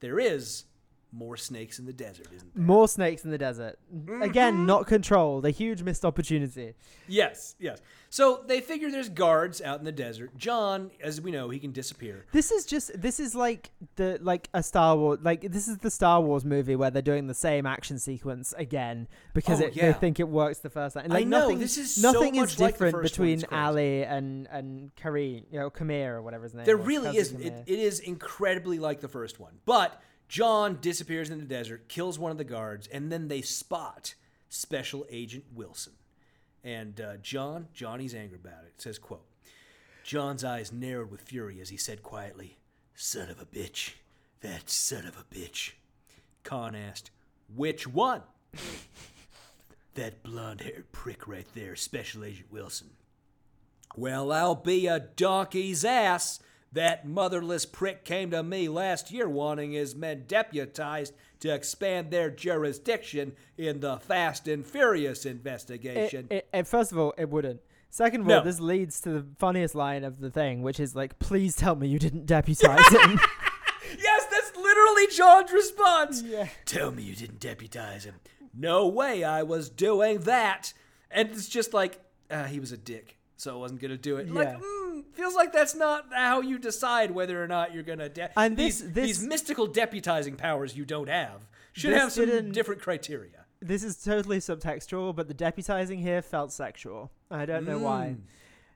there 0.02 0.20
is 0.20 0.66
more 1.12 1.38
snakes 1.38 1.80
in 1.80 1.86
the 1.86 1.94
desert, 1.94 2.28
isn't 2.36 2.54
there? 2.54 2.64
More 2.64 2.88
snakes 2.88 3.26
in 3.26 3.32
the 3.32 3.38
desert. 3.38 3.80
Mm-hmm. 3.94 4.22
Again, 4.22 4.66
not 4.66 4.86
controlled. 4.88 5.46
A 5.46 5.50
huge 5.50 5.82
missed 5.82 6.06
opportunity. 6.06 6.74
Yes, 7.08 7.56
yes. 7.60 7.82
So 8.12 8.44
they 8.48 8.60
figure 8.62 8.90
there's 8.90 9.10
guards 9.10 9.62
out 9.62 9.80
in 9.80 9.86
the 9.86 9.92
desert. 9.92 10.36
John, 10.38 10.90
as 11.02 11.22
we 11.22 11.32
know, 11.32 11.50
he 11.50 11.60
can 11.60 11.72
disappear. 11.72 12.26
This 12.32 12.52
is 12.52 12.66
just 12.66 13.00
this 13.00 13.20
is 13.20 13.36
like 13.36 13.72
the 13.98 14.20
like 14.22 14.50
a 14.54 14.64
Star 14.64 14.96
Wars 14.96 15.20
like 15.22 15.42
this 15.52 15.68
is 15.68 15.78
the 15.78 15.92
Star 15.92 16.20
Wars 16.22 16.44
movie 16.44 16.76
where 16.76 16.90
they're 16.90 17.02
doing 17.02 17.28
the 17.28 17.34
same 17.36 17.66
action 17.66 18.00
sequence 18.00 18.54
again 18.58 19.08
because 19.34 19.62
Oh, 19.62 19.66
it, 19.66 19.76
yeah. 19.76 19.92
they 19.92 19.94
think 19.94 20.20
it 20.20 20.28
works 20.28 20.60
the 20.60 20.70
first 20.70 20.96
time. 20.96 21.08
Like 21.10 21.28
know, 21.28 21.42
nothing, 21.42 21.60
this 21.60 21.78
is 21.78 22.02
nothing 22.02 22.36
much 22.36 22.54
is 22.54 22.60
like 22.60 22.74
different 22.74 22.96
one, 22.96 23.04
between. 23.04 23.44
Ali 23.52 24.04
and 24.04 24.48
and 24.52 24.92
Kareem, 24.96 25.44
you 25.52 25.60
know, 25.60 25.70
Kamir 25.70 26.16
or 26.16 26.22
whatever 26.22 26.44
his 26.44 26.54
name. 26.54 26.66
There 26.66 26.78
was, 26.78 26.88
really 26.88 27.18
is. 27.18 27.32
It, 27.34 27.64
it 27.66 27.80
is 27.80 28.00
incredibly 28.00 28.80
like 28.80 29.02
the 29.02 29.08
first 29.08 29.40
one. 29.40 29.54
But 29.66 30.02
John 30.30 30.78
disappears 30.80 31.32
in 31.32 31.40
the 31.40 31.46
desert, 31.46 31.90
kills 31.90 32.20
one 32.20 32.32
of 32.32 32.38
the 32.38 32.44
guards, 32.44 32.88
and 32.88 33.12
then 33.12 33.28
they 33.28 33.42
spot 33.42 34.14
Special 34.48 35.06
Agent 35.10 35.46
Wilson. 35.54 35.94
And 36.64 37.02
uh, 37.02 37.18
John, 37.18 37.68
Johnny's 37.74 38.14
angry 38.14 38.38
about 38.38 38.64
it. 38.66 38.74
Says, 38.78 39.00
"quote 39.00 39.26
John's 40.04 40.44
eyes 40.44 40.72
narrowed 40.72 41.10
with 41.10 41.22
fury 41.22 41.60
as 41.60 41.70
he 41.70 41.78
said 41.78 42.04
quietly, 42.04 42.58
"Son 42.94 43.30
of 43.30 43.42
a 43.42 43.46
bitch, 43.46 43.94
that 44.42 44.70
son 44.70 45.08
of 45.08 45.18
a 45.18 45.36
bitch." 45.36 45.72
Khan 46.44 46.76
asked, 46.76 47.10
"Which 47.54 47.88
one?" 47.88 48.22
that 49.96 50.22
blonde-haired 50.22 50.92
prick 50.92 51.28
right 51.28 51.48
there, 51.56 51.76
Special 51.76 52.24
Agent 52.24 52.52
Wilson. 52.52 52.92
Well, 53.96 54.32
I'll 54.32 54.56
be 54.56 54.86
a 54.86 55.00
donkey's 55.00 55.84
ass. 55.84 56.40
That 56.72 57.08
motherless 57.08 57.66
prick 57.66 58.06
came 58.06 58.30
to 58.32 58.44
me 58.44 58.70
last 58.70 59.12
year 59.12 59.28
wanting 59.28 59.72
his 59.72 59.96
men 59.96 60.26
deputized 60.28 61.14
to 61.40 61.54
expand 61.54 62.12
their 62.12 62.30
jurisdiction 62.30 63.34
in 63.58 63.80
the 63.80 63.98
Fast 63.98 64.48
and 64.48 64.64
Furious 64.66 65.26
investigation. 65.26 66.28
it, 66.30 66.48
it- 66.54 66.68
first 66.68 66.92
of 66.92 66.98
all, 67.00 67.14
it 67.18 67.30
wouldn't. 67.30 67.62
Second 67.90 68.22
of 68.22 68.28
No. 68.28 68.38
all, 68.38 68.44
this 68.44 68.60
leads 68.60 69.02
to 69.02 69.10
the 69.10 69.26
funniest 69.40 69.74
line 69.74 70.04
of 70.04 70.20
the 70.20 70.30
thing, 70.30 70.62
which 70.62 70.80
is 70.80 70.96
like, 70.96 71.18
"Please 71.18 71.56
tell 71.56 71.76
me 71.76 71.88
you 71.88 71.98
didn't 71.98 72.28
deputize 72.28 72.88
him." 72.90 73.20
yes, 73.98 74.26
that's 74.30 74.56
literally 74.56 75.08
John's 75.08 75.52
response. 75.52 76.22
Yeah. 76.22 76.50
Tell 76.66 76.92
me 76.92 77.02
you 77.02 77.16
didn't 77.16 77.40
deputize 77.40 78.04
him. 78.04 78.16
No 78.54 78.88
way 78.88 79.24
I 79.24 79.42
was 79.42 79.70
doing 79.70 80.20
that. 80.22 80.74
And 81.10 81.30
it's 81.32 81.50
just 81.50 81.74
like, 81.74 82.00
uh, 82.30 82.44
he 82.44 82.60
was 82.60 82.72
a 82.72 82.78
dick, 82.78 83.18
so 83.38 83.56
I 83.56 83.58
wasn't 83.58 83.82
going 83.82 83.90
to 83.90 83.98
do 83.98 84.18
it. 84.18 84.30
Like, 84.32 84.50
Yeah. 84.50 84.58
Mm, 85.04 85.14
feels 85.16 85.36
like 85.36 85.52
that's 85.54 85.76
not 85.76 86.08
how 86.14 86.42
you 86.42 86.58
decide 86.60 87.12
whether 87.12 87.42
or 87.44 87.48
not 87.48 87.74
you're 87.74 87.84
going 87.84 88.00
to. 88.00 88.10
De- 88.10 88.32
And 88.40 88.56
this- 88.58 88.80
these, 88.82 88.92
this- 88.94 89.08
these 89.20 89.24
mystical 89.28 89.68
deputizing 89.68 90.38
powers 90.38 90.76
you 90.78 90.86
don't 90.86 91.10
have 91.10 91.48
should 91.74 91.94
have 91.94 92.12
some 92.12 92.52
different 92.52 92.82
criteria. 92.82 93.46
this 93.62 93.84
is 93.84 94.02
totally 94.04 94.40
subtextual, 94.40 95.16
but 95.16 95.28
the 95.28 95.34
deputizing 95.34 96.00
here 96.02 96.22
felt 96.22 96.52
sexual. 96.52 97.12
I 97.32 97.46
don't 97.46 97.66
know 97.66 97.80
why. 97.80 98.16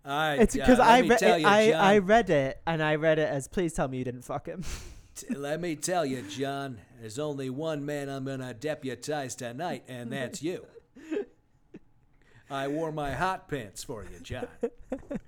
I, 0.05 0.33
It's 0.35 0.55
uh, 0.55 0.59
because 0.59 0.79
let 0.79 0.87
I 0.87 0.99
re- 0.99 1.39
you, 1.41 1.47
I 1.47 1.71
I 1.93 1.97
read 1.99 2.29
it 2.29 2.59
and 2.67 2.83
I 2.83 2.95
read 2.95 3.19
it 3.19 3.29
as 3.29 3.47
please 3.47 3.73
tell 3.73 3.87
me 3.87 3.97
you 3.99 4.03
didn't 4.03 4.23
fuck 4.23 4.45
him. 4.47 4.63
t- 5.15 5.33
let 5.33 5.61
me 5.61 5.77
tell 5.77 6.05
you, 6.05 6.21
John. 6.23 6.79
There's 6.99 7.17
only 7.19 7.49
one 7.49 7.85
man 7.85 8.09
I'm 8.09 8.25
gonna 8.25 8.53
deputize 8.53 9.33
tonight, 9.35 9.83
and 9.87 10.11
that's 10.11 10.43
you. 10.43 10.65
I 12.49 12.67
wore 12.67 12.91
my 12.91 13.11
hot 13.13 13.47
pants 13.47 13.83
for 13.83 14.03
you, 14.03 14.19
John. 14.21 14.47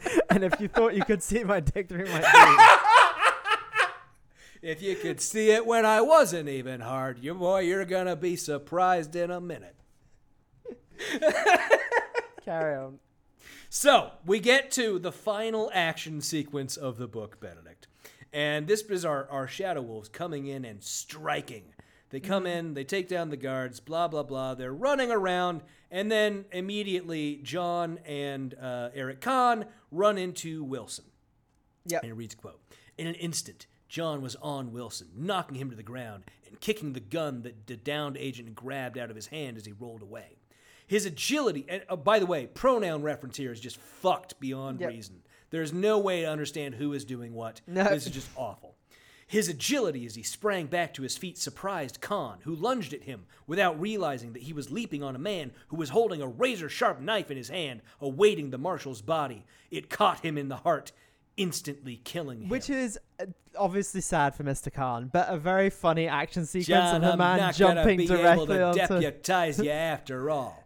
and 0.30 0.44
if 0.44 0.60
you 0.60 0.68
thought 0.68 0.94
you 0.94 1.04
could 1.04 1.22
see 1.22 1.44
my 1.44 1.60
dick 1.60 1.88
through 1.88 2.06
my 2.06 2.20
jeans, 2.32 3.92
If 4.60 4.82
you 4.82 4.96
could 4.96 5.20
see 5.20 5.50
it 5.50 5.66
when 5.66 5.86
I 5.86 6.00
wasn't 6.00 6.48
even 6.48 6.80
hard, 6.80 7.18
you 7.20 7.34
boy, 7.34 7.60
you're 7.60 7.84
gonna 7.84 8.16
be 8.16 8.36
surprised 8.36 9.14
in 9.14 9.30
a 9.30 9.40
minute. 9.40 9.76
carry 12.44 12.76
on. 12.76 12.98
So 13.70 14.12
we 14.24 14.40
get 14.40 14.70
to 14.72 14.98
the 14.98 15.12
final 15.12 15.70
action 15.74 16.20
sequence 16.20 16.76
of 16.76 16.96
the 16.96 17.06
book, 17.06 17.38
Benedict. 17.40 17.86
And 18.32 18.66
this 18.66 18.82
is 18.82 19.04
our, 19.04 19.28
our 19.30 19.46
Shadow 19.46 19.82
Wolves 19.82 20.08
coming 20.08 20.46
in 20.46 20.64
and 20.64 20.82
striking. 20.82 21.64
They 22.10 22.20
come 22.20 22.46
in, 22.46 22.74
they 22.74 22.84
take 22.84 23.08
down 23.08 23.28
the 23.28 23.36
guards, 23.36 23.80
blah, 23.80 24.08
blah, 24.08 24.22
blah. 24.22 24.54
They're 24.54 24.72
running 24.72 25.10
around, 25.10 25.62
and 25.90 26.10
then 26.10 26.46
immediately 26.52 27.40
John 27.42 27.98
and 28.06 28.54
uh, 28.54 28.88
Eric 28.94 29.20
Khan 29.20 29.66
run 29.90 30.16
into 30.16 30.64
Wilson. 30.64 31.04
Yeah. 31.84 31.98
And 32.02 32.10
it 32.10 32.14
reads, 32.14 32.34
quote, 32.34 32.60
In 32.96 33.06
an 33.06 33.14
instant, 33.16 33.66
John 33.88 34.22
was 34.22 34.36
on 34.36 34.72
Wilson, 34.72 35.08
knocking 35.16 35.56
him 35.56 35.68
to 35.70 35.76
the 35.76 35.82
ground 35.82 36.24
and 36.46 36.58
kicking 36.60 36.94
the 36.94 37.00
gun 37.00 37.42
that 37.42 37.66
the 37.66 37.76
downed 37.76 38.16
agent 38.16 38.54
grabbed 38.54 38.96
out 38.96 39.10
of 39.10 39.16
his 39.16 39.26
hand 39.26 39.56
as 39.58 39.66
he 39.66 39.72
rolled 39.72 40.02
away. 40.02 40.36
His 40.86 41.04
agility, 41.04 41.66
and 41.68 41.82
oh, 41.90 41.96
by 41.96 42.18
the 42.18 42.24
way, 42.26 42.46
pronoun 42.46 43.02
reference 43.02 43.36
here 43.36 43.52
is 43.52 43.60
just 43.60 43.76
fucked 43.76 44.40
beyond 44.40 44.80
Yep. 44.80 44.88
reason. 44.90 45.22
There's 45.50 45.72
no 45.72 45.98
way 45.98 46.22
to 46.22 46.26
understand 46.30 46.74
who 46.76 46.94
is 46.94 47.04
doing 47.04 47.34
what. 47.34 47.60
No. 47.66 47.84
This 47.84 48.06
is 48.06 48.12
just 48.12 48.28
awful. 48.36 48.74
His 49.28 49.48
agility 49.50 50.06
as 50.06 50.14
he 50.14 50.22
sprang 50.22 50.66
back 50.66 50.94
to 50.94 51.02
his 51.02 51.18
feet 51.18 51.36
surprised 51.36 52.00
Khan, 52.00 52.38
who 52.44 52.54
lunged 52.54 52.94
at 52.94 53.02
him 53.02 53.26
without 53.46 53.78
realizing 53.78 54.32
that 54.32 54.42
he 54.44 54.54
was 54.54 54.70
leaping 54.70 55.02
on 55.02 55.14
a 55.14 55.18
man 55.18 55.52
who 55.68 55.76
was 55.76 55.90
holding 55.90 56.22
a 56.22 56.26
razor 56.26 56.70
sharp 56.70 56.98
knife 56.98 57.30
in 57.30 57.36
his 57.36 57.50
hand, 57.50 57.82
awaiting 58.00 58.48
the 58.50 58.56
marshal's 58.56 59.02
body. 59.02 59.44
It 59.70 59.90
caught 59.90 60.20
him 60.20 60.38
in 60.38 60.48
the 60.48 60.56
heart, 60.56 60.92
instantly 61.36 62.00
killing 62.04 62.40
him. 62.40 62.48
Which 62.48 62.70
is 62.70 62.98
uh, 63.20 63.26
obviously 63.54 64.00
sad 64.00 64.34
for 64.34 64.44
Mr. 64.44 64.72
Khan, 64.72 65.10
but 65.12 65.28
a 65.28 65.36
very 65.36 65.68
funny 65.68 66.08
action 66.08 66.46
sequence 66.46 66.66
John, 66.66 67.04
of 67.04 67.12
a 67.12 67.16
man 67.18 67.38
not 67.38 67.58
gonna 67.58 67.74
jumping 67.74 67.98
be 67.98 68.04
able 68.04 68.16
directly 68.16 68.56
to 68.56 68.64
onto. 68.64 69.00
deputize 69.00 69.58
you 69.58 69.70
after 69.70 70.30
all. 70.30 70.64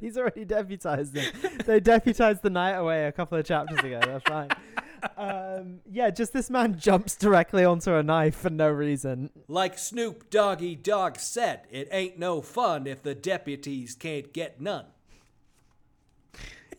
He's 0.00 0.18
already 0.18 0.44
deputized 0.44 1.14
them. 1.14 1.32
they 1.64 1.78
deputized 1.78 2.42
the 2.42 2.50
night 2.50 2.72
away 2.72 3.06
a 3.06 3.12
couple 3.12 3.38
of 3.38 3.46
chapters 3.46 3.78
ago. 3.78 4.00
That's 4.04 4.24
fine. 4.24 4.48
Um, 5.16 5.80
yeah, 5.90 6.10
just 6.10 6.32
this 6.32 6.50
man 6.50 6.78
jumps 6.78 7.14
directly 7.16 7.64
onto 7.64 7.94
a 7.94 8.02
knife 8.02 8.36
for 8.36 8.50
no 8.50 8.68
reason. 8.68 9.30
Like 9.48 9.78
Snoop 9.78 10.30
Doggy 10.30 10.74
Dogg 10.76 11.18
said, 11.18 11.62
it 11.70 11.88
ain't 11.90 12.18
no 12.18 12.40
fun 12.40 12.86
if 12.86 13.02
the 13.02 13.14
deputies 13.14 13.94
can't 13.94 14.32
get 14.32 14.60
none. 14.60 14.86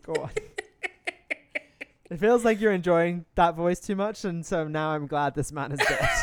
Go 0.04 0.14
on. 0.14 0.30
it 2.10 2.18
feels 2.18 2.44
like 2.44 2.60
you're 2.60 2.72
enjoying 2.72 3.26
that 3.36 3.56
voice 3.56 3.80
too 3.80 3.96
much, 3.96 4.26
and 4.26 4.46
so 4.46 4.68
now 4.68 4.90
I'm 4.90 5.08
glad 5.08 5.36
this 5.36 5.52
man 5.52 5.72
is 5.72 5.80
dead. 5.80 6.10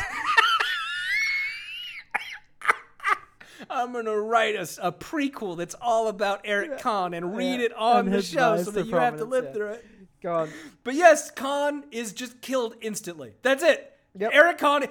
I'm 3.69 3.93
gonna 3.93 4.19
write 4.19 4.55
a 4.55 4.91
prequel 4.91 5.55
that's 5.57 5.75
all 5.75 6.07
about 6.07 6.41
Eric 6.43 6.79
Khan 6.79 7.13
and 7.13 7.35
read 7.35 7.59
Yeah, 7.59 7.67
it 7.67 7.73
on 7.73 8.05
and 8.07 8.13
the 8.13 8.21
show 8.21 8.61
so 8.63 8.71
that 8.71 8.87
you 8.87 8.95
have 8.95 9.17
to 9.17 9.25
live 9.25 9.45
yeah. 9.45 9.53
through 9.53 9.69
it. 9.69 9.85
Go 10.21 10.35
on. 10.35 10.49
But 10.83 10.95
yes, 10.95 11.29
Khan 11.29 11.83
is 11.91 12.13
just 12.13 12.41
killed 12.41 12.75
instantly. 12.81 13.33
That's 13.41 13.63
it. 13.63 13.93
Yep. 14.17 14.31
Eric 14.33 14.57
Khan. 14.57 14.85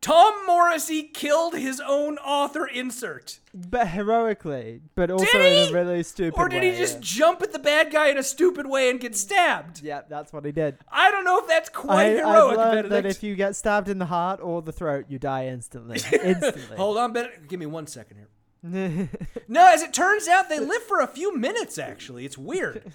Tom 0.00 0.46
Morrissey 0.46 1.02
killed 1.02 1.54
his 1.54 1.80
own 1.84 2.16
author 2.18 2.66
insert. 2.66 3.40
But 3.52 3.88
heroically, 3.88 4.82
but 4.94 5.10
also 5.10 5.38
in 5.38 5.68
a 5.68 5.72
really 5.72 6.02
stupid 6.02 6.38
way. 6.38 6.44
Or 6.44 6.48
did 6.48 6.62
way. 6.62 6.70
he 6.70 6.78
just 6.78 7.00
jump 7.00 7.42
at 7.42 7.52
the 7.52 7.58
bad 7.58 7.90
guy 7.90 8.08
in 8.08 8.18
a 8.18 8.22
stupid 8.22 8.66
way 8.66 8.88
and 8.88 9.00
get 9.00 9.16
stabbed? 9.16 9.82
Yeah, 9.82 10.02
that's 10.08 10.32
what 10.32 10.44
he 10.44 10.52
did. 10.52 10.78
I 10.90 11.10
don't 11.10 11.24
know 11.24 11.38
if 11.40 11.48
that's 11.48 11.70
quite 11.70 12.06
I, 12.06 12.10
heroic, 12.10 12.58
I've 12.58 12.74
learned 12.74 12.92
that 12.92 13.06
if 13.06 13.22
you 13.22 13.34
get 13.34 13.56
stabbed 13.56 13.88
in 13.88 13.98
the 13.98 14.06
heart 14.06 14.40
or 14.40 14.62
the 14.62 14.72
throat, 14.72 15.06
you 15.08 15.18
die 15.18 15.46
instantly. 15.46 15.98
Instantly. 16.12 16.76
Hold 16.76 16.98
on, 16.98 17.12
Benedict. 17.12 17.48
Give 17.48 17.58
me 17.58 17.66
one 17.66 17.86
second 17.86 18.18
here. 18.18 18.28
No, 19.48 19.70
as 19.72 19.82
it 19.82 19.92
turns 19.92 20.26
out, 20.28 20.48
they 20.48 20.58
live 20.58 20.82
for 20.82 21.00
a 21.00 21.06
few 21.06 21.36
minutes, 21.36 21.78
actually. 21.78 22.24
It's 22.24 22.36
weird. 22.36 22.92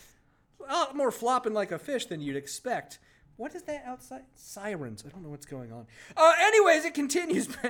A 0.68 0.74
lot 0.74 0.96
more 0.96 1.12
flopping 1.12 1.54
like 1.54 1.72
a 1.72 1.80
fish 1.80 2.06
than 2.06 2.22
you'd 2.22 2.36
expect. 2.36 3.00
What 3.38 3.56
is 3.56 3.64
that 3.64 3.84
outside? 3.86 4.24
Sirens. 4.36 5.04
I 5.06 5.10
don't 5.10 5.24
know 5.24 5.30
what's 5.30 5.46
going 5.46 5.72
on. 5.72 5.88
Uh, 6.16 6.34
anyways, 6.40 6.86
it 6.86 6.94
continues, 6.94 7.48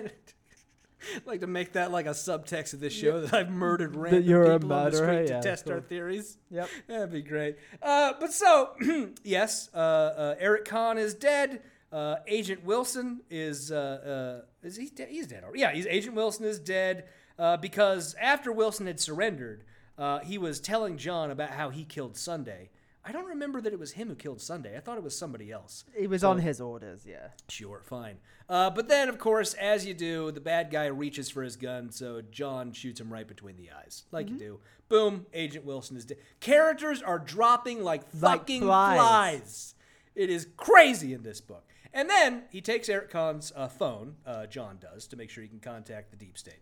I'd 1.16 1.26
like 1.26 1.42
to 1.42 1.48
make 1.48 1.74
that 1.74 1.92
like 1.92 2.06
a 2.06 2.12
subtext 2.12 2.74
of 2.74 2.80
this 2.80 2.94
show 2.94 3.22
that 3.22 3.34
I've 3.34 3.50
murdered 3.50 3.96
random 3.96 4.24
people 4.24 4.52
on 4.52 4.60
the 4.60 4.68
murderer, 4.68 4.92
street 4.92 5.28
to 5.28 5.34
yeah, 5.34 5.42
test 5.42 5.70
our 5.70 5.82
theories. 5.82 6.38
Yep. 6.50 6.70
That'd 6.88 7.12
be 7.12 7.22
great. 7.22 7.58
Uh, 7.82 8.14
but 8.20 8.34
so, 8.34 8.72
yes, 9.24 9.70
uh, 9.74 9.78
uh, 9.78 10.36
Eric 10.40 10.66
Khan 10.66 10.98
is 10.98 11.14
dead. 11.14 11.62
Uh, 11.92 12.18
Agent 12.28 12.64
Wilson 12.64 13.22
is 13.30 13.72
uh, 13.72 14.42
uh, 14.44 14.66
is 14.66 14.78
he 14.78 14.90
dead? 14.90 15.10
He's 15.10 15.28
dead. 15.28 15.44
Yeah, 15.54 15.74
he's 15.74 15.88
Agent 15.88 16.16
Wilson 16.16 16.46
is 16.46 16.60
dead 16.60 17.06
uh, 17.38 17.58
because 17.58 18.16
after 18.22 18.52
Wilson 18.52 18.88
had 18.88 19.00
surrendered, 19.00 19.66
uh, 19.98 20.20
he 20.20 20.38
was 20.38 20.60
telling 20.60 20.98
John 20.98 21.32
about 21.32 21.50
how 21.52 21.70
he 21.70 21.84
killed 21.84 22.16
Sunday. 22.16 22.70
I 23.04 23.12
don't 23.12 23.26
remember 23.26 23.62
that 23.62 23.74
it 23.74 23.80
was 23.80 23.94
him 23.94 24.10
who 24.10 24.16
killed 24.16 24.42
Sunday. 24.42 24.78
I 24.78 24.80
thought 24.80 24.98
it 24.98 25.04
was 25.04 25.18
somebody 25.18 25.52
else. 25.52 25.86
It 25.98 26.08
was 26.10 26.24
on 26.24 26.38
his 26.38 26.62
orders, 26.62 27.02
yeah. 27.04 27.30
Sure, 27.50 27.82
fine. 27.84 28.18
Uh, 28.48 28.70
but 28.70 28.90
then, 28.90 29.10
of 29.10 29.18
course, 29.18 29.56
as 29.56 29.86
you 29.88 29.94
do, 29.96 30.32
the 30.32 30.40
bad 30.42 30.70
guy 30.70 30.86
reaches 30.86 31.28
for 31.30 31.42
his 31.42 31.56
gun, 31.56 31.92
so 31.92 32.22
John 32.22 32.74
shoots 32.74 33.02
him 33.02 33.12
right 33.12 33.28
between 33.28 33.58
the 33.58 33.70
eyes, 33.72 34.04
like 34.12 34.28
Mm-hmm. 34.28 34.36
you 34.36 34.40
do. 34.40 34.60
Boom, 34.88 35.26
Agent 35.34 35.66
Wilson 35.66 35.98
is 35.98 36.06
dead. 36.06 36.18
Characters 36.42 37.02
are 37.02 37.18
dropping 37.18 37.82
like 37.84 38.02
Like 38.20 38.40
fucking 38.42 38.62
flies. 38.62 38.98
flies. 39.00 39.76
It 40.14 40.30
is 40.30 40.48
crazy 40.58 41.14
in 41.14 41.24
this 41.24 41.42
book. 41.42 41.64
And 41.94 42.10
then 42.10 42.44
he 42.52 42.62
takes 42.62 42.88
Eric 42.88 43.10
Khan's 43.10 43.52
uh, 43.56 43.68
phone, 43.68 44.16
uh, 44.28 44.46
John 44.46 44.78
does, 44.80 45.08
to 45.08 45.16
make 45.16 45.30
sure 45.30 45.42
he 45.44 45.50
can 45.50 45.60
contact 45.60 46.12
the 46.12 46.18
deep 46.18 46.38
state. 46.38 46.60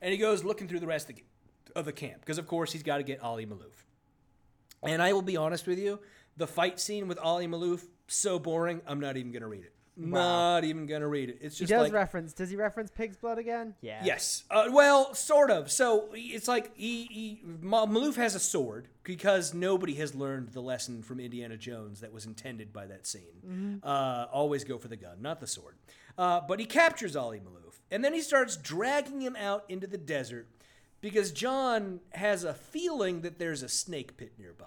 And 0.00 0.12
he 0.12 0.18
goes 0.18 0.44
looking 0.44 0.68
through 0.68 0.80
the 0.80 0.86
rest 0.86 1.10
of 1.10 1.16
the, 1.16 1.24
of 1.74 1.84
the 1.84 1.92
camp, 1.92 2.20
because 2.20 2.38
of 2.38 2.46
course 2.46 2.70
he's 2.72 2.82
got 2.82 2.98
to 2.98 3.02
get 3.02 3.20
Ali 3.22 3.44
Malouf. 3.44 3.84
And 4.82 5.02
I 5.02 5.12
will 5.12 5.22
be 5.22 5.36
honest 5.36 5.66
with 5.66 5.78
you, 5.78 6.00
the 6.36 6.46
fight 6.46 6.80
scene 6.80 7.08
with 7.08 7.18
Ali 7.18 7.46
Malouf, 7.46 7.84
so 8.06 8.38
boring, 8.38 8.80
I'm 8.86 9.00
not 9.00 9.16
even 9.16 9.32
going 9.32 9.42
to 9.42 9.48
read 9.48 9.64
it. 9.64 9.74
Not 9.96 10.64
even 10.64 10.86
going 10.86 11.02
to 11.02 11.08
read 11.08 11.28
it. 11.28 11.38
It's 11.42 11.56
just 11.56 11.58
He 11.58 11.64
just 11.66 11.72
does 11.72 11.82
like 11.82 11.92
reference. 11.92 12.32
Does 12.32 12.48
he 12.48 12.56
reference 12.56 12.90
pig's 12.90 13.18
blood 13.18 13.36
again? 13.38 13.74
Yeah. 13.82 14.00
Yes. 14.02 14.44
Uh, 14.50 14.68
well, 14.70 15.14
sort 15.14 15.50
of. 15.50 15.70
So 15.70 16.08
it's 16.14 16.48
like 16.48 16.74
he, 16.74 17.04
he 17.04 17.42
Maloof 17.62 18.16
has 18.16 18.34
a 18.34 18.40
sword 18.40 18.88
because 19.02 19.52
nobody 19.52 19.94
has 19.96 20.14
learned 20.14 20.50
the 20.50 20.62
lesson 20.62 21.02
from 21.02 21.20
Indiana 21.20 21.58
Jones 21.58 22.00
that 22.00 22.12
was 22.12 22.24
intended 22.24 22.72
by 22.72 22.86
that 22.86 23.06
scene. 23.06 23.80
Uh, 23.82 24.26
always 24.32 24.64
go 24.64 24.78
for 24.78 24.88
the 24.88 24.96
gun, 24.96 25.20
not 25.20 25.38
the 25.40 25.46
sword. 25.46 25.74
Uh, 26.16 26.40
but 26.40 26.60
he 26.60 26.66
captures 26.66 27.14
Ali 27.14 27.38
Maloof, 27.38 27.80
and 27.90 28.02
then 28.04 28.14
he 28.14 28.20
starts 28.20 28.56
dragging 28.56 29.20
him 29.20 29.36
out 29.36 29.64
into 29.68 29.86
the 29.86 29.98
desert 29.98 30.48
because 31.00 31.32
John 31.32 32.00
has 32.10 32.44
a 32.44 32.54
feeling 32.54 33.22
that 33.22 33.38
there's 33.38 33.62
a 33.62 33.68
snake 33.68 34.16
pit 34.16 34.32
nearby. 34.38 34.66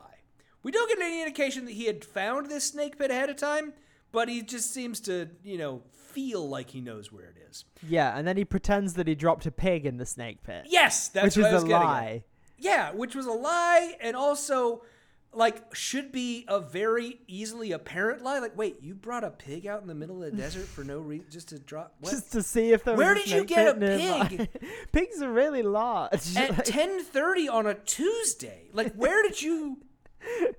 We 0.64 0.72
don't 0.72 0.88
get 0.90 1.00
any 1.02 1.22
indication 1.22 1.66
that 1.66 1.74
he 1.74 1.86
had 1.86 2.06
found 2.06 2.50
this 2.50 2.64
snake 2.66 2.98
pit 2.98 3.12
ahead 3.12 3.30
of 3.30 3.36
time, 3.36 3.74
but 4.12 4.30
he 4.30 4.42
just 4.42 4.74
seems 4.74 5.00
to, 5.02 5.30
you 5.44 5.58
know, 5.58 5.82
feel 5.92 6.48
like 6.48 6.70
he 6.70 6.80
knows 6.80 7.12
where 7.12 7.26
it 7.26 7.36
is. 7.50 7.66
Yeah, 7.88 8.18
and 8.18 8.28
then 8.28 8.38
he 8.38 8.46
pretends 8.46 8.94
that 8.94 9.08
he 9.08 9.16
dropped 9.16 9.46
a 9.46 9.52
pig 9.52 9.86
in 9.86 9.98
the 9.98 10.06
snake 10.06 10.44
pit. 10.44 10.66
Yes, 10.70 11.10
that's 11.10 11.36
which 11.36 11.44
what 11.44 11.52
I 11.52 11.54
was 11.56 11.64
a 11.64 11.68
getting 11.68 11.82
at. 11.88 11.90
lie. 11.90 12.24
Yeah, 12.58 12.92
which 12.92 13.14
was 13.14 13.26
a 13.26 13.32
lie 13.32 13.96
and 14.00 14.16
also 14.16 14.84
like 15.36 15.76
should 15.76 16.12
be 16.12 16.46
a 16.48 16.60
very 16.60 17.20
easily 17.28 17.72
apparent 17.72 18.24
lie. 18.24 18.40
Like, 18.40 18.58
wait, 18.58 18.78
you 18.82 18.96
brought 18.96 19.24
a 19.24 19.32
pig 19.32 19.68
out 19.68 19.82
in 19.82 19.88
the 19.88 19.96
middle 19.96 20.24
of 20.24 20.32
the 20.32 20.38
desert 20.38 20.68
for 20.68 20.84
no 20.84 21.00
reason 21.00 21.28
just 21.30 21.50
to 21.50 21.60
drop 21.60 21.96
what? 22.00 22.12
Just 22.12 22.32
to 22.34 22.44
see 22.44 22.72
if 22.72 22.84
there 22.84 22.96
Where 22.96 23.14
did 23.14 23.28
you 23.28 23.44
get 23.44 23.70
a 23.70 23.80
pig? 23.80 24.50
Pigs 24.92 25.22
are 25.22 25.32
really 25.32 25.64
large. 25.64 26.36
At 26.36 26.50
Like, 26.58 26.64
ten 26.66 27.04
thirty 27.04 27.48
on 27.48 27.66
a 27.66 27.74
Tuesday. 27.74 28.70
Like 28.74 28.94
where 28.94 29.24
did 29.24 29.42
you 29.42 29.80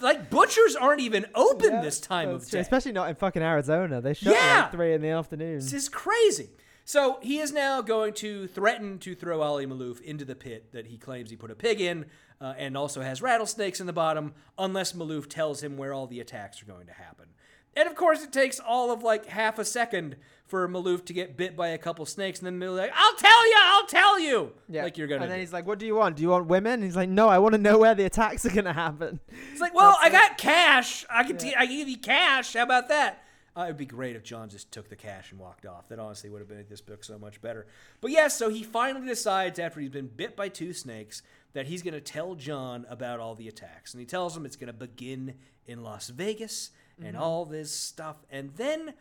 like 0.00 0.30
butchers 0.30 0.76
aren't 0.76 1.00
even 1.00 1.26
open 1.34 1.72
yeah, 1.72 1.82
this 1.82 2.00
time 2.00 2.28
of 2.28 2.42
true, 2.42 2.58
day. 2.58 2.60
Especially 2.60 2.92
not 2.92 3.08
in 3.08 3.14
fucking 3.14 3.42
Arizona. 3.42 4.00
They 4.00 4.14
shut 4.14 4.34
at 4.34 4.60
like 4.60 4.72
three 4.72 4.94
in 4.94 5.02
the 5.02 5.10
afternoon. 5.10 5.56
This 5.56 5.72
is 5.72 5.88
crazy. 5.88 6.50
So 6.84 7.18
he 7.22 7.38
is 7.38 7.52
now 7.52 7.80
going 7.80 8.12
to 8.14 8.48
threaten 8.48 8.98
to 9.00 9.14
throw 9.14 9.40
Ali 9.40 9.66
Malouf 9.66 10.00
into 10.00 10.24
the 10.24 10.34
pit 10.34 10.72
that 10.72 10.86
he 10.86 10.98
claims 10.98 11.30
he 11.30 11.36
put 11.36 11.50
a 11.50 11.54
pig 11.54 11.80
in, 11.80 12.06
uh, 12.42 12.54
and 12.58 12.76
also 12.76 13.00
has 13.00 13.22
rattlesnakes 13.22 13.80
in 13.80 13.86
the 13.86 13.92
bottom, 13.92 14.34
unless 14.58 14.92
Maloof 14.92 15.28
tells 15.28 15.62
him 15.62 15.76
where 15.76 15.92
all 15.94 16.06
the 16.08 16.20
attacks 16.20 16.60
are 16.60 16.66
going 16.66 16.86
to 16.88 16.92
happen. 16.92 17.26
And 17.74 17.88
of 17.88 17.94
course, 17.94 18.22
it 18.22 18.32
takes 18.32 18.60
all 18.60 18.90
of 18.90 19.02
like 19.02 19.24
half 19.26 19.58
a 19.58 19.64
second 19.64 20.16
for 20.44 20.68
Maloof 20.68 21.06
to 21.06 21.14
get 21.14 21.38
bit 21.38 21.56
by 21.56 21.68
a 21.68 21.78
couple 21.78 22.04
snakes, 22.04 22.40
and 22.40 22.46
then 22.46 22.58
Malouf 22.60 22.76
like, 22.76 22.92
"I'll 22.94 23.14
tell 23.14 23.46
you, 23.48 23.56
I'll 23.56 23.86
tell 23.86 24.18
you," 24.20 24.52
Yeah. 24.68 24.82
like 24.82 24.98
you're 24.98 25.06
gonna. 25.06 25.22
And 25.22 25.30
then 25.30 25.38
do. 25.38 25.40
he's 25.40 25.52
like, 25.54 25.66
"What 25.66 25.78
do 25.78 25.86
you 25.86 25.94
want? 25.94 26.16
Do 26.16 26.22
you 26.22 26.28
want 26.28 26.48
women?" 26.48 26.74
And 26.74 26.84
he's 26.84 26.96
like, 26.96 27.08
"No, 27.08 27.28
I 27.28 27.38
want 27.38 27.54
to 27.54 27.58
know 27.60 27.78
where 27.78 27.94
the 27.94 28.04
attacks 28.04 28.44
are 28.44 28.50
gonna 28.50 28.74
happen." 28.74 29.20
It's 29.52 29.60
like, 29.60 29.72
well, 29.72 29.96
I 30.00 30.10
got 30.10 30.36
cash. 30.36 31.06
I 31.08 31.22
can, 31.24 31.38
t- 31.38 31.54
I 31.56 31.66
can 31.66 31.76
give 31.76 31.88
you 31.88 31.96
cash. 31.98 32.52
How 32.52 32.64
about 32.64 32.88
that? 32.88 33.24
Uh, 33.56 33.64
it'd 33.64 33.76
be 33.76 33.84
great 33.86 34.16
if 34.16 34.22
John 34.22 34.48
just 34.48 34.70
took 34.72 34.88
the 34.88 34.96
cash 34.96 35.30
and 35.30 35.38
walked 35.38 35.66
off. 35.66 35.88
That 35.88 35.98
honestly 35.98 36.30
would 36.30 36.40
have 36.40 36.48
made 36.50 36.68
this 36.70 36.80
book 36.80 37.04
so 37.04 37.18
much 37.18 37.40
better. 37.42 37.66
But 38.00 38.10
yes, 38.10 38.36
so 38.36 38.48
he 38.48 38.62
finally 38.62 39.06
decides 39.06 39.58
after 39.58 39.78
he's 39.80 39.90
been 39.90 40.08
bit 40.08 40.36
by 40.36 40.48
two 40.48 40.72
snakes 40.72 41.22
that 41.52 41.66
he's 41.66 41.82
going 41.82 41.94
to 41.94 42.00
tell 42.00 42.34
John 42.34 42.86
about 42.88 43.20
all 43.20 43.34
the 43.34 43.48
attacks, 43.48 43.92
and 43.92 44.00
he 44.00 44.06
tells 44.06 44.36
him 44.36 44.46
it's 44.46 44.56
going 44.56 44.68
to 44.68 44.72
begin 44.72 45.34
in 45.66 45.82
Las 45.82 46.08
Vegas 46.08 46.70
and 46.98 47.14
mm-hmm. 47.14 47.22
all 47.22 47.44
this 47.44 47.72
stuff, 47.72 48.16
and 48.30 48.54
then 48.56 48.94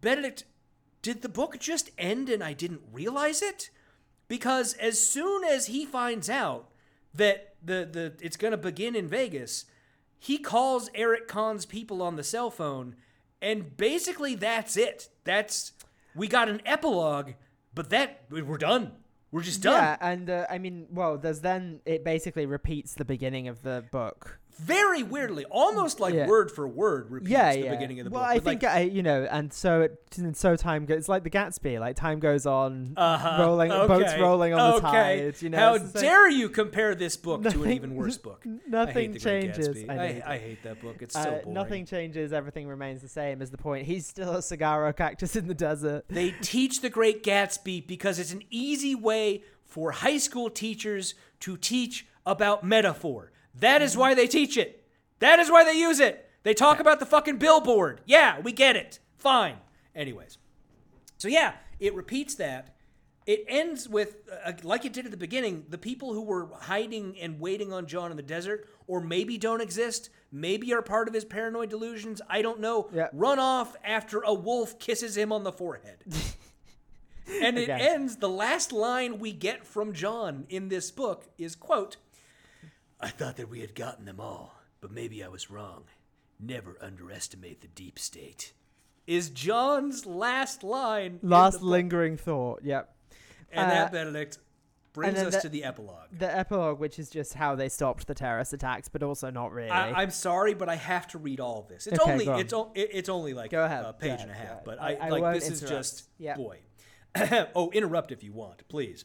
Benedict, 0.00 0.44
did 1.02 1.22
the 1.22 1.28
book 1.28 1.58
just 1.58 1.90
end 1.98 2.28
and 2.28 2.42
I 2.42 2.52
didn't 2.52 2.82
realize 2.92 3.42
it? 3.42 3.70
Because 4.28 4.74
as 4.74 5.04
soon 5.04 5.44
as 5.44 5.66
he 5.66 5.86
finds 5.86 6.28
out 6.28 6.70
that 7.14 7.54
the, 7.62 7.88
the 7.90 8.12
it's 8.20 8.36
going 8.36 8.50
to 8.50 8.56
begin 8.56 8.96
in 8.96 9.08
Vegas, 9.08 9.66
he 10.18 10.38
calls 10.38 10.90
Eric 10.94 11.28
Khan's 11.28 11.64
people 11.64 12.02
on 12.02 12.16
the 12.16 12.24
cell 12.24 12.50
phone, 12.50 12.96
and 13.40 13.76
basically 13.76 14.34
that's 14.34 14.76
it. 14.76 15.08
That's 15.24 15.72
we 16.14 16.26
got 16.28 16.48
an 16.48 16.62
epilogue, 16.64 17.32
but 17.74 17.90
that 17.90 18.22
we're 18.30 18.58
done. 18.58 18.92
We're 19.32 19.42
just 19.42 19.62
done. 19.62 19.74
Yeah, 19.74 19.96
and 20.00 20.30
uh, 20.30 20.46
I 20.48 20.58
mean, 20.58 20.86
well, 20.90 21.18
there's 21.18 21.40
then 21.40 21.80
it 21.84 22.04
basically 22.04 22.46
repeats 22.46 22.94
the 22.94 23.04
beginning 23.04 23.48
of 23.48 23.62
the 23.62 23.84
book 23.90 24.38
very 24.58 25.02
weirdly, 25.02 25.44
almost 25.46 26.00
like 26.00 26.14
Yeah. 26.14 26.26
word 26.26 26.50
for 26.50 26.66
word, 26.66 27.10
repeats 27.10 27.30
yeah, 27.30 27.52
the 27.52 27.58
yeah. 27.60 27.70
beginning 27.72 28.00
of 28.00 28.04
the 28.04 28.10
well, 28.10 28.22
book. 28.22 28.28
Well, 28.28 28.36
I 28.36 28.40
think 28.40 28.62
like, 28.62 28.72
I, 28.72 28.80
you 28.80 29.02
know, 29.02 29.24
and 29.30 29.52
so 29.52 29.82
it, 29.82 30.00
and 30.16 30.36
so 30.36 30.56
time 30.56 30.86
goes. 30.86 30.98
It's 30.98 31.08
like 31.08 31.24
the 31.24 31.30
Gatsby. 31.30 31.78
Like 31.78 31.96
time 31.96 32.20
goes 32.20 32.46
on, 32.46 32.94
uh-huh, 32.96 33.36
rolling 33.42 33.68
boats 33.70 34.14
rolling 34.18 34.54
on 34.54 34.70
the 34.80 34.88
okay. 34.88 35.30
tide. 35.30 35.42
You 35.42 35.50
know, 35.50 35.58
how 35.58 35.78
the 35.78 36.00
dare 36.00 36.30
you 36.30 36.48
compare 36.48 36.94
this 36.94 37.16
book 37.16 37.42
to 37.42 37.62
an 37.64 37.72
even 37.72 37.94
worse 37.94 38.16
book? 38.16 38.44
Nothing 38.66 39.12
The 39.12 39.18
changes. 39.18 39.84
I 39.88 39.92
I, 39.92 40.08
hate 40.08 40.22
I, 40.22 40.38
hate 40.38 40.62
that 40.62 40.80
book. 40.80 40.96
It's 41.00 41.14
so 41.14 41.20
Uh, 41.20 41.30
boring. 41.40 41.52
nothing 41.52 41.86
changes. 41.86 42.32
Everything 42.32 42.66
remains 42.66 43.02
the 43.02 43.08
same. 43.08 43.42
Is 43.42 43.50
the 43.50 43.58
point? 43.58 43.86
He's 43.86 44.06
still 44.06 44.36
a 44.36 44.42
saguaro 44.42 44.92
cactus 44.92 45.36
in 45.36 45.48
the 45.48 45.54
desert. 45.54 46.04
They 46.08 46.30
teach 46.40 46.80
The 46.80 46.90
Great 46.90 47.22
Gatsby 47.22 47.86
because 47.86 48.18
it's 48.18 48.32
an 48.32 48.42
easy 48.50 48.94
way 48.94 49.42
for 49.64 49.90
high 49.92 50.18
school 50.18 50.48
teachers 50.48 51.14
to 51.40 51.56
teach 51.56 52.06
about 52.24 52.64
metaphor. 52.64 53.32
That 53.60 53.82
is 53.82 53.96
why 53.96 54.14
they 54.14 54.26
teach 54.26 54.56
it. 54.56 54.84
That 55.18 55.38
is 55.38 55.50
why 55.50 55.64
they 55.64 55.72
use 55.78 56.00
it. 56.00 56.28
They 56.42 56.54
talk 56.54 56.78
about 56.80 57.00
the 57.00 57.06
fucking 57.06 57.38
billboard. 57.38 58.00
Yeah, 58.04 58.40
we 58.40 58.52
get 58.52 58.76
it. 58.76 58.98
Fine. 59.18 59.56
Anyways. 59.94 60.38
So 61.18 61.28
yeah, 61.28 61.54
it 61.80 61.94
repeats 61.94 62.34
that. 62.36 62.74
It 63.26 63.44
ends 63.48 63.88
with, 63.88 64.18
uh, 64.44 64.52
like 64.62 64.84
it 64.84 64.92
did 64.92 65.04
at 65.04 65.10
the 65.10 65.16
beginning, 65.16 65.64
the 65.68 65.78
people 65.78 66.12
who 66.14 66.22
were 66.22 66.48
hiding 66.60 67.18
and 67.18 67.40
waiting 67.40 67.72
on 67.72 67.86
John 67.86 68.12
in 68.12 68.16
the 68.16 68.22
desert, 68.22 68.68
or 68.86 69.00
maybe 69.00 69.36
don't 69.36 69.60
exist, 69.60 70.10
maybe 70.30 70.72
are 70.72 70.80
part 70.82 71.08
of 71.08 71.14
his 71.14 71.24
paranoid 71.24 71.68
delusions, 71.68 72.22
I 72.28 72.40
don't 72.42 72.60
know, 72.60 72.88
Yeah. 72.94 73.08
run 73.12 73.40
off 73.40 73.74
after 73.82 74.20
a 74.20 74.32
wolf 74.32 74.78
kisses 74.78 75.16
him 75.16 75.32
on 75.32 75.42
the 75.42 75.50
forehead. 75.50 76.04
and 77.42 77.58
it 77.58 77.64
Again. 77.64 77.80
ends, 77.80 78.16
the 78.18 78.28
last 78.28 78.70
line 78.72 79.18
we 79.18 79.32
get 79.32 79.66
from 79.66 79.92
John 79.92 80.46
in 80.48 80.68
this 80.68 80.92
book 80.92 81.26
is, 81.36 81.56
quote, 81.56 81.96
I 83.00 83.08
thought 83.08 83.36
that 83.36 83.48
we 83.48 83.60
had 83.60 83.74
gotten 83.74 84.04
them 84.04 84.20
all, 84.20 84.54
but 84.80 84.90
maybe 84.90 85.22
I 85.22 85.28
was 85.28 85.50
wrong. 85.50 85.84
Never 86.40 86.76
underestimate 86.80 87.60
the 87.60 87.68
deep 87.68 87.98
state. 87.98 88.52
Is 89.06 89.30
John's 89.30 90.06
last 90.06 90.62
line. 90.64 91.20
Last 91.22 91.62
lingering 91.62 92.16
thought. 92.16 92.60
Yep. 92.64 92.92
And 93.52 93.70
Uh, 93.70 93.74
that, 93.74 93.92
Benedict, 93.92 94.38
brings 94.92 95.18
us 95.18 95.34
the- 95.36 95.40
to 95.42 95.48
the 95.48 95.62
epilogue. 95.64 96.08
The 96.18 96.34
epilogue, 96.36 96.78
which 96.80 96.98
is 96.98 97.08
just 97.10 97.34
how 97.34 97.54
they 97.54 97.68
stopped 97.68 98.06
the 98.06 98.14
terrorist 98.14 98.52
attacks, 98.52 98.88
but 98.88 99.02
also 99.02 99.30
not 99.30 99.52
really. 99.52 99.70
I, 99.70 100.02
I'm 100.02 100.10
sorry, 100.10 100.54
but 100.54 100.68
I 100.68 100.74
have 100.74 101.06
to 101.08 101.18
read 101.18 101.38
all 101.38 101.60
of 101.60 101.68
this. 101.68 101.86
It's 101.86 102.00
Okay, 102.00 102.12
only 102.12 102.24
go 102.24 102.32
on. 102.34 102.40
it's 102.40 102.52
o- 102.52 102.72
it- 102.74 102.90
it's 102.92 103.08
only 103.08 103.32
like 103.34 103.50
Go 103.50 103.64
ahead, 103.64 103.84
a 103.84 103.92
page 103.92 104.08
ahead, 104.08 104.20
and 104.22 104.30
a 104.30 104.34
half. 104.34 104.64
But 104.64 104.80
I- 104.80 104.94
I, 104.94 105.06
I 105.06 105.08
like 105.10 105.22
won't 105.22 105.34
this 105.40 105.48
is 105.50 105.60
just 105.60 106.08
Yeah. 106.18 106.36
boy. 106.36 106.60
oh, 107.54 107.70
interrupt 107.70 108.10
if 108.10 108.22
you 108.24 108.32
want, 108.32 108.66
please. 108.68 109.04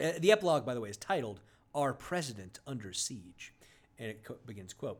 Uh, 0.00 0.12
the 0.18 0.32
epilogue, 0.32 0.66
by 0.66 0.74
the 0.74 0.80
way, 0.80 0.90
is 0.90 0.96
titled 0.96 1.40
"Our 1.76 1.92
President 1.92 2.58
Under 2.66 2.92
Siege," 2.92 3.52
and 3.98 4.08
it 4.10 4.24
co- 4.24 4.38
begins 4.44 4.72
quote. 4.72 4.98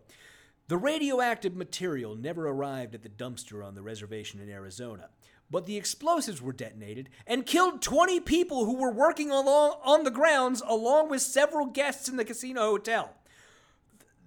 The 0.68 0.76
radioactive 0.76 1.56
material 1.56 2.14
never 2.14 2.48
arrived 2.48 2.94
at 2.94 3.02
the 3.02 3.08
dumpster 3.08 3.64
on 3.64 3.74
the 3.74 3.82
reservation 3.82 4.40
in 4.40 4.48
Arizona, 4.50 5.10
but 5.50 5.64
the 5.64 5.76
explosives 5.76 6.42
were 6.42 6.52
detonated 6.52 7.08
and 7.26 7.46
killed 7.46 7.80
20 7.82 8.20
people 8.20 8.64
who 8.64 8.76
were 8.76 8.90
working 8.92 9.30
along 9.30 9.78
on 9.84 10.04
the 10.04 10.10
grounds 10.10 10.62
along 10.66 11.08
with 11.08 11.22
several 11.22 11.66
guests 11.66 12.08
in 12.08 12.16
the 12.16 12.24
casino 12.24 12.62
hotel. 12.62 13.14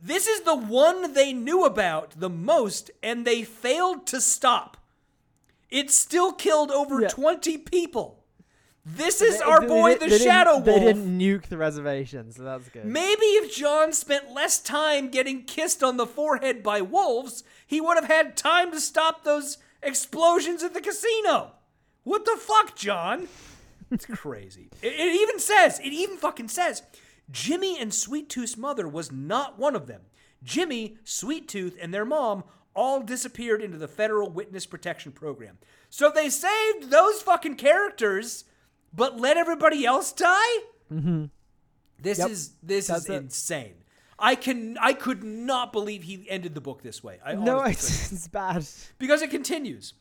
This 0.02 0.28
is 0.28 0.42
the 0.42 0.56
one 0.56 1.14
they 1.14 1.34
knew 1.34 1.66
about 1.66 2.12
the 2.20 2.30
most 2.30 2.90
and 3.04 3.26
they 3.28 3.44
failed 3.44 4.08
to 4.08 4.22
stop. 4.22 4.78
It 5.70 5.92
still 5.92 6.32
killed 6.32 6.72
over 6.72 7.02
Yeah. 7.02 7.10
20 7.10 7.58
people. 7.58 8.19
This 8.96 9.22
is 9.22 9.38
They- 9.40 9.44
our 9.44 9.62
boy 9.62 9.94
didn't- 9.94 10.10
the 10.10 10.18
they 10.18 10.24
Shadow 10.24 10.54
Wolf. 10.54 10.66
They 10.66 10.80
didn't 10.80 11.20
nuke 11.20 11.44
the 11.48 11.58
reservation, 11.58 12.32
so 12.32 12.44
that's 12.44 12.70
good. 12.70 12.86
Maybe 12.86 13.26
if 13.26 13.56
John 13.56 13.94
spent 13.94 14.32
less 14.32 14.60
time 14.60 15.10
getting 15.10 15.44
kissed 15.44 15.84
on 15.84 15.98
the 15.98 16.06
forehead 16.08 16.64
by 16.64 16.82
wolves, 16.82 17.44
he 17.66 17.80
would 17.82 17.96
have 17.98 18.06
had 18.10 18.36
time 18.38 18.72
to 18.72 18.80
stop 18.80 19.24
those 19.24 19.58
explosions 19.84 20.64
at 20.64 20.74
the 20.74 20.82
casino. 20.82 21.52
What 22.04 22.26
the 22.26 22.38
fuck, 22.40 22.76
John? 22.76 23.28
It's 23.92 24.06
crazy. 24.08 24.70
It, 24.82 24.94
it 24.94 25.22
even 25.22 25.40
says, 25.40 25.80
it 25.80 25.94
even 25.94 26.18
fucking 26.18 26.48
says, 26.50 26.84
Jimmy 27.32 27.80
and 27.80 27.94
Sweet 27.94 28.30
Tooth's 28.30 28.58
mother 28.58 28.88
was 28.88 29.12
not 29.12 29.60
one 29.60 29.76
of 29.76 29.88
them. 29.88 30.02
Jimmy, 30.44 30.98
Sweet 31.04 31.48
Tooth, 31.48 31.78
and 31.82 31.94
their 31.94 32.06
mom 32.06 32.44
all 32.74 33.02
disappeared 33.02 33.62
into 33.62 33.78
the 33.78 33.88
federal 33.88 34.30
witness 34.30 34.66
protection 34.66 35.12
program. 35.12 35.58
So 35.90 36.10
they 36.10 36.30
saved 36.30 36.90
those 36.92 37.22
fucking 37.22 37.56
characters, 37.56 38.46
but 38.94 39.20
let 39.20 39.38
everybody 39.38 39.86
else 39.86 40.12
die? 40.12 40.58
Mm-hmm. 40.92 41.26
This 42.02 42.20
Yep. 42.20 42.30
is 42.30 42.52
this 42.64 42.88
That's 42.88 43.04
is 43.04 43.10
it. 43.10 43.14
insane. 43.16 43.74
I 44.18 44.36
can 44.36 44.78
I 44.80 44.94
could 44.94 45.24
not 45.24 45.72
believe 45.72 46.04
he 46.04 46.26
ended 46.30 46.56
the 46.56 46.62
book 46.62 46.82
this 46.82 47.04
way. 47.04 47.20
I 47.26 47.36
no, 47.36 47.62
it's, 47.64 48.12
it's 48.12 48.28
bad. 48.28 48.66
because 48.98 49.22
it 49.22 49.30
continues. 49.30 49.94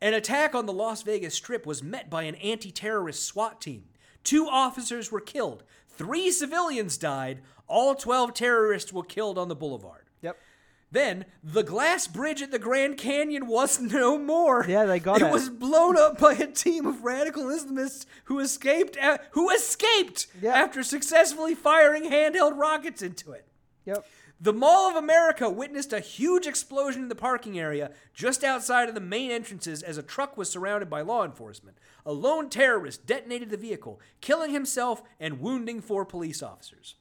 An 0.00 0.14
attack 0.14 0.54
on 0.54 0.66
the 0.66 0.72
Las 0.72 1.02
Vegas 1.02 1.34
Strip 1.34 1.64
was 1.64 1.82
met 1.82 2.10
by 2.10 2.24
an 2.24 2.34
anti-terrorist 2.36 3.22
SWAT 3.24 3.60
team. 3.60 3.84
Two 4.24 4.48
officers 4.48 5.12
were 5.12 5.20
killed. 5.20 5.62
Three 5.88 6.30
civilians 6.32 6.98
died. 6.98 7.40
All 7.68 7.94
12 7.94 8.34
terrorists 8.34 8.92
were 8.92 9.04
killed 9.04 9.38
on 9.38 9.48
the 9.48 9.54
boulevard. 9.54 10.01
Yep. 10.92 11.04
Then 11.04 11.24
the 11.42 11.62
glass 11.62 12.06
bridge 12.06 12.42
at 12.42 12.50
the 12.50 12.58
Grand 12.58 12.96
Canyon 12.98 13.46
was 13.46 13.80
no 13.80 14.18
more. 14.18 14.64
Yeah, 14.68 14.84
they 14.84 14.98
got 15.00 15.22
it. 15.22 15.26
It 15.26 15.32
was 15.32 15.48
blown 15.48 15.96
up 15.96 16.18
by 16.18 16.34
a 16.34 16.46
team 16.46 16.86
of 16.86 17.02
radical 17.04 17.44
Islamists 17.44 18.06
who 18.24 18.38
escaped. 18.40 18.96
a- 18.96 19.20
who 19.32 19.50
escaped 19.50 20.26
Yeah. 20.40 20.52
after 20.54 20.82
successfully 20.82 21.54
firing 21.54 22.04
handheld 22.04 22.58
rockets 22.58 23.02
into 23.02 23.32
it. 23.32 23.46
Yep. 23.86 24.04
The 24.40 24.52
Mall 24.52 24.90
of 24.90 24.96
America 24.96 25.48
witnessed 25.48 25.92
a 25.92 26.00
huge 26.00 26.48
explosion 26.48 27.02
in 27.02 27.08
the 27.08 27.14
parking 27.14 27.58
area 27.60 27.92
just 28.12 28.42
outside 28.42 28.88
of 28.88 28.96
the 28.96 29.00
main 29.00 29.30
entrances 29.30 29.84
as 29.84 29.98
a 29.98 30.02
truck 30.02 30.36
was 30.36 30.50
surrounded 30.50 30.90
by 30.90 31.00
law 31.00 31.24
enforcement. 31.24 31.78
A 32.04 32.12
lone 32.12 32.50
terrorist 32.50 33.06
detonated 33.06 33.50
the 33.50 33.56
vehicle, 33.56 34.00
killing 34.20 34.50
himself 34.50 35.00
and 35.20 35.40
wounding 35.40 35.80
four 35.80 36.04
police 36.04 36.42
officers. 36.42 36.96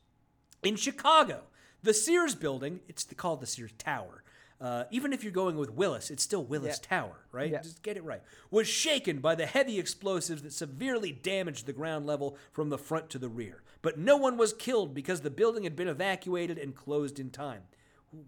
In 0.61 0.75
Chicago, 0.75 1.41
the 1.83 1.93
Sears 1.93 2.35
building, 2.35 2.79
it's 2.87 3.03
the, 3.03 3.15
called 3.15 3.41
the 3.41 3.47
Sears 3.47 3.71
Tower. 3.77 4.23
Uh, 4.59 4.83
even 4.91 5.11
if 5.11 5.23
you're 5.23 5.31
going 5.33 5.57
with 5.57 5.71
Willis, 5.71 6.11
it's 6.11 6.21
still 6.21 6.43
Willis 6.43 6.79
Yeah. 6.83 6.87
Tower, 6.99 7.15
right? 7.31 7.51
Yeah. 7.51 7.61
Just 7.63 7.81
get 7.81 7.97
it 7.97 8.03
right. 8.03 8.21
Was 8.51 8.67
shaken 8.67 9.17
by 9.19 9.33
the 9.33 9.47
heavy 9.47 9.79
explosives 9.79 10.43
that 10.43 10.53
severely 10.53 11.11
damaged 11.11 11.65
the 11.65 11.73
ground 11.73 12.05
level 12.05 12.37
from 12.51 12.69
the 12.69 12.77
front 12.77 13.09
to 13.09 13.17
the 13.17 13.27
rear. 13.29 13.63
But 13.81 13.97
no 13.97 14.17
one 14.17 14.37
was 14.37 14.53
killed 14.53 14.93
because 14.93 15.21
the 15.21 15.31
building 15.31 15.63
had 15.63 15.75
been 15.75 15.87
evacuated 15.87 16.59
and 16.59 16.75
closed 16.75 17.19
in 17.19 17.31
time. 17.31 17.63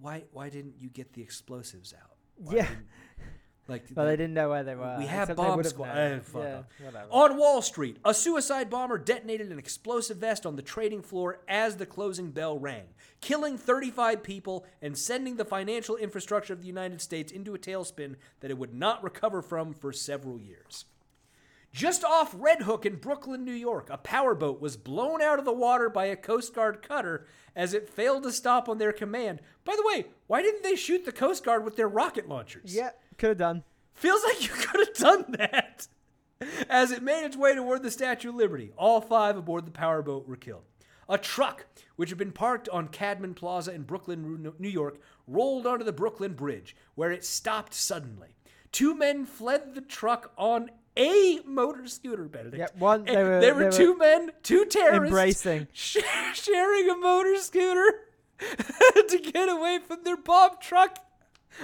Why? 0.02 0.24
Why 0.32 0.50
didn't 0.50 0.76
you 0.80 0.90
get 0.90 1.14
the 1.14 1.22
explosives 1.22 1.94
out? 1.94 2.16
Why 2.38 2.56
Yeah. 2.56 2.70
Like 3.68 3.86
Well, 3.96 4.06
they 4.06 4.16
didn't 4.18 4.34
know 4.34 4.50
where 4.50 4.64
they 4.64 4.76
were. 4.76 4.96
we 5.00 5.06
have 5.06 5.36
bomb 5.36 5.64
squad. 5.64 6.22
fuck 6.24 6.66
yeah, 6.82 7.04
On 7.10 7.38
Wall 7.38 7.62
Street, 7.62 7.98
a 8.04 8.14
suicide 8.14 8.70
bomber 8.70 8.98
detonated 8.98 9.52
an 9.52 9.60
explosive 9.60 10.18
vest 10.18 10.46
on 10.46 10.56
the 10.56 10.62
trading 10.62 11.02
floor 11.02 11.40
as 11.48 11.78
the 11.78 11.86
closing 11.86 12.32
bell 12.32 12.60
rang, 12.60 12.88
killing 13.22 13.58
35 13.58 14.22
people 14.24 14.66
and 14.82 14.98
sending 14.98 15.38
the 15.38 15.46
financial 15.46 15.96
infrastructure 15.96 16.54
of 16.54 16.62
the 16.62 16.68
United 16.68 17.02
States 17.02 17.32
into 17.32 17.56
a 17.56 17.60
tailspin 17.60 18.16
that 18.42 18.52
it 18.52 18.58
would 18.58 18.74
not 18.74 19.04
recover 19.04 19.42
from 19.42 19.74
for 19.74 19.94
several 19.94 20.40
years. 20.40 20.86
Just 21.72 22.04
off 22.04 22.36
Red 22.38 22.62
Hook 22.64 22.86
in 22.86 22.98
Brooklyn, 22.98 23.44
New 23.44 23.52
York, 23.52 23.90
a 23.90 23.98
powerboat 23.98 24.62
was 24.62 24.78
blown 24.78 25.24
out 25.24 25.40
of 25.40 25.46
the 25.46 25.52
water 25.54 25.90
by 25.90 26.06
a 26.06 26.16
Coast 26.16 26.54
Guard 26.54 26.84
cutter 26.84 27.26
as 27.56 27.74
it 27.74 27.90
failed 27.90 28.22
to 28.24 28.32
stop 28.32 28.70
on 28.70 28.78
their 28.78 28.94
command. 28.94 29.42
By 29.66 29.76
the 29.76 29.84
way, 29.84 30.06
why 30.28 30.44
didn't 30.44 30.62
they 30.62 30.76
shoot 30.76 31.04
the 31.04 31.12
Coast 31.12 31.44
Guard 31.44 31.66
with 31.66 31.76
their 31.76 31.88
rocket 31.88 32.30
launchers? 32.30 32.76
Yeah, 32.76 32.92
could 33.18 33.30
have 33.30 33.38
done. 33.38 33.64
Feels 33.94 34.24
like 34.24 34.44
you 34.44 34.50
could 34.54 34.80
have 34.88 34.96
done 34.96 35.26
that. 35.38 35.88
As 36.70 36.92
it 36.92 37.02
made 37.04 37.26
its 37.26 37.38
way 37.38 37.56
toward 37.56 37.84
the 37.84 37.92
Statue 37.92 38.30
of 38.30 38.36
Liberty, 38.36 38.72
all 38.78 39.00
five 39.02 39.38
aboard 39.38 39.66
the 39.66 39.72
powerboat 39.72 40.28
were 40.28 40.36
killed. 40.36 40.64
A 41.08 41.18
truck, 41.18 41.66
which 41.96 42.10
had 42.10 42.18
been 42.18 42.32
parked 42.32 42.68
on 42.70 42.88
Cadman 42.88 43.34
Plaza 43.34 43.74
in 43.74 43.84
Brooklyn, 43.84 44.54
New 44.58 44.70
York, 44.70 45.00
rolled 45.28 45.66
onto 45.68 45.86
the 45.86 45.92
Brooklyn 45.94 46.34
Bridge, 46.34 46.76
where 46.96 47.12
it 47.12 47.24
stopped 47.24 47.74
suddenly. 47.74 48.36
Two 48.72 48.96
men 48.96 49.26
fled 49.26 49.76
the 49.76 49.82
truck 49.82 50.32
on 50.38 50.72
a 50.98 51.40
motor 51.46 51.88
scooter, 51.88 52.24
Benedict. 52.26 52.58
Yep, 52.58 52.78
one- 52.78 53.06
they 53.06 53.16
were- 53.24 53.40
there 53.40 53.54
were 53.54 53.60
they 53.60 53.66
were 53.66 53.72
two 53.72 53.98
men, 53.98 54.32
two 54.44 54.66
terrorists, 54.66 55.06
embracing. 55.46 55.68
sharing 55.74 56.90
a 56.90 56.96
motor 56.96 57.36
scooter 57.38 58.00
to 58.40 59.20
get 59.32 59.50
away 59.50 59.80
from 59.86 60.04
their 60.04 60.18
bomb 60.18 60.52
truck. 60.62 60.98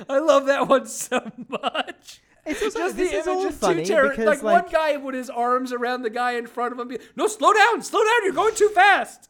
I 0.09 0.19
love 0.19 0.45
that 0.47 0.67
one 0.67 0.85
so 0.87 1.31
much. 1.47 2.21
It's 2.45 2.61
also- 2.63 2.79
Just 2.79 2.97
this 2.97 3.11
the 3.11 3.17
is 3.17 3.27
all 3.27 3.51
funny 3.51 3.85
terror- 3.85 4.09
because, 4.09 4.25
like, 4.25 4.43
like- 4.43 4.63
one 4.63 4.71
guy 4.71 4.97
with 4.97 5.13
his 5.15 5.29
arms 5.29 5.71
around 5.73 6.01
the 6.03 6.09
guy 6.09 6.33
in 6.33 6.47
front 6.47 6.73
of 6.73 6.79
him. 6.79 6.87
be- 6.87 6.99
No, 7.15 7.27
slow 7.27 7.53
down, 7.53 7.81
slow 7.81 7.99
down. 8.03 8.23
You're 8.23 8.33
going 8.33 8.55
too 8.55 8.69
fast. 8.69 9.29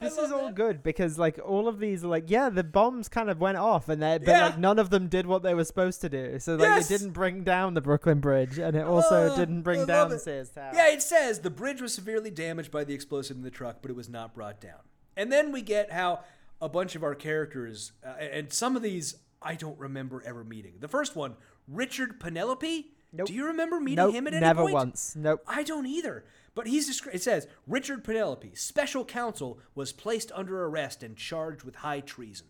This 0.00 0.18
is 0.18 0.30
all 0.32 0.46
that. 0.46 0.54
good 0.54 0.82
because 0.82 1.18
like 1.18 1.38
all 1.42 1.66
of 1.66 1.78
these 1.78 2.04
are 2.04 2.08
like 2.08 2.24
yeah 2.28 2.50
the 2.50 2.64
bombs 2.64 3.08
kind 3.08 3.30
of 3.30 3.40
went 3.40 3.56
off 3.56 3.88
and 3.88 4.02
they 4.02 4.18
but 4.18 4.28
Yeah. 4.28 4.46
like 4.46 4.58
none 4.58 4.78
of 4.78 4.90
them 4.90 5.06
did 5.08 5.24
what 5.24 5.42
they 5.42 5.54
were 5.54 5.64
supposed 5.64 6.00
to 6.02 6.08
do 6.10 6.38
so 6.40 6.56
like 6.56 6.62
Yes. 6.62 6.90
it 6.90 6.98
didn't 6.98 7.12
bring 7.12 7.42
down 7.42 7.72
the 7.72 7.80
Brooklyn 7.80 8.18
Bridge 8.20 8.58
and 8.58 8.76
it 8.76 8.84
also 8.84 9.32
Oh, 9.32 9.36
didn't 9.36 9.62
bring 9.62 9.86
down 9.86 10.10
the. 10.10 10.18
Sears 10.18 10.50
Tower. 10.50 10.72
Yeah, 10.74 10.88
it 10.88 11.00
says 11.00 11.38
the 11.40 11.48
bridge 11.48 11.80
was 11.80 11.94
severely 11.94 12.30
damaged 12.30 12.70
by 12.70 12.84
the 12.84 12.92
explosive 12.92 13.36
in 13.36 13.44
the 13.44 13.52
truck, 13.52 13.78
but 13.80 13.90
it 13.90 13.94
was 13.96 14.08
not 14.10 14.34
brought 14.34 14.60
down. 14.60 14.80
And 15.16 15.32
then 15.32 15.52
we 15.52 15.62
get 15.62 15.92
how 15.92 16.20
a 16.60 16.68
bunch 16.68 16.96
of 16.96 17.02
our 17.02 17.14
characters, 17.14 17.92
uh, 18.04 18.08
and 18.20 18.52
some 18.52 18.76
of 18.76 18.82
these 18.82 19.14
I 19.44 19.54
don't 19.54 19.78
remember 19.78 20.22
ever 20.24 20.42
meeting. 20.42 20.74
The 20.80 20.88
first 20.88 21.14
one, 21.14 21.36
Richard 21.68 22.18
Penelope. 22.18 22.90
Nope. 23.12 23.28
Do 23.28 23.34
you 23.34 23.46
remember 23.46 23.78
meeting 23.78 23.96
Nope, 24.04 24.14
him 24.14 24.26
at 24.26 24.32
any 24.34 24.40
never 24.40 24.62
point? 24.62 24.74
once. 24.74 25.14
Nope. 25.14 25.42
I 25.46 25.62
don't 25.62 25.86
either. 25.86 26.24
But 26.54 26.66
he's 26.66 26.88
it 27.12 27.22
says 27.22 27.46
Richard 27.66 28.02
Penelope, 28.02 28.54
special 28.54 29.04
counsel, 29.04 29.58
was 29.74 29.92
placed 29.92 30.32
under 30.34 30.64
arrest 30.64 31.02
and 31.02 31.16
charged 31.16 31.62
with 31.62 31.76
high 31.76 32.00
treason. 32.00 32.46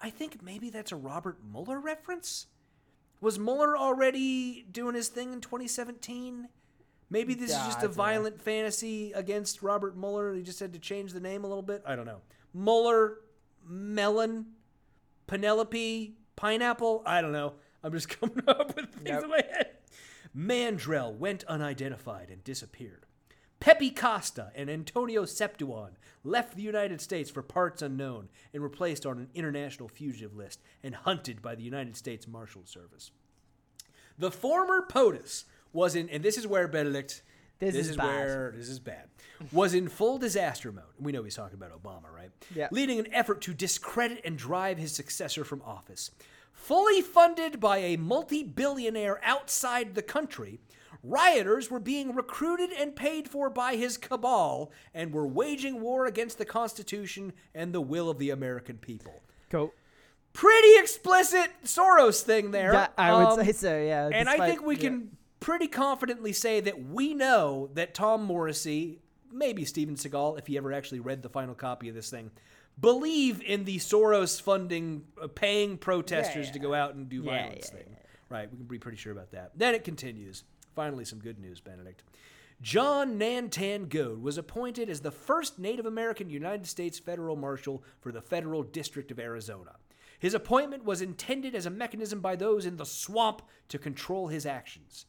I 0.00 0.10
think 0.10 0.42
maybe 0.42 0.70
that's 0.70 0.92
a 0.92 0.96
Robert 0.96 1.38
Mueller 1.50 1.80
reference. 1.80 2.46
Was 3.20 3.38
Mueller 3.38 3.76
already 3.76 4.62
doing 4.70 4.94
his 4.94 5.08
thing 5.08 5.32
in 5.32 5.40
2017? 5.40 6.48
Maybe 7.08 7.34
this 7.34 7.50
Yeah, 7.50 7.60
is 7.62 7.74
just 7.74 7.82
a 7.84 7.86
know. 7.86 7.92
violent 7.92 8.40
fantasy 8.42 9.12
against 9.12 9.62
Robert 9.62 9.96
Mueller. 9.96 10.28
And 10.28 10.36
he 10.36 10.42
just 10.42 10.60
had 10.60 10.72
to 10.74 10.78
change 10.78 11.12
the 11.12 11.20
name 11.20 11.44
a 11.44 11.46
little 11.48 11.62
bit. 11.62 11.82
I 11.86 11.96
don't 11.96 12.04
know. 12.04 12.20
Mueller, 12.52 13.18
Melon, 13.64 14.46
Penelope, 15.26 16.16
Pineapple. 16.36 17.02
I 17.06 17.20
don't 17.20 17.32
know. 17.32 17.54
I'm 17.82 17.92
just 17.92 18.08
coming 18.20 18.42
up 18.46 18.76
with 18.76 18.90
things 18.94 19.04
Nope. 19.08 19.24
in 19.24 19.30
my 19.30 19.42
head. 19.50 19.70
Mandrell 20.36 21.14
went 21.16 21.44
unidentified 21.44 22.28
and 22.30 22.44
disappeared. 22.44 23.06
Pepe 23.58 23.90
Costa 23.90 24.52
and 24.54 24.68
Antonio 24.68 25.24
Septuon 25.24 25.92
left 26.22 26.56
the 26.56 26.62
United 26.62 27.00
States 27.00 27.30
for 27.30 27.42
parts 27.42 27.80
unknown 27.80 28.28
and 28.52 28.62
were 28.62 28.68
placed 28.68 29.06
on 29.06 29.18
an 29.18 29.28
international 29.34 29.88
fugitive 29.88 30.36
list 30.36 30.60
and 30.82 30.94
hunted 30.94 31.40
by 31.40 31.54
the 31.54 31.62
United 31.62 31.96
States 31.96 32.28
Marshal 32.28 32.66
Service. 32.66 33.10
The 34.18 34.30
former 34.30 34.82
POTUS 34.86 35.44
was 35.72 35.94
in, 35.94 36.08
and 36.10 36.22
this 36.22 36.36
is 36.36 36.46
where 36.46 36.68
Benedict, 36.68 37.22
This 37.58 37.74
is 37.74 37.96
bad. 37.96 38.06
where 38.06 38.54
this 38.56 38.68
is 38.68 38.78
bad, 38.78 39.08
was 39.52 39.72
in 39.74 39.88
full 39.88 40.18
disaster 40.18 40.72
mode. 40.72 40.84
We 41.00 41.12
know 41.12 41.22
he's 41.24 41.36
talking 41.36 41.54
about 41.56 41.70
Obama, 41.82 42.10
right? 42.14 42.30
Yeah. 42.54 42.68
Leading 42.70 42.98
an 42.98 43.12
effort 43.14 43.40
to 43.42 43.54
discredit 43.54 44.20
and 44.24 44.36
drive 44.36 44.78
his 44.78 44.92
successor 44.92 45.44
from 45.44 45.62
office. 45.62 46.10
Fully 46.52 47.00
funded 47.02 47.60
by 47.60 47.78
a 47.78 47.96
multi 47.96 48.42
billionaire 48.42 49.20
outside 49.22 49.94
the 49.94 50.02
country, 50.02 50.58
rioters 51.02 51.70
were 51.70 51.78
being 51.80 52.14
recruited 52.14 52.72
and 52.72 52.96
paid 52.96 53.28
for 53.28 53.48
by 53.50 53.76
his 53.76 53.96
cabal 53.96 54.72
and 54.94 55.12
were 55.12 55.26
waging 55.26 55.80
war 55.80 56.06
against 56.06 56.38
the 56.38 56.44
Constitution 56.44 57.32
and 57.54 57.72
the 57.72 57.80
will 57.80 58.10
of 58.10 58.18
the 58.18 58.30
American 58.30 58.78
people. 58.78 59.22
Cool. 59.50 59.72
Pretty 60.32 60.76
explicit 60.78 61.50
Soros 61.64 62.20
thing 62.22 62.50
there. 62.50 62.72
Yeah, 62.72 62.88
I 62.98 63.12
would 63.12 63.38
Um, 63.40 63.44
say 63.44 63.52
so. 63.52 63.78
Yeah. 63.78 64.10
and 64.12 64.28
I 64.28 64.46
think 64.46 64.64
we 64.66 64.74
yeah. 64.74 64.80
can 64.82 65.15
pretty 65.40 65.68
confidently 65.68 66.32
say 66.32 66.60
that 66.60 66.82
we 66.84 67.14
know 67.14 67.70
that 67.74 67.94
Tom 67.94 68.22
Morrissey, 68.24 69.00
maybe 69.32 69.64
Steven 69.64 69.96
Seagal, 69.96 70.38
if 70.38 70.46
he 70.46 70.56
ever 70.56 70.72
actually 70.72 71.00
read 71.00 71.22
the 71.22 71.28
final 71.28 71.54
copy 71.54 71.88
of 71.88 71.94
this 71.94 72.10
thing, 72.10 72.30
believe 72.80 73.42
in 73.42 73.64
the 73.64 73.78
Soros 73.78 74.40
funding, 74.40 75.04
uh, 75.22 75.28
paying 75.28 75.78
protesters 75.78 76.46
Yeah, 76.46 76.52
to 76.52 76.58
go 76.58 76.74
out 76.74 76.94
and 76.94 77.08
do 77.08 77.22
Yeah, 77.22 77.30
violence 77.30 77.70
yeah, 77.72 77.78
thing. 77.78 77.96
Right, 78.28 78.50
we 78.50 78.56
can 78.56 78.66
be 78.66 78.78
pretty 78.78 78.98
sure 78.98 79.12
about 79.12 79.30
that. 79.32 79.52
Then 79.56 79.74
it 79.74 79.84
continues. 79.84 80.44
Finally, 80.74 81.04
some 81.04 81.20
good 81.20 81.38
news, 81.38 81.60
Benedict. 81.60 82.02
John 82.62 83.18
Nantan 83.18 83.88
Goad 83.88 84.22
was 84.22 84.38
appointed 84.38 84.88
as 84.88 85.00
the 85.00 85.10
first 85.10 85.58
Native 85.58 85.86
American 85.86 86.30
United 86.30 86.66
States 86.66 86.98
federal 86.98 87.36
marshal 87.36 87.84
for 88.00 88.10
the 88.10 88.22
Federal 88.22 88.62
District 88.62 89.10
of 89.10 89.18
Arizona. 89.18 89.76
His 90.18 90.32
appointment 90.32 90.84
was 90.84 91.02
intended 91.02 91.54
as 91.54 91.66
a 91.66 91.70
mechanism 91.70 92.20
by 92.20 92.34
those 92.36 92.64
in 92.64 92.78
the 92.78 92.86
swamp 92.86 93.42
to 93.68 93.78
control 93.78 94.28
his 94.28 94.46
actions. 94.46 95.04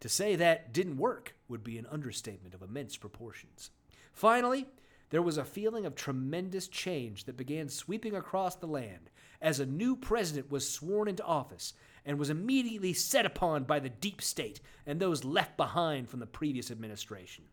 To 0.00 0.08
say 0.08 0.36
that 0.36 0.72
didn't 0.72 0.96
work 0.96 1.34
would 1.48 1.62
be 1.62 1.78
an 1.78 1.86
understatement 1.90 2.54
of 2.54 2.62
immense 2.62 2.96
proportions. 2.96 3.70
Finally, 4.12 4.66
there 5.10 5.22
was 5.22 5.36
a 5.36 5.44
feeling 5.44 5.86
of 5.86 5.94
tremendous 5.94 6.68
change 6.68 7.24
that 7.24 7.36
began 7.36 7.68
sweeping 7.68 8.14
across 8.14 8.54
the 8.54 8.66
land 8.66 9.10
as 9.42 9.60
a 9.60 9.66
new 9.66 9.96
president 9.96 10.50
was 10.50 10.68
sworn 10.68 11.08
into 11.08 11.24
office 11.24 11.74
and 12.06 12.18
was 12.18 12.30
immediately 12.30 12.92
set 12.92 13.26
upon 13.26 13.64
by 13.64 13.80
the 13.80 13.88
deep 13.88 14.22
state 14.22 14.60
and 14.86 15.00
those 15.00 15.24
left 15.24 15.56
behind 15.56 16.08
from 16.08 16.20
the 16.20 16.26
previous 16.26 16.70
administration. 16.70 17.44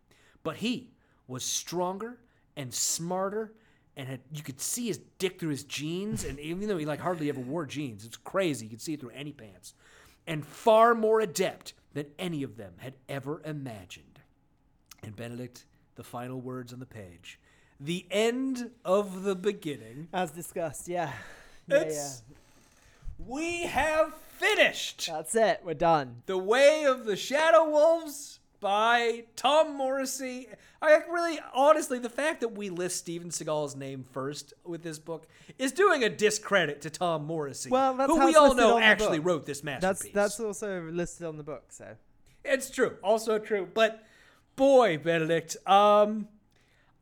But 0.44 0.57
he 0.57 0.91
was 1.28 1.44
stronger 1.44 2.19
and 2.56 2.74
smarter 2.74 3.53
and 3.95 4.07
had 4.07 4.22
you 4.32 4.44
could 4.44 4.61
see 4.61 4.88
his 4.88 4.99
dick 5.18 5.40
through 5.40 5.49
his 5.49 5.64
jeans 5.64 6.24
and 6.24 6.40
even 6.40 6.68
though 6.68 6.78
he 6.78 6.86
like 6.86 6.99
hardly 6.99 7.30
ever 7.30 7.40
wore 7.40 7.65
jeans, 7.65 8.06
it's 8.06 8.18
crazy, 8.18 8.65
you 8.65 8.69
could 8.69 8.82
see 8.82 8.94
it 8.94 8.99
through 8.99 9.10
any 9.10 9.32
pants. 9.32 9.74
And 10.28 10.45
far 10.45 10.94
more 10.94 11.22
adept 11.22 11.74
than 11.98 12.06
any 12.19 12.44
of 12.44 12.57
them 12.57 12.74
had 12.78 12.94
ever 13.10 13.41
imagined. 13.44 14.19
And 15.02 15.15
Benedict, 15.15 15.65
the 15.95 16.03
final 16.03 16.40
words 16.40 16.72
on 16.72 16.80
the 16.80 16.86
page. 16.86 17.40
The 17.80 18.06
end 18.11 18.69
of 18.86 19.24
the 19.24 19.34
beginning. 19.34 20.07
As 20.14 20.30
discussed, 20.30 20.88
yeah. 20.88 21.11
Yeah, 21.68 21.78
yeah. 21.78 21.82
It's 21.82 22.22
we 23.18 23.64
have 23.64 24.14
finished 24.14 25.07
That's 25.07 25.34
it. 25.34 25.61
We're 25.65 25.74
done. 25.74 26.22
The 26.28 26.38
Way 26.38 26.84
of 26.84 27.06
the 27.06 27.15
Shadow 27.15 27.68
Wolves 27.68 28.41
by 28.60 29.24
Tom 29.36 29.76
Morrissey. 29.76 30.49
I 30.81 31.01
really, 31.09 31.39
honestly, 31.53 31.97
the 31.99 32.09
fact 32.09 32.41
that 32.41 32.49
we 32.49 32.69
list 32.69 32.97
Steven 32.97 33.29
Seagal's 33.29 33.75
name 33.75 34.03
first 34.03 34.53
with 34.63 34.83
this 34.83 34.99
book 34.99 35.27
is 35.57 35.71
doing 35.71 36.03
a 36.03 36.09
discredit 36.09 36.81
to 36.81 36.89
Tom 36.89 37.25
Morrissey, 37.25 37.69
Well, 37.69 37.95
that's 37.95 38.11
who 38.11 38.25
we 38.25 38.35
all 38.35 38.53
know 38.53 38.77
actually 38.77 39.19
wrote 39.19 39.45
this 39.45 39.63
masterpiece. 39.63 40.13
That's 40.13 40.37
that's 40.37 40.39
also 40.39 40.83
listed 40.83 41.25
on 41.25 41.37
the 41.37 41.43
book. 41.43 41.65
So 41.69 41.95
It's 42.45 42.69
true. 42.69 42.97
Also 43.03 43.39
true. 43.39 43.67
But 43.73 44.03
boy, 44.55 44.97
Benedict, 44.97 45.57
um 45.67 46.27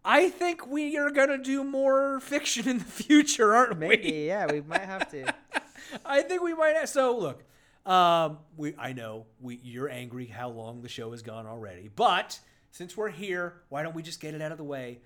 I 0.08 0.30
think 0.30 0.68
we 0.68 0.98
are 0.98 1.10
gonna 1.10 1.38
do 1.40 1.64
more 1.64 2.20
fiction 2.20 2.68
in 2.70 2.78
the 2.78 2.86
future, 2.86 3.56
aren't 3.56 3.78
maybe 3.80 4.12
we? 4.12 4.28
yeah, 4.28 4.46
we 4.52 4.62
might 4.62 4.82
have 4.82 5.10
to. 5.12 5.34
I 6.06 6.22
think 6.22 6.42
we 6.44 6.54
might 6.54 6.76
have 6.76 6.88
so 6.90 7.18
look. 7.18 7.44
Um 7.86 8.38
we 8.56 8.74
I 8.78 8.94
know 8.94 9.26
we 9.42 9.60
you're 9.64 9.90
angry 9.90 10.28
how 10.28 10.50
long 10.50 10.82
the 10.82 10.90
show 10.90 11.12
has 11.12 11.22
gone 11.22 11.46
already. 11.46 11.90
But 11.94 12.40
since 12.76 12.98
we're 12.98 13.10
here, 13.10 13.54
why 13.70 13.84
don't 13.84 13.96
we 13.96 14.04
just 14.04 14.20
get 14.20 14.34
it 14.34 14.42
out 14.42 14.52
of 14.52 14.58
the 14.58 14.64
way? 14.64 15.00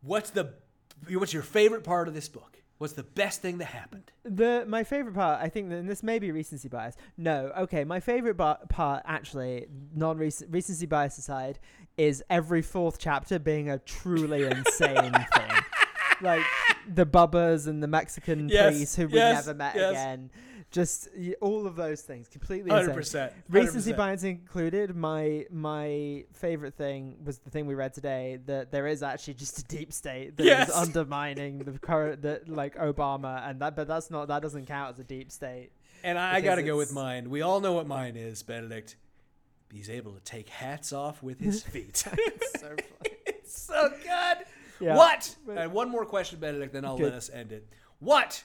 What's 0.00 0.30
the 0.30 0.54
what's 1.10 1.32
your 1.32 1.42
favorite 1.42 1.84
part 1.84 2.08
of 2.08 2.14
this 2.14 2.28
book? 2.28 2.62
What's 2.78 2.94
the 2.94 3.02
best 3.02 3.42
thing 3.42 3.58
that 3.58 3.66
happened? 3.66 4.10
The 4.24 4.64
my 4.66 4.82
favorite 4.82 5.14
part, 5.14 5.40
I 5.42 5.50
think, 5.50 5.70
and 5.70 5.88
this 5.88 6.02
may 6.02 6.18
be 6.18 6.32
recency 6.32 6.68
bias. 6.68 6.96
No, 7.18 7.52
okay, 7.58 7.84
my 7.84 8.00
favorite 8.00 8.38
ba- 8.38 8.60
part, 8.70 9.02
actually, 9.04 9.66
non 9.94 10.16
recency 10.16 10.86
bias 10.86 11.18
aside, 11.18 11.58
is 11.98 12.24
every 12.30 12.62
fourth 12.62 12.98
chapter 12.98 13.38
being 13.38 13.68
a 13.68 13.78
truly 13.78 14.44
insane 14.50 15.12
thing. 15.12 15.50
Like 16.22 16.42
the 16.92 17.04
bubbas 17.04 17.66
and 17.66 17.82
the 17.82 17.86
Mexican 17.88 18.48
Yes, 18.48 18.74
priest 18.74 18.96
who 18.96 19.08
we 19.08 19.14
yes, 19.14 19.46
never 19.46 19.58
met 19.58 19.76
yes. 19.76 19.90
again. 19.90 20.30
Just 20.72 21.08
all 21.42 21.66
of 21.66 21.76
those 21.76 22.00
things, 22.00 22.28
completely 22.28 22.70
Hundred 22.70 22.84
insane. 22.88 22.94
percent. 22.96 23.32
Recency 23.50 23.92
bias 23.92 24.24
included, 24.24 24.96
my 24.96 25.44
my 25.50 26.24
favorite 26.32 26.74
thing 26.74 27.18
was 27.24 27.38
the 27.38 27.50
thing 27.50 27.66
we 27.66 27.74
read 27.74 27.92
today 27.92 28.38
that 28.46 28.72
there 28.72 28.86
is 28.86 29.02
actually 29.02 29.34
just 29.34 29.58
a 29.58 29.64
deep 29.64 29.92
state 29.92 30.36
that 30.38 30.42
is 30.44 30.48
Yes. 30.48 30.70
undermining 30.74 31.58
the 31.58 31.78
current 31.78 32.22
that 32.22 32.48
like 32.48 32.74
Obama 32.76 33.46
and 33.48 33.60
that, 33.60 33.76
but 33.76 33.86
that's 33.86 34.10
not 34.10 34.28
that 34.28 34.40
doesn't 34.40 34.64
count 34.66 34.94
as 34.94 34.98
a 34.98 35.04
deep 35.04 35.30
state. 35.30 35.72
And 36.02 36.18
I, 36.18 36.36
I 36.36 36.40
got 36.40 36.54
to 36.56 36.62
go 36.62 36.76
with 36.76 36.92
mine. 36.92 37.28
We 37.30 37.42
all 37.42 37.60
know 37.60 37.74
what 37.74 37.86
mine 37.86 38.16
is, 38.16 38.42
Benedict. 38.42 38.96
He's 39.70 39.88
able 39.90 40.12
to 40.12 40.20
take 40.20 40.48
hats 40.48 40.92
off 40.92 41.22
with 41.22 41.38
his 41.38 41.62
feet. 41.72 41.96
So 41.98 42.10
funny. 42.60 42.76
it's 43.26 43.60
so 43.62 43.90
good. 43.90 44.46
Yeah. 44.80 44.96
What? 44.96 45.36
But- 45.46 45.58
And 45.58 45.72
one 45.72 45.90
more 45.90 46.04
question, 46.06 46.38
Benedict, 46.40 46.72
then 46.72 46.84
I'll 46.86 46.96
Good. 46.96 47.04
let 47.10 47.14
us 47.14 47.30
end 47.30 47.52
it. 47.52 47.68
What 48.00 48.42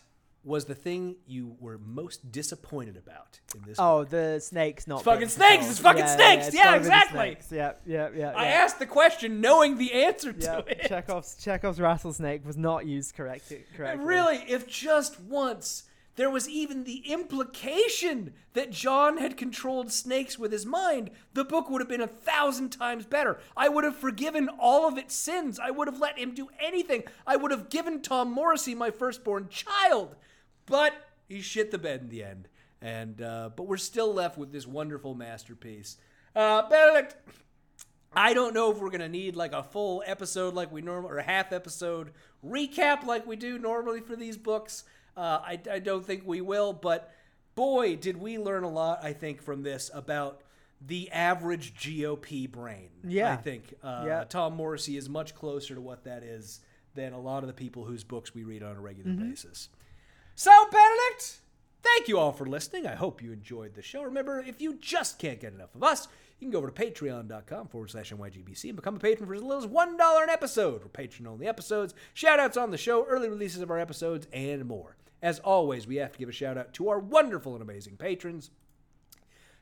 was 0.48 0.66
the 0.66 0.74
thing 0.74 1.18
you 1.28 1.56
were 1.60 1.78
most 1.78 2.32
disappointed 2.32 2.96
about 2.96 3.40
in 3.54 3.62
this? 3.68 3.78
Oh, 3.78 4.00
book? 4.00 4.10
the 4.10 4.40
snakes 4.40 4.88
not 4.88 4.96
It's 4.98 5.04
fucking 5.04 5.28
snakes, 5.28 5.70
it's 5.70 5.80
fucking 5.80 6.00
Yeah, 6.00 6.16
snakes, 6.16 6.54
yeah, 6.54 6.72
the 6.72 6.78
exactly. 6.78 7.18
snakes. 7.20 7.52
Yeah, 7.52 7.74
yeah, 7.86 8.10
yeah. 8.16 8.32
I 8.36 8.46
yeah. 8.46 8.50
asked 8.52 8.80
the 8.80 8.86
question 8.86 9.42
knowing 9.42 9.78
the 9.78 9.92
answer 9.94 10.32
to 10.32 10.40
Yeah, 10.46 10.62
it. 10.66 10.88
Chekhov's 10.88 11.36
Chekhov's 11.36 11.80
rattlesnake 11.82 12.46
was 12.46 12.56
not 12.58 12.86
used 12.86 13.14
correct, 13.16 13.52
correctly. 13.76 14.06
Really, 14.06 14.38
if 14.48 14.68
just 14.68 15.20
once 15.20 15.84
there 16.16 16.30
was 16.32 16.50
even 16.50 16.84
the 16.86 17.04
implication 17.12 18.34
that 18.54 18.72
John 18.72 19.18
had 19.18 19.38
controlled 19.38 19.92
snakes 19.92 20.40
with 20.40 20.52
his 20.52 20.66
mind, 20.66 21.12
the 21.34 21.44
book 21.44 21.70
would 21.70 21.80
have 21.82 21.88
been 21.90 22.02
a 22.02 22.08
thousand 22.08 22.70
times 22.72 23.06
better. 23.06 23.38
I 23.56 23.70
would 23.70 23.84
have 23.84 23.96
forgiven 23.96 24.50
all 24.60 24.88
of 24.88 24.98
its 24.98 25.14
sins. 25.14 25.60
I 25.60 25.70
would 25.72 25.88
have 25.88 26.00
let 26.00 26.18
him 26.18 26.34
do 26.34 26.48
anything. 26.60 27.04
I 27.28 27.36
would 27.36 27.52
have 27.52 27.70
given 27.70 28.02
Tom 28.02 28.32
Morrissey 28.32 28.74
my 28.74 28.90
firstborn 28.92 29.50
child. 29.50 30.16
But 30.68 30.94
he 31.28 31.42
shit 31.42 31.72
the 31.72 31.78
bed 31.80 32.02
in 32.02 32.10
the 32.10 32.24
end. 32.24 32.48
And 32.82 33.22
uh, 33.22 33.50
but 33.56 33.64
we're 33.64 33.78
still 33.78 34.14
left 34.14 34.38
with 34.38 34.52
this 34.52 34.68
wonderful 34.68 35.16
masterpiece. 35.16 35.98
Uh, 36.36 36.70
Benedict, 36.70 37.16
I 38.14 38.34
don't 38.36 38.54
know 38.54 38.72
if 38.72 38.78
we're 38.78 38.92
gonna 38.92 39.10
need 39.10 39.36
like 39.36 39.54
a 39.54 39.64
full 39.64 40.04
episode 40.06 40.54
like 40.54 40.72
we 40.72 40.82
normally 40.82 41.12
or 41.12 41.18
a 41.18 41.24
half 41.24 41.52
episode 41.52 42.12
recap 42.46 43.04
like 43.04 43.26
we 43.26 43.36
do 43.36 43.58
normally 43.58 44.02
for 44.02 44.16
these 44.16 44.38
books. 44.38 44.84
Uh, 45.16 45.40
I, 45.44 45.60
I 45.72 45.80
don't 45.80 46.06
think 46.06 46.22
we 46.28 46.42
will, 46.42 46.72
but 46.74 47.12
boy, 47.56 47.96
did 47.96 48.18
we 48.18 48.38
learn 48.38 48.64
a 48.64 48.70
lot. 48.70 49.00
I 49.04 49.14
think 49.14 49.42
from 49.42 49.64
this 49.64 49.90
about 49.92 50.42
the 50.80 51.10
average 51.10 51.74
GOP 51.74 52.50
brain. 52.52 52.90
Yeah. 53.04 53.34
I 53.34 53.38
think 53.38 53.74
uh, 53.82 54.04
Yeah. 54.06 54.24
Tom 54.26 54.54
Morrissey 54.56 54.96
is 54.98 55.10
much 55.10 55.34
closer 55.34 55.74
to 55.74 55.82
what 55.82 56.04
that 56.04 56.22
is 56.22 56.60
than 56.94 57.14
a 57.14 57.20
lot 57.20 57.42
of 57.44 57.48
the 57.48 57.54
people 57.54 57.84
whose 57.86 58.04
books 58.04 58.36
we 58.36 58.44
read 58.44 58.62
on 58.62 58.76
a 58.76 58.80
regular 58.80 59.10
Mm-hmm. 59.10 59.30
basis. 59.32 59.70
So, 60.40 60.52
Benedict, 60.72 61.40
thank 61.82 62.08
you 62.08 62.20
all 62.20 62.32
for 62.32 62.46
listening. 62.46 62.86
I 62.86 62.94
hope 62.94 63.24
you 63.24 63.32
enjoyed 63.32 63.74
the 63.74 63.82
show. 63.82 64.04
Remember, 64.04 64.38
if 64.40 64.62
you 64.62 64.76
just 64.76 65.18
can't 65.18 65.40
get 65.40 65.56
enough 65.56 65.74
of 65.74 65.82
us, 65.82 66.08
you 66.38 66.46
can 66.46 66.52
go 66.52 66.60
over 66.60 66.70
to 66.70 66.80
patreon.com 66.80 67.70
forward 67.70 67.90
slash 67.90 68.14
NYGBC 68.14 68.66
and 68.66 68.76
become 68.76 68.98
a 68.98 69.00
patron 69.00 69.26
for 69.26 69.34
as 69.34 69.42
little 69.42 69.64
as 69.64 69.66
$1 69.66 70.24
an 70.24 70.30
episode 70.30 70.84
for 70.84 70.90
patron 70.90 71.26
only 71.26 71.48
episodes, 71.48 71.96
shout 72.14 72.40
outs 72.40 72.56
on 72.56 72.70
the 72.70 72.78
show, 72.78 73.04
early 73.08 73.30
releases 73.30 73.62
of 73.62 73.72
our 73.72 73.80
episodes, 73.80 74.28
and 74.32 74.64
more. 74.66 74.96
As 75.24 75.40
always, 75.40 75.88
we 75.88 75.96
have 75.96 76.12
to 76.12 76.20
give 76.20 76.30
a 76.30 76.32
shout 76.32 76.56
out 76.56 76.72
to 76.76 76.90
our 76.90 77.00
wonderful 77.00 77.54
and 77.54 77.64
amazing 77.64 77.98
patrons. 77.98 78.52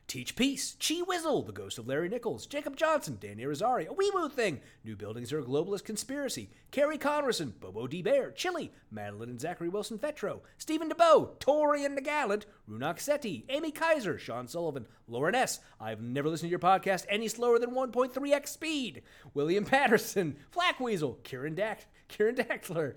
Teach 0.08 0.36
Peace, 0.36 0.76
Chi 0.78 1.02
Wizzle, 1.04 1.44
The 1.44 1.52
Ghost 1.52 1.78
of 1.78 1.88
Larry 1.88 2.08
Nichols, 2.08 2.46
Jacob 2.46 2.76
Johnson, 2.76 3.18
Danny 3.20 3.44
Rosario, 3.44 3.90
A 3.90 3.92
Wee 3.92 4.12
Woo 4.14 4.28
Thing, 4.28 4.60
New 4.84 4.94
Buildings 4.94 5.32
Are 5.32 5.40
a 5.40 5.42
Globalist 5.42 5.84
Conspiracy, 5.84 6.48
Carrie 6.70 6.96
Connerson, 6.96 7.58
Bobo 7.58 7.88
D. 7.88 8.02
Bear, 8.02 8.30
Chili, 8.30 8.70
Madeline 8.92 9.30
and 9.30 9.40
Zachary 9.40 9.68
Wilson 9.68 9.98
Fetro, 9.98 10.42
Stephen 10.58 10.88
DeBow, 10.88 11.36
Tori 11.40 11.84
and 11.84 11.96
the 11.96 12.00
Gallant, 12.00 12.46
Runak 12.70 13.00
Seti, 13.00 13.46
Amy 13.48 13.72
Kaiser, 13.72 14.16
Sean 14.16 14.46
Sullivan, 14.46 14.86
Lauren 15.08 15.34
S. 15.34 15.58
I've 15.80 16.00
never 16.00 16.28
listened 16.28 16.48
to 16.48 16.50
your 16.50 16.60
podcast 16.60 17.04
any 17.08 17.26
slower 17.26 17.58
than 17.58 17.72
1.3x 17.72 18.46
speed, 18.46 19.02
William 19.34 19.64
Patterson, 19.64 20.36
Flack 20.52 20.78
Weasel, 20.78 21.18
Kieran 21.24 21.56
Dack, 21.56 21.86
Kieran 22.08 22.34
Dackler. 22.36 22.94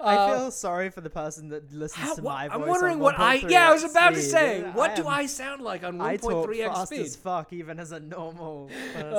I 0.00 0.14
Uh, 0.14 0.38
feel 0.38 0.50
sorry 0.52 0.90
for 0.90 1.00
the 1.00 1.10
person 1.10 1.48
that 1.48 1.72
listens 1.72 2.06
how- 2.06 2.14
to 2.14 2.22
my 2.22 2.46
voice. 2.46 2.54
I'm 2.54 2.62
on 2.62 2.68
wondering 2.68 2.98
what 3.00 3.18
I 3.18 3.38
1.3x 3.38 3.50
yeah 3.50 3.68
I 3.68 3.72
was 3.72 3.82
about 3.84 4.14
to 4.14 4.22
say. 4.22 4.62
What 4.62 4.94
do 4.94 5.02
am- 5.02 5.08
I 5.08 5.26
sound 5.26 5.62
like 5.62 5.82
on 5.82 5.98
1.3x 5.98 6.66
fast 6.66 6.86
speed? 6.86 7.00
as 7.00 7.16
fuck, 7.16 7.52
even 7.52 7.80
as 7.80 7.90
a 7.90 7.98
normal 7.98 8.70
person. 8.94 9.06
Uh, 9.08 9.12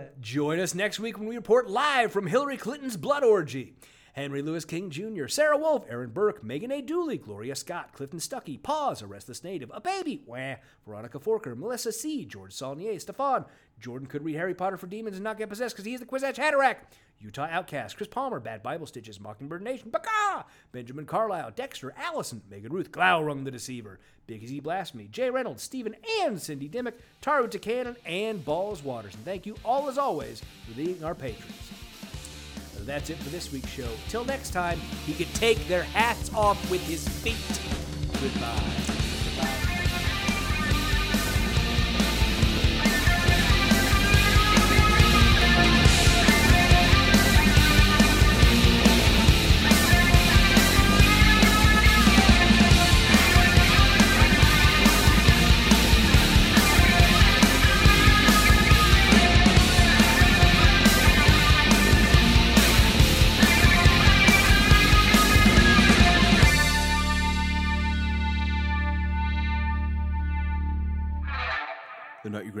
so- 0.00 0.04
join 0.20 0.58
us 0.58 0.74
next 0.74 0.98
week 0.98 1.16
when 1.18 1.28
we 1.28 1.36
report 1.36 1.70
live 1.70 2.10
from 2.12 2.26
Hillary 2.26 2.56
Clinton's 2.56 2.96
blood 2.96 3.22
orgy. 3.22 3.74
Henry 4.16 4.40
Louis 4.40 4.64
King 4.64 4.88
Jr., 4.88 5.26
Sarah 5.26 5.58
Wolf, 5.58 5.84
Aaron 5.90 6.08
Burke, 6.08 6.42
Megan 6.42 6.72
A. 6.72 6.80
Dooley, 6.80 7.18
Gloria 7.18 7.54
Scott, 7.54 7.92
Clifton 7.92 8.18
Stuckey, 8.18 8.62
Pause, 8.62 9.02
A 9.02 9.06
Restless 9.06 9.44
Native, 9.44 9.70
A 9.74 9.80
Baby, 9.82 10.22
Wah, 10.24 10.54
Veronica 10.86 11.18
Forker, 11.18 11.54
Melissa 11.54 11.92
C., 11.92 12.24
George 12.24 12.54
Saulnier, 12.54 12.98
Stefan, 12.98 13.44
Jordan 13.78 14.08
could 14.08 14.24
read 14.24 14.36
Harry 14.36 14.54
Potter 14.54 14.78
for 14.78 14.86
demons 14.86 15.16
and 15.16 15.24
not 15.24 15.36
get 15.36 15.50
possessed 15.50 15.74
because 15.74 15.84
he's 15.84 16.00
the 16.00 16.06
Kwisatz 16.06 16.36
Haderach, 16.36 16.76
Utah 17.20 17.46
Outcast, 17.50 17.98
Chris 17.98 18.08
Palmer, 18.08 18.40
Bad 18.40 18.62
Bible 18.62 18.86
Stitches, 18.86 19.20
Mockingbird 19.20 19.60
Nation, 19.60 19.90
Baka, 19.90 20.46
Benjamin 20.72 21.04
Carlisle, 21.04 21.52
Dexter, 21.54 21.92
Allison, 21.98 22.40
Megan 22.48 22.72
Ruth, 22.72 22.90
Glaurung 22.90 23.44
the 23.44 23.50
Deceiver, 23.50 24.00
Big 24.26 24.42
Easy 24.42 24.60
Blasphemy, 24.60 25.08
Jay 25.08 25.28
Reynolds, 25.28 25.62
Stephen 25.62 25.94
and 26.22 26.40
Cindy 26.40 26.68
Dimmick, 26.68 26.98
Taru 27.20 27.60
Cannon, 27.60 27.96
and 28.06 28.42
Balls 28.42 28.82
Waters. 28.82 29.14
And 29.14 29.26
thank 29.26 29.44
you 29.44 29.56
all 29.62 29.90
as 29.90 29.98
always 29.98 30.40
for 30.66 30.72
being 30.72 31.04
our 31.04 31.14
patrons. 31.14 31.85
That's 32.84 33.10
it 33.10 33.18
for 33.18 33.30
this 33.30 33.52
week's 33.52 33.70
show. 33.70 33.88
Till 34.08 34.24
next 34.24 34.50
time, 34.50 34.78
he 35.06 35.14
can 35.14 35.32
take 35.34 35.66
their 35.68 35.82
hats 35.82 36.32
off 36.34 36.70
with 36.70 36.82
his 36.86 37.06
feet. 37.08 37.36
Goodbye. 38.20 38.95